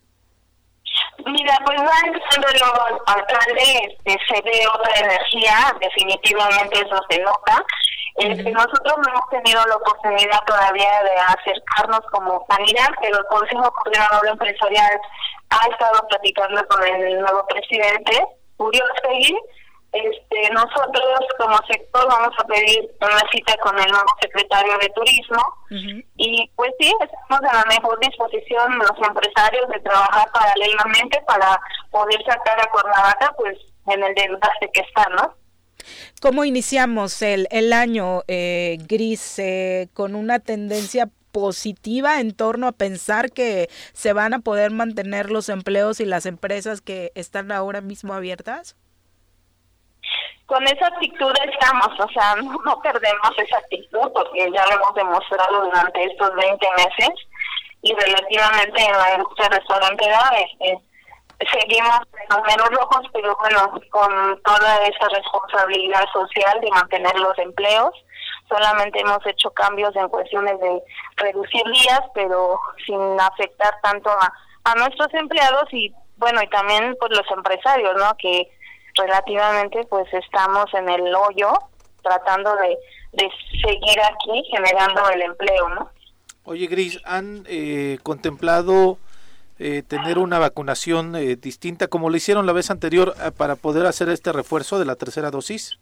Mira, 1.27 1.55
pues 1.67 1.79
va 1.83 1.93
empezando 2.07 2.49
el 2.49 2.63
alcalde, 3.07 3.97
este, 4.07 4.19
se 4.27 4.41
ve 4.41 4.67
otra 4.73 5.01
energía, 5.01 5.77
definitivamente 5.83 6.81
eso 6.81 6.97
se 7.11 7.19
nota. 7.21 7.63
Este, 8.17 8.51
nosotros 8.51 8.95
no 8.97 9.13
hemos 9.13 9.29
tenido 9.29 9.63
la 9.67 9.77
oportunidad 9.77 10.41
todavía 10.47 11.03
de 11.03 11.21
acercarnos 11.29 12.01
como 12.11 12.47
sanidad, 12.49 12.89
pero 13.03 13.19
el 13.19 13.27
Consejo 13.27 13.71
Coordinador 13.71 14.29
Empresarial 14.29 14.99
ha 15.51 15.69
estado 15.69 16.09
platicando 16.09 16.67
con 16.69 16.83
el 16.87 17.21
nuevo 17.21 17.47
presidente, 17.49 18.25
Julio 18.57 18.83
Seguín, 19.03 19.37
este, 19.93 20.51
nosotros 20.55 21.21
como 21.39 21.59
sector 21.71 22.09
vamos 22.09 22.35
a 22.39 22.45
pedir 22.45 22.91
una 23.01 23.31
cita 23.31 23.55
con 23.63 23.79
el 23.79 23.91
nuevo 23.91 24.09
secretario 24.23 24.79
de 24.79 24.89
Turismo 24.89 25.43
y 26.17 26.51
pues 26.57 26.73
sí, 26.81 26.93
estamos 27.01 27.43
en 27.43 27.59
la 27.59 27.65
mejor 27.67 27.99
disposición 28.01 28.79
los 28.79 29.09
empresarios 29.09 29.69
de 29.69 29.81
trabajar 29.81 30.31
paralelamente 30.33 31.23
para 31.27 31.61
poder 31.91 32.23
sacar 32.25 32.59
a 32.61 32.71
Cuernavaca 32.71 33.35
pues 33.37 33.59
en 33.89 34.03
el 34.03 34.15
desgaste 34.15 34.71
que 34.73 34.81
está, 34.81 35.07
¿no? 35.11 35.35
¿Cómo 36.23 36.45
iniciamos 36.45 37.21
el, 37.21 37.47
el 37.51 37.73
año 37.73 38.23
eh, 38.29 38.79
gris 38.89 39.39
eh, 39.39 39.89
con 39.93 40.15
una 40.15 40.39
tendencia 40.39 41.11
positiva 41.33 42.21
en 42.21 42.33
torno 42.33 42.67
a 42.67 42.73
pensar 42.73 43.33
que 43.33 43.69
se 43.93 44.13
van 44.13 44.33
a 44.33 44.41
poder 44.41 44.71
mantener 44.71 45.31
los 45.31 45.49
empleos 45.49 46.01
y 46.01 46.07
las 46.07 46.25
empresas 46.25 46.81
que 46.81 47.13
están 47.15 47.53
ahora 47.53 47.81
mismo 47.81 48.15
abiertas? 48.15 48.77
Con 50.53 50.63
esa 50.65 50.87
actitud 50.87 51.33
estamos, 51.51 51.99
o 51.99 52.09
sea, 52.13 52.37
no, 52.37 52.79
perdemos 52.83 53.31
esa 53.39 53.57
actitud 53.57 54.13
porque 54.13 54.51
ya 54.53 54.67
lo 54.67 54.73
hemos 54.73 54.95
demostrado 54.95 55.65
durante 55.65 56.05
estos 56.05 56.35
20 56.35 56.67
meses 56.77 57.11
y 57.81 57.95
relativamente 57.95 58.85
en 58.85 58.93
la 58.93 59.15
industria 59.15 59.49
restaurantera 59.49 60.21
este, 60.37 60.79
seguimos 61.59 62.01
en 62.21 62.37
números 62.37 62.69
rojos, 62.69 63.07
pero 63.15 63.35
bueno, 63.41 63.81
con 63.91 64.43
toda 64.43 64.85
esa 64.85 65.09
responsabilidad 65.09 66.05
social 66.13 66.61
de 66.61 66.71
mantener 66.71 67.19
los 67.19 67.39
empleos. 67.39 67.95
Solamente 68.47 69.01
hemos 69.01 69.25
hecho 69.25 69.51
cambios 69.53 69.97
en 69.97 70.11
cuestiones 70.11 70.61
de 70.61 70.83
reducir 71.17 71.65
días, 71.65 72.03
pero 72.13 72.61
sin 72.85 73.19
afectar 73.19 73.75
tanto 73.83 74.11
a, 74.11 74.31
a 74.65 74.75
nuestros 74.75 75.15
empleados 75.15 75.73
y 75.73 75.95
bueno, 76.19 76.43
y 76.43 76.49
también 76.49 76.95
pues 77.01 77.11
los 77.17 77.29
empresarios, 77.31 77.97
¿no? 77.97 78.15
Que 78.19 78.51
relativamente 78.95 79.85
pues 79.85 80.07
estamos 80.13 80.67
en 80.75 80.89
el 80.89 81.15
hoyo 81.15 81.53
tratando 82.03 82.55
de, 82.57 82.77
de 83.13 83.31
seguir 83.63 84.01
aquí 84.01 84.45
generando 84.51 85.09
el 85.11 85.23
empleo, 85.23 85.69
¿no? 85.71 85.91
Oye, 86.45 86.67
Gris, 86.67 87.01
¿han 87.05 87.45
eh, 87.49 87.99
contemplado 88.03 88.99
eh, 89.59 89.83
tener 89.87 90.19
una 90.19 90.41
vacunación 90.41 91.15
eh, 91.15 91.37
distinta 91.37 91.87
como 91.87 92.11
lo 92.11 92.17
hicieron 92.17 92.47
la 92.47 92.53
vez 92.53 92.71
anterior 92.71 93.15
para 93.37 93.55
poder 93.55 93.87
hacer 93.87 94.09
este 94.09 94.33
refuerzo 94.33 94.79
de 94.79 94.87
la 94.87 94.97
tercera 94.97 95.31
dosis? 95.31 95.79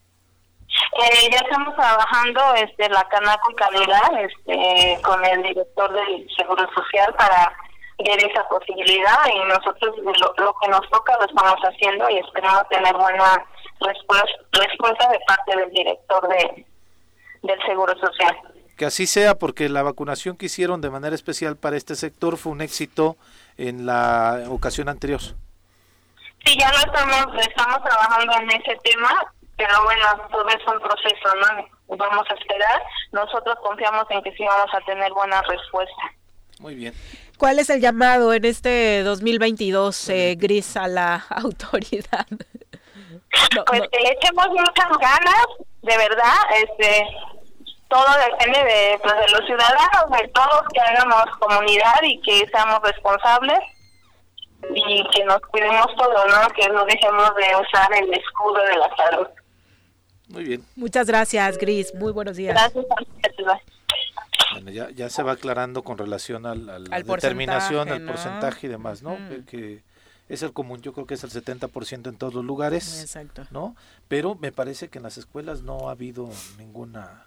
ya 1.30 1.38
estamos 1.38 1.74
trabajando 1.74 2.40
este 2.56 2.88
la 2.90 3.02
Canaco 3.08 3.50
y 3.50 3.54
Calidad 3.54 4.10
este, 4.22 5.00
con 5.02 5.24
el 5.24 5.42
director 5.42 5.92
del 5.92 6.28
Seguro 6.36 6.68
Social 6.74 7.14
para 7.16 7.52
ver 8.02 8.24
esa 8.24 8.48
posibilidad 8.48 9.26
y 9.34 9.38
nosotros 9.48 9.96
lo, 9.98 10.54
que 10.60 10.68
nos 10.68 10.88
toca 10.90 11.16
lo 11.18 11.26
estamos 11.26 11.60
haciendo 11.62 12.08
y 12.10 12.18
esperamos 12.18 12.68
tener 12.68 12.94
buena 12.94 13.44
respuesta, 13.80 14.26
respuesta 14.52 15.08
de 15.10 15.20
parte 15.26 15.56
del 15.56 15.70
director 15.70 16.28
de, 16.28 16.66
del 17.42 17.62
Seguro 17.66 17.94
Social. 17.98 18.36
Que 18.76 18.86
así 18.86 19.06
sea, 19.06 19.34
porque 19.34 19.68
la 19.68 19.82
vacunación 19.82 20.36
que 20.36 20.46
hicieron 20.46 20.80
de 20.80 20.90
manera 20.90 21.14
especial 21.14 21.56
para 21.56 21.76
este 21.76 21.94
sector 21.94 22.38
fue 22.38 22.52
un 22.52 22.62
éxito 22.62 23.16
en 23.58 23.84
la 23.84 24.44
ocasión 24.48 24.88
anterior. 24.88 25.20
Sí, 25.20 26.56
ya 26.58 26.70
lo 26.72 26.78
estamos, 26.78 27.26
estamos 27.38 27.82
trabajando 27.82 28.32
en 28.40 28.50
ese 28.50 28.76
tema, 28.82 29.14
pero 29.56 29.84
bueno, 29.84 30.04
todo 30.30 30.48
es 30.48 30.66
un 30.66 30.80
proceso, 30.80 31.34
¿no? 31.36 31.96
Vamos 31.96 32.24
a 32.30 32.34
esperar. 32.34 32.82
Nosotros 33.12 33.56
confiamos 33.62 34.06
en 34.08 34.22
que 34.22 34.32
sí 34.32 34.44
vamos 34.44 34.72
a 34.72 34.80
tener 34.86 35.12
buena 35.12 35.42
respuesta. 35.42 36.02
Muy 36.60 36.74
bien. 36.74 36.94
¿Cuál 37.40 37.58
es 37.58 37.70
el 37.70 37.80
llamado 37.80 38.34
en 38.34 38.44
este 38.44 39.02
2022, 39.02 40.10
eh, 40.10 40.36
Gris, 40.38 40.76
a 40.76 40.86
la 40.88 41.24
autoridad? 41.30 42.26
pues 43.66 43.82
que 43.90 44.00
le 44.00 44.10
echemos 44.10 44.46
muchas 44.48 44.90
ganas, 45.00 45.46
de 45.80 45.96
verdad, 45.96 46.36
este 46.62 47.06
todo 47.88 48.04
depende 48.28 48.58
de, 48.62 48.98
pues, 49.02 49.14
de 49.14 49.28
los 49.32 49.46
ciudadanos, 49.46 50.20
de 50.20 50.28
todos 50.28 50.62
que 50.74 50.80
hagamos 50.80 51.24
comunidad 51.38 52.02
y 52.02 52.20
que 52.20 52.46
seamos 52.52 52.82
responsables 52.82 53.60
y 54.74 55.02
que 55.08 55.24
nos 55.24 55.40
cuidemos 55.40 55.86
todos, 55.96 56.26
¿no? 56.26 56.46
Que 56.54 56.68
no 56.68 56.84
dejemos 56.84 57.34
de 57.36 57.56
usar 57.56 57.90
el 57.94 58.12
escudo 58.12 58.62
de 58.64 58.76
la 58.76 58.96
salud. 58.96 59.26
Muy 60.28 60.44
bien. 60.44 60.64
Muchas 60.76 61.06
gracias, 61.06 61.56
Gris. 61.56 61.94
Muy 61.94 62.12
buenos 62.12 62.36
días. 62.36 62.54
Gracias. 62.54 63.79
Bueno, 64.52 64.70
ya, 64.70 64.90
ya 64.90 65.10
se 65.10 65.22
va 65.22 65.32
aclarando 65.32 65.82
con 65.82 65.98
relación 65.98 66.46
a 66.46 66.54
la 66.54 66.78
determinación, 66.78 67.88
al 67.88 68.04
porcentaje 68.04 68.66
y 68.66 68.70
demás, 68.70 69.02
¿no? 69.02 69.16
Que 69.46 69.82
es 70.30 70.42
el 70.42 70.52
común, 70.52 70.80
yo 70.80 70.92
creo 70.92 71.06
que 71.06 71.14
es 71.14 71.24
el 71.24 71.30
70% 71.30 72.08
en 72.08 72.16
todos 72.16 72.34
los 72.34 72.44
lugares, 72.44 73.00
Exacto. 73.02 73.46
¿no? 73.50 73.74
Pero 74.06 74.36
me 74.36 74.52
parece 74.52 74.88
que 74.88 74.98
en 74.98 75.02
las 75.02 75.18
escuelas 75.18 75.62
no 75.62 75.88
ha 75.88 75.92
habido 75.92 76.30
ninguna 76.56 77.26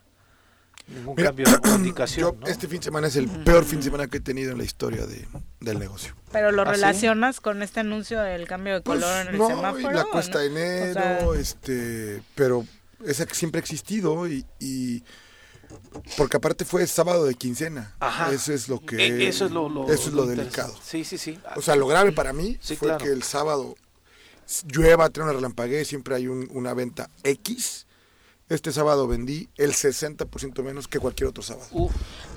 ningún 0.88 1.16
cambio 1.16 1.46
de 1.46 1.60
comunicación. 1.62 2.38
Este 2.46 2.68
fin 2.68 2.80
de 2.80 2.86
semana 2.86 3.08
es 3.08 3.16
el 3.18 3.30
peor 3.30 3.66
fin 3.66 3.80
de 3.80 3.84
semana 3.84 4.08
que 4.08 4.18
he 4.18 4.22
tenido 4.22 4.52
en 4.54 4.58
la 4.58 4.64
historia 4.64 5.06
de, 5.06 5.28
del 5.60 5.80
negocio. 5.80 6.16
¿Pero 6.32 6.52
lo 6.52 6.62
¿Ah, 6.64 6.66
relacionas 6.66 7.42
con 7.42 7.62
este 7.62 7.82
anuncio 7.82 8.22
del 8.22 8.48
cambio 8.48 8.76
de 8.76 8.82
pues 8.82 9.00
color 9.00 9.28
en 9.28 9.36
el 9.36 9.48
semáforo? 9.48 9.92
la 9.92 10.06
cuesta 10.06 10.40
de 10.40 10.48
enero, 10.48 11.36
este, 11.36 12.24
pero 12.36 12.66
que 13.04 13.36
siempre 13.36 13.60
ha 13.60 13.62
existido 13.62 14.28
y, 14.28 14.46
y 14.60 15.04
porque 16.18 16.38
aparte 16.38 16.66
fue 16.66 16.86
sábado 16.88 17.26
de 17.26 17.36
quincena. 17.36 17.96
Eso 18.32 18.54
es 18.54 18.68
lo 18.68 18.80
que. 18.80 18.96
E, 18.98 19.28
eso 19.28 19.46
es 19.46 19.52
lo, 19.52 19.92
eso 19.92 20.10
es 20.10 20.14
lo 20.14 20.26
delicado. 20.26 20.76
Sí, 20.84 21.04
sí, 21.04 21.18
sí. 21.18 21.40
O 21.56 21.62
sea, 21.62 21.76
lo 21.76 21.88
grave 21.88 22.12
para 22.12 22.34
mí 22.34 22.58
fue 22.78 22.98
que 22.98 23.08
el 23.08 23.24
sábado 23.24 23.76
llueva, 24.68 25.10
tiene 25.10 25.30
una 25.30 25.34
relampaguez, 25.34 25.88
siempre 25.88 26.16
hay 26.16 26.28
una 26.28 26.74
venta 26.74 27.10
X 27.24 27.83
este 28.56 28.72
sábado 28.72 29.08
vendí 29.08 29.50
el 29.58 29.72
60% 29.72 30.64
menos 30.64 30.88
que 30.88 31.00
cualquier 31.00 31.30
otro 31.30 31.44
sábado. 31.44 31.68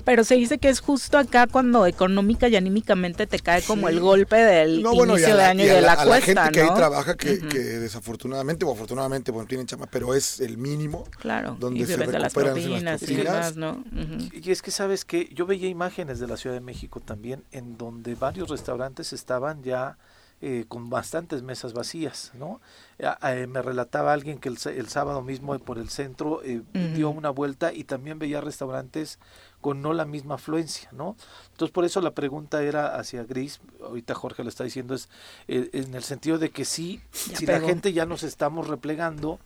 Pero 0.05 0.23
se 0.23 0.35
dice 0.35 0.57
que 0.57 0.69
es 0.69 0.79
justo 0.79 1.17
acá 1.17 1.47
cuando 1.47 1.85
económica 1.85 2.47
y 2.47 2.55
anímicamente 2.55 3.27
te 3.27 3.39
cae 3.39 3.61
como 3.61 3.89
el 3.89 3.99
golpe 3.99 4.37
del 4.37 4.79
inicio 4.79 5.35
de 5.35 5.43
año 5.43 5.63
y, 5.63 5.67
de 5.67 5.81
la, 5.81 5.95
cuesta, 5.95 6.33
la 6.33 6.43
gente 6.43 6.51
que 6.51 6.61
ahí 6.61 6.73
trabaja 6.75 7.15
que, 7.15 7.37
desafortunadamente 7.37 8.65
o 8.65 8.71
afortunadamente 8.71 9.31
bueno 9.31 9.47
tienen 9.47 9.67
chama, 9.67 9.87
pero 9.87 10.13
es 10.13 10.39
el 10.39 10.57
mínimo. 10.57 11.03
Claro. 11.19 11.57
Donde 11.59 11.85
se 11.85 11.97
recuperan 11.97 12.21
las 12.21 12.33
propinas, 12.33 13.01
y 13.03 13.15
demás, 13.15 13.55
¿no? 13.55 13.83
Y 14.31 14.51
es 14.51 14.61
que 14.61 14.71
sabes 14.71 15.05
que 15.05 15.29
yo 15.33 15.45
veía 15.45 15.67
imágenes 15.67 16.19
de 16.19 16.27
la 16.27 16.37
Ciudad 16.37 16.55
de 16.55 16.61
México 16.61 16.99
también 16.99 17.43
en 17.51 17.77
donde 17.77 18.15
varios 18.15 18.49
restaurantes 18.49 19.13
estaban 19.13 19.63
ya 19.63 19.97
eh, 20.39 20.65
con 20.67 20.89
bastantes 20.89 21.41
mesas 21.41 21.73
vacías, 21.73 22.31
¿no? 22.35 22.61
Eh, 22.99 23.45
me 23.47 23.61
relataba 23.61 24.11
alguien 24.11 24.39
que 24.39 24.49
el, 24.49 24.57
el, 24.75 24.87
sábado 24.87 25.21
mismo 25.21 25.57
por 25.59 25.77
el 25.77 25.89
centro 25.89 26.41
eh, 26.43 26.63
dio 26.95 27.11
una 27.11 27.29
vuelta 27.29 27.71
y 27.71 27.83
también 27.83 28.17
veía 28.17 28.41
restaurantes 28.41 29.19
con 29.61 29.83
no 29.83 29.93
la 29.93 30.05
misma 30.05 30.35
afluencia, 30.35 30.89
¿no? 30.93 31.15
Entonces 31.51 31.71
por 31.71 31.85
eso 31.85 32.01
la 32.01 32.15
pregunta 32.15 32.63
era 32.63 32.97
hacia 32.97 33.23
Gris, 33.23 33.61
ahorita 33.83 34.15
Jorge 34.15 34.43
lo 34.43 34.49
está 34.49 34.63
diciendo, 34.63 34.95
es 34.95 35.09
en 35.47 35.93
el 35.93 36.03
sentido 36.03 36.39
de 36.39 36.49
que 36.49 36.65
sí, 36.65 36.99
si 37.11 37.45
la 37.45 37.59
gente 37.59 37.93
ya 37.93 38.07
nos 38.07 38.23
estamos 38.23 38.67
replegando, 38.67 39.39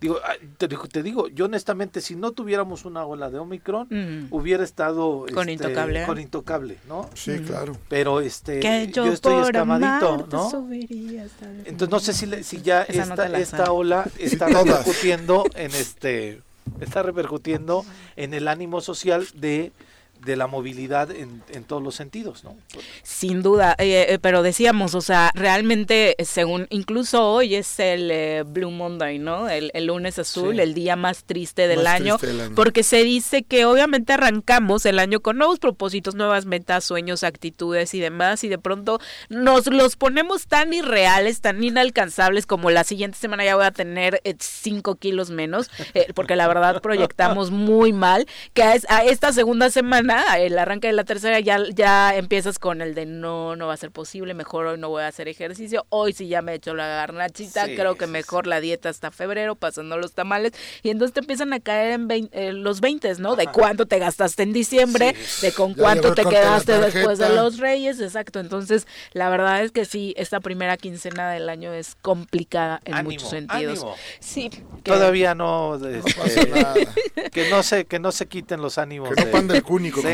Digo, 0.00 0.20
te, 0.58 1.02
digo, 1.02 1.28
yo 1.28 1.46
honestamente, 1.46 2.00
si 2.00 2.14
no 2.14 2.30
tuviéramos 2.32 2.84
una 2.84 3.04
ola 3.04 3.30
de 3.30 3.38
Omicron, 3.38 4.28
hubiera 4.30 4.62
estado 4.62 5.26
con, 5.34 5.48
este, 5.48 5.64
intocable. 5.64 6.06
con 6.06 6.20
intocable, 6.20 6.78
¿no? 6.86 7.10
Sí, 7.14 7.38
claro. 7.40 7.76
Pero 7.88 8.20
este, 8.20 8.60
yo, 8.92 9.06
estoy 9.06 9.42
escamadito, 9.42 10.28
¿no? 10.30 10.68
Entonces 11.64 11.88
no 11.90 12.00
sé 12.00 12.12
si, 12.12 12.44
si 12.44 12.62
ya 12.62 12.82
esta, 12.82 13.26
esta 13.38 13.72
ola 13.72 14.08
está 14.18 14.46
repercutiendo 14.46 15.44
en 15.54 15.72
este, 15.72 16.42
está 16.80 17.02
repercutiendo 17.02 17.84
en 18.16 18.34
el 18.34 18.46
ánimo 18.46 18.80
social 18.80 19.26
de 19.34 19.72
de 20.24 20.36
la 20.36 20.46
movilidad 20.46 21.10
en, 21.10 21.42
en, 21.50 21.64
todos 21.64 21.82
los 21.82 21.94
sentidos, 21.94 22.44
¿no? 22.44 22.56
Sin 23.02 23.42
duda, 23.42 23.74
eh, 23.78 24.06
eh, 24.08 24.18
pero 24.20 24.42
decíamos, 24.42 24.94
o 24.94 25.00
sea, 25.00 25.30
realmente, 25.34 26.16
según, 26.24 26.66
incluso 26.70 27.24
hoy 27.30 27.54
es 27.54 27.78
el 27.78 28.10
eh, 28.10 28.44
Blue 28.46 28.70
Monday, 28.70 29.18
¿no? 29.18 29.48
El, 29.48 29.70
el 29.74 29.86
lunes 29.86 30.18
azul, 30.18 30.56
sí. 30.56 30.60
el 30.60 30.74
día 30.74 30.96
más 30.96 31.24
triste, 31.24 31.68
del, 31.68 31.84
más 31.84 31.94
año, 31.94 32.18
triste 32.18 32.26
del 32.26 32.40
año, 32.46 32.54
porque 32.54 32.82
se 32.82 33.04
dice 33.04 33.42
que 33.42 33.64
obviamente 33.64 34.12
arrancamos 34.12 34.86
el 34.86 34.98
año 34.98 35.20
con 35.20 35.38
nuevos 35.38 35.58
propósitos, 35.58 36.14
nuevas 36.14 36.46
metas, 36.46 36.84
sueños, 36.84 37.22
actitudes 37.22 37.94
y 37.94 38.00
demás, 38.00 38.42
y 38.44 38.48
de 38.48 38.58
pronto 38.58 39.00
nos 39.28 39.66
los 39.66 39.96
ponemos 39.96 40.46
tan 40.46 40.72
irreales, 40.72 41.40
tan 41.40 41.62
inalcanzables 41.62 42.46
como 42.46 42.70
la 42.70 42.84
siguiente 42.84 43.18
semana 43.18 43.44
ya 43.44 43.56
voy 43.56 43.66
a 43.66 43.70
tener 43.70 44.20
5 44.38 44.96
kilos 44.96 45.30
menos, 45.30 45.70
porque 46.14 46.36
la 46.36 46.48
verdad 46.48 46.82
proyectamos 46.82 47.50
muy 47.50 47.92
mal, 47.92 48.26
que 48.54 48.62
a, 48.62 48.74
a 48.88 49.04
esta 49.04 49.32
segunda 49.32 49.70
semana 49.70 50.07
el 50.38 50.58
arranque 50.58 50.88
de 50.88 50.92
la 50.92 51.04
tercera 51.04 51.40
ya, 51.40 51.58
ya 51.74 52.14
empiezas 52.14 52.58
con 52.58 52.80
el 52.80 52.94
de 52.94 53.06
no, 53.06 53.56
no 53.56 53.66
va 53.66 53.74
a 53.74 53.76
ser 53.76 53.90
posible, 53.90 54.34
mejor 54.34 54.66
hoy 54.66 54.78
no 54.78 54.88
voy 54.88 55.02
a 55.02 55.08
hacer 55.08 55.28
ejercicio, 55.28 55.86
hoy 55.90 56.12
sí 56.12 56.28
ya 56.28 56.42
me 56.42 56.52
he 56.52 56.54
hecho 56.56 56.74
la 56.74 56.86
garnachita, 56.86 57.66
sí, 57.66 57.74
creo 57.74 57.96
que 57.96 58.06
mejor 58.06 58.46
la 58.46 58.60
dieta 58.60 58.88
hasta 58.88 59.10
febrero, 59.10 59.54
pasando 59.54 59.98
los 59.98 60.12
tamales, 60.12 60.52
y 60.82 60.90
entonces 60.90 61.14
te 61.14 61.20
empiezan 61.20 61.52
a 61.52 61.60
caer 61.60 61.92
en 61.92 62.30
eh, 62.32 62.52
los 62.52 62.80
20, 62.80 63.14
¿no? 63.18 63.36
De 63.36 63.46
cuánto 63.46 63.86
te 63.86 63.98
gastaste 63.98 64.42
en 64.42 64.52
diciembre, 64.52 65.14
sí, 65.14 65.46
de 65.46 65.52
con 65.52 65.74
cuánto 65.74 66.14
te 66.14 66.24
quedaste 66.24 66.78
después 66.78 67.18
de 67.18 67.30
los 67.30 67.58
reyes, 67.58 68.00
exacto, 68.00 68.40
entonces 68.40 68.86
la 69.12 69.28
verdad 69.28 69.62
es 69.62 69.72
que 69.72 69.84
sí, 69.84 70.14
esta 70.16 70.40
primera 70.40 70.76
quincena 70.76 71.30
del 71.30 71.48
año 71.48 71.72
es 71.72 71.96
complicada 72.02 72.80
en 72.84 72.94
ánimo, 72.94 73.10
muchos 73.10 73.30
sentidos. 73.30 73.78
Ánimo. 73.80 73.96
Sí. 74.20 74.50
Que... 74.50 74.92
Todavía 74.92 75.34
no, 75.34 75.76
este, 75.76 76.88
que 77.30 77.50
no 77.50 77.62
se, 77.62 77.84
que 77.84 77.98
no 77.98 78.12
se 78.12 78.26
quiten 78.26 78.60
los 78.60 78.78
ánimos. 78.78 79.10
Que 79.10 79.24
no 79.24 79.30
pan 79.30 79.48
del 79.48 79.62
cúnico, 79.62 79.97
Sí, 80.02 80.08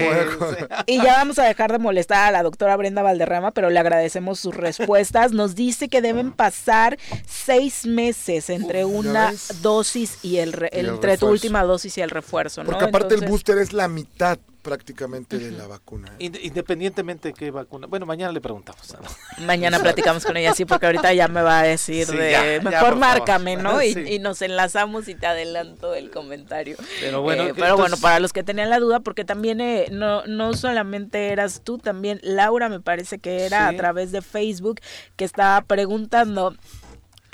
sí. 0.59 0.65
Y 0.87 0.97
ya 0.97 1.15
vamos 1.15 1.39
a 1.39 1.45
dejar 1.45 1.73
de 1.73 1.79
molestar 1.79 2.29
a 2.29 2.31
la 2.31 2.43
doctora 2.43 2.77
Brenda 2.77 3.03
Valderrama, 3.03 3.51
pero 3.53 3.71
le 3.71 3.79
agradecemos 3.79 4.39
sus 4.41 4.55
respuestas. 4.55 5.33
Nos 5.33 5.55
dice 5.55 5.89
que 5.89 6.03
deben 6.03 6.33
pasar 6.33 6.99
seis 7.27 7.87
meses 7.87 8.51
entre 8.51 8.85
Uf, 8.85 8.95
una 8.95 9.33
dosis 9.63 10.19
y 10.23 10.39
el, 10.39 10.53
re, 10.53 10.71
el 10.73 10.89
entre 10.89 11.19
tu 11.19 11.29
última 11.29 11.63
dosis 11.63 11.97
y 11.99 12.01
el 12.01 12.11
refuerzo. 12.11 12.63
¿no? 12.63 12.71
Porque 12.71 12.85
aparte 12.85 13.15
Entonces, 13.15 13.27
el 13.27 13.31
booster 13.31 13.59
es 13.59 13.73
la 13.73 13.89
mitad 13.89 14.39
prácticamente 14.65 15.39
de 15.39 15.53
la 15.53 15.67
vacuna. 15.69 16.11
Independientemente 16.19 17.29
de 17.29 17.35
qué 17.35 17.51
vacuna. 17.51 17.87
Bueno, 17.87 18.07
mañana 18.07 18.33
le 18.33 18.41
preguntamos. 18.41 18.97
Mañana 19.39 19.79
platicamos 19.79 20.25
con 20.25 20.37
ella, 20.39 20.55
sí, 20.55 20.65
porque 20.65 20.87
ahorita 20.87 21.13
ya 21.13 21.29
me 21.29 21.43
va 21.43 21.61
a 21.61 21.63
decir 21.63 22.07
sí, 22.07 22.17
de 22.17 22.33
ya, 22.33 22.43
mejor 22.71 22.95
ya, 22.95 22.97
márcame, 22.97 23.57
¿no? 23.57 23.79
Sí. 23.85 23.95
Y, 24.07 24.15
y, 24.15 24.19
nos 24.19 24.41
enlazamos 24.41 25.09
y 25.09 25.15
te 25.15 25.27
adelanto 25.27 25.95
el 25.95 26.11
comentario. 26.11 26.77
Pero 27.01 27.21
bueno, 27.21 27.43
eh, 27.43 27.53
pero 27.55 27.73
entonces... 27.73 27.77
bueno 27.77 27.97
para 27.99 28.19
los 28.19 28.33
que 28.33 28.43
tenían 28.43 28.71
la 28.71 28.81
duda, 28.81 29.01
porque 29.01 29.27
también 29.27 29.61
eh, 29.61 29.89
no, 29.91 30.25
no 30.27 30.55
solamente 30.55 31.29
eras 31.29 31.61
tú, 31.63 31.77
también 31.77 32.19
Laura 32.23 32.71
me 32.71 32.81
parece 32.81 33.19
que 33.19 33.45
era 33.45 33.69
sí. 33.69 33.75
a 33.75 33.77
través 33.77 34.11
de 34.11 34.23
Facebook 34.23 34.81
que 35.17 35.27
estaba 35.27 35.61
preguntando 35.61 36.57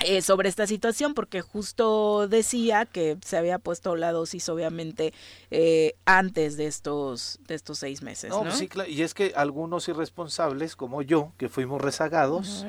eh, 0.05 0.21
sobre 0.21 0.49
esta 0.49 0.67
situación 0.67 1.13
porque 1.13 1.41
justo 1.41 2.27
decía 2.27 2.85
que 2.85 3.17
se 3.23 3.37
había 3.37 3.59
puesto 3.59 3.95
la 3.95 4.11
dosis 4.11 4.47
obviamente 4.49 5.13
eh, 5.49 5.95
antes 6.05 6.57
de 6.57 6.67
estos 6.67 7.39
de 7.47 7.55
estos 7.55 7.79
seis 7.79 8.01
meses 8.01 8.29
no, 8.29 8.43
¿no? 8.43 8.51
sí 8.51 8.67
claro 8.67 8.89
y 8.89 9.01
es 9.01 9.13
que 9.13 9.33
algunos 9.35 9.87
irresponsables 9.87 10.75
como 10.75 11.01
yo 11.01 11.31
que 11.37 11.49
fuimos 11.49 11.81
rezagados 11.81 12.65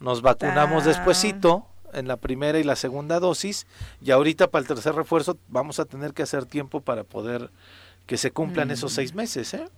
nos 0.00 0.22
vacunamos 0.22 0.84
despuesito 0.84 1.66
en 1.92 2.08
la 2.08 2.16
primera 2.16 2.58
y 2.58 2.64
la 2.64 2.76
segunda 2.76 3.20
dosis 3.20 3.66
y 4.00 4.10
ahorita 4.10 4.50
para 4.50 4.62
el 4.62 4.68
tercer 4.68 4.94
refuerzo 4.94 5.38
vamos 5.48 5.78
a 5.78 5.84
tener 5.84 6.14
que 6.14 6.22
hacer 6.22 6.46
tiempo 6.46 6.80
para 6.80 7.04
poder 7.04 7.50
que 8.06 8.16
se 8.16 8.30
cumplan 8.30 8.68
mm. 8.68 8.72
esos 8.72 8.92
seis 8.92 9.14
meses 9.14 9.54
¿eh? 9.54 9.68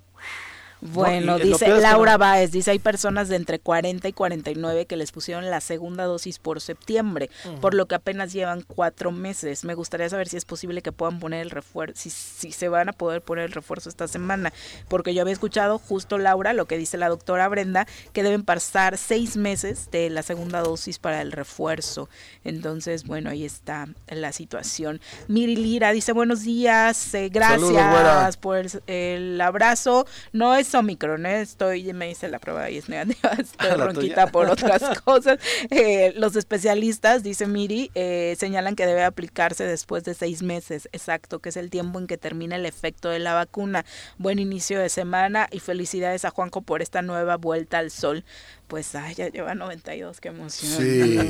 Bueno, 0.92 1.38
no, 1.38 1.38
dice 1.38 1.68
Laura. 1.80 2.18
Báez, 2.18 2.52
dice 2.52 2.70
hay 2.70 2.78
personas 2.78 3.28
de 3.28 3.36
entre 3.36 3.58
40 3.58 4.06
y 4.06 4.12
49 4.12 4.84
que 4.84 4.96
les 4.96 5.12
pusieron 5.12 5.50
la 5.50 5.62
segunda 5.62 6.04
dosis 6.04 6.38
por 6.38 6.60
septiembre, 6.60 7.30
uh 7.44 7.48
-huh. 7.48 7.60
por 7.60 7.72
lo 7.72 7.86
que 7.86 7.94
apenas 7.94 8.34
llevan 8.34 8.62
cuatro 8.62 9.10
meses. 9.10 9.64
Me 9.64 9.74
gustaría 9.74 10.08
saber 10.10 10.28
si 10.28 10.36
es 10.36 10.44
posible 10.44 10.82
que 10.82 10.92
puedan 10.92 11.20
poner 11.20 11.40
el 11.40 11.50
refuerzo, 11.50 11.94
si, 11.96 12.10
si 12.10 12.52
se 12.52 12.68
van 12.68 12.90
a 12.90 12.92
poder 12.92 13.22
poner 13.22 13.46
el 13.46 13.52
refuerzo 13.52 13.88
esta 13.88 14.06
semana, 14.08 14.52
porque 14.88 15.14
yo 15.14 15.22
había 15.22 15.32
escuchado 15.32 15.78
justo 15.78 16.18
Laura, 16.18 16.52
lo 16.52 16.66
que 16.66 16.76
dice 16.76 16.98
la 16.98 17.08
doctora 17.08 17.48
Brenda, 17.48 17.86
que 18.12 18.22
deben 18.22 18.42
pasar 18.42 18.98
seis 18.98 19.38
meses 19.38 19.90
de 19.90 20.10
la 20.10 20.22
segunda 20.22 20.60
dosis 20.60 20.98
para 20.98 21.22
el 21.22 21.32
refuerzo. 21.32 22.10
Entonces, 22.44 23.04
bueno, 23.04 23.30
ahí 23.30 23.46
está 23.46 23.88
la 24.08 24.32
situación. 24.32 25.00
Miri 25.28 25.56
Lira 25.56 25.92
dice 25.92 26.12
buenos 26.12 26.42
días, 26.42 27.14
eh, 27.14 27.30
gracias 27.30 27.72
Saludos, 27.72 28.36
por 28.36 28.58
el, 28.58 28.82
el 28.86 29.40
abrazo. 29.40 30.06
No 30.32 30.54
es 30.54 30.73
Omicron, 30.74 31.26
¿eh? 31.26 31.40
estoy, 31.40 31.92
me 31.92 32.10
hice 32.10 32.28
la 32.28 32.38
prueba 32.38 32.70
y 32.70 32.78
es 32.78 32.88
negativa, 32.88 33.32
estoy 33.38 33.70
ah, 33.70 33.76
ronquita 33.76 34.26
por 34.28 34.48
otras 34.48 35.00
cosas. 35.04 35.38
Eh, 35.70 36.12
los 36.16 36.36
especialistas, 36.36 37.22
dice 37.22 37.46
Miri, 37.46 37.90
eh, 37.94 38.36
señalan 38.38 38.76
que 38.76 38.86
debe 38.86 39.04
aplicarse 39.04 39.64
después 39.64 40.04
de 40.04 40.14
seis 40.14 40.42
meses, 40.42 40.88
exacto, 40.92 41.38
que 41.38 41.48
es 41.48 41.56
el 41.56 41.70
tiempo 41.70 41.98
en 41.98 42.06
que 42.06 42.18
termina 42.18 42.56
el 42.56 42.66
efecto 42.66 43.10
de 43.10 43.18
la 43.18 43.34
vacuna. 43.34 43.84
Buen 44.18 44.38
inicio 44.38 44.80
de 44.80 44.88
semana 44.88 45.48
y 45.50 45.60
felicidades 45.60 46.24
a 46.24 46.30
Juanjo 46.30 46.62
por 46.62 46.82
esta 46.82 47.02
nueva 47.02 47.36
vuelta 47.36 47.78
al 47.78 47.90
sol. 47.90 48.24
Pues, 48.68 48.94
ay, 48.94 49.14
ya 49.14 49.28
lleva 49.28 49.54
92, 49.54 50.20
qué 50.20 50.28
emoción. 50.28 50.82
Sí. 50.82 51.18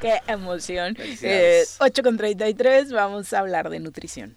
Qué 0.00 0.20
emoción. 0.26 0.96
Eh, 0.98 1.64
8 1.78 2.02
con 2.02 2.16
33, 2.16 2.92
vamos 2.92 3.32
a 3.32 3.38
hablar 3.38 3.70
de 3.70 3.78
nutrición. 3.78 4.36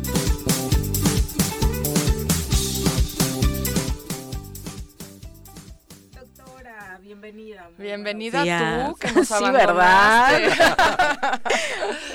Bienvenida. 7.31 7.69
Bienvenida 7.77 8.43
sí, 8.43 8.91
tú, 8.91 8.95
que 8.97 9.11
nos 9.11 9.27
Sí, 9.27 9.51
¿verdad? 9.51 10.41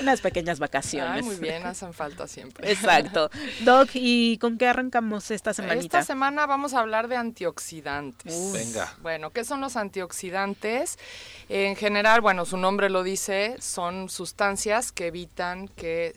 Unas 0.01 0.21
pequeñas 0.21 0.59
vacaciones. 0.59 1.11
Ay, 1.11 1.23
muy 1.23 1.35
bien, 1.37 1.65
hacen 1.65 1.93
falta 1.93 2.27
siempre. 2.27 2.71
Exacto. 2.71 3.29
Doc, 3.61 3.89
¿y 3.93 4.37
con 4.37 4.57
qué 4.57 4.67
arrancamos 4.67 5.31
esta 5.31 5.53
semanita? 5.53 5.99
Esta 5.99 6.03
semana 6.03 6.45
vamos 6.45 6.73
a 6.73 6.79
hablar 6.79 7.07
de 7.07 7.15
antioxidantes. 7.15 8.33
Uf. 8.35 8.53
Venga. 8.53 8.93
Bueno, 9.01 9.31
¿qué 9.31 9.43
son 9.43 9.61
los 9.61 9.75
antioxidantes? 9.75 10.97
En 11.49 11.75
general, 11.75 12.21
bueno, 12.21 12.45
su 12.45 12.57
nombre 12.57 12.89
lo 12.89 13.03
dice, 13.03 13.55
son 13.59 14.09
sustancias 14.09 14.91
que 14.91 15.07
evitan 15.07 15.67
que 15.69 16.15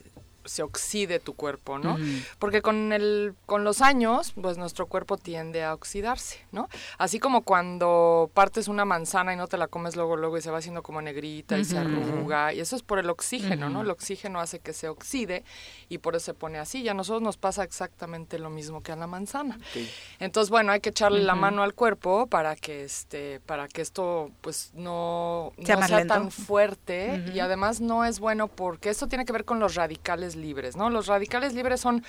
se 0.51 0.63
oxide 0.63 1.21
tu 1.21 1.35
cuerpo, 1.35 1.79
¿no? 1.79 1.97
Mm. 1.97 2.23
Porque 2.39 2.61
con 2.61 2.93
el 2.93 3.35
con 3.47 3.63
los 3.63 3.83
años, 3.83 4.33
pues 4.41 4.59
nuestro 4.59 4.87
cuerpo 4.87 5.17
tiende 5.17 5.63
a 5.63 5.75
oxidarse, 5.75 6.39
¿no? 6.51 6.69
Así 6.99 7.21
como 7.21 7.43
cuando 7.43 8.31
partes 8.35 8.67
una 8.67 8.85
manzana 8.85 9.33
y 9.33 9.37
no 9.37 9.47
te 9.47 9.57
la 9.57 9.69
comes 9.69 9.95
luego 9.95 10.17
luego 10.17 10.39
y 10.39 10.43
se 10.43 10.51
va 10.51 10.59
haciendo 10.59 10.83
como 10.83 11.01
negrita 11.01 11.57
y 11.57 11.65
se 11.65 11.79
arruga, 11.79 12.53
y 12.53 12.61
eso 12.61 12.75
es 12.75 12.83
por 12.83 12.99
el 12.99 13.09
oxígeno. 13.11 13.71
¿no? 13.71 13.83
El 13.83 13.91
oxígeno 13.91 14.41
hace 14.41 14.59
que 14.59 14.73
se 14.73 14.89
oxide 14.89 15.45
y 15.89 15.99
por 15.99 16.17
eso 16.17 16.27
se 16.27 16.35
pone 16.35 16.59
así. 16.59 16.83
Y 16.83 16.89
a 16.89 16.95
nosotros 16.95 17.23
nos 17.23 17.37
pasa 17.37 17.63
exactamente 17.63 18.39
lo 18.39 18.51
mismo 18.51 18.83
que 18.83 18.93
a 18.93 18.97
la 18.97 19.07
manzana. 19.07 19.59
Okay. 19.71 19.91
Entonces, 20.19 20.51
bueno, 20.51 20.73
hay 20.73 20.81
que 20.81 20.91
echarle 20.91 21.23
la 21.23 21.35
mano 21.35 21.63
al 21.63 21.75
cuerpo 21.75 22.27
para 22.27 22.57
que 22.57 22.85
este 22.85 23.41
para 23.47 23.69
que 23.69 23.83
esto 23.83 24.31
pues 24.41 24.73
no, 24.75 25.53
sea, 25.63 25.77
no 25.77 25.87
sea 25.87 26.07
tan 26.07 26.31
fuerte 26.31 27.23
y 27.33 27.41
además 27.41 27.81
no 27.81 28.05
es 28.05 28.21
bueno 28.21 28.49
porque 28.49 28.91
esto 28.91 29.07
tiene 29.07 29.25
que 29.25 29.33
ver 29.33 29.45
con 29.45 29.61
los 29.61 29.75
radicales 29.75 30.37
libres, 30.41 30.77
¿no? 30.77 30.91
Los 30.91 31.07
radicales 31.07 31.55
libres 31.55 31.81
son 31.81 32.05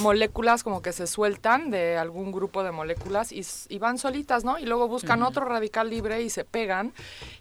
moléculas 0.00 0.62
como 0.62 0.82
que 0.82 0.92
se 0.92 1.06
sueltan 1.06 1.70
de 1.70 1.96
algún 1.98 2.32
grupo 2.32 2.62
de 2.62 2.72
moléculas 2.72 3.32
y, 3.32 3.44
y 3.68 3.78
van 3.78 3.98
solitas, 3.98 4.44
¿no? 4.44 4.58
Y 4.58 4.66
luego 4.66 4.88
buscan 4.88 5.22
uh 5.22 5.26
-huh. 5.26 5.28
otro 5.28 5.44
radical 5.44 5.90
libre 5.90 6.22
y 6.22 6.30
se 6.30 6.44
pegan 6.44 6.92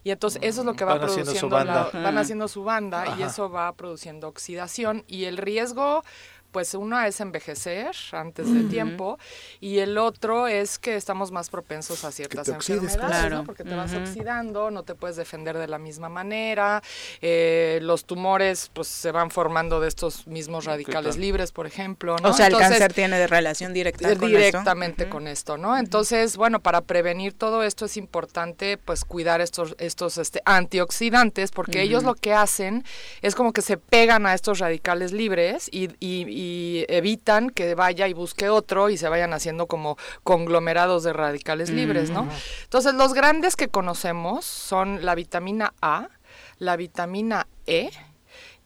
y 0.03 0.11
entonces 0.11 0.41
eso 0.43 0.61
es 0.61 0.65
lo 0.65 0.73
que 0.73 0.85
va 0.85 0.95
van 0.95 1.07
produciendo, 1.07 1.49
la, 1.63 1.89
van 1.93 2.17
haciendo 2.17 2.47
su 2.47 2.63
banda 2.63 3.03
Ajá. 3.03 3.15
y 3.19 3.23
eso 3.23 3.49
va 3.49 3.71
produciendo 3.73 4.27
oxidación 4.27 5.03
y 5.07 5.25
el 5.25 5.37
riesgo 5.37 6.03
pues 6.51 6.73
uno 6.73 6.99
es 7.01 7.19
envejecer 7.19 7.95
antes 8.11 8.45
de 8.45 8.59
uh 8.59 8.63
-huh. 8.63 8.69
tiempo 8.69 9.17
y 9.59 9.79
el 9.79 9.97
otro 9.97 10.47
es 10.47 10.77
que 10.77 10.95
estamos 10.95 11.31
más 11.31 11.49
propensos 11.49 12.03
a 12.03 12.11
ciertas 12.11 12.47
enfermedades, 12.47 12.97
claro. 12.97 13.37
¿no? 13.37 13.43
porque 13.43 13.63
te 13.63 13.71
uh 13.71 13.73
-huh. 13.73 13.77
vas 13.77 13.93
oxidando, 13.93 14.71
no 14.71 14.83
te 14.83 14.95
puedes 14.95 15.15
defender 15.15 15.57
de 15.57 15.67
la 15.67 15.79
misma 15.79 16.09
manera, 16.09 16.83
eh, 17.21 17.79
los 17.81 18.05
tumores 18.05 18.69
pues 18.73 18.87
se 18.87 19.11
van 19.11 19.31
formando 19.31 19.79
de 19.79 19.87
estos 19.87 20.27
mismos 20.27 20.65
radicales 20.65 21.17
libres, 21.17 21.51
por 21.51 21.67
ejemplo. 21.67 22.17
¿no? 22.21 22.29
O 22.29 22.33
sea, 22.33 22.47
Entonces, 22.47 22.71
el 22.71 22.77
cáncer 22.79 22.93
tiene 22.93 23.27
relación 23.27 23.73
directa 23.73 24.15
con 24.15 24.29
directamente 24.29 25.03
esto? 25.03 25.11
con 25.13 25.27
esto, 25.27 25.57
¿no? 25.57 25.77
Entonces, 25.77 26.37
bueno, 26.37 26.59
para 26.59 26.81
prevenir 26.81 27.33
todo 27.33 27.63
esto 27.63 27.85
es 27.85 27.97
importante 27.97 28.77
pues 28.77 29.05
cuidar 29.05 29.41
estos, 29.41 29.75
estos 29.79 30.17
este, 30.17 30.41
antioxidantes 30.45 31.51
porque 31.51 31.81
ellos 31.81 32.03
lo 32.03 32.15
que 32.15 32.33
hacen 32.33 32.83
es 33.21 33.35
como 33.35 33.53
que 33.53 33.61
se 33.61 33.77
pegan 33.77 34.25
a 34.25 34.33
estos 34.33 34.59
radicales 34.59 35.11
libres 35.11 35.69
y, 35.71 35.89
y 35.99 36.40
y 36.41 36.85
evitan 36.87 37.51
que 37.51 37.75
vaya 37.75 38.07
y 38.07 38.13
busque 38.13 38.49
otro 38.49 38.89
y 38.89 38.97
se 38.97 39.07
vayan 39.07 39.33
haciendo 39.33 39.67
como 39.67 39.97
conglomerados 40.23 41.03
de 41.03 41.13
radicales 41.13 41.69
libres, 41.69 42.09
¿no? 42.09 42.27
Entonces, 42.63 42.95
los 42.95 43.13
grandes 43.13 43.55
que 43.55 43.67
conocemos 43.67 44.43
son 44.43 45.05
la 45.05 45.13
vitamina 45.13 45.73
A, 45.81 46.09
la 46.57 46.77
vitamina 46.77 47.47
E, 47.67 47.91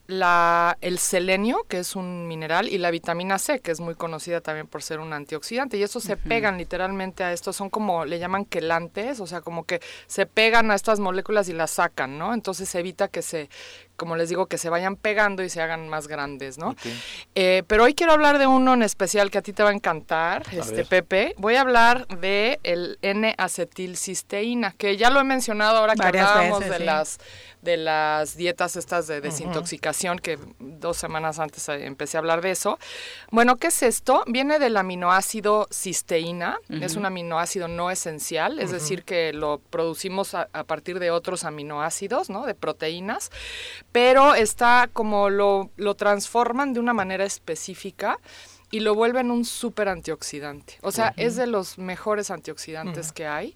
la, 0.07 0.77
el 0.81 0.99
selenio, 0.99 1.65
que 1.67 1.79
es 1.79 1.95
un 1.95 2.27
mineral, 2.27 2.69
y 2.69 2.77
la 2.77 2.91
vitamina 2.91 3.39
C, 3.39 3.59
que 3.59 3.71
es 3.71 3.79
muy 3.79 3.95
conocida 3.95 4.41
también 4.41 4.67
por 4.67 4.83
ser 4.83 4.99
un 4.99 5.13
antioxidante. 5.13 5.77
Y 5.77 5.83
eso 5.83 5.99
se 5.99 6.17
pegan 6.17 6.57
literalmente 6.57 7.23
a 7.23 7.33
esto, 7.33 7.53
son 7.53 7.69
como, 7.69 8.05
le 8.05 8.19
llaman 8.19 8.45
quelantes, 8.45 9.19
o 9.19 9.27
sea, 9.27 9.41
como 9.41 9.63
que 9.63 9.81
se 10.07 10.25
pegan 10.25 10.71
a 10.71 10.75
estas 10.75 10.99
moléculas 10.99 11.49
y 11.49 11.53
las 11.53 11.71
sacan, 11.71 12.17
¿no? 12.17 12.33
Entonces 12.33 12.73
evita 12.75 13.07
que 13.07 13.21
se, 13.21 13.49
como 13.95 14.15
les 14.15 14.29
digo, 14.29 14.45
que 14.45 14.57
se 14.57 14.69
vayan 14.69 14.95
pegando 14.95 15.43
y 15.43 15.49
se 15.49 15.61
hagan 15.61 15.89
más 15.89 16.07
grandes, 16.07 16.57
¿no? 16.57 16.75
Eh, 17.33 17.63
pero 17.67 17.85
hoy 17.85 17.93
quiero 17.93 18.13
hablar 18.13 18.37
de 18.37 18.47
uno 18.47 18.73
en 18.73 18.83
especial 18.83 19.31
que 19.31 19.39
a 19.39 19.41
ti 19.41 19.53
te 19.53 19.63
va 19.63 19.69
a 19.69 19.73
encantar, 19.73 20.43
este 20.51 20.85
Pepe. 20.85 21.33
Voy 21.37 21.55
a 21.55 21.61
hablar 21.61 22.07
de 22.07 22.59
el 22.63 22.99
N-acetilcisteína, 23.01 24.73
que 24.73 24.97
ya 24.97 25.09
lo 25.09 25.19
he 25.19 25.23
mencionado 25.23 25.77
ahora 25.77 25.95
que 25.95 26.05
hablábamos 26.05 26.59
de 26.59 26.79
las 26.79 27.19
de 27.65 27.75
las 27.75 28.37
dietas 28.37 28.77
estas 28.77 29.07
de 29.07 29.19
desintoxicación, 29.19 30.19
que 30.19 30.39
dos 30.59 30.95
semanas 30.95 31.39
antes 31.39 31.67
eh, 31.67 31.85
empecé 31.85 32.15
a 32.15 32.19
hablar 32.19 32.39
de 32.41 32.51
eso. 32.51 32.79
Bueno, 33.31 33.57
¿qué 33.57 33.67
es 33.67 33.83
esto? 33.83 34.23
Viene 34.27 34.59
del 34.59 34.77
aminoácido 34.77 35.67
cisteína, 35.71 36.59
es 36.69 36.95
un 36.95 37.05
aminoácido 37.05 37.67
no 37.67 37.91
esencial, 37.91 38.59
es 38.59 38.71
decir, 38.71 39.03
que 39.03 39.33
lo 39.33 39.59
producimos 39.69 40.33
a, 40.33 40.47
a, 40.53 40.63
partir 40.63 40.99
de 40.99 41.11
otros 41.11 41.43
aminoácidos, 41.43 42.29
¿no? 42.29 42.45
De 42.45 42.53
proteínas, 42.55 43.31
pero 43.91 44.35
está 44.35 44.87
como 44.93 45.29
lo, 45.29 45.71
lo 45.75 45.95
transforman 45.95 46.73
de 46.73 46.79
una 46.79 46.93
manera 46.93 47.25
específica 47.25 48.19
y 48.75 48.81
lo 48.81 48.93
vuelven 48.93 49.31
un 49.31 49.45
súper 49.45 49.87
antioxidante. 49.87 50.73
O 50.81 50.91
sea, 50.91 51.13
es 51.15 51.37
de 51.37 51.47
los 51.47 51.77
mejores 51.77 52.29
antioxidantes 52.29 53.13
que 53.13 53.25
hay. 53.25 53.53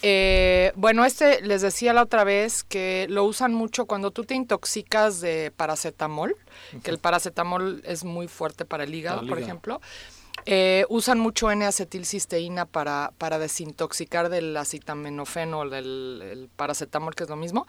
Eh, 0.00 0.72
bueno, 0.74 1.04
este 1.04 1.42
les 1.42 1.60
decía 1.60 1.92
la 1.92 2.00
otra 2.00 2.24
vez 2.24 2.64
que 2.64 3.04
lo 3.10 3.24
usan 3.24 3.52
mucho 3.52 3.84
cuando 3.84 4.10
tú 4.10 4.24
te 4.24 4.34
intoxicas 4.34 5.20
de 5.20 5.52
paracetamol, 5.54 6.34
que 6.82 6.90
el 6.90 6.98
paracetamol 6.98 7.82
es 7.84 8.04
muy 8.04 8.26
fuerte 8.26 8.64
para 8.64 8.84
el 8.84 8.94
hígado, 8.94 9.26
por 9.26 9.38
ejemplo. 9.38 9.82
Eh, 10.46 10.84
usan 10.88 11.18
mucho 11.18 11.50
N-acetilcisteína 11.50 12.66
para, 12.66 13.12
para 13.18 13.38
desintoxicar 13.38 14.28
del 14.28 14.56
acetaminofeno, 14.56 15.68
del 15.68 16.48
paracetamol, 16.56 17.14
que 17.14 17.24
es 17.24 17.30
lo 17.30 17.36
mismo. 17.36 17.66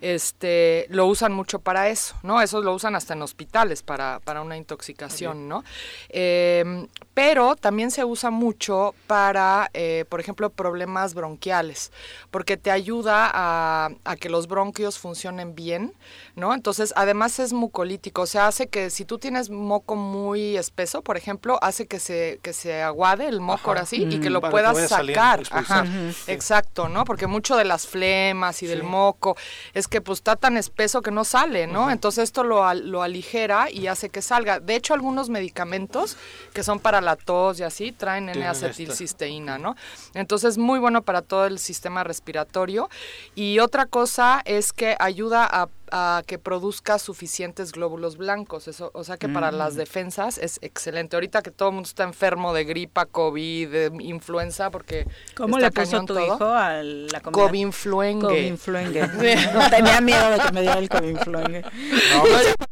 Este, 0.00 0.86
lo 0.90 1.06
usan 1.06 1.32
mucho 1.32 1.60
para 1.60 1.88
eso, 1.88 2.14
¿no? 2.22 2.42
Eso 2.42 2.62
lo 2.62 2.74
usan 2.74 2.94
hasta 2.94 3.14
en 3.14 3.22
hospitales 3.22 3.82
para, 3.82 4.20
para 4.24 4.42
una 4.42 4.56
intoxicación, 4.56 5.48
¿no? 5.48 5.64
Eh, 6.10 6.86
pero 7.14 7.56
también 7.56 7.90
se 7.90 8.04
usa 8.04 8.30
mucho 8.30 8.94
para, 9.06 9.70
eh, 9.74 10.04
por 10.08 10.20
ejemplo, 10.20 10.50
problemas 10.50 11.14
bronquiales, 11.14 11.92
porque 12.30 12.56
te 12.56 12.70
ayuda 12.70 13.30
a, 13.32 13.90
a, 14.04 14.16
que 14.16 14.30
los 14.30 14.46
bronquios 14.46 14.98
funcionen 14.98 15.54
bien, 15.54 15.92
¿no? 16.36 16.54
Entonces, 16.54 16.92
además 16.96 17.38
es 17.38 17.52
mucolítico, 17.52 18.22
o 18.22 18.26
sea, 18.26 18.46
hace 18.46 18.68
que 18.68 18.90
si 18.90 19.04
tú 19.04 19.18
tienes 19.18 19.50
moco 19.50 19.96
muy 19.96 20.56
espeso, 20.56 21.02
por 21.02 21.16
ejemplo, 21.16 21.58
hace 21.62 21.86
que 21.86 21.98
se 21.98 22.09
que 22.42 22.52
se 22.52 22.82
aguade 22.82 23.28
el 23.28 23.40
moco 23.40 23.72
así 23.72 24.04
y 24.04 24.20
que 24.20 24.30
mm. 24.30 24.32
lo 24.32 24.40
puedas 24.40 24.88
sacar. 24.88 25.42
Ajá, 25.50 25.84
exacto, 26.26 26.88
¿no? 26.88 27.04
Porque 27.04 27.26
mucho 27.26 27.56
de 27.56 27.64
las 27.64 27.86
flemas 27.86 28.62
y 28.62 28.66
del 28.66 28.82
moco 28.82 29.36
es 29.74 29.88
que 29.88 30.00
pues 30.00 30.18
está 30.18 30.36
tan 30.36 30.56
espeso 30.56 31.02
que 31.02 31.10
no 31.10 31.24
sale, 31.24 31.66
¿no? 31.66 31.90
Entonces 31.90 32.24
esto 32.24 32.44
lo, 32.44 32.72
lo 32.74 33.02
aligera 33.02 33.70
y 33.70 33.86
hace 33.86 34.10
que 34.10 34.22
salga. 34.22 34.60
De 34.60 34.76
hecho, 34.76 34.94
algunos 34.94 35.28
medicamentos 35.28 36.16
que 36.52 36.62
son 36.62 36.80
para 36.80 37.00
la 37.00 37.16
tos 37.16 37.60
y 37.60 37.62
así 37.62 37.92
traen 37.92 38.28
N-acetilcisteína, 38.28 39.58
¿no? 39.58 39.76
Entonces 40.14 40.58
muy 40.58 40.78
bueno 40.78 41.02
para 41.02 41.22
todo 41.22 41.46
el 41.46 41.58
sistema 41.58 42.04
respiratorio. 42.04 42.88
Y 43.34 43.58
otra 43.58 43.86
cosa 43.86 44.42
es 44.44 44.72
que 44.72 44.96
ayuda 44.98 45.44
a 45.44 45.68
a 45.92 46.22
que 46.26 46.38
produzca 46.38 46.98
suficientes 46.98 47.72
glóbulos 47.72 48.16
blancos. 48.16 48.68
Eso, 48.68 48.90
o 48.94 49.04
sea 49.04 49.16
que 49.16 49.28
para 49.28 49.52
las 49.52 49.74
mm. 49.74 49.78
defensas 49.78 50.38
es 50.38 50.58
excelente. 50.62 51.16
Ahorita 51.16 51.42
que 51.42 51.50
todo 51.50 51.70
el 51.70 51.74
mundo 51.74 51.86
está 51.86 52.04
enfermo 52.04 52.52
de 52.52 52.64
gripa, 52.64 53.06
COVID, 53.06 53.68
de 53.68 53.92
influenza, 54.00 54.70
porque 54.70 55.06
¿Cómo 55.34 55.58
le 55.58 55.70
puso 55.70 56.04
tu 56.04 56.18
hijo 56.18 56.44
a 56.44 56.82
la 56.82 57.20
comida? 57.20 57.42
COVID-influengue. 57.42 58.26
COVID-influengue. 58.26 59.00
no 59.54 59.70
tenía 59.70 60.00
miedo 60.00 60.30
de 60.30 60.38
que 60.38 60.52
me 60.52 60.62
diera 60.62 60.78
el 60.78 60.88
COVID-influengue. 60.88 61.62
No, 61.62 62.22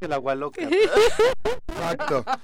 el 0.00 0.12
agua 0.12 0.34
loca. 0.34 0.62
Exacto. 0.62 2.24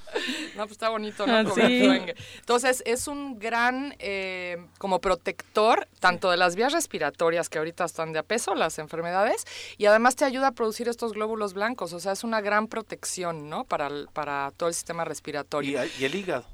No, 0.54 0.64
pues 0.64 0.72
está 0.72 0.90
bonito, 0.90 1.26
¿no? 1.26 1.32
Ah, 1.34 2.06
Entonces, 2.36 2.82
es 2.86 3.08
un 3.08 3.38
gran 3.38 3.96
eh, 3.98 4.64
como 4.78 5.00
protector 5.00 5.88
tanto 5.98 6.30
de 6.30 6.36
las 6.36 6.54
vías 6.54 6.72
respiratorias, 6.72 7.48
que 7.48 7.58
ahorita 7.58 7.84
están 7.86 8.12
de 8.12 8.20
a 8.20 8.22
peso, 8.22 8.54
las 8.54 8.78
enfermedades, 8.78 9.44
y 9.78 9.86
además 9.86 10.14
te 10.14 10.26
ayuda 10.26 10.48
a 10.48 10.52
producir 10.52 10.88
estos 10.88 11.14
glóbulos 11.14 11.54
blancos. 11.54 11.92
O 11.94 12.00
sea, 12.00 12.12
es 12.12 12.22
una 12.22 12.40
gran 12.40 12.68
protección, 12.68 13.48
¿no? 13.48 13.64
Para, 13.64 13.88
para 14.12 14.52
todo 14.56 14.68
el 14.68 14.74
sistema 14.74 15.04
respiratorio. 15.04 15.82
y 15.98 16.04
el 16.04 16.14
hígado 16.14 16.44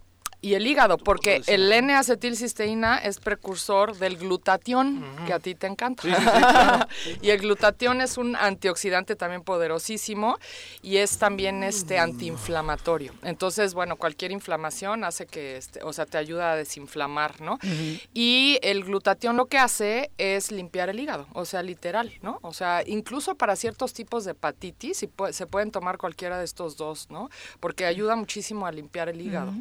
y 0.40 0.54
el 0.54 0.66
hígado, 0.66 0.98
porque 0.98 1.42
el 1.46 1.72
N-acetilcisteína 1.72 2.98
es 2.98 3.18
precursor 3.18 3.96
del 3.96 4.16
glutatión, 4.16 5.04
que 5.26 5.32
a 5.32 5.40
ti 5.40 5.54
te 5.54 5.66
encanta. 5.66 6.04
y 7.22 7.30
el 7.30 7.40
glutatión 7.40 8.00
es 8.00 8.18
un 8.18 8.36
antioxidante 8.36 9.16
también 9.16 9.42
poderosísimo 9.42 10.38
y 10.80 10.98
es 10.98 11.18
también 11.18 11.64
este 11.64 11.98
antiinflamatorio. 11.98 13.14
Entonces, 13.22 13.74
bueno, 13.74 13.96
cualquier 13.96 14.30
inflamación 14.30 15.02
hace 15.02 15.26
que, 15.26 15.56
este, 15.56 15.82
o 15.82 15.92
sea, 15.92 16.06
te 16.06 16.18
ayuda 16.18 16.52
a 16.52 16.56
desinflamar, 16.56 17.40
¿no? 17.40 17.58
Y 18.14 18.58
el 18.62 18.84
glutatión 18.84 19.36
lo 19.36 19.46
que 19.46 19.58
hace 19.58 20.10
es 20.18 20.52
limpiar 20.52 20.88
el 20.88 21.00
hígado, 21.00 21.26
o 21.32 21.44
sea, 21.44 21.62
literal, 21.62 22.12
¿no? 22.22 22.38
O 22.42 22.52
sea, 22.52 22.82
incluso 22.86 23.34
para 23.34 23.56
ciertos 23.56 23.92
tipos 23.92 24.24
de 24.24 24.32
hepatitis 24.32 24.98
se 25.30 25.46
pueden 25.46 25.70
tomar 25.72 25.98
cualquiera 25.98 26.38
de 26.38 26.44
estos 26.44 26.76
dos, 26.76 27.10
¿no? 27.10 27.28
Porque 27.58 27.86
ayuda 27.86 28.14
muchísimo 28.14 28.66
a 28.66 28.72
limpiar 28.72 29.08
el 29.08 29.20
hígado. 29.20 29.52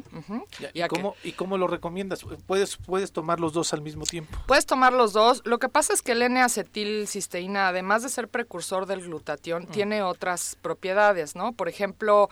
¿Y, 0.74 0.82
cómo, 0.88 1.14
¿Y 1.24 1.32
cómo 1.32 1.58
lo 1.58 1.66
recomiendas? 1.66 2.24
¿Puedes, 2.46 2.76
¿Puedes 2.76 3.12
tomar 3.12 3.40
los 3.40 3.52
dos 3.52 3.72
al 3.72 3.82
mismo 3.82 4.04
tiempo? 4.04 4.38
Puedes 4.46 4.66
tomar 4.66 4.92
los 4.92 5.12
dos. 5.12 5.42
Lo 5.44 5.58
que 5.58 5.68
pasa 5.68 5.92
es 5.92 6.02
que 6.02 6.12
el 6.12 6.22
N-acetilcisteína, 6.22 7.68
además 7.68 8.02
de 8.02 8.08
ser 8.08 8.28
precursor 8.28 8.86
del 8.86 9.02
glutatión, 9.02 9.64
mm. 9.64 9.66
tiene 9.66 10.02
otras 10.02 10.56
propiedades, 10.60 11.34
¿no? 11.34 11.52
Por 11.52 11.68
ejemplo, 11.68 12.28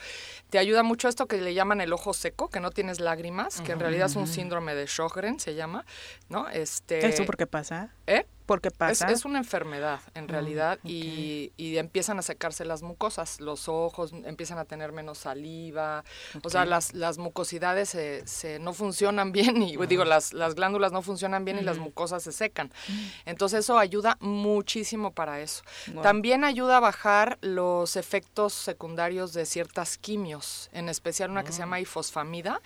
te 0.50 0.58
ayuda 0.58 0.82
mucho 0.82 1.08
esto 1.08 1.26
que 1.26 1.38
le 1.38 1.54
llaman 1.54 1.80
el 1.80 1.92
ojo 1.92 2.12
seco, 2.14 2.48
que 2.48 2.60
no 2.60 2.70
tienes 2.70 3.00
lágrimas, 3.00 3.60
que 3.60 3.72
en 3.72 3.80
realidad 3.80 4.06
es 4.06 4.16
un 4.16 4.26
síndrome 4.26 4.74
de 4.74 4.86
Sjögren, 4.86 5.40
se 5.40 5.54
llama, 5.54 5.84
¿no? 6.28 6.48
Este, 6.48 7.06
¿Eso 7.06 7.24
por 7.24 7.36
qué 7.36 7.46
pasa? 7.46 7.90
¿Eh? 8.06 8.26
Porque 8.46 8.70
pasa? 8.70 9.10
Es, 9.10 9.24
una 9.24 9.38
enfermedad, 9.38 10.00
en 10.14 10.24
mm, 10.24 10.28
realidad, 10.28 10.78
y, 10.84 11.52
y, 11.56 11.76
empiezan 11.78 12.18
a 12.18 12.22
secarse 12.22 12.64
las 12.64 12.82
mucosas, 12.82 13.40
los 13.40 13.68
ojos 13.68 14.12
empiezan 14.24 14.58
a 14.58 14.64
tener 14.64 14.92
menos 14.92 15.18
saliva, 15.18 16.04
o 16.42 16.48
sea, 16.48 16.64
las, 16.64 16.94
las 16.94 17.18
mucosidades 17.18 17.88
se, 17.88 18.26
se 18.26 18.58
no 18.58 18.72
funcionan 18.72 19.32
bien, 19.36 19.62
y 19.62 19.76
digo, 19.86 20.04
las, 20.04 20.32
las 20.32 20.54
glándulas 20.54 20.92
no 20.92 21.02
funcionan 21.02 21.44
bien 21.44 21.58
y 21.58 21.62
las 21.62 21.78
mucosas 21.78 22.22
se 22.22 22.32
secan. 22.32 22.68
Mm. 22.88 23.06
Entonces 23.26 23.60
eso 23.60 23.78
ayuda 23.78 24.16
muchísimo 24.20 25.12
para 25.12 25.40
eso. 25.40 25.62
También 26.02 26.44
ayuda 26.44 26.76
a 26.76 26.80
bajar 26.80 27.38
los 27.40 27.96
efectos 27.96 28.52
secundarios 28.52 29.32
de 29.32 29.46
ciertas 29.46 29.98
quimios, 29.98 30.70
en 30.72 30.88
especial 30.88 31.30
una 31.30 31.42
que 31.44 31.52
se 31.52 31.58
llama 31.58 31.78
mm. 31.78 31.82
ifosfamida, 31.82 32.60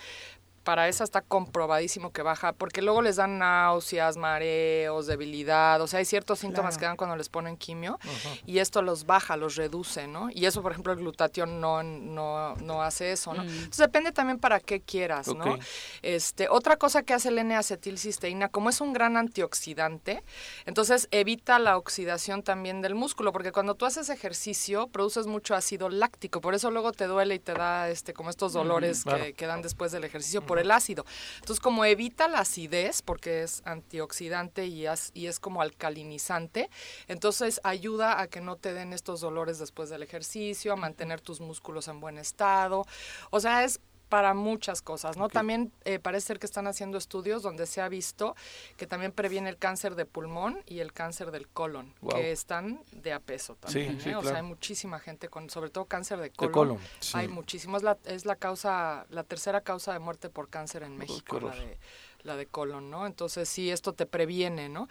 para 0.65 0.89
esa 0.89 1.05
está 1.05 1.23
comprobadísimo 1.23 2.13
que 2.13 2.23
baja, 2.23 2.53
porque 2.53 2.83
luego 2.83 3.03
les 3.03 3.17
dan 3.17 3.39
náuseas, 3.39 4.17
mareos, 4.17 5.07
debilidad, 5.07 5.81
o 5.81 5.87
sea, 5.87 5.99
hay 5.99 6.05
ciertos 6.05 6.41
síntomas 6.41 6.77
que 6.77 6.85
dan 6.85 6.97
cuando 6.97 7.17
les 7.17 7.29
ponen 7.29 7.57
quimio 7.57 7.99
y 8.47 8.59
esto 8.59 8.83
los 8.83 9.07
baja, 9.07 9.37
los 9.37 9.57
reduce, 9.57 10.07
¿no? 10.07 10.29
Y 10.31 10.47
eso, 10.47 10.63
por 10.63 10.73
ejemplo, 10.73 10.93
el 10.93 10.99
glutatión 10.99 11.61
no, 11.61 11.83
no, 11.83 12.55
no 12.57 12.83
hace 12.83 13.13
eso, 13.13 13.33
¿no? 13.33 13.45
Mm. 13.45 13.49
Entonces 13.49 13.79
depende 13.79 14.13
también 14.13 14.39
para 14.39 14.61
qué 14.61 14.81
quieras, 14.81 15.29
¿no? 15.29 15.59
Este, 16.03 16.49
otra 16.49 16.77
cosa 16.77 17.03
que 17.03 17.15
hace 17.15 17.29
el 17.29 17.39
N-acetilcisteína, 17.39 18.49
como 18.49 18.69
es 18.69 18.81
un 18.81 18.93
gran 18.93 19.17
antioxidante, 19.17 20.23
entonces 20.67 21.09
evita 21.11 21.59
la 21.59 21.79
oxidación 21.79 22.43
también 22.43 22.83
del 22.83 22.95
músculo, 22.95 23.33
porque 23.33 23.53
cuando 23.53 23.75
tú 23.75 23.87
haces 23.87 24.11
ejercicio 24.11 24.89
produces 24.89 25.27
mucho 25.27 25.55
ácido 25.55 25.89
láctico, 25.89 26.41
por 26.41 26.55
eso 26.55 26.71
luego 26.71 26.93
te 26.93 27.07
duele 27.07 27.37
y 27.37 27.39
te 27.39 27.55
da 27.55 27.89
este 27.89 28.13
como 28.13 28.31
estos 28.31 28.53
dolores 28.53 29.05
que, 29.05 29.33
que, 29.33 29.47
dan 29.47 29.63
después 29.63 29.93
del 29.93 30.05
ejercicio 30.05 30.45
por 30.51 30.59
el 30.59 30.73
ácido. 30.73 31.07
Entonces, 31.37 31.61
como 31.61 31.85
evita 31.85 32.27
la 32.27 32.41
acidez, 32.41 33.03
porque 33.03 33.45
es 33.45 33.63
antioxidante 33.65 34.67
y 34.67 34.85
es, 34.85 35.13
y 35.15 35.29
es 35.29 35.39
como 35.39 35.63
alcalinizante, 35.63 36.71
entonces 37.07 37.61
ayuda 37.63 38.21
a 38.21 38.27
que 38.27 38.41
no 38.41 38.57
te 38.57 38.75
den 38.75 38.93
estos 38.93 39.21
dolores 39.21 39.61
después 39.61 39.91
del 39.91 40.03
ejercicio, 40.03 40.73
a 40.73 40.77
mantener 40.77 41.21
tus 41.21 41.41
músculos 41.41 41.87
en 41.87 42.01
buen 42.01 42.19
estado. 42.19 42.85
O 43.31 43.39
sea, 43.39 43.63
es 43.63 43.79
para 44.11 44.35
muchas 44.35 44.83
cosas, 44.83 45.17
¿no? 45.17 45.29
También 45.29 45.73
eh, 45.85 46.01
parece 46.01 46.27
ser 46.27 46.39
que 46.41 46.47
están 46.47 46.67
haciendo 46.67 46.99
estudios 46.99 47.43
donde 47.43 47.65
se 47.67 47.81
ha 47.81 47.89
visto 47.89 48.35
que 48.77 48.87
también 48.87 49.13
previene 49.13 49.49
el 49.49 49.57
cáncer 49.57 49.95
de 49.95 50.05
pulmón 50.05 50.63
y 50.67 50.81
el 50.81 50.93
cáncer 50.93 51.31
del 51.31 51.49
colon, 51.49 51.95
que 52.11 52.33
están 52.33 52.83
de 52.91 53.13
a 53.13 53.21
peso 53.21 53.55
también. 53.55 53.99
¿eh? 54.05 54.17
O 54.17 54.23
sea, 54.23 54.37
hay 54.37 54.43
muchísima 54.43 54.99
gente 54.99 55.29
con, 55.29 55.49
sobre 55.49 55.71
todo 55.71 55.85
cáncer 55.87 56.19
de 56.19 56.31
colon. 56.31 56.79
Hay 57.15 57.29
muchísimo. 57.29 57.77
Es 57.77 57.85
la, 57.85 57.97
es 58.05 58.27
la 58.27 58.35
causa, 58.35 59.07
la 59.11 59.23
tercera 59.23 59.61
causa 59.61 59.93
de 59.93 60.01
muerte 60.01 60.29
por 60.29 60.49
cáncer 60.51 60.83
en 60.83 60.99
México, 60.99 61.39
la 61.39 61.55
de 61.55 61.79
la 62.23 62.37
de 62.37 62.47
colon, 62.47 62.91
¿no? 62.91 63.07
Entonces 63.07 63.49
sí, 63.49 63.71
esto 63.71 63.93
te 63.93 64.07
previene, 64.07 64.69
¿no? 64.69 64.89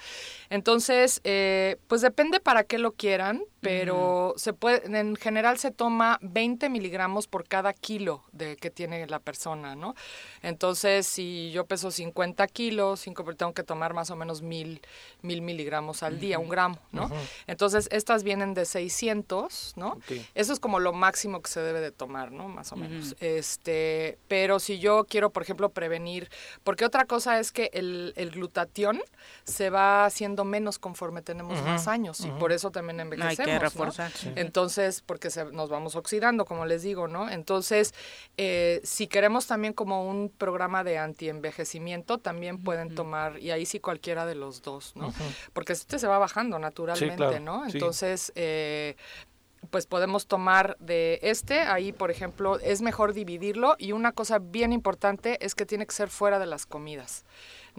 Entonces, 0.49 1.21
eh, 1.23 1.77
pues 1.87 2.01
depende 2.01 2.39
para 2.39 2.63
qué 2.63 2.77
lo 2.77 2.93
quieran, 2.93 3.43
pero 3.61 4.33
se 4.37 4.53
puede, 4.53 4.85
en 4.97 5.15
general 5.15 5.57
se 5.57 5.71
toma 5.71 6.17
20 6.21 6.69
miligramos 6.69 7.27
por 7.27 7.47
cada 7.47 7.73
kilo 7.73 8.23
de 8.31 8.55
que 8.55 8.69
tiene 8.69 9.05
la 9.07 9.19
persona, 9.19 9.75
¿no? 9.75 9.95
Entonces, 10.41 11.05
si 11.05 11.51
yo 11.51 11.65
peso 11.65 11.91
50 11.91 12.47
kilos, 12.47 13.05
tengo 13.37 13.53
que 13.53 13.63
tomar 13.63 13.93
más 13.93 14.09
o 14.11 14.15
menos 14.15 14.41
mil, 14.41 14.81
mil 15.21 15.41
miligramos 15.41 16.03
al 16.03 16.19
día, 16.19 16.39
un 16.39 16.49
gramo, 16.49 16.79
¿no? 16.91 17.09
Entonces, 17.47 17.89
estas 17.91 18.23
vienen 18.23 18.53
de 18.53 18.65
600, 18.65 19.73
¿no? 19.75 19.97
Eso 20.35 20.53
es 20.53 20.59
como 20.59 20.79
lo 20.79 20.93
máximo 20.93 21.41
que 21.41 21.49
se 21.49 21.61
debe 21.61 21.81
de 21.81 21.91
tomar, 21.91 22.31
¿no? 22.31 22.47
Más 22.47 22.71
o 22.71 22.75
menos. 22.75 23.15
Este, 23.19 24.17
pero 24.27 24.59
si 24.59 24.79
yo 24.79 25.05
quiero, 25.05 25.31
por 25.31 25.43
ejemplo, 25.43 25.69
prevenir, 25.69 26.29
porque 26.63 26.85
otra 26.85 27.05
cosa 27.05 27.18
es 27.27 27.51
que 27.51 27.69
el, 27.73 28.13
el 28.15 28.31
glutatión 28.31 29.01
se 29.43 29.69
va 29.69 30.05
haciendo 30.05 30.45
menos 30.45 30.79
conforme 30.79 31.21
tenemos 31.21 31.61
más 31.63 31.87
años 31.87 32.21
y 32.21 32.29
por 32.31 32.51
eso 32.51 32.71
también 32.71 32.99
envejecemos. 32.99 33.99
Entonces, 34.35 35.01
porque 35.05 35.29
nos 35.51 35.69
vamos 35.69 35.95
oxidando, 35.95 36.45
como 36.45 36.65
les 36.65 36.83
digo, 36.83 37.07
¿no? 37.07 37.29
Entonces, 37.29 37.93
eh, 38.37 38.81
si 38.83 39.07
queremos 39.07 39.47
también 39.47 39.73
como 39.73 40.07
un 40.07 40.29
programa 40.29 40.83
de 40.83 40.97
antienvejecimiento, 40.97 42.17
también 42.17 42.63
pueden 42.63 42.95
tomar, 42.95 43.39
y 43.39 43.51
ahí 43.51 43.65
sí 43.65 43.79
cualquiera 43.79 44.25
de 44.25 44.35
los 44.35 44.61
dos, 44.61 44.95
¿no? 44.95 45.13
Porque 45.53 45.73
este 45.73 45.99
se 45.99 46.07
va 46.07 46.17
bajando 46.17 46.59
naturalmente, 46.59 47.39
¿no? 47.39 47.65
Entonces, 47.65 48.31
eh, 48.35 48.95
pues 49.69 49.87
podemos 49.87 50.27
tomar 50.27 50.77
de 50.79 51.19
este, 51.21 51.59
ahí 51.61 51.91
por 51.91 52.11
ejemplo 52.11 52.59
es 52.59 52.81
mejor 52.81 53.13
dividirlo 53.13 53.75
y 53.77 53.91
una 53.91 54.11
cosa 54.11 54.39
bien 54.39 54.71
importante 54.73 55.43
es 55.45 55.55
que 55.55 55.65
tiene 55.65 55.85
que 55.85 55.93
ser 55.93 56.09
fuera 56.09 56.39
de 56.39 56.45
las 56.45 56.65
comidas. 56.65 57.25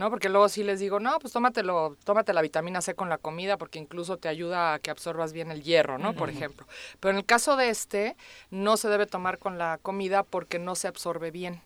¿No? 0.00 0.08
Porque 0.08 0.30
luego 0.30 0.48
sí 0.48 0.64
les 0.64 0.80
digo, 0.80 0.98
no, 0.98 1.18
pues 1.18 1.34
tómatelo, 1.34 1.94
tómate 2.04 2.32
la 2.32 2.40
vitamina 2.40 2.80
C 2.80 2.94
con 2.94 3.10
la 3.10 3.18
comida 3.18 3.58
porque 3.58 3.78
incluso 3.78 4.16
te 4.16 4.28
ayuda 4.28 4.72
a 4.72 4.78
que 4.78 4.90
absorbas 4.90 5.34
bien 5.34 5.50
el 5.50 5.62
hierro, 5.62 5.98
¿no? 5.98 6.14
Por 6.14 6.30
ejemplo. 6.30 6.66
Pero 7.00 7.10
en 7.10 7.18
el 7.18 7.26
caso 7.26 7.54
de 7.56 7.68
este, 7.68 8.16
no 8.50 8.78
se 8.78 8.88
debe 8.88 9.04
tomar 9.04 9.36
con 9.36 9.58
la 9.58 9.78
comida 9.82 10.22
porque 10.22 10.58
no 10.58 10.74
se 10.74 10.88
absorbe 10.88 11.30
bien. 11.30 11.60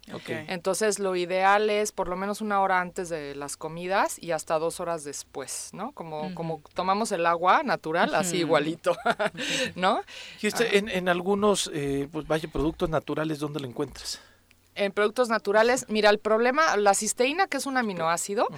Entonces, 0.48 0.98
lo 0.98 1.14
ideal 1.14 1.70
es 1.70 1.92
por 1.92 2.08
lo 2.08 2.16
menos 2.16 2.40
una 2.40 2.60
hora 2.60 2.80
antes 2.80 3.08
de 3.08 3.36
las 3.36 3.56
comidas 3.56 4.20
y 4.20 4.32
hasta 4.32 4.58
dos 4.58 4.80
horas 4.80 5.04
después, 5.04 5.70
¿no? 5.72 5.92
Como, 5.92 6.34
como 6.34 6.60
tomamos 6.74 7.12
el 7.12 7.26
agua 7.26 7.62
natural, 7.62 8.16
así 8.16 8.38
igualito, 8.38 8.96
¿no? 9.76 10.02
Y 10.42 10.48
este, 10.48 10.78
en, 10.78 10.88
en 10.88 11.08
algunos, 11.08 11.70
eh, 11.72 12.08
pues 12.10 12.26
vaya, 12.26 12.48
productos 12.50 12.90
naturales, 12.90 13.38
¿dónde 13.38 13.60
lo 13.60 13.68
encuentras? 13.68 14.20
En 14.74 14.92
productos 14.92 15.28
naturales, 15.28 15.86
mira, 15.88 16.10
el 16.10 16.18
problema, 16.18 16.76
la 16.76 16.94
cisteína, 16.94 17.46
que 17.46 17.58
es 17.58 17.66
un 17.66 17.76
aminoácido, 17.76 18.48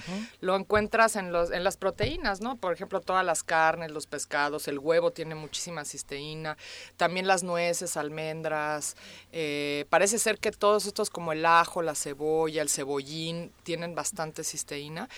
lo 0.41 0.57
encuentras 0.57 1.17
en, 1.17 1.33
los, 1.33 1.51
en 1.51 1.65
las 1.65 1.77
proteínas, 1.77 2.41
¿no? 2.41 2.57
Por 2.57 2.73
ejemplo, 2.73 3.01
todas 3.01 3.25
las 3.25 3.43
carnes, 3.43 3.91
los 3.91 4.07
pescados, 4.07 4.69
el 4.69 4.79
huevo 4.79 5.11
tiene 5.11 5.35
muchísima 5.35 5.85
cisteína, 5.85 6.57
también 6.97 7.27
las 7.27 7.43
nueces, 7.43 7.97
almendras, 7.97 8.97
eh, 9.33 9.85
parece 9.91 10.19
ser 10.19 10.39
que 10.39 10.53
todos 10.53 10.87
estos 10.87 11.11
como 11.11 11.33
el 11.33 11.45
ajo, 11.45 11.83
la 11.83 11.95
cebolla, 11.95 12.63
el 12.63 12.69
cebollín, 12.69 13.53
tienen 13.63 13.95
bastante 13.95 14.45
cisteína, 14.45 15.09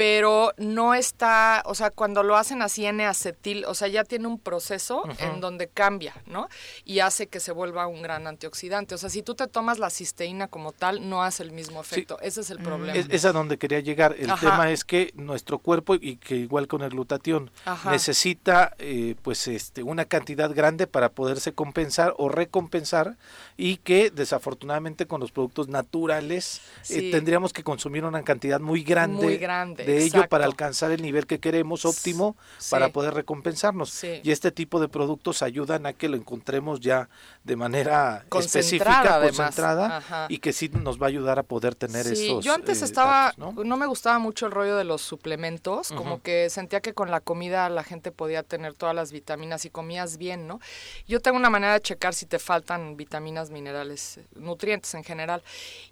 pero 0.00 0.54
no 0.56 0.94
está, 0.94 1.62
o 1.66 1.74
sea, 1.74 1.90
cuando 1.90 2.22
lo 2.22 2.38
hacen 2.38 2.62
así 2.62 2.86
N-acetil, 2.86 3.66
o 3.66 3.74
sea, 3.74 3.86
ya 3.86 4.02
tiene 4.02 4.28
un 4.28 4.38
proceso 4.38 5.02
en 5.18 5.42
donde 5.42 5.68
cambia, 5.68 6.14
¿no? 6.24 6.48
Y 6.86 7.00
hace 7.00 7.26
que 7.26 7.38
se 7.38 7.52
vuelva 7.52 7.86
un 7.86 8.00
gran 8.00 8.26
antioxidante. 8.26 8.94
O 8.94 8.98
sea, 8.98 9.10
si 9.10 9.22
tú 9.22 9.34
te 9.34 9.46
tomas 9.46 9.78
la 9.78 9.90
cisteína 9.90 10.48
como 10.48 10.72
tal, 10.72 11.06
no 11.10 11.22
hace 11.22 11.42
el 11.42 11.52
mismo 11.52 11.82
efecto. 11.82 12.18
Ese 12.22 12.40
es 12.40 12.48
el 12.48 12.60
mm. 12.60 12.62
problema. 12.62 12.98
Es, 12.98 13.24
a 13.26 13.32
donde 13.32 13.58
quería 13.58 13.80
llegar. 13.80 14.16
El 14.18 14.32
tema 14.40 14.70
es 14.70 14.86
que 14.86 15.12
nuestro 15.16 15.58
cuerpo, 15.58 15.96
y 15.96 16.16
que 16.16 16.34
igual 16.34 16.66
con 16.66 16.80
el 16.80 16.88
glutatión, 16.88 17.50
necesita 17.84 18.74
eh, 18.78 19.16
pues 19.20 19.48
este 19.48 19.82
una 19.82 20.06
cantidad 20.06 20.50
grande 20.54 20.86
para 20.86 21.10
poderse 21.10 21.52
compensar 21.52 22.14
o 22.16 22.30
recompensar 22.30 23.18
y 23.58 23.76
que 23.76 24.08
desafortunadamente 24.08 25.06
con 25.06 25.20
los 25.20 25.30
productos 25.30 25.68
naturales 25.68 26.62
eh, 26.88 27.10
tendríamos 27.10 27.52
que 27.52 27.62
consumir 27.62 28.06
una 28.06 28.22
cantidad 28.22 28.60
muy 28.60 28.82
grande. 28.82 29.24
Muy 29.24 29.36
grande 29.36 29.89
de 29.90 30.04
ello 30.04 30.28
para 30.28 30.44
alcanzar 30.44 30.90
el 30.90 31.02
nivel 31.02 31.26
que 31.26 31.38
queremos 31.38 31.84
óptimo 31.84 32.36
para 32.70 32.90
poder 32.90 33.14
recompensarnos. 33.14 34.04
Y 34.04 34.30
este 34.30 34.50
tipo 34.50 34.80
de 34.80 34.88
productos 34.88 35.42
ayudan 35.42 35.86
a 35.86 35.92
que 35.92 36.08
lo 36.08 36.16
encontremos 36.16 36.80
ya 36.80 37.08
de 37.44 37.56
manera 37.56 38.24
específica, 38.38 39.20
concentrada 39.20 40.26
y 40.28 40.38
que 40.38 40.52
sí 40.52 40.68
nos 40.68 41.00
va 41.00 41.06
a 41.06 41.08
ayudar 41.08 41.38
a 41.38 41.42
poder 41.42 41.74
tener 41.74 42.06
esos. 42.06 42.44
Yo 42.44 42.54
antes 42.54 42.82
eh, 42.82 42.84
estaba, 42.84 43.34
¿no? 43.36 43.52
me 43.52 43.86
gustaba 43.86 44.18
mucho 44.18 44.46
el 44.46 44.52
rollo 44.52 44.76
de 44.76 44.84
los 44.84 45.00
suplementos, 45.02 45.88
como 45.88 46.22
que 46.22 46.50
sentía 46.50 46.80
que 46.80 46.94
con 46.94 47.10
la 47.10 47.20
comida 47.20 47.68
la 47.68 47.82
gente 47.82 48.12
podía 48.12 48.42
tener 48.42 48.74
todas 48.74 48.94
las 48.94 49.12
vitaminas 49.12 49.64
y 49.64 49.70
comías 49.70 50.16
bien, 50.16 50.46
¿no? 50.46 50.60
Yo 51.06 51.20
tengo 51.20 51.36
una 51.36 51.50
manera 51.50 51.74
de 51.74 51.80
checar 51.80 52.14
si 52.14 52.26
te 52.26 52.38
faltan 52.38 52.96
vitaminas, 52.96 53.50
minerales, 53.50 54.20
nutrientes 54.34 54.94
en 54.94 55.04
general. 55.04 55.42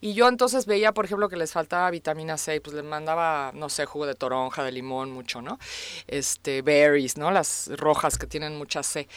Y 0.00 0.12
yo 0.12 0.28
entonces 0.28 0.66
veía, 0.66 0.92
por 0.92 1.04
ejemplo, 1.04 1.28
que 1.28 1.36
les 1.36 1.52
faltaba 1.52 1.90
vitamina 1.90 2.36
C, 2.36 2.60
pues 2.60 2.74
les 2.74 2.84
mandaba, 2.84 3.52
no 3.54 3.68
sé, 3.68 3.86
jugo 3.88 4.06
de 4.06 4.14
toronja, 4.14 4.62
de 4.62 4.72
limón, 4.72 5.10
mucho, 5.10 5.42
¿no? 5.42 5.58
Este, 6.06 6.62
berries, 6.62 7.16
¿no? 7.16 7.30
Las 7.30 7.70
rojas 7.76 8.18
que 8.18 8.26
tienen 8.26 8.56
mucha 8.56 8.82
C 8.82 9.08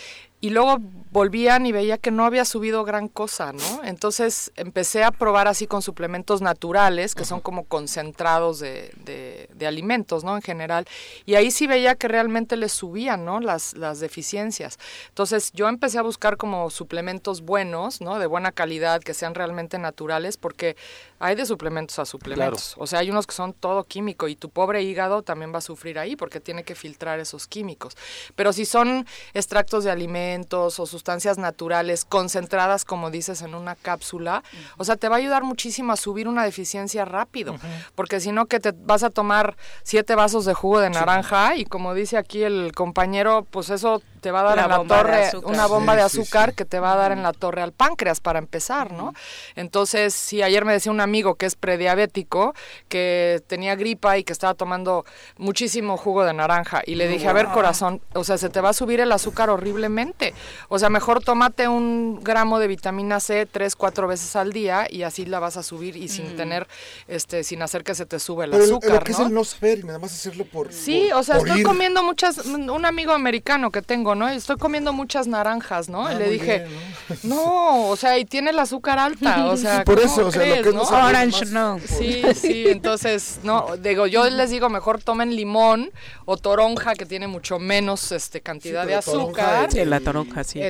y 0.41 0.49
luego 0.49 0.79
volvían 1.11 1.67
y 1.67 1.71
veía 1.71 1.99
que 1.99 2.09
no 2.09 2.25
había 2.25 2.45
subido 2.45 2.83
gran 2.83 3.07
cosa, 3.09 3.53
¿no? 3.53 3.83
Entonces 3.83 4.51
empecé 4.55 5.03
a 5.03 5.11
probar 5.11 5.47
así 5.47 5.67
con 5.67 5.83
suplementos 5.83 6.41
naturales, 6.41 7.13
que 7.13 7.25
son 7.25 7.41
como 7.41 7.65
concentrados 7.65 8.59
de, 8.59 8.91
de, 9.05 9.67
alimentos, 9.67 10.23
¿no? 10.23 10.35
En 10.35 10.41
general. 10.41 10.87
Y 11.25 11.35
ahí 11.35 11.51
sí 11.51 11.67
veía 11.67 11.93
que 11.93 12.07
realmente 12.07 12.57
les 12.57 12.71
subían, 12.71 13.23
¿no? 13.23 13.39
Las, 13.39 13.75
las 13.75 13.99
deficiencias. 13.99 14.79
Entonces 15.09 15.51
yo 15.53 15.69
empecé 15.69 15.99
a 15.99 16.01
buscar 16.01 16.37
como 16.37 16.71
suplementos 16.71 17.41
buenos, 17.41 18.01
¿no? 18.01 18.17
De 18.17 18.25
buena 18.25 18.51
calidad, 18.51 19.01
que 19.01 19.13
sean 19.13 19.35
realmente 19.35 19.77
naturales, 19.77 20.37
porque 20.37 20.75
hay 21.19 21.35
de 21.35 21.45
suplementos 21.45 21.99
a 21.99 22.05
suplementos. 22.05 22.73
O 22.79 22.87
sea, 22.87 22.99
hay 22.99 23.11
unos 23.11 23.27
que 23.27 23.35
son 23.35 23.53
todo 23.53 23.83
químico 23.83 24.27
y 24.27 24.35
tu 24.35 24.49
pobre 24.49 24.81
hígado 24.81 25.21
también 25.21 25.53
va 25.53 25.59
a 25.59 25.61
sufrir 25.61 25.99
ahí 25.99 26.15
porque 26.15 26.39
tiene 26.39 26.63
que 26.63 26.73
filtrar 26.73 27.19
esos 27.19 27.47
químicos. 27.47 27.95
Pero 28.35 28.53
si 28.53 28.65
son 28.65 29.05
extractos 29.35 29.83
de 29.83 29.91
alimentos 29.91 30.30
o 30.79 30.85
sustancias 30.85 31.37
naturales 31.37 32.05
concentradas, 32.05 32.85
como 32.85 33.11
dices, 33.11 33.41
en 33.41 33.55
una 33.55 33.75
cápsula, 33.75 34.43
o 34.77 34.83
sea, 34.83 34.95
te 34.95 35.09
va 35.09 35.15
a 35.15 35.19
ayudar 35.19 35.43
muchísimo 35.43 35.93
a 35.93 35.97
subir 35.97 36.27
una 36.27 36.43
deficiencia 36.43 37.05
rápido. 37.05 37.55
Porque 37.95 38.19
si 38.19 38.31
no, 38.31 38.45
que 38.45 38.59
te 38.59 38.71
vas 38.71 39.03
a 39.03 39.09
tomar 39.09 39.57
siete 39.83 40.15
vasos 40.15 40.45
de 40.45 40.53
jugo 40.53 40.79
de 40.79 40.89
naranja 40.89 41.55
y 41.55 41.65
como 41.65 41.93
dice 41.93 42.17
aquí 42.17 42.43
el 42.43 42.71
compañero, 42.73 43.45
pues 43.49 43.69
eso 43.69 44.01
te 44.21 44.31
va 44.31 44.41
a 44.41 44.43
dar 44.43 44.59
en 44.59 44.69
la 44.69 44.83
torre 44.85 45.31
una 45.43 45.65
bomba 45.65 45.95
de 45.95 46.03
azúcar 46.03 46.53
que 46.53 46.63
te 46.63 46.79
va 46.79 46.93
a 46.93 46.95
dar 46.95 47.11
en 47.11 47.23
la 47.23 47.33
torre 47.33 47.61
al 47.61 47.71
páncreas 47.71 48.19
para 48.19 48.39
empezar, 48.39 48.91
¿no? 48.91 49.13
Entonces, 49.55 50.13
si 50.13 50.41
ayer 50.43 50.63
me 50.63 50.73
decía 50.73 50.91
un 50.91 51.01
amigo 51.01 51.35
que 51.35 51.47
es 51.47 51.55
prediabético, 51.55 52.53
que 52.87 53.41
tenía 53.47 53.75
gripa 53.75 54.17
y 54.17 54.23
que 54.23 54.31
estaba 54.31 54.53
tomando 54.53 55.05
muchísimo 55.37 55.97
jugo 55.97 56.23
de 56.23 56.33
naranja 56.33 56.81
y 56.85 56.95
le 56.95 57.07
dije, 57.07 57.27
a 57.27 57.33
ver 57.33 57.47
corazón, 57.47 58.01
o 58.13 58.23
sea, 58.23 58.37
se 58.37 58.49
te 58.49 58.61
va 58.61 58.69
a 58.69 58.73
subir 58.73 58.99
el 58.99 59.11
azúcar 59.11 59.49
horriblemente. 59.49 60.33
O 60.69 60.77
sea, 60.77 60.89
mejor 60.89 61.23
tómate 61.23 61.67
un 61.67 62.19
gramo 62.23 62.59
de 62.59 62.67
vitamina 62.67 63.19
C 63.19 63.47
tres, 63.47 63.75
cuatro 63.75 64.07
veces 64.07 64.35
al 64.35 64.53
día 64.53 64.85
y 64.89 65.01
así 65.03 65.25
la 65.25 65.39
vas 65.39 65.57
a 65.57 65.63
subir 65.63 65.97
y 65.97 66.07
sin 66.07 66.33
mm. 66.33 66.37
tener, 66.37 66.67
este, 67.07 67.43
sin 67.43 67.61
hacer 67.63 67.83
que 67.83 67.95
se 67.95 68.05
te 68.05 68.19
sube 68.19 68.45
el 68.45 68.53
azúcar, 68.53 68.91
lo 68.91 68.99
que 68.99 69.11
es 69.11 69.19
el 69.19 69.33
no 69.33 69.43
saber 69.43 69.79
y 69.79 69.83
nada 69.83 69.97
más 69.97 70.13
hacerlo 70.13 70.45
por 70.45 70.71
Sí, 70.71 71.11
o 71.11 71.23
sea, 71.23 71.37
estoy 71.37 71.63
comiendo 71.63 72.03
muchas, 72.03 72.37
un 72.45 72.85
amigo 72.85 73.13
americano 73.13 73.71
que 73.71 73.81
tengo 73.81 74.10
¿no? 74.15 74.29
Estoy 74.29 74.57
comiendo 74.57 74.93
muchas 74.93 75.27
naranjas, 75.27 75.89
¿no? 75.89 76.09
y 76.11 76.15
ah, 76.15 76.17
le 76.17 76.29
dije, 76.29 76.65
¿no? 77.23 77.89
o 77.89 77.95
sea, 77.95 78.17
y 78.17 78.25
tiene 78.25 78.51
el 78.51 78.59
azúcar 78.59 78.99
alta, 78.99 79.45
o 79.47 79.57
sea, 79.57 79.83
por 79.83 79.99
eso, 79.99 80.27
o 80.27 80.31
sea, 80.31 80.61
¿no? 80.61 80.81
Orange, 80.81 81.45
no. 81.47 81.79
Sí, 81.79 82.21
sí, 82.35 82.65
entonces, 82.67 83.39
no, 83.43 83.77
digo, 83.77 84.07
yo 84.07 84.29
les 84.29 84.49
digo, 84.49 84.69
mejor 84.69 85.01
tomen 85.01 85.35
limón 85.35 85.91
o 86.25 86.37
toronja, 86.37 86.93
que 86.95 87.05
tiene 87.05 87.27
mucho 87.27 87.59
menos 87.59 88.11
este 88.11 88.41
cantidad 88.41 88.85
de 88.85 88.95
azúcar. 88.95 89.71
Sí, 89.71 89.83
la 89.85 89.99
toronja, 89.99 90.43
sí. 90.43 90.61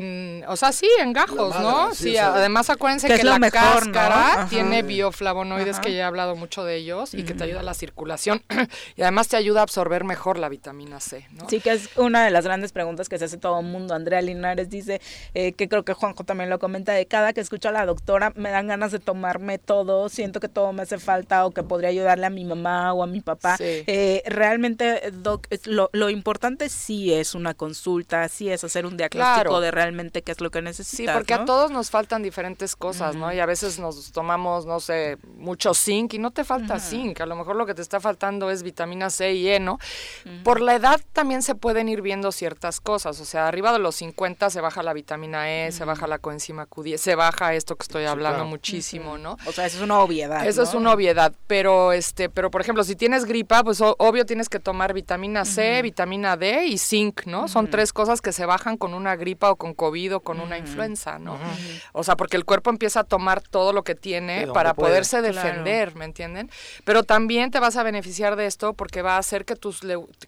o 0.48 0.56
sea, 0.56 0.72
sí, 0.72 0.88
en 1.00 1.14
gajos, 1.14 1.60
¿no? 1.60 1.94
Sí, 1.94 2.18
además 2.18 2.70
acuérdense 2.70 3.08
que, 3.08 3.24
la 3.24 3.40
cáscara 3.52 4.48
tiene 4.50 4.82
bioflavonoides, 4.84 5.80
que 5.80 5.94
ya 5.94 6.00
he 6.00 6.04
hablado 6.04 6.36
mucho 6.36 6.64
de 6.64 6.78
ellos, 6.78 7.14
y 7.14 7.24
que 7.24 7.34
te 7.34 7.44
ayuda 7.44 7.62
a 7.62 7.64
la 7.64 7.74
circulación, 7.74 8.44
y 8.96 9.02
además 9.02 9.28
te 9.28 9.38
ayuda 9.38 9.62
a 9.62 9.64
absorber 9.64 10.04
mejor 10.04 10.38
la 10.40 10.50
vitamina 10.50 11.00
C, 11.00 11.28
¿no? 11.32 11.50
Sí, 11.50 11.60
que 11.60 11.72
es 11.72 11.90
una 11.98 12.24
de 12.26 12.32
las 12.32 12.46
grandes 12.46 12.72
preguntas 12.72 13.10
que 13.10 13.18
se 13.18 13.28
hace 13.32 13.38
todo 13.38 13.60
el 13.60 13.66
mundo. 13.66 13.94
Andrea 13.94 14.22
Linares 14.22 14.70
dice 14.70 15.02
eh, 15.34 15.54
que 15.54 15.70
creo 15.70 15.84
que 15.84 15.94
Juanjo 15.94 16.24
también 16.24 16.50
lo 16.50 16.60
comenta, 16.60 16.94
de 16.94 17.06
cada 17.06 17.34
que 17.34 17.42
escucho 17.42 17.70
a 17.70 17.72
la 17.72 17.86
doctora 17.86 18.34
me 18.36 18.50
dan 18.52 18.68
ganas 18.68 18.92
de 18.92 19.00
tomarme 19.00 19.58
todo, 19.58 20.10
siento 20.10 20.40
que 20.40 20.50
todo 20.50 20.74
me 20.74 20.84
hace 20.84 21.00
falta 21.00 21.46
o 21.46 21.52
que 21.52 21.64
podría 21.64 21.90
ayudarle 21.90 22.26
a 22.26 22.30
mi 22.30 22.44
mamá 22.44 22.94
o 22.94 23.04
a 23.04 23.08
mi 23.08 23.22
papá. 23.22 23.56
Eh, 23.60 24.24
realmente, 24.26 25.12
Doc, 25.14 25.48
lo, 25.66 25.90
lo, 25.94 26.10
importante 26.10 26.68
sí 26.70 27.14
es 27.14 27.36
una 27.36 27.54
consulta, 27.54 28.28
sí 28.28 28.50
es 28.50 28.64
hacer 28.64 28.86
un 28.86 28.98
diagnóstico 28.98 29.62
de 29.62 29.72
realmente 29.72 30.22
qué 30.22 30.32
es 30.34 30.42
lo 30.42 30.52
que 30.52 30.62
necesitas. 30.62 31.16
Sí, 31.16 31.18
porque 31.18 31.34
a 31.34 31.46
todos 31.46 31.72
nos 31.72 31.90
faltan 31.90 32.22
diferentes 32.22 32.76
cosas, 32.76 33.16
¿no? 33.16 33.32
Y 33.34 33.40
a 33.40 33.46
veces 33.46 33.80
nos 33.80 34.12
tomamos, 34.12 34.66
no 34.66 34.80
sé, 34.80 35.18
mucho 35.38 35.74
zinc 35.74 36.14
y 36.14 36.20
no 36.20 36.32
te 36.32 36.44
falta 36.44 36.80
zinc, 36.80 37.22
a 37.22 37.26
lo 37.26 37.36
mejor 37.36 37.56
lo 37.56 37.66
que 37.66 37.74
te 37.74 37.82
está 37.82 38.00
faltando 38.00 38.50
es 38.50 38.64
vitamina 38.64 39.10
C 39.10 39.34
y 39.34 39.48
E, 39.50 39.60
¿no? 39.60 39.80
Por 40.44 40.60
la 40.62 40.76
edad 40.76 41.00
también 41.14 41.42
se 41.42 41.56
pueden 41.56 41.88
ir 41.88 42.02
viendo 42.02 42.32
ciertas 42.32 42.82
cosas, 42.82 43.20
o 43.22 43.26
sea, 43.26 43.48
arriba 43.48 43.72
de 43.72 43.80
los 43.80 43.96
50 43.96 44.50
se 44.50 44.62
baja 44.62 44.84
la 44.84 44.94
vitamina 44.94 45.52
E, 45.52 45.72
se 45.72 45.86
baja 45.86 46.08
la 46.08 46.20
coenzima 46.20 46.68
Q10, 46.68 46.98
se 46.98 47.16
baja 47.16 47.54
esto 47.54 47.76
que 47.76 47.84
estoy 47.84 48.06
hablando 48.06 48.46
muchísimo, 48.46 49.18
¿no? 49.18 49.38
O 49.46 49.52
sea, 49.52 49.66
eso 49.66 49.78
es 49.78 49.84
una 49.84 50.00
obviedad. 50.00 50.46
Eso 50.46 50.64
es 50.64 50.74
una 50.74 50.92
obviedad, 50.92 51.34
pero 51.48 51.94
este, 51.94 52.30
pero 52.30 52.52
por 52.52 52.62
ejemplo, 52.62 52.84
si 52.84 52.96
tienes 52.96 53.26
gripa, 53.26 53.64
pues 53.64 53.82
obvio 53.82 54.26
tienes 54.26 54.50
que 54.50 54.60
tomar 54.60 54.94
vitamina 54.94 55.46
C, 55.46 55.82
vitamina 55.82 56.38
D 56.38 56.66
y 56.66 56.78
zinc, 56.78 57.26
¿no? 57.26 57.48
Son 57.48 57.70
tres 57.70 57.94
cosas 57.94 58.22
que 58.22 58.32
se 58.32 58.46
bajan 58.46 58.78
con 58.78 58.94
una 58.94 59.16
gripa 59.16 59.52
o 59.52 59.56
con 59.56 59.74
COVID 59.74 60.16
o 60.16 60.20
con 60.22 60.40
una 60.40 60.58
influenza, 60.58 61.20
¿no? 61.20 61.38
O 61.94 62.04
sea, 62.04 62.16
porque 62.16 62.38
el 62.38 62.46
cuerpo 62.46 62.70
empieza 62.70 63.02
a 63.02 63.04
tomar 63.04 63.42
todo 63.42 63.74
lo 63.74 63.84
que 63.84 63.96
tiene 63.96 64.48
para 64.48 64.74
poderse 64.74 65.22
defender, 65.22 65.96
¿me 65.96 66.06
entienden? 66.06 66.50
Pero 66.84 67.04
también 67.04 67.52
te 67.52 67.60
vas 67.60 67.78
a 67.78 67.84
beneficiar 67.84 68.36
de 68.36 68.46
esto 68.46 68.74
porque 68.74 69.02
va 69.02 69.16
a 69.16 69.20
hacer 69.20 69.46
que 69.46 69.56
tus 69.56 69.82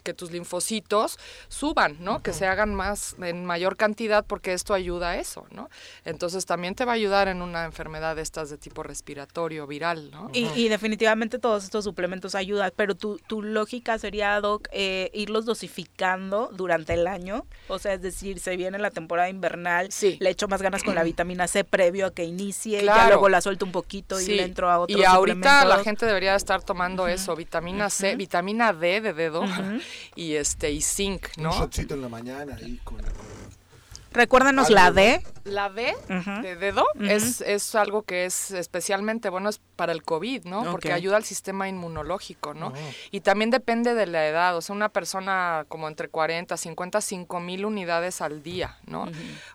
que 0.03 0.14
tus 0.14 0.32
linfocitos 0.32 1.18
suban, 1.48 1.98
¿no? 1.99 2.22
Que 2.22 2.34
se 2.34 2.45
hagan 2.45 2.76
más 2.76 2.83
en 3.22 3.46
mayor 3.46 3.78
cantidad 3.78 4.26
porque 4.26 4.54
esto 4.54 4.74
ayuda 4.74 5.12
a 5.12 5.18
eso, 5.18 5.46
¿no? 5.52 5.70
Entonces 6.06 6.46
también 6.46 6.76
te 6.76 6.86
va 6.86 6.94
a 6.94 6.96
ayudar 6.96 7.28
en 7.28 7.42
una 7.42 7.66
enfermedad 7.66 8.16
de 8.16 8.22
estas 8.22 8.50
de 8.50 8.58
tipo 8.58 8.84
respiratorio, 8.84 9.68
viral, 9.68 10.12
¿no? 10.12 10.30
Y, 10.34 10.68
definitivamente 10.68 11.40
todos 11.40 11.64
estos 11.64 11.84
suplementos 11.84 12.36
ayudan, 12.36 12.72
pero 12.76 12.96
tu, 12.96 13.20
tu 13.28 13.42
lógica 13.42 13.98
sería, 14.00 14.40
Doc, 14.42 14.68
eh, 14.72 15.12
irlos 15.14 15.46
dosificando 15.46 16.50
durante 16.54 16.94
el 16.94 17.08
año, 17.08 17.46
o 17.68 17.80
sea, 17.80 17.94
es 17.94 18.02
decir, 18.02 18.40
se 18.40 18.56
viene 18.58 18.80
la 18.80 18.92
temporada 18.92 19.30
invernal, 19.30 19.90
le 20.20 20.30
echo 20.30 20.48
más 20.48 20.62
ganas 20.62 20.84
con 20.84 20.96
la 20.96 21.04
vitamina 21.04 21.48
C 21.48 21.64
previo 21.64 22.08
a 22.08 22.14
que 22.14 22.24
inicie, 22.24 22.82
y 22.82 22.86
ya 22.86 23.08
luego 23.08 23.30
la 23.30 23.42
suelto 23.42 23.66
un 23.66 23.72
poquito 23.72 24.20
y 24.20 24.26
le 24.28 24.44
entro 24.44 24.70
a 24.70 24.80
otro 24.80 24.98
Y 24.98 25.04
ahorita 25.04 25.66
la 25.66 25.84
gente 25.84 26.06
debería 26.06 26.36
estar 26.36 26.64
tomando 26.64 27.08
eso, 27.08 27.36
vitamina 27.36 27.90
C, 27.90 28.16
vitamina 28.16 28.74
D 28.74 29.02
de 29.02 29.14
dedo 29.14 29.44
y 30.16 30.34
este 30.34 30.72
y 30.72 30.82
zinc, 30.82 31.38
¿no? 31.38 31.52
Un 31.52 31.60
shotcito 31.60 31.94
en 31.94 32.02
la 32.02 32.10
mañana 32.10 32.58
ahí 32.74 33.43
Recuérdanos 34.14 34.69
la 34.69 34.91
D. 34.91 35.23
La 35.44 35.69
D 35.69 35.94
de 36.41 36.56
dedo 36.56 36.85
es, 37.02 37.41
es 37.41 37.76
algo 37.76 38.03
que 38.03 38.26
es 38.26 38.52
especialmente 38.52 39.30
bueno 39.30 39.49
es 39.49 39.60
para 39.76 39.91
el 39.91 40.03
COVID, 40.03 40.45
¿no? 40.45 40.64
Porque 40.72 40.94
ayuda 40.94 41.18
al 41.18 41.26
sistema 41.26 41.68
inmunológico, 41.68 42.53
¿no? 42.53 42.68
Oh. 42.68 42.73
Y 43.11 43.22
también 43.22 43.49
depende 43.49 43.94
de 43.94 44.06
la 44.06 44.27
edad, 44.27 44.56
o 44.56 44.61
sea, 44.61 44.76
una 44.76 44.90
persona 44.90 45.65
como 45.68 45.88
entre 45.88 46.07
40, 46.07 46.56
50, 46.56 47.02
5 47.02 47.40
mil 47.40 47.65
unidades 47.65 48.22
al 48.22 48.44
día, 48.44 48.77
¿no? 48.85 49.07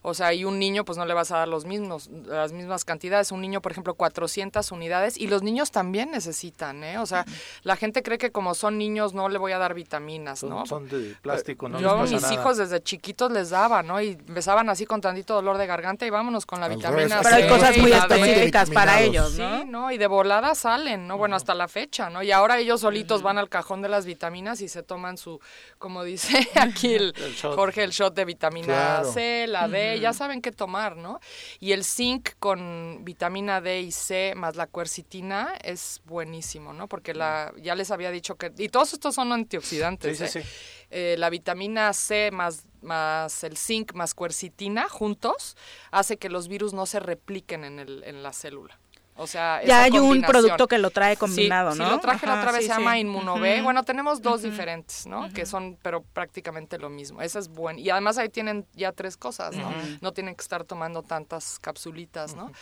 O 0.02 0.12
sea, 0.12 0.34
y 0.34 0.44
un 0.44 0.58
niño 0.58 0.84
pues 0.84 0.98
no 0.98 1.06
le 1.06 1.14
vas 1.14 1.30
a 1.30 1.38
dar 1.38 1.48
los 1.48 1.64
mismos, 1.64 2.08
las 2.26 2.52
mismas 2.52 2.84
cantidades. 2.84 3.32
Un 3.32 3.40
niño, 3.40 3.62
por 3.62 3.72
ejemplo, 3.72 3.94
400 3.94 4.70
unidades 4.72 5.16
y 5.16 5.28
los 5.28 5.42
niños 5.42 5.70
también 5.70 6.10
necesitan, 6.10 6.84
¿eh? 6.84 6.98
O 6.98 7.06
sea, 7.06 7.24
la 7.62 7.76
gente 7.76 8.02
cree 8.02 8.18
que 8.18 8.30
como 8.30 8.54
son 8.54 8.76
niños 8.76 9.14
no 9.14 9.28
le 9.28 9.38
voy 9.38 9.52
a 9.52 9.58
dar 9.58 9.74
vitaminas, 9.74 10.42
¿no? 10.42 10.66
Son 10.66 10.88
de 10.88 11.16
plástico, 11.22 11.68
¿no? 11.68 11.80
Yo 11.80 11.92
a 11.92 12.02
mis 12.02 12.30
hijos 12.30 12.58
desde 12.58 12.82
chiquitos 12.82 13.30
les 13.32 13.50
daba, 13.50 13.82
¿no? 13.82 14.00
Y 14.02 14.16
empezaban 14.48 14.70
así 14.70 14.86
con 14.86 15.02
tantito 15.02 15.34
dolor 15.34 15.58
de 15.58 15.66
garganta 15.66 16.06
y 16.06 16.10
vámonos 16.10 16.46
con 16.46 16.58
la 16.58 16.68
vitamina 16.68 17.20
Pero 17.22 17.36
hay 17.36 17.48
cosas 17.48 17.76
muy 17.76 17.92
específicas 17.92 18.70
para 18.70 19.02
ellos, 19.02 19.34
¿no? 19.34 19.60
Sí, 19.60 19.64
¿no? 19.66 19.92
Y 19.92 19.98
de 19.98 20.06
volada 20.06 20.54
salen, 20.54 21.06
¿no? 21.06 21.18
Bueno, 21.18 21.36
hasta 21.36 21.54
la 21.54 21.68
fecha, 21.68 22.08
¿no? 22.08 22.22
Y 22.22 22.32
ahora 22.32 22.58
ellos 22.58 22.80
solitos 22.80 23.20
van 23.20 23.36
al 23.36 23.50
cajón 23.50 23.82
de 23.82 23.90
las 23.90 24.06
vitaminas 24.06 24.62
y 24.62 24.68
se 24.68 24.82
toman 24.82 25.18
su, 25.18 25.38
como 25.78 26.02
dice 26.02 26.48
aquí 26.54 26.94
el, 26.94 27.14
Jorge, 27.42 27.84
el 27.84 27.90
shot 27.90 28.14
de 28.14 28.24
vitamina 28.24 29.02
C, 29.04 29.46
la 29.48 29.68
D, 29.68 30.00
ya 30.00 30.14
saben 30.14 30.40
qué 30.40 30.50
tomar, 30.50 30.96
¿no? 30.96 31.20
Y 31.60 31.72
el 31.72 31.84
zinc 31.84 32.30
con 32.38 33.04
vitamina 33.04 33.60
D 33.60 33.82
y 33.82 33.92
C 33.92 34.32
más 34.34 34.56
la 34.56 34.66
cuercitina 34.66 35.52
es 35.62 36.00
buenísimo, 36.06 36.72
¿no? 36.72 36.88
Porque 36.88 37.12
la, 37.12 37.52
ya 37.60 37.74
les 37.74 37.90
había 37.90 38.10
dicho 38.10 38.36
que, 38.36 38.50
y 38.56 38.70
todos 38.70 38.94
estos 38.94 39.14
son 39.14 39.30
antioxidantes, 39.30 40.36
¿eh? 40.36 40.44
Eh, 40.90 41.16
la 41.18 41.30
vitamina 41.30 41.92
C 41.92 42.30
más, 42.30 42.64
más 42.80 43.44
el 43.44 43.56
zinc 43.56 43.92
más 43.94 44.14
cuercitina 44.14 44.88
juntos 44.88 45.56
hace 45.90 46.16
que 46.16 46.28
los 46.30 46.48
virus 46.48 46.72
no 46.72 46.86
se 46.86 46.98
repliquen 46.98 47.64
en, 47.64 47.78
el, 47.78 48.02
en 48.04 48.22
la 48.22 48.32
célula. 48.32 48.78
O 49.20 49.26
sea, 49.26 49.60
ya 49.64 49.82
hay 49.82 49.98
un 49.98 50.22
producto 50.22 50.68
que 50.68 50.78
lo 50.78 50.90
trae 50.90 51.16
combinado, 51.16 51.74
¿no? 51.74 51.84
Sí, 51.84 51.90
lo 51.90 51.98
traje 51.98 52.24
la 52.24 52.38
otra 52.38 52.52
vez, 52.52 52.62
se 52.62 52.68
llama 52.68 53.00
Inmunobe. 53.00 53.60
Bueno, 53.62 53.82
tenemos 53.82 54.22
dos 54.22 54.42
diferentes, 54.42 55.08
¿no? 55.08 55.28
Que 55.32 55.44
son, 55.44 55.76
pero 55.82 56.02
prácticamente 56.02 56.78
lo 56.78 56.88
mismo. 56.88 57.20
Esa 57.20 57.40
es 57.40 57.48
buena. 57.48 57.80
Y 57.80 57.90
además 57.90 58.16
ahí 58.16 58.28
tienen 58.28 58.64
ya 58.74 58.92
tres 58.92 59.16
cosas, 59.16 59.56
¿no? 59.56 59.72
No 60.00 60.12
tienen 60.12 60.36
que 60.36 60.42
estar 60.42 60.62
tomando 60.62 61.02
tantas 61.02 61.58
capsulitas, 61.58 62.36
¿no? 62.36 62.52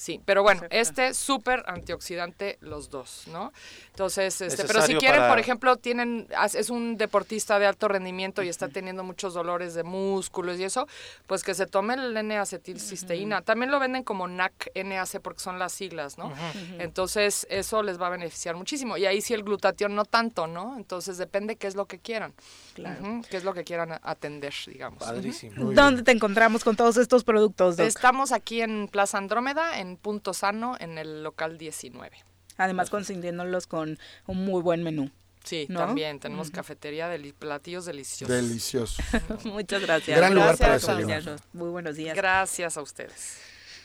Sí, 0.00 0.18
pero 0.24 0.42
bueno, 0.42 0.62
este 0.70 1.12
súper 1.12 1.62
antioxidante 1.66 2.56
los 2.62 2.88
dos, 2.88 3.24
¿no? 3.30 3.52
Entonces, 3.88 4.40
este, 4.40 4.64
pero 4.64 4.80
si 4.80 4.94
quieren, 4.94 5.28
por 5.28 5.38
ejemplo, 5.38 5.76
tienen, 5.76 6.26
es 6.54 6.70
un 6.70 6.96
deportista 6.96 7.58
de 7.58 7.66
alto 7.66 7.86
rendimiento 7.86 8.42
y 8.42 8.48
está 8.48 8.68
teniendo 8.68 9.04
muchos 9.04 9.34
dolores 9.34 9.74
de 9.74 9.82
músculos 9.82 10.58
y 10.58 10.64
eso, 10.64 10.88
pues 11.26 11.44
que 11.44 11.52
se 11.52 11.66
tome 11.66 11.92
el 11.92 12.16
N-acetilcisteína. 12.16 13.42
También 13.42 13.70
lo 13.70 13.78
venden 13.78 14.02
como 14.02 14.26
NAC-NAC 14.26 15.20
porque 15.20 15.40
son 15.40 15.58
las 15.58 15.72
siglas, 15.72 16.16
¿no? 16.16 16.32
Entonces, 16.78 17.46
eso 17.50 17.82
les 17.82 18.00
va 18.00 18.06
a 18.06 18.10
beneficiar 18.10 18.56
muchísimo. 18.56 18.96
Y 18.96 19.04
ahí 19.04 19.20
sí 19.20 19.34
el 19.34 19.42
glutatión 19.42 19.94
no 19.94 20.06
tanto, 20.06 20.46
¿no? 20.46 20.78
Entonces, 20.78 21.18
depende 21.18 21.56
qué 21.56 21.66
es 21.66 21.74
lo 21.74 21.84
que 21.84 21.98
quieran. 21.98 22.32
Claro. 22.72 23.20
qué 23.28 23.36
es 23.36 23.44
lo 23.44 23.52
que 23.52 23.64
quieran 23.64 24.00
atender, 24.02 24.54
digamos. 24.66 25.00
Padrísimo. 25.00 25.72
¿Dónde 25.72 26.02
te 26.04 26.12
encontramos 26.12 26.64
con 26.64 26.74
todos 26.74 26.96
estos 26.96 27.22
productos, 27.22 27.78
Estamos 27.78 28.32
aquí 28.32 28.62
en 28.62 28.88
Plaza 28.88 29.18
Andrómeda, 29.18 29.78
en 29.78 29.89
Punto 29.96 30.34
Sano 30.34 30.76
en 30.78 30.98
el 30.98 31.22
local 31.22 31.58
19. 31.58 32.16
Además 32.56 32.90
consiguiéndolos 32.90 33.66
con 33.66 33.98
un 34.26 34.44
muy 34.44 34.62
buen 34.62 34.82
menú. 34.82 35.10
Sí, 35.44 35.66
también 35.72 36.20
tenemos 36.20 36.50
cafetería 36.50 37.08
de 37.08 37.32
platillos 37.32 37.86
deliciosos. 37.86 38.36
Deliciosos. 38.36 38.98
Muchas 39.44 39.82
gracias. 39.82 40.18
Gran 40.18 40.34
lugar 40.34 40.56
gracias, 40.58 40.84
para 40.84 41.36
Muy 41.54 41.70
buenos 41.70 41.96
días. 41.96 42.14
Gracias 42.14 42.76
a 42.76 42.82
ustedes. 42.82 43.38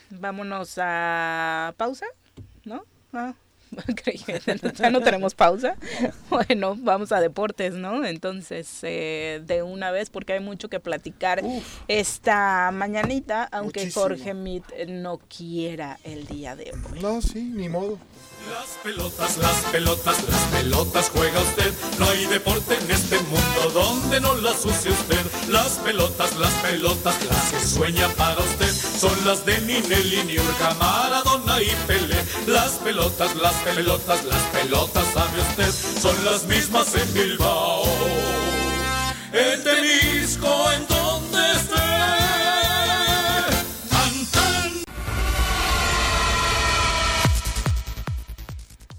Vámonos 0.10 0.76
a 0.77 1.73
pausa, 1.77 2.06
¿no? 2.65 2.86
Ah. 3.14 3.34
ya 4.77 4.89
no 4.89 5.01
tenemos 5.01 5.35
pausa. 5.35 5.75
Bueno, 6.29 6.75
vamos 6.77 7.11
a 7.11 7.19
deportes, 7.19 7.73
¿no? 7.75 8.03
Entonces, 8.03 8.67
eh, 8.83 9.41
de 9.45 9.63
una 9.63 9.91
vez, 9.91 10.09
porque 10.09 10.33
hay 10.33 10.39
mucho 10.39 10.69
que 10.69 10.79
platicar 10.79 11.41
esta 11.87 12.71
mañanita, 12.71 13.47
aunque 13.51 13.89
Jorge 13.91 14.33
Mit 14.33 14.65
no 14.87 15.19
quiera 15.19 15.99
el 16.03 16.25
día 16.27 16.55
de 16.55 16.71
hoy. 16.73 16.99
No, 17.01 17.21
sí, 17.21 17.41
ni 17.41 17.69
modo. 17.69 17.99
Las 18.51 18.77
pelotas, 18.83 19.37
las 19.37 19.55
pelotas, 19.71 20.29
las 20.29 20.41
pelotas 20.51 21.09
juega 21.09 21.41
usted. 21.41 21.73
No 21.97 22.07
hay 22.07 22.25
deporte 22.25 22.77
en 22.77 22.91
este 22.91 23.17
mundo 23.17 23.71
donde 23.73 24.21
no 24.21 24.35
las 24.35 24.63
use 24.63 24.91
usted. 24.91 25.25
Las 25.49 25.79
pelotas, 25.79 26.37
las 26.37 26.53
pelotas, 26.55 27.25
las 27.25 27.51
que 27.51 27.59
sueña 27.59 28.07
para 28.09 28.39
usted. 28.39 28.71
Son 28.71 29.25
las 29.25 29.45
de 29.47 29.59
Ninelli, 29.61 30.23
Niurka, 30.25 30.75
Maradona 30.75 31.59
y 31.59 31.71
Pelé. 31.87 32.14
Las 32.47 32.73
pelotas, 32.73 33.35
las 33.38 33.53
pelotas, 33.63 34.23
las 34.26 34.41
pelotas, 34.53 35.03
sabe 35.13 35.41
usted, 35.41 35.99
son 35.99 36.26
las 36.26 36.45
mismas 36.45 36.93
en 36.95 37.13
Bilbao. 37.13 37.84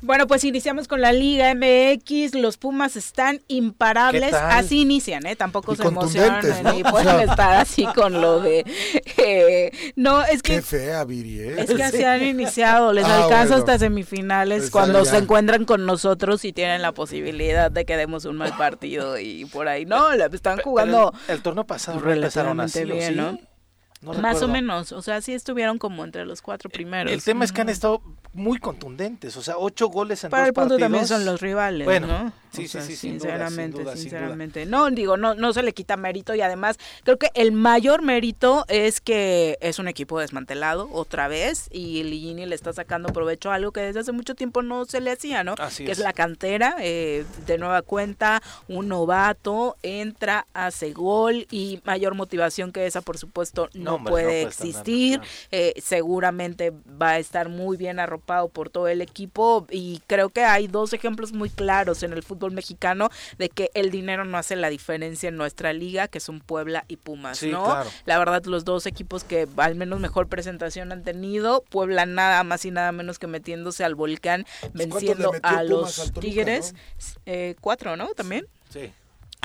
Bueno, 0.07 0.28
pues 0.28 0.45
iniciamos 0.45 0.87
con 0.87 1.01
la 1.01 1.12
Liga 1.12 1.53
MX. 1.53 2.37
Los 2.37 2.59
Pumas 2.59 2.95
están 2.95 3.41
imparables. 3.49 4.33
Así 4.35 4.83
inician, 4.83 5.27
¿eh? 5.27 5.35
Tampoco 5.35 5.74
se 5.74 5.83
emocionan 5.83 6.45
y 6.77 6.85
pueden 6.85 7.28
estar 7.28 7.55
así 7.55 7.85
con 7.95 8.20
lo 8.20 8.41
de. 8.41 8.65
Eh, 9.19 9.73
no, 9.97 10.23
es 10.23 10.43
que. 10.43 10.57
Qué 10.57 10.62
fea, 10.62 11.05
Viri, 11.05 11.41
¿eh? 11.41 11.55
Es 11.59 11.74
que 11.74 11.83
así 11.83 12.05
han 12.05 12.23
iniciado. 12.23 12.93
Les 12.93 13.05
ah, 13.05 13.24
alcanza 13.24 13.57
hasta 13.57 13.78
semifinales 13.78 14.61
pues 14.61 14.70
cuando 14.70 15.05
se 15.05 15.16
encuentran 15.16 15.65
con 15.65 15.87
nosotros 15.87 16.45
y 16.45 16.53
tienen 16.53 16.83
la 16.83 16.93
posibilidad 16.93 17.70
de 17.70 17.85
que 17.85 17.97
demos 17.97 18.24
un 18.27 18.37
mal 18.37 18.57
partido 18.57 19.19
y 19.19 19.45
por 19.47 19.66
ahí. 19.66 19.87
No, 19.87 20.12
están 20.12 20.59
jugando. 20.59 21.12
el, 21.27 21.43
torneo 21.43 21.65
pasado 21.65 21.99
relativamente 21.99 22.85
bien, 22.85 23.16
¿no? 23.16 23.39
Más 24.15 24.43
o 24.43 24.49
menos, 24.49 24.93
o 24.93 25.03
sea, 25.03 25.20
sí 25.20 25.33
estuvieron 25.33 25.78
como 25.78 26.05
entre 26.05 26.24
los 26.24 26.43
cuatro 26.43 26.70
primeros. 26.70 27.12
El 27.12 27.23
tema 27.23 27.45
es 27.45 27.53
que 27.53 27.61
han 27.61 27.69
estado 27.69 28.03
muy 28.33 28.59
contundentes, 28.59 29.37
o 29.37 29.43
sea, 29.43 29.57
ocho 29.59 29.89
goles 29.89 30.23
en 30.24 30.31
Para 30.31 30.43
dos 30.43 30.49
el 30.49 30.55
punto 30.55 30.78
también 30.78 31.07
son 31.07 31.24
los 31.24 31.41
rivales, 31.41 31.85
bueno, 31.85 32.33
Sí, 32.57 32.69
sí, 32.69 32.81
sí, 32.81 32.97
sinceramente, 32.97 33.85
sinceramente. 33.97 34.66
No, 34.66 34.91
digo, 34.91 35.16
no, 35.16 35.35
no 35.35 35.53
se 35.53 35.62
le 35.62 35.73
quita 35.73 35.97
mérito 35.97 36.35
y 36.35 36.41
además 36.41 36.78
creo 37.05 37.19
que 37.19 37.31
el 37.35 37.53
mayor 37.53 38.03
mérito 38.03 38.65
es 38.69 39.01
que 39.01 39.59
es 39.61 39.78
un 39.78 39.89
equipo 39.89 40.19
desmantelado 40.20 40.89
otra 40.93 41.28
vez 41.28 41.69
y 41.70 42.03
Ligini 42.03 42.47
le 42.47 42.55
está 42.55 42.73
sacando 42.73 43.09
provecho 43.11 43.51
a 43.51 43.55
algo 43.55 43.73
que 43.73 43.81
desde 43.81 44.01
hace 44.01 44.12
mucho 44.12 44.35
tiempo 44.35 44.62
no 44.62 44.85
se 44.85 45.01
le 45.01 45.11
hacía, 45.11 45.45
¿no? 45.45 45.55
que 45.55 45.91
es. 45.91 45.99
la 45.99 46.12
cantera, 46.12 46.77
eh, 46.81 47.24
de 47.47 47.59
nueva 47.59 47.83
cuenta, 47.83 48.43
un 48.69 48.89
novato 48.89 49.77
entra, 49.83 50.47
hace 50.55 50.93
gol 50.93 51.47
y 51.51 51.81
mayor 51.85 52.15
motivación 52.15 52.73
que 52.73 52.87
esa, 52.87 53.01
por 53.01 53.19
supuesto, 53.19 53.69
no, 53.74 54.03
puede 54.03 54.43
existir. 54.43 55.20
Eh, 55.51 55.74
seguramente 55.83 56.73
va 57.01 57.11
a 57.11 57.19
estar 57.19 57.49
muy 57.49 57.77
bien 57.77 57.99
arropado 57.99 58.49
por 58.49 58.70
todo 58.70 58.89
el 58.89 59.01
equipo 59.01 59.66
y 59.70 60.01
creo 60.07 60.31
que 60.31 60.45
hay 60.45 60.66
dos 60.66 60.93
ejemplos 60.93 61.33
muy 61.33 61.51
claros 61.51 62.03
en 62.03 62.12
el 62.12 62.23
fútbol 62.23 62.45
mexicano 62.52 63.10
de 63.39 63.48
que 63.48 63.70
el 63.74 63.90
dinero 63.90 64.24
no 64.24 64.39
hace 64.39 64.56
la 64.56 64.70
diferencia 64.70 65.28
en 65.28 65.36
nuestra 65.36 65.73
liga, 65.73 66.09
que 66.09 66.20
son 66.20 66.40
Puebla 66.40 66.85
y 66.89 66.97
Pumas, 66.97 67.43
¿no? 67.43 67.85
La 68.05 68.18
verdad, 68.18 68.44
los 68.44 68.64
dos 68.64 68.86
equipos 68.86 69.24
que 69.24 69.47
al 69.56 69.74
menos 69.74 70.01
mejor 70.01 70.28
presentación 70.28 70.93
han 70.93 71.02
tenido, 71.02 71.62
Puebla 71.68 72.06
nada 72.06 72.43
más 72.44 72.64
y 72.64 72.70
nada 72.70 72.93
menos 72.93 73.18
que 73.18 73.27
metiéndose 73.27 73.85
al 73.85 73.94
volcán, 73.94 74.47
venciendo 74.73 75.32
a 75.43 75.62
los 75.62 76.12
Tigres, 76.20 76.74
eh, 77.27 77.55
cuatro, 77.60 77.97
¿no? 77.97 78.09
También. 78.14 78.47
Sí 78.70 78.93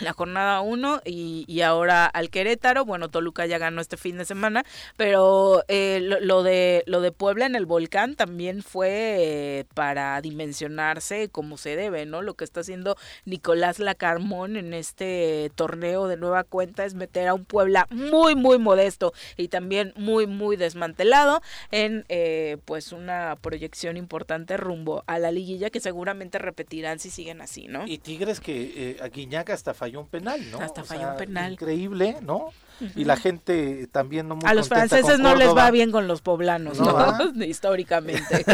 la 0.02 0.14
jornada 0.14 0.62
1 0.62 1.02
y, 1.06 1.46
y, 1.48 1.62
ahora 1.62 2.06
al 2.06 2.30
Querétaro. 2.30 2.86
Bueno, 2.86 3.10
Toluca 3.10 3.46
ya 3.46 3.58
ganó 3.58 3.82
este 3.82 3.98
fin 3.98 4.18
de 4.18 4.26
semana, 4.26 4.64
pero 4.98 5.64
eh, 5.68 6.00
lo, 6.02 6.44
de 6.44 6.84
lo 6.88 7.02
de 7.02 7.12
Puebla 7.12 7.46
en 7.46 7.56
el 7.56 7.66
volcán 7.66 8.16
también 8.16 8.64
fue 8.64 8.90
eh, 8.90 9.66
para 9.74 10.20
dimensionarse 10.22 11.30
como 11.30 11.58
se 11.58 11.76
debe, 11.76 12.06
¿no? 12.06 12.22
Lo 12.22 12.34
que 12.34 12.44
está 12.44 12.62
haciendo 12.62 12.98
Nicolás 13.26 13.80
Lacarmón 13.80 14.58
en 14.58 14.74
este 14.74 15.52
torneo 15.56 16.08
de 16.08 16.18
nueva 16.18 16.44
cuenta 16.44 16.86
es 16.86 16.94
meter 16.96 17.28
a 17.28 17.34
un 17.34 17.46
Puebla 17.46 17.88
muy, 17.92 18.36
muy 18.36 18.58
modesto 18.58 19.14
y 19.38 19.50
también 19.50 19.94
muy, 19.96 20.26
muy 20.26 20.56
desmantelado 20.56 21.42
en 21.72 22.06
eh, 22.10 22.58
pues 22.66 22.92
una 22.92 23.38
proyección 23.42 23.98
importante 23.98 24.58
rumbo 24.58 25.04
a 25.06 25.20
la 25.20 25.32
liguilla 25.32 25.70
que 25.70 25.80
seguramente 25.80 26.40
repetirán 26.40 27.00
si 27.00 27.10
siguen 27.10 27.42
así, 27.42 27.68
¿no? 27.68 27.86
Y 27.86 28.00
Tigres 28.00 28.40
que 28.40 28.98
a 29.02 29.08
Guiñaca 29.08 29.54
hasta 29.54 29.74
falló 29.82 30.02
un 30.02 30.08
penal, 30.08 30.40
¿no? 30.52 30.60
Hasta 30.60 30.84
falló 30.84 31.10
un 31.10 31.18
penal. 31.18 31.54
Increíble, 31.54 32.18
¿no? 32.22 32.50
Y 32.96 33.04
la 33.04 33.18
gente 33.18 33.88
también 33.88 34.28
no 34.28 34.36
muy 34.36 34.48
A 34.48 34.54
los 34.54 34.70
franceses 34.70 35.18
no 35.18 35.34
les 35.36 35.50
va 35.56 35.72
bien 35.72 35.92
con 35.92 36.08
los 36.08 36.22
poblanos, 36.22 36.80
¿no? 36.80 37.18
Históricamente. 37.44 38.46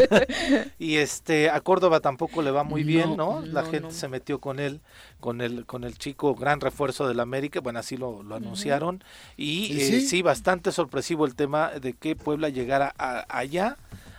y 0.79 0.95
este 0.95 1.49
a 1.49 1.59
Córdoba 1.59 1.99
tampoco 1.99 2.41
le 2.41 2.51
va 2.51 2.63
muy 2.63 2.85
bien, 2.85 3.17
¿no? 3.17 3.41
La 3.41 3.65
gente 3.65 3.91
se 3.91 4.07
metió 4.07 4.39
con 4.39 4.61
él, 4.61 4.79
con 5.19 5.41
el 5.41 5.65
con 5.65 5.83
el 5.83 5.97
chico 5.97 6.33
gran 6.33 6.61
refuerzo 6.61 7.09
del 7.09 7.19
América, 7.19 7.59
bueno, 7.59 7.79
así 7.79 7.97
lo, 7.97 8.21
anunciaron 8.33 9.03
y, 9.35 9.77
eh, 9.81 9.99
sí? 9.99 10.21
bastante 10.21 10.71
sorpresivo 10.71 11.25
el 11.25 11.35
tema 11.35 11.71
de 11.71 11.91
que 11.91 12.15
Puebla 12.15 12.47
llegara 12.47 12.93
allá 12.97 13.75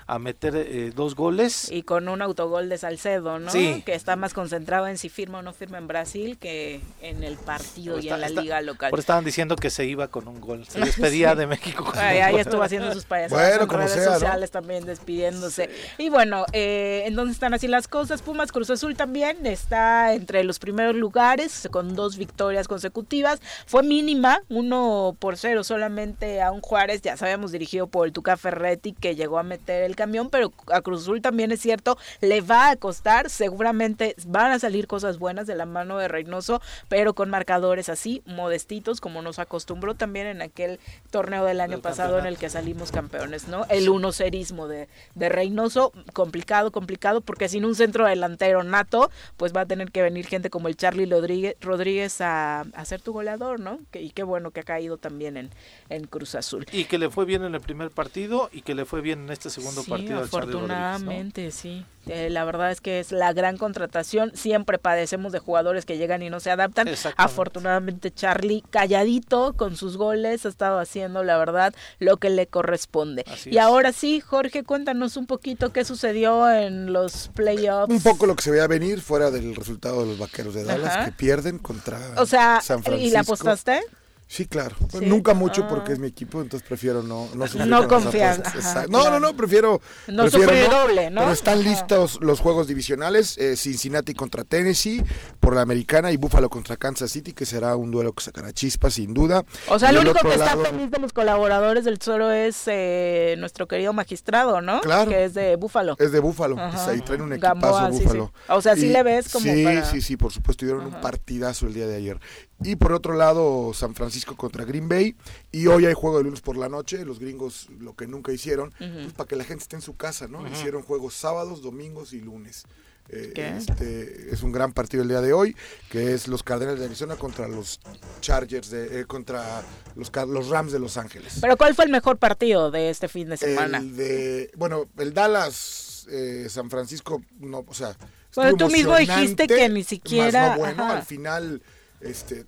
a 0.09 0.19
meter 0.19 0.57
eh, 0.57 0.91
dos 0.97 1.15
goles. 1.15 1.71
Y 1.71 1.83
con 1.83 2.09
un 2.09 2.23
autogol 2.23 2.71
de 2.71 2.79
Salcedo, 2.79 3.39
¿no? 3.39 3.51
Sí. 3.51 3.83
Que 3.85 3.95
está 3.95 4.17
más 4.17 4.33
concentrado 4.33 4.87
en 4.87 4.97
si 4.97 5.11
firma 5.11 5.41
o 5.41 5.43
no 5.43 5.53
firma 5.53 5.77
en 5.77 5.87
Brasil 5.87 6.39
que 6.39 6.81
en 7.03 7.23
el 7.23 7.37
partido 7.37 7.99
y 8.01 8.09
en 8.09 8.21
la 8.21 8.31
liga 8.31 8.63
local. 8.63 8.91
Por 8.91 9.01
estaban 9.01 9.25
diciendo 9.25 9.55
que 9.55 9.69
se 9.69 9.85
iba 9.85 10.09
con 10.09 10.27
un 10.27 10.41
gol, 10.41 10.67
se 10.67 10.81
despedía 10.85 11.35
de 11.35 11.47
México. 11.47 11.93
ahí 11.95 12.37
estuvo 12.37 12.63
haciendo 12.63 12.91
sus 12.95 13.05
payasadas 13.05 13.61
en 13.61 13.69
redes 13.69 14.05
sociales 14.05 14.51
también 14.51 14.87
despidiéndose. 14.87 15.69
Y 15.99 16.09
bueno, 16.09 16.47
eh, 16.55 17.03
¿en 17.05 17.15
dónde 17.15 17.33
están 17.33 17.53
así 17.53 17.69
las 17.69 17.87
cosas? 17.87 18.23
Pumas 18.23 18.51
Cruz 18.51 18.71
Azul 18.71 18.97
también 18.97 19.45
está 19.45 20.15
entre 20.15 20.43
los 20.43 20.59
primeros 20.59 20.95
lugares 20.95 21.69
con 21.71 21.95
dos 21.95 22.17
victorias 22.17 22.67
consecutivas. 22.67 23.41
Fue 23.67 23.83
mínima, 23.83 24.41
uno 24.49 25.15
por 25.19 25.37
cero 25.37 25.65
solamente 25.65 26.41
a 26.41 26.51
un 26.51 26.63
Juárez, 26.63 27.03
ya 27.03 27.19
sabemos, 27.19 27.53
dirigido 27.53 27.89
por 27.89 28.07
el 28.07 28.15
Tuca 28.15 28.39
Ferretti, 28.39 28.95
que 28.95 29.15
llegó 29.15 29.39
a 29.39 29.43
meter 29.43 29.83
el 29.83 29.98
camión, 29.99 30.31
pero 30.31 30.53
a 30.73 30.81
Cruz 30.81 31.03
Azul 31.03 31.21
también 31.21 31.51
es 31.51 31.61
cierto, 31.61 31.99
le 32.21 32.41
va 32.41 32.71
a 32.71 32.77
costar, 32.77 33.31
seguramente 33.31 34.15
van 34.29 34.53
a 34.53 34.61
salir 34.61 34.87
cosas 34.87 35.19
buenas 35.19 35.49
de 35.49 35.57
la 35.57 35.67
mano 35.67 35.99
de 35.99 36.07
Reynoso, 36.07 36.63
pero 36.89 37.15
con 37.15 37.31
marcadores 37.31 37.89
así, 37.89 38.23
modestitos, 38.25 39.01
como 39.01 39.23
nos 39.23 39.41
acostumbró 39.41 39.95
también 39.97 40.29
en 40.29 40.41
aquel 40.41 40.79
torneo 41.11 41.45
del 41.45 41.61
año 41.61 41.81
pasado 41.81 42.21
en 42.21 42.27
el 42.27 42.39
que 42.39 42.49
salimos 42.49 42.93
campeones, 42.93 43.49
¿no? 43.49 43.67
El 43.71 43.89
uno 43.89 44.13
serismo 44.13 44.69
de, 44.69 44.89
de 45.17 45.29
Reynoso, 45.29 45.93
complicado, 46.13 46.71
complicado, 46.71 47.21
porque 47.21 47.49
sin 47.49 47.65
un 47.65 47.75
centro 47.75 48.07
delantero 48.07 48.63
nato, 48.63 49.11
pues 49.37 49.53
va 49.53 49.63
a 49.63 49.67
tener 49.67 49.91
que 49.91 50.03
venir 50.03 50.27
gente 50.27 50.49
como 50.49 50.69
el 50.69 50.77
Charlie 50.77 51.07
Rodríguez, 51.07 51.57
Rodríguez 51.61 52.21
a, 52.21 52.61
a 52.61 52.85
ser 52.85 53.03
tu 53.03 53.13
goleador, 53.13 53.59
¿no? 53.59 53.81
Que, 53.91 54.01
y 54.01 54.11
qué 54.11 54.23
bueno 54.23 54.53
que 54.53 54.61
ha 54.61 54.65
caído 54.65 54.97
también 54.97 55.37
en, 55.37 55.51
en 55.89 56.07
Cruz 56.07 56.37
Azul. 56.37 56.67
Y 56.71 56.85
que 56.85 56.99
le 56.99 57.11
fue 57.11 57.25
bien 57.25 57.43
en 57.43 57.57
el 57.57 57.61
primer 57.61 57.91
partido 57.91 58.49
y 58.53 58.63
que 58.63 58.75
le 58.77 58.85
fue 58.85 59.01
bien 59.01 59.25
en 59.25 59.31
este 59.31 59.51
segundo 59.51 59.83
sí, 59.97 60.13
Afortunadamente, 60.13 61.51
sí. 61.51 61.85
Eh, 62.07 62.31
la 62.31 62.45
verdad 62.45 62.71
es 62.71 62.81
que 62.81 63.01
es 63.01 63.13
la 63.13 63.33
gran 63.33 63.57
contratación. 63.59 64.33
Siempre 64.35 64.79
padecemos 64.79 65.33
de 65.33 65.39
jugadores 65.39 65.85
que 65.85 65.99
llegan 65.99 66.23
y 66.23 66.31
no 66.31 66.41
se 66.41 66.51
adaptan. 66.51 66.89
Afortunadamente, 67.17 68.11
Charlie, 68.11 68.65
calladito 68.71 69.55
con 69.55 69.77
sus 69.77 69.97
goles, 69.97 70.47
ha 70.47 70.49
estado 70.49 70.79
haciendo, 70.79 71.23
la 71.23 71.37
verdad, 71.39 71.75
lo 71.99 72.17
que 72.17 72.31
le 72.31 72.47
corresponde. 72.47 73.25
y 73.45 73.59
ahora 73.59 73.93
sí, 73.93 74.21
Jorge, 74.21 74.65
cuéntanos 74.65 75.17
un 75.17 75.27
poquito 75.27 75.73
qué 75.73 75.85
sucedió 75.85 76.51
en 76.51 76.93
los 76.93 77.29
playoffs. 77.35 77.93
Un 77.93 78.01
poco 78.01 78.27
lo 78.27 78.37
que 78.37 78.43
se 78.43 78.51
veía 78.51 78.67
venir 78.67 79.01
fuera 79.01 79.31
del 79.31 79.55
resultado 79.55 80.01
de 80.01 80.07
los 80.07 80.19
vaqueros 80.19 80.55
de 80.55 80.65
Dallas, 80.65 81.05
que 81.05 81.13
pierden 81.13 81.59
contra 81.59 81.99
o 82.17 82.27
sea, 82.27 82.61
San 82.63 82.83
Francisco. 82.83 83.09
¿Y 83.09 83.11
la 83.11 83.21
apostaste? 83.21 83.83
Sí, 84.31 84.45
claro. 84.45 84.77
Nunca 85.01 85.33
mucho 85.33 85.67
porque 85.67 85.95
es 85.95 85.99
mi 85.99 86.07
equipo, 86.07 86.43
entonces 86.43 86.67
prefiero 86.69 87.03
no 87.03 87.31
no, 87.35 87.47
no 87.65 87.89
confiar. 87.89 88.43
no, 88.91 89.09
no, 89.09 89.19
no, 89.19 89.35
prefiero 89.35 89.81
no 90.07 90.27
prefiero 90.27 90.69
doble, 90.69 91.09
¿no? 91.09 91.23
Pero 91.23 91.33
están 91.33 91.65
listos 91.65 92.19
los 92.21 92.39
juegos 92.39 92.69
divisionales, 92.69 93.39
eh, 93.39 93.57
Cincinnati 93.57 94.13
contra 94.13 94.45
Tennessee 94.45 95.03
por 95.41 95.55
la 95.55 95.63
americana 95.63 96.13
y 96.13 96.19
Buffalo 96.19 96.51
contra 96.51 96.77
Kansas 96.77 97.11
City, 97.11 97.33
que 97.33 97.47
será 97.47 97.75
un 97.75 97.91
duelo 97.91 98.13
que 98.13 98.23
sacará 98.23 98.53
chispas 98.53 98.95
sin 98.95 99.15
duda. 99.15 99.47
O 99.69 99.79
sea, 99.79 99.93
lo 99.93 100.03
único 100.03 100.21
que 100.21 100.35
está 100.35 100.59
feliz 100.59 100.91
de 100.91 100.99
los 100.99 101.15
colaboradores 101.15 101.87
del 101.87 101.99
Zoro 101.99 102.31
es 102.31 102.65
eh, 102.67 103.35
nuestro 103.39 103.67
querido 103.67 103.95
magistrado, 103.95 104.61
¿no? 104.61 104.83
Claro. 104.83 105.11
Que 105.11 105.25
es 105.25 105.33
de 105.33 105.57
Búfalo. 105.57 105.97
Es 105.99 106.13
de 106.13 106.21
Búfalo, 106.21 106.57
pues 106.57 106.87
ahí 106.87 107.01
traen 107.01 107.23
un 107.23 107.33
equipazo 107.33 107.89
Búfalo. 107.89 108.33
O 108.49 108.61
sea, 108.61 108.77
sí 108.77 108.89
le 108.89 109.03
ves 109.03 109.33
como 109.33 109.45
Sí, 109.45 109.65
sí, 109.91 110.03
sí, 110.03 110.17
por 110.19 110.33
supuesto, 110.33 110.67
dieron 110.67 110.85
un 110.85 111.01
partidazo 111.01 111.67
el 111.67 111.73
día 111.73 111.87
de 111.87 111.97
ayer. 111.97 112.21
Y 112.63 112.77
por 112.77 112.93
otro 112.93 113.15
lado, 113.15 113.73
San 113.73 113.95
Francisco 113.95 114.37
contra 114.37 114.65
Green 114.65 114.89
Bay. 114.89 115.15
Y 115.53 115.67
hoy 115.69 115.87
hay 115.87 115.95
juego 115.95 116.19
de 116.19 116.25
lunes 116.25 116.41
por 116.41 116.57
la 116.57 116.69
noche. 116.69 117.05
Los 117.05 117.19
gringos 117.19 117.69
lo 117.79 117.95
que 117.95 118.07
nunca 118.07 118.33
hicieron, 118.33 118.73
pues 118.79 119.13
para 119.13 119.29
que 119.29 119.37
la 119.37 119.45
gente 119.45 119.63
esté 119.63 119.77
en 119.77 119.83
su 119.83 119.97
casa, 119.97 120.27
¿no? 120.29 120.47
Hicieron 120.49 120.83
juegos 120.83 121.15
sábados, 121.15 121.63
domingos 121.63 122.13
y 122.13 122.21
lunes. 122.21 122.65
Eh, 123.11 123.33
este, 123.57 124.35
es 124.35 124.43
un 124.43 124.53
gran 124.53 124.73
partido 124.75 125.03
el 125.03 125.09
día 125.09 125.23
de 125.23 125.33
hoy, 125.33 125.57
que 125.89 126.13
es 126.13 126.29
los 126.29 126.43
Cardenales 126.43 126.79
de 126.79 126.87
Arizona 126.87 127.17
contra 127.17 127.49
los 127.49 127.81
Chargers, 128.21 128.69
de, 128.71 129.01
eh, 129.01 129.05
contra 129.07 129.63
los, 129.97 130.13
los 130.29 130.49
Rams 130.49 130.73
de 130.73 130.79
Los 130.79 130.99
Ángeles. 130.99 131.39
Pero 131.41 131.57
¿cuál 131.57 131.75
fue 131.75 131.87
el 131.87 131.91
mejor 131.91 132.19
partido 132.19 132.71
de 132.71 132.91
este 132.91 133.09
fin 133.09 133.31
de 133.31 133.39
semana? 133.39 133.79
El 133.79 133.97
de, 133.97 134.51
bueno, 134.57 134.89
el 134.99 135.15
Dallas, 135.15 136.07
eh, 136.11 136.49
San 136.51 136.69
Francisco, 136.69 137.23
no, 137.41 137.65
o 137.67 137.75
sea... 137.75 137.97
Bueno, 138.35 138.59
tú 138.59 138.69
mismo 138.69 138.95
dijiste 138.97 139.47
que 139.47 139.69
ni 139.71 139.85
siquiera... 139.85 140.57
bueno, 140.57 140.87
al 140.87 141.03
final 141.03 141.63
este, 142.01 142.47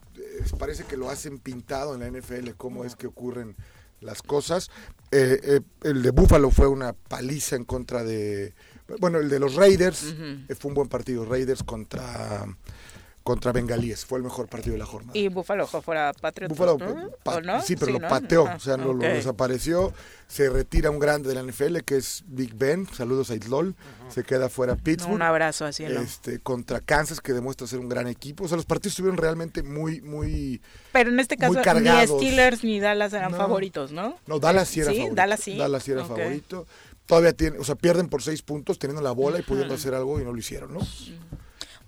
parece 0.59 0.85
que 0.85 0.97
lo 0.97 1.11
hacen 1.11 1.39
pintado 1.39 1.95
en 1.95 2.01
la 2.01 2.21
NFL, 2.21 2.51
cómo 2.57 2.85
es 2.85 2.97
que 2.97 3.07
ocurren 3.07 3.57
las 4.01 4.23
cosas. 4.23 4.71
Eh, 5.11 5.41
eh, 5.43 5.61
el 5.83 6.03
de 6.03 6.11
Buffalo 6.11 6.51
fue 6.51 6.67
una 6.67 6.93
paliza 6.93 7.57
en 7.57 7.65
contra 7.65 8.05
de... 8.05 8.55
Bueno, 8.99 9.19
el 9.19 9.29
de 9.29 9.39
los 9.39 9.55
Raiders 9.55 10.15
eh, 10.49 10.55
fue 10.59 10.71
un 10.71 10.75
buen 10.75 10.89
partido. 10.89 11.25
Raiders 11.25 11.63
contra 11.63 12.47
contra 13.31 13.53
Bengalíes. 13.53 14.05
Fue 14.05 14.19
el 14.19 14.25
mejor 14.25 14.49
partido 14.49 14.73
de 14.73 14.81
la 14.81 14.87
jornada. 14.87 15.17
¿Y 15.17 15.29
Búfalo 15.29 15.65
fuera 15.65 16.13
Patriot? 16.13 16.51
Búfalo, 16.51 16.79
¿no? 17.45 17.63
Sí, 17.63 17.77
pero 17.77 17.93
lo 17.93 18.01
pateó, 18.01 18.43
o 18.43 18.59
sea, 18.59 18.77
lo, 18.77 18.93
desapareció. 18.95 19.93
Se 20.27 20.51
retira 20.51 20.91
un 20.91 20.99
grande 20.99 21.29
de 21.29 21.37
la 21.37 21.43
NFL 21.45 21.79
que 21.85 21.97
es 21.97 22.25
Big 22.27 22.55
Ben. 22.55 22.89
Saludos 22.93 23.31
a 23.31 23.37
Itlol. 23.37 23.77
Se 24.09 24.25
queda 24.25 24.49
fuera 24.49 24.75
Pittsburgh. 24.75 25.15
Un 25.15 25.23
abrazo 25.23 25.65
así, 25.65 25.85
Este, 25.85 26.41
contra 26.41 26.81
Kansas, 26.81 27.21
que 27.21 27.33
demuestra 27.33 27.69
ser 27.69 27.79
un 27.79 27.89
gran 27.89 28.09
equipo. 28.09 28.45
O 28.45 28.49
sea, 28.49 28.57
los 28.57 28.67
partidos 28.67 28.95
estuvieron 28.95 29.17
realmente 29.17 29.63
muy, 29.63 30.01
muy. 30.01 30.61
Pero 30.91 31.11
en 31.11 31.21
este 31.21 31.37
caso, 31.37 31.55
ni 31.55 32.07
Steelers 32.07 32.65
ni 32.65 32.81
Dallas 32.81 33.13
eran 33.13 33.33
favoritos, 33.33 33.93
¿no? 33.93 34.17
No, 34.27 34.41
Dallas 34.41 34.67
sí 34.67 34.81
era 34.81 34.91
¿Sí? 34.91 34.97
favorito. 34.97 35.15
Dallas 35.15 35.41
sí. 35.41 35.57
Dallas 35.57 35.83
sí 35.85 35.93
era 35.93 36.05
favorito. 36.05 36.67
Todavía 37.07 37.33
tiene, 37.33 37.59
o 37.59 37.65
sea, 37.65 37.77
pierden 37.77 38.09
por 38.09 38.23
seis 38.23 38.43
puntos 38.43 38.81
teniendo 38.81 39.03
la 39.03 39.13
bola 39.13 39.39
y 39.39 39.43
pudiendo 39.43 39.75
hacer 39.75 39.95
algo 39.95 40.21
y 40.21 40.25
no 40.25 40.33
lo 40.33 40.39
hicieron, 40.39 40.75
¿no? 40.75 40.81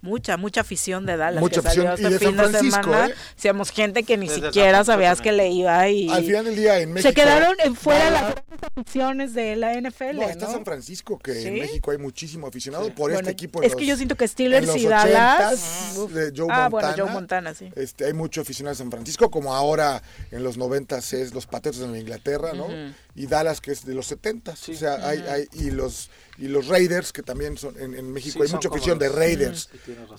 Mucha, 0.03 0.37
mucha 0.37 0.61
afición 0.61 1.07
de 1.07 1.17
Dallas. 1.17 1.41
Mucha 1.41 1.61
afición. 1.61 1.87
Este 1.95 2.03
y 2.03 2.13
de 2.13 2.19
fin 2.19 2.37
San 2.37 2.51
Francisco, 2.51 2.91
de 2.91 3.15
semana, 3.37 3.65
¿eh? 3.71 3.73
gente 3.73 4.03
que 4.03 4.19
ni 4.19 4.29
siquiera 4.29 4.85
sabías 4.85 5.21
que 5.21 5.33
le 5.33 5.49
iba 5.49 5.89
y... 5.89 6.09
Al 6.11 6.25
final 6.25 6.45
del 6.45 6.57
día 6.57 6.79
en 6.81 6.93
México... 6.93 7.09
Se 7.09 7.15
quedaron 7.15 7.57
fuera 7.77 8.11
las 8.11 8.35
aficiones 8.77 9.33
de 9.35 9.57
la 9.57 9.73
NFL. 9.81 10.17
No, 10.17 10.29
está 10.29 10.51
San 10.51 10.65
Francisco, 10.65 11.19
que 11.19 11.47
en 11.49 11.55
México 11.55 11.91
hay 11.93 11.99
muchísimo 11.99 12.47
aficionado 12.47 12.89
por 12.95 13.11
Bueno, 13.11 13.21
este 13.21 13.31
equipo. 13.31 13.63
es 13.63 13.75
que 13.75 13.87
yo 13.87 13.97
siento 13.97 14.17
que 14.17 14.29
Steelers 14.29 14.77
y 14.77 14.87
Dallas- 14.87 15.95
de 16.13 16.33
Joe 16.37 16.49
Ah, 16.51 16.69
Montana, 16.69 16.69
bueno, 16.69 16.95
Joe 16.97 17.11
Montana, 17.13 17.55
sí. 17.55 17.71
Este, 17.77 18.05
hay 18.05 18.13
mucho 18.13 18.41
aficionado 18.43 18.73
a 18.73 18.77
San 18.77 18.91
Francisco, 18.91 19.31
como 19.31 19.55
ahora 19.55 20.03
en 20.31 20.43
los 20.43 20.57
90 20.59 20.99
es 20.99 21.33
los 21.35 21.47
Patriotas 21.47 21.81
de 21.93 21.99
Inglaterra, 22.01 22.53
¿no? 22.55 22.67
Ujú. 22.67 22.93
Y 23.15 23.27
Dallas, 23.27 23.61
que 23.61 23.73
es 23.73 23.85
de 23.85 23.95
los 23.95 24.07
70 24.07 24.53
O 24.53 24.57
sea, 24.57 25.07
hay, 25.07 25.19
hay, 25.21 25.49
y 25.53 25.71
los 25.71 26.11
y 26.39 26.49
los 26.49 26.69
Raiders, 26.69 27.13
que 27.13 27.23
también 27.23 27.59
son 27.59 27.79
en, 27.79 27.95
en 27.95 28.11
México 28.11 28.39
Sí, 28.39 28.47
hay 28.47 28.55
mucha 28.55 28.69
afición 28.69 28.99
de 28.99 29.09
Raiders. 29.09 29.69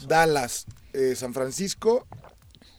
Dallas, 0.07 0.65
eh, 0.93 1.15
San 1.15 1.33
Francisco, 1.33 2.07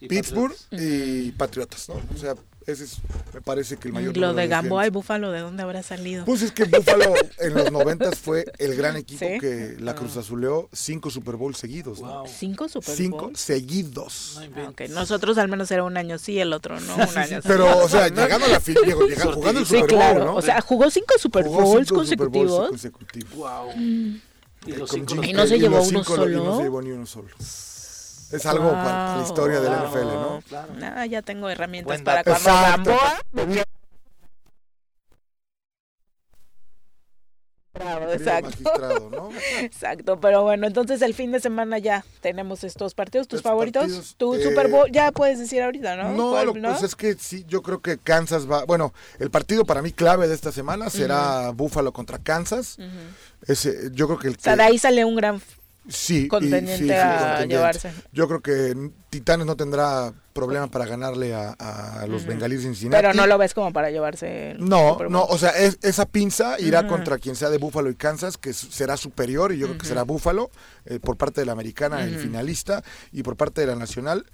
Y 0.00 0.08
Pittsburgh 0.08 0.54
y 0.70 1.32
Patriotas, 1.32 1.88
¿no? 1.88 2.00
O 2.14 2.18
sea, 2.18 2.34
ese 2.66 2.84
es, 2.84 2.96
me 3.32 3.40
parece 3.40 3.76
que 3.76 3.88
el 3.88 3.94
mayor 3.94 4.16
Y 4.16 4.20
lo 4.20 4.32
de 4.34 4.46
Gamboa 4.48 4.86
y. 4.86 4.90
Búfalo, 4.90 5.30
¿de 5.32 5.40
dónde 5.40 5.62
habrá 5.62 5.82
salido? 5.82 6.24
Pues 6.24 6.42
es 6.42 6.52
que 6.52 6.64
Buffalo 6.64 7.12
en 7.38 7.54
los 7.54 7.70
90 7.72 8.12
fue 8.12 8.44
el 8.58 8.74
gran 8.76 8.96
equipo 8.98 9.24
¿Sí? 9.26 9.38
que 9.40 9.76
la 9.80 9.94
Cruz 9.94 10.16
Azuleó 10.16 10.68
cinco 10.72 11.10
Super 11.10 11.36
Bowls 11.36 11.58
seguidos. 11.58 12.00
¿no? 12.00 12.24
¿Cinco 12.26 12.68
Super 12.68 12.94
Cinco 12.94 13.18
Bowls? 13.26 13.40
seguidos. 13.40 14.40
Ah, 14.56 14.68
ok. 14.70 14.82
Nosotros 14.90 15.38
al 15.38 15.48
menos 15.48 15.70
era 15.70 15.84
un 15.84 15.96
año 15.96 16.18
sí, 16.18 16.38
el 16.38 16.52
otro 16.52 16.78
no, 16.80 16.94
un 16.94 17.00
año 17.18 17.40
sí. 17.42 17.48
Pero, 17.48 17.78
o 17.84 17.88
sea, 17.88 18.08
llegando 18.08 18.46
a 18.46 18.48
la 18.48 18.60
fin, 18.60 18.76
llegó- 18.84 19.06
llegando- 19.06 19.32
jugando 19.34 19.60
el 19.60 19.66
Sí, 19.66 19.74
Super 19.80 19.90
Bowl, 19.96 19.98
claro. 20.00 20.24
¿no? 20.24 20.34
O 20.36 20.42
sea, 20.42 20.60
jugó 20.60 20.90
cinco 20.90 21.14
Super 21.18 21.44
Jugó 21.44 21.62
Bowls 21.62 21.88
cinco 21.88 22.04
Super 22.04 22.28
Bowls 22.28 22.50
consecutivos. 22.68 22.68
consecutivos. 22.70 23.34
Wow. 23.36 23.76
Mm. 23.76 24.20
Y 24.66 24.72
los 24.72 24.90
cinco 24.90 25.22
¿Y 25.22 25.32
no 25.34 25.46
se 25.46 25.58
llevó 25.58 25.76
uno 25.82 25.84
cinco, 25.84 26.14
y 26.26 26.32
No 26.32 26.38
solo? 26.44 26.56
se 26.56 26.62
llevó 26.62 26.82
ni 26.82 26.90
uno 26.92 27.04
solo. 27.06 27.28
Es 28.32 28.46
algo 28.46 28.70
para 28.72 29.16
la 29.18 29.22
historia 29.22 29.60
del 29.60 29.72
Wow. 29.72 29.86
NFL, 29.88 30.04
¿no? 30.14 30.42
Ah, 30.96 31.06
ya 31.06 31.22
tengo 31.22 31.48
herramientas 31.48 31.86
Buen 31.88 32.04
para 32.04 32.24
cuando 32.24 32.50
Exacto. 32.50 32.90
Gamboa. 32.90 33.64
Bravo, 37.74 38.12
exacto. 38.12 39.10
¿no? 39.10 39.30
Exacto, 39.60 40.20
pero 40.20 40.44
bueno, 40.44 40.64
entonces 40.68 41.02
el 41.02 41.12
fin 41.12 41.32
de 41.32 41.40
semana 41.40 41.78
ya 41.78 42.04
tenemos 42.20 42.62
estos 42.62 42.94
partidos, 42.94 43.26
tus 43.26 43.38
Estos 43.38 43.50
favoritos, 43.50 43.82
partidos, 43.82 44.14
tu 44.16 44.34
eh, 44.36 44.44
Super 44.44 44.68
Bowl, 44.68 44.88
ya 44.92 45.10
puedes 45.10 45.40
decir 45.40 45.60
ahorita, 45.60 45.96
¿no? 45.96 46.12
No, 46.12 46.30
¿Cuál, 46.30 46.46
lo, 46.46 46.52
pues 46.52 46.84
es 46.84 46.94
que 46.94 47.14
sí, 47.14 47.44
yo 47.48 47.62
creo 47.62 47.82
que 47.82 47.98
Kansas 47.98 48.48
va. 48.48 48.64
Bueno, 48.64 48.94
el 49.18 49.32
partido 49.32 49.64
para 49.64 49.82
mí 49.82 49.90
clave 49.90 50.28
de 50.28 50.34
esta 50.36 50.52
semana 50.52 50.88
será 50.88 51.50
Buffalo 51.50 51.92
contra 51.92 52.18
Kansas. 52.20 52.78
Ujú. 52.78 53.52
Ese, 53.52 53.90
yo 53.92 54.06
creo 54.06 54.18
que 54.20 54.28
el 54.28 54.34
O 54.36 54.40
sea, 54.40 54.52
que- 54.52 54.58
de 54.58 54.62
ahí 54.68 54.78
sale 54.78 55.04
un 55.04 55.16
gran 55.16 55.42
sí, 55.88 56.28
a 56.32 57.44
llevarse. 57.46 57.92
Yo 58.12 58.26
creo 58.28 58.40
que 58.40 58.90
Titanes 59.10 59.46
no 59.46 59.56
tendrá 59.56 60.12
problema 60.32 60.68
para 60.68 60.86
ganarle 60.86 61.34
a, 61.34 61.50
a 61.52 62.06
los 62.06 62.26
bengalíes 62.26 62.62
de 62.62 62.68
Cincinnati. 62.68 63.00
Pero 63.02 63.14
no 63.14 63.26
lo 63.26 63.38
ves 63.38 63.54
como 63.54 63.72
para 63.72 63.90
llevarse 63.90 64.52
el 64.52 64.64
No, 64.68 64.92
Super 64.92 65.06
Bowl. 65.06 65.12
no, 65.12 65.24
o 65.24 65.38
sea, 65.38 65.50
es- 65.50 65.78
esa 65.82 66.06
pinza 66.06 66.58
irá 66.58 66.86
contra 66.88 67.18
quien 67.18 67.36
sea 67.36 67.50
de 67.50 67.58
Buffalo 67.58 67.90
y 67.90 67.94
Kansas, 67.94 68.36
que 68.38 68.52
será 68.52 68.96
superior, 68.96 69.52
y 69.52 69.58
yo 69.58 69.66
creo 69.68 69.78
que 69.78 69.86
será 69.86 70.02
Buffalo, 70.02 70.50
eh, 70.86 70.98
por 70.98 71.16
parte 71.16 71.40
de 71.40 71.46
la 71.46 71.52
americana, 71.52 72.02
el 72.02 72.18
finalista, 72.18 72.82
y 73.12 73.22
por 73.22 73.36
parte 73.36 73.60
de 73.60 73.68
la 73.68 73.76
nacional. 73.76 74.26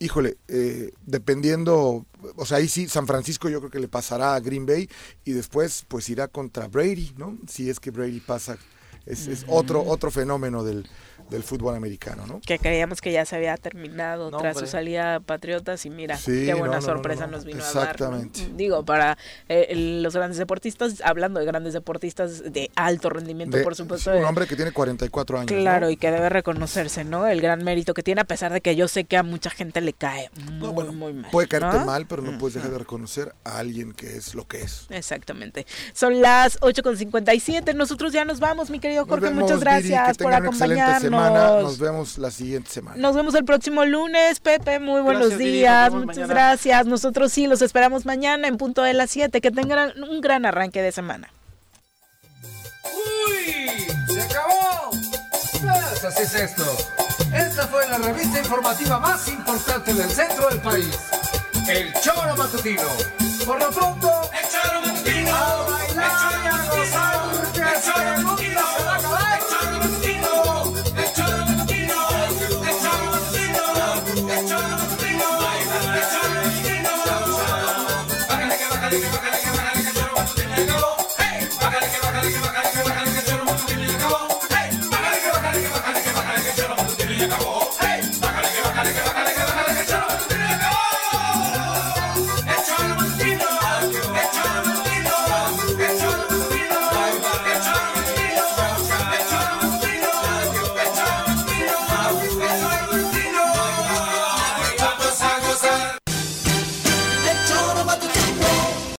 Híjole, 0.00 0.38
eh, 0.48 0.90
dependiendo, 1.06 2.04
o 2.36 2.44
sea, 2.46 2.58
ahí 2.58 2.68
sí, 2.68 2.88
San 2.88 3.06
Francisco 3.06 3.48
yo 3.48 3.60
creo 3.60 3.70
que 3.70 3.78
le 3.78 3.86
pasará 3.88 4.34
a 4.34 4.40
Green 4.40 4.66
Bay, 4.66 4.88
y 5.24 5.32
después 5.32 5.84
pues 5.86 6.08
irá 6.10 6.26
contra 6.26 6.66
Brady, 6.66 7.14
¿no? 7.16 7.38
Si 7.48 7.70
es 7.70 7.78
que 7.78 7.90
Brady 7.92 8.18
pasa, 8.18 8.56
es, 9.06 9.26
es 9.26 9.44
otro, 9.48 9.82
otro 9.82 10.10
fenómeno 10.10 10.64
del, 10.64 10.88
del 11.30 11.42
fútbol 11.42 11.74
americano, 11.74 12.26
¿no? 12.26 12.40
que 12.40 12.58
creíamos 12.58 13.00
que 13.00 13.10
ya 13.12 13.24
se 13.24 13.36
había 13.36 13.56
terminado 13.56 14.30
No, 14.30 14.38
tras 14.38 14.56
hombre. 14.56 14.66
su 14.66 14.72
salida 14.72 15.14
a 15.16 15.20
Patriotas 15.20 15.84
y 15.86 15.90
mira, 15.90 16.16
Sí, 16.16 16.44
qué 16.46 16.54
buena 16.54 16.76
no, 16.76 16.80
no, 16.80 16.86
sorpresa 16.86 17.22
no, 17.22 17.32
no. 17.32 17.36
nos 17.38 17.44
vino 17.44 17.64
a 17.64 17.72
dar. 17.72 18.00
¿no? 18.00 18.22
Digo, 18.56 18.84
para 18.84 19.16
eh, 19.48 19.74
los 20.02 20.14
grandes 20.14 20.38
deportistas, 20.38 21.00
hablando 21.04 21.40
de 21.40 21.46
grandes 21.46 21.72
deportistas 21.72 22.52
de 22.52 22.70
alto 22.76 23.10
rendimiento, 23.10 23.56
De- 23.56 23.64
por 23.64 23.74
supuesto. 23.74 24.10
sí, 24.10 24.16
un 24.16 24.22
de- 24.22 24.28
hombre 24.28 24.46
que 24.46 24.56
tiene 24.56 24.72
44 24.72 25.38
años. 25.38 25.50
¿no? 25.52 25.58
Claro, 25.58 25.90
y 25.90 25.96
que 25.96 26.10
debe 26.10 26.28
reconocerse, 26.28 27.04
¿no? 27.04 27.26
El 27.26 27.40
gran 27.40 27.64
mérito 27.64 27.94
que 27.94 28.02
tiene, 28.02 28.20
a 28.20 28.24
pesar 28.24 28.52
de 28.52 28.60
que 28.60 28.76
yo 28.76 28.88
sé 28.88 29.04
que 29.04 29.16
a 29.16 29.22
mucha 29.22 29.50
gente 29.50 29.80
le 29.80 29.92
cae 29.92 30.30
muy, 30.52 30.84
muy 30.92 31.12
mal. 31.14 31.30
Puede 31.30 31.48
caerte 31.48 31.78
¿no? 31.78 31.86
mal, 31.86 32.06
pero 32.06 32.22
no 32.22 32.38
puedes 32.38 32.54
dejar 32.54 32.70
de 32.70 32.78
reconocer 32.78 33.34
a 33.44 33.58
alguien 33.58 33.92
que 33.92 34.16
es 34.16 34.34
lo 34.34 34.46
que 34.46 34.60
es. 34.62 34.86
Exactamente. 34.90 35.66
Son 35.92 36.20
las 36.20 36.58
8.57. 36.60 37.74
Nosotros 37.74 38.12
ya 38.12 38.24
nos 38.24 38.40
vamos, 38.40 38.70
mi 38.70 38.78
querido 38.78 39.06
Jorge. 39.06 39.26
vemos, 39.26 39.42
Muchas 39.44 39.60
gracias 39.60 40.18
por 40.18 40.32
excelente 40.32 41.03
semana. 41.04 41.60
Nos 41.62 41.78
vemos 41.78 42.18
la 42.18 42.30
siguiente 42.30 42.70
semana. 42.70 42.96
Nos 42.96 43.14
vemos 43.14 43.34
el 43.34 43.44
próximo 43.44 43.84
lunes, 43.84 44.40
Pepe. 44.40 44.78
Muy 44.78 45.00
buenos 45.00 45.28
Gracias, 45.30 45.38
días. 45.38 45.92
Muchas 45.92 46.06
mañana. 46.06 46.34
gracias. 46.34 46.86
Nosotros 46.86 47.32
sí 47.32 47.46
los 47.46 47.62
esperamos 47.62 48.04
mañana 48.06 48.48
en 48.48 48.56
punto 48.56 48.82
de 48.82 48.94
las 48.94 49.10
7. 49.10 49.40
Que 49.40 49.50
tengan 49.50 50.02
un 50.02 50.20
gran 50.20 50.46
arranque 50.46 50.82
de 50.82 50.92
semana. 50.92 51.30
¡Uy! 52.84 53.86
¡Se 54.12 54.22
acabó! 54.22 54.90
Pues 54.90 56.04
así 56.04 56.22
es 56.22 56.34
esto. 56.34 56.64
Esta 57.34 57.66
fue 57.66 57.88
la 57.88 57.98
revista 57.98 58.38
informativa 58.38 58.98
más 59.00 59.26
importante 59.28 59.92
del 59.94 60.10
centro 60.10 60.48
del 60.48 60.60
país. 60.60 60.98
El 61.68 61.92
Choro 62.00 62.36
Matutino. 62.36 62.82
Por 63.46 63.58
lo 63.58 63.70
pronto, 63.70 64.10
el 64.32 64.48
Choro 64.50 64.80
Matutino. 64.86 65.34
A 65.34 65.70
bailar 65.70 66.32
y 66.44 66.46
a 66.46 66.76
gozar, 66.76 67.03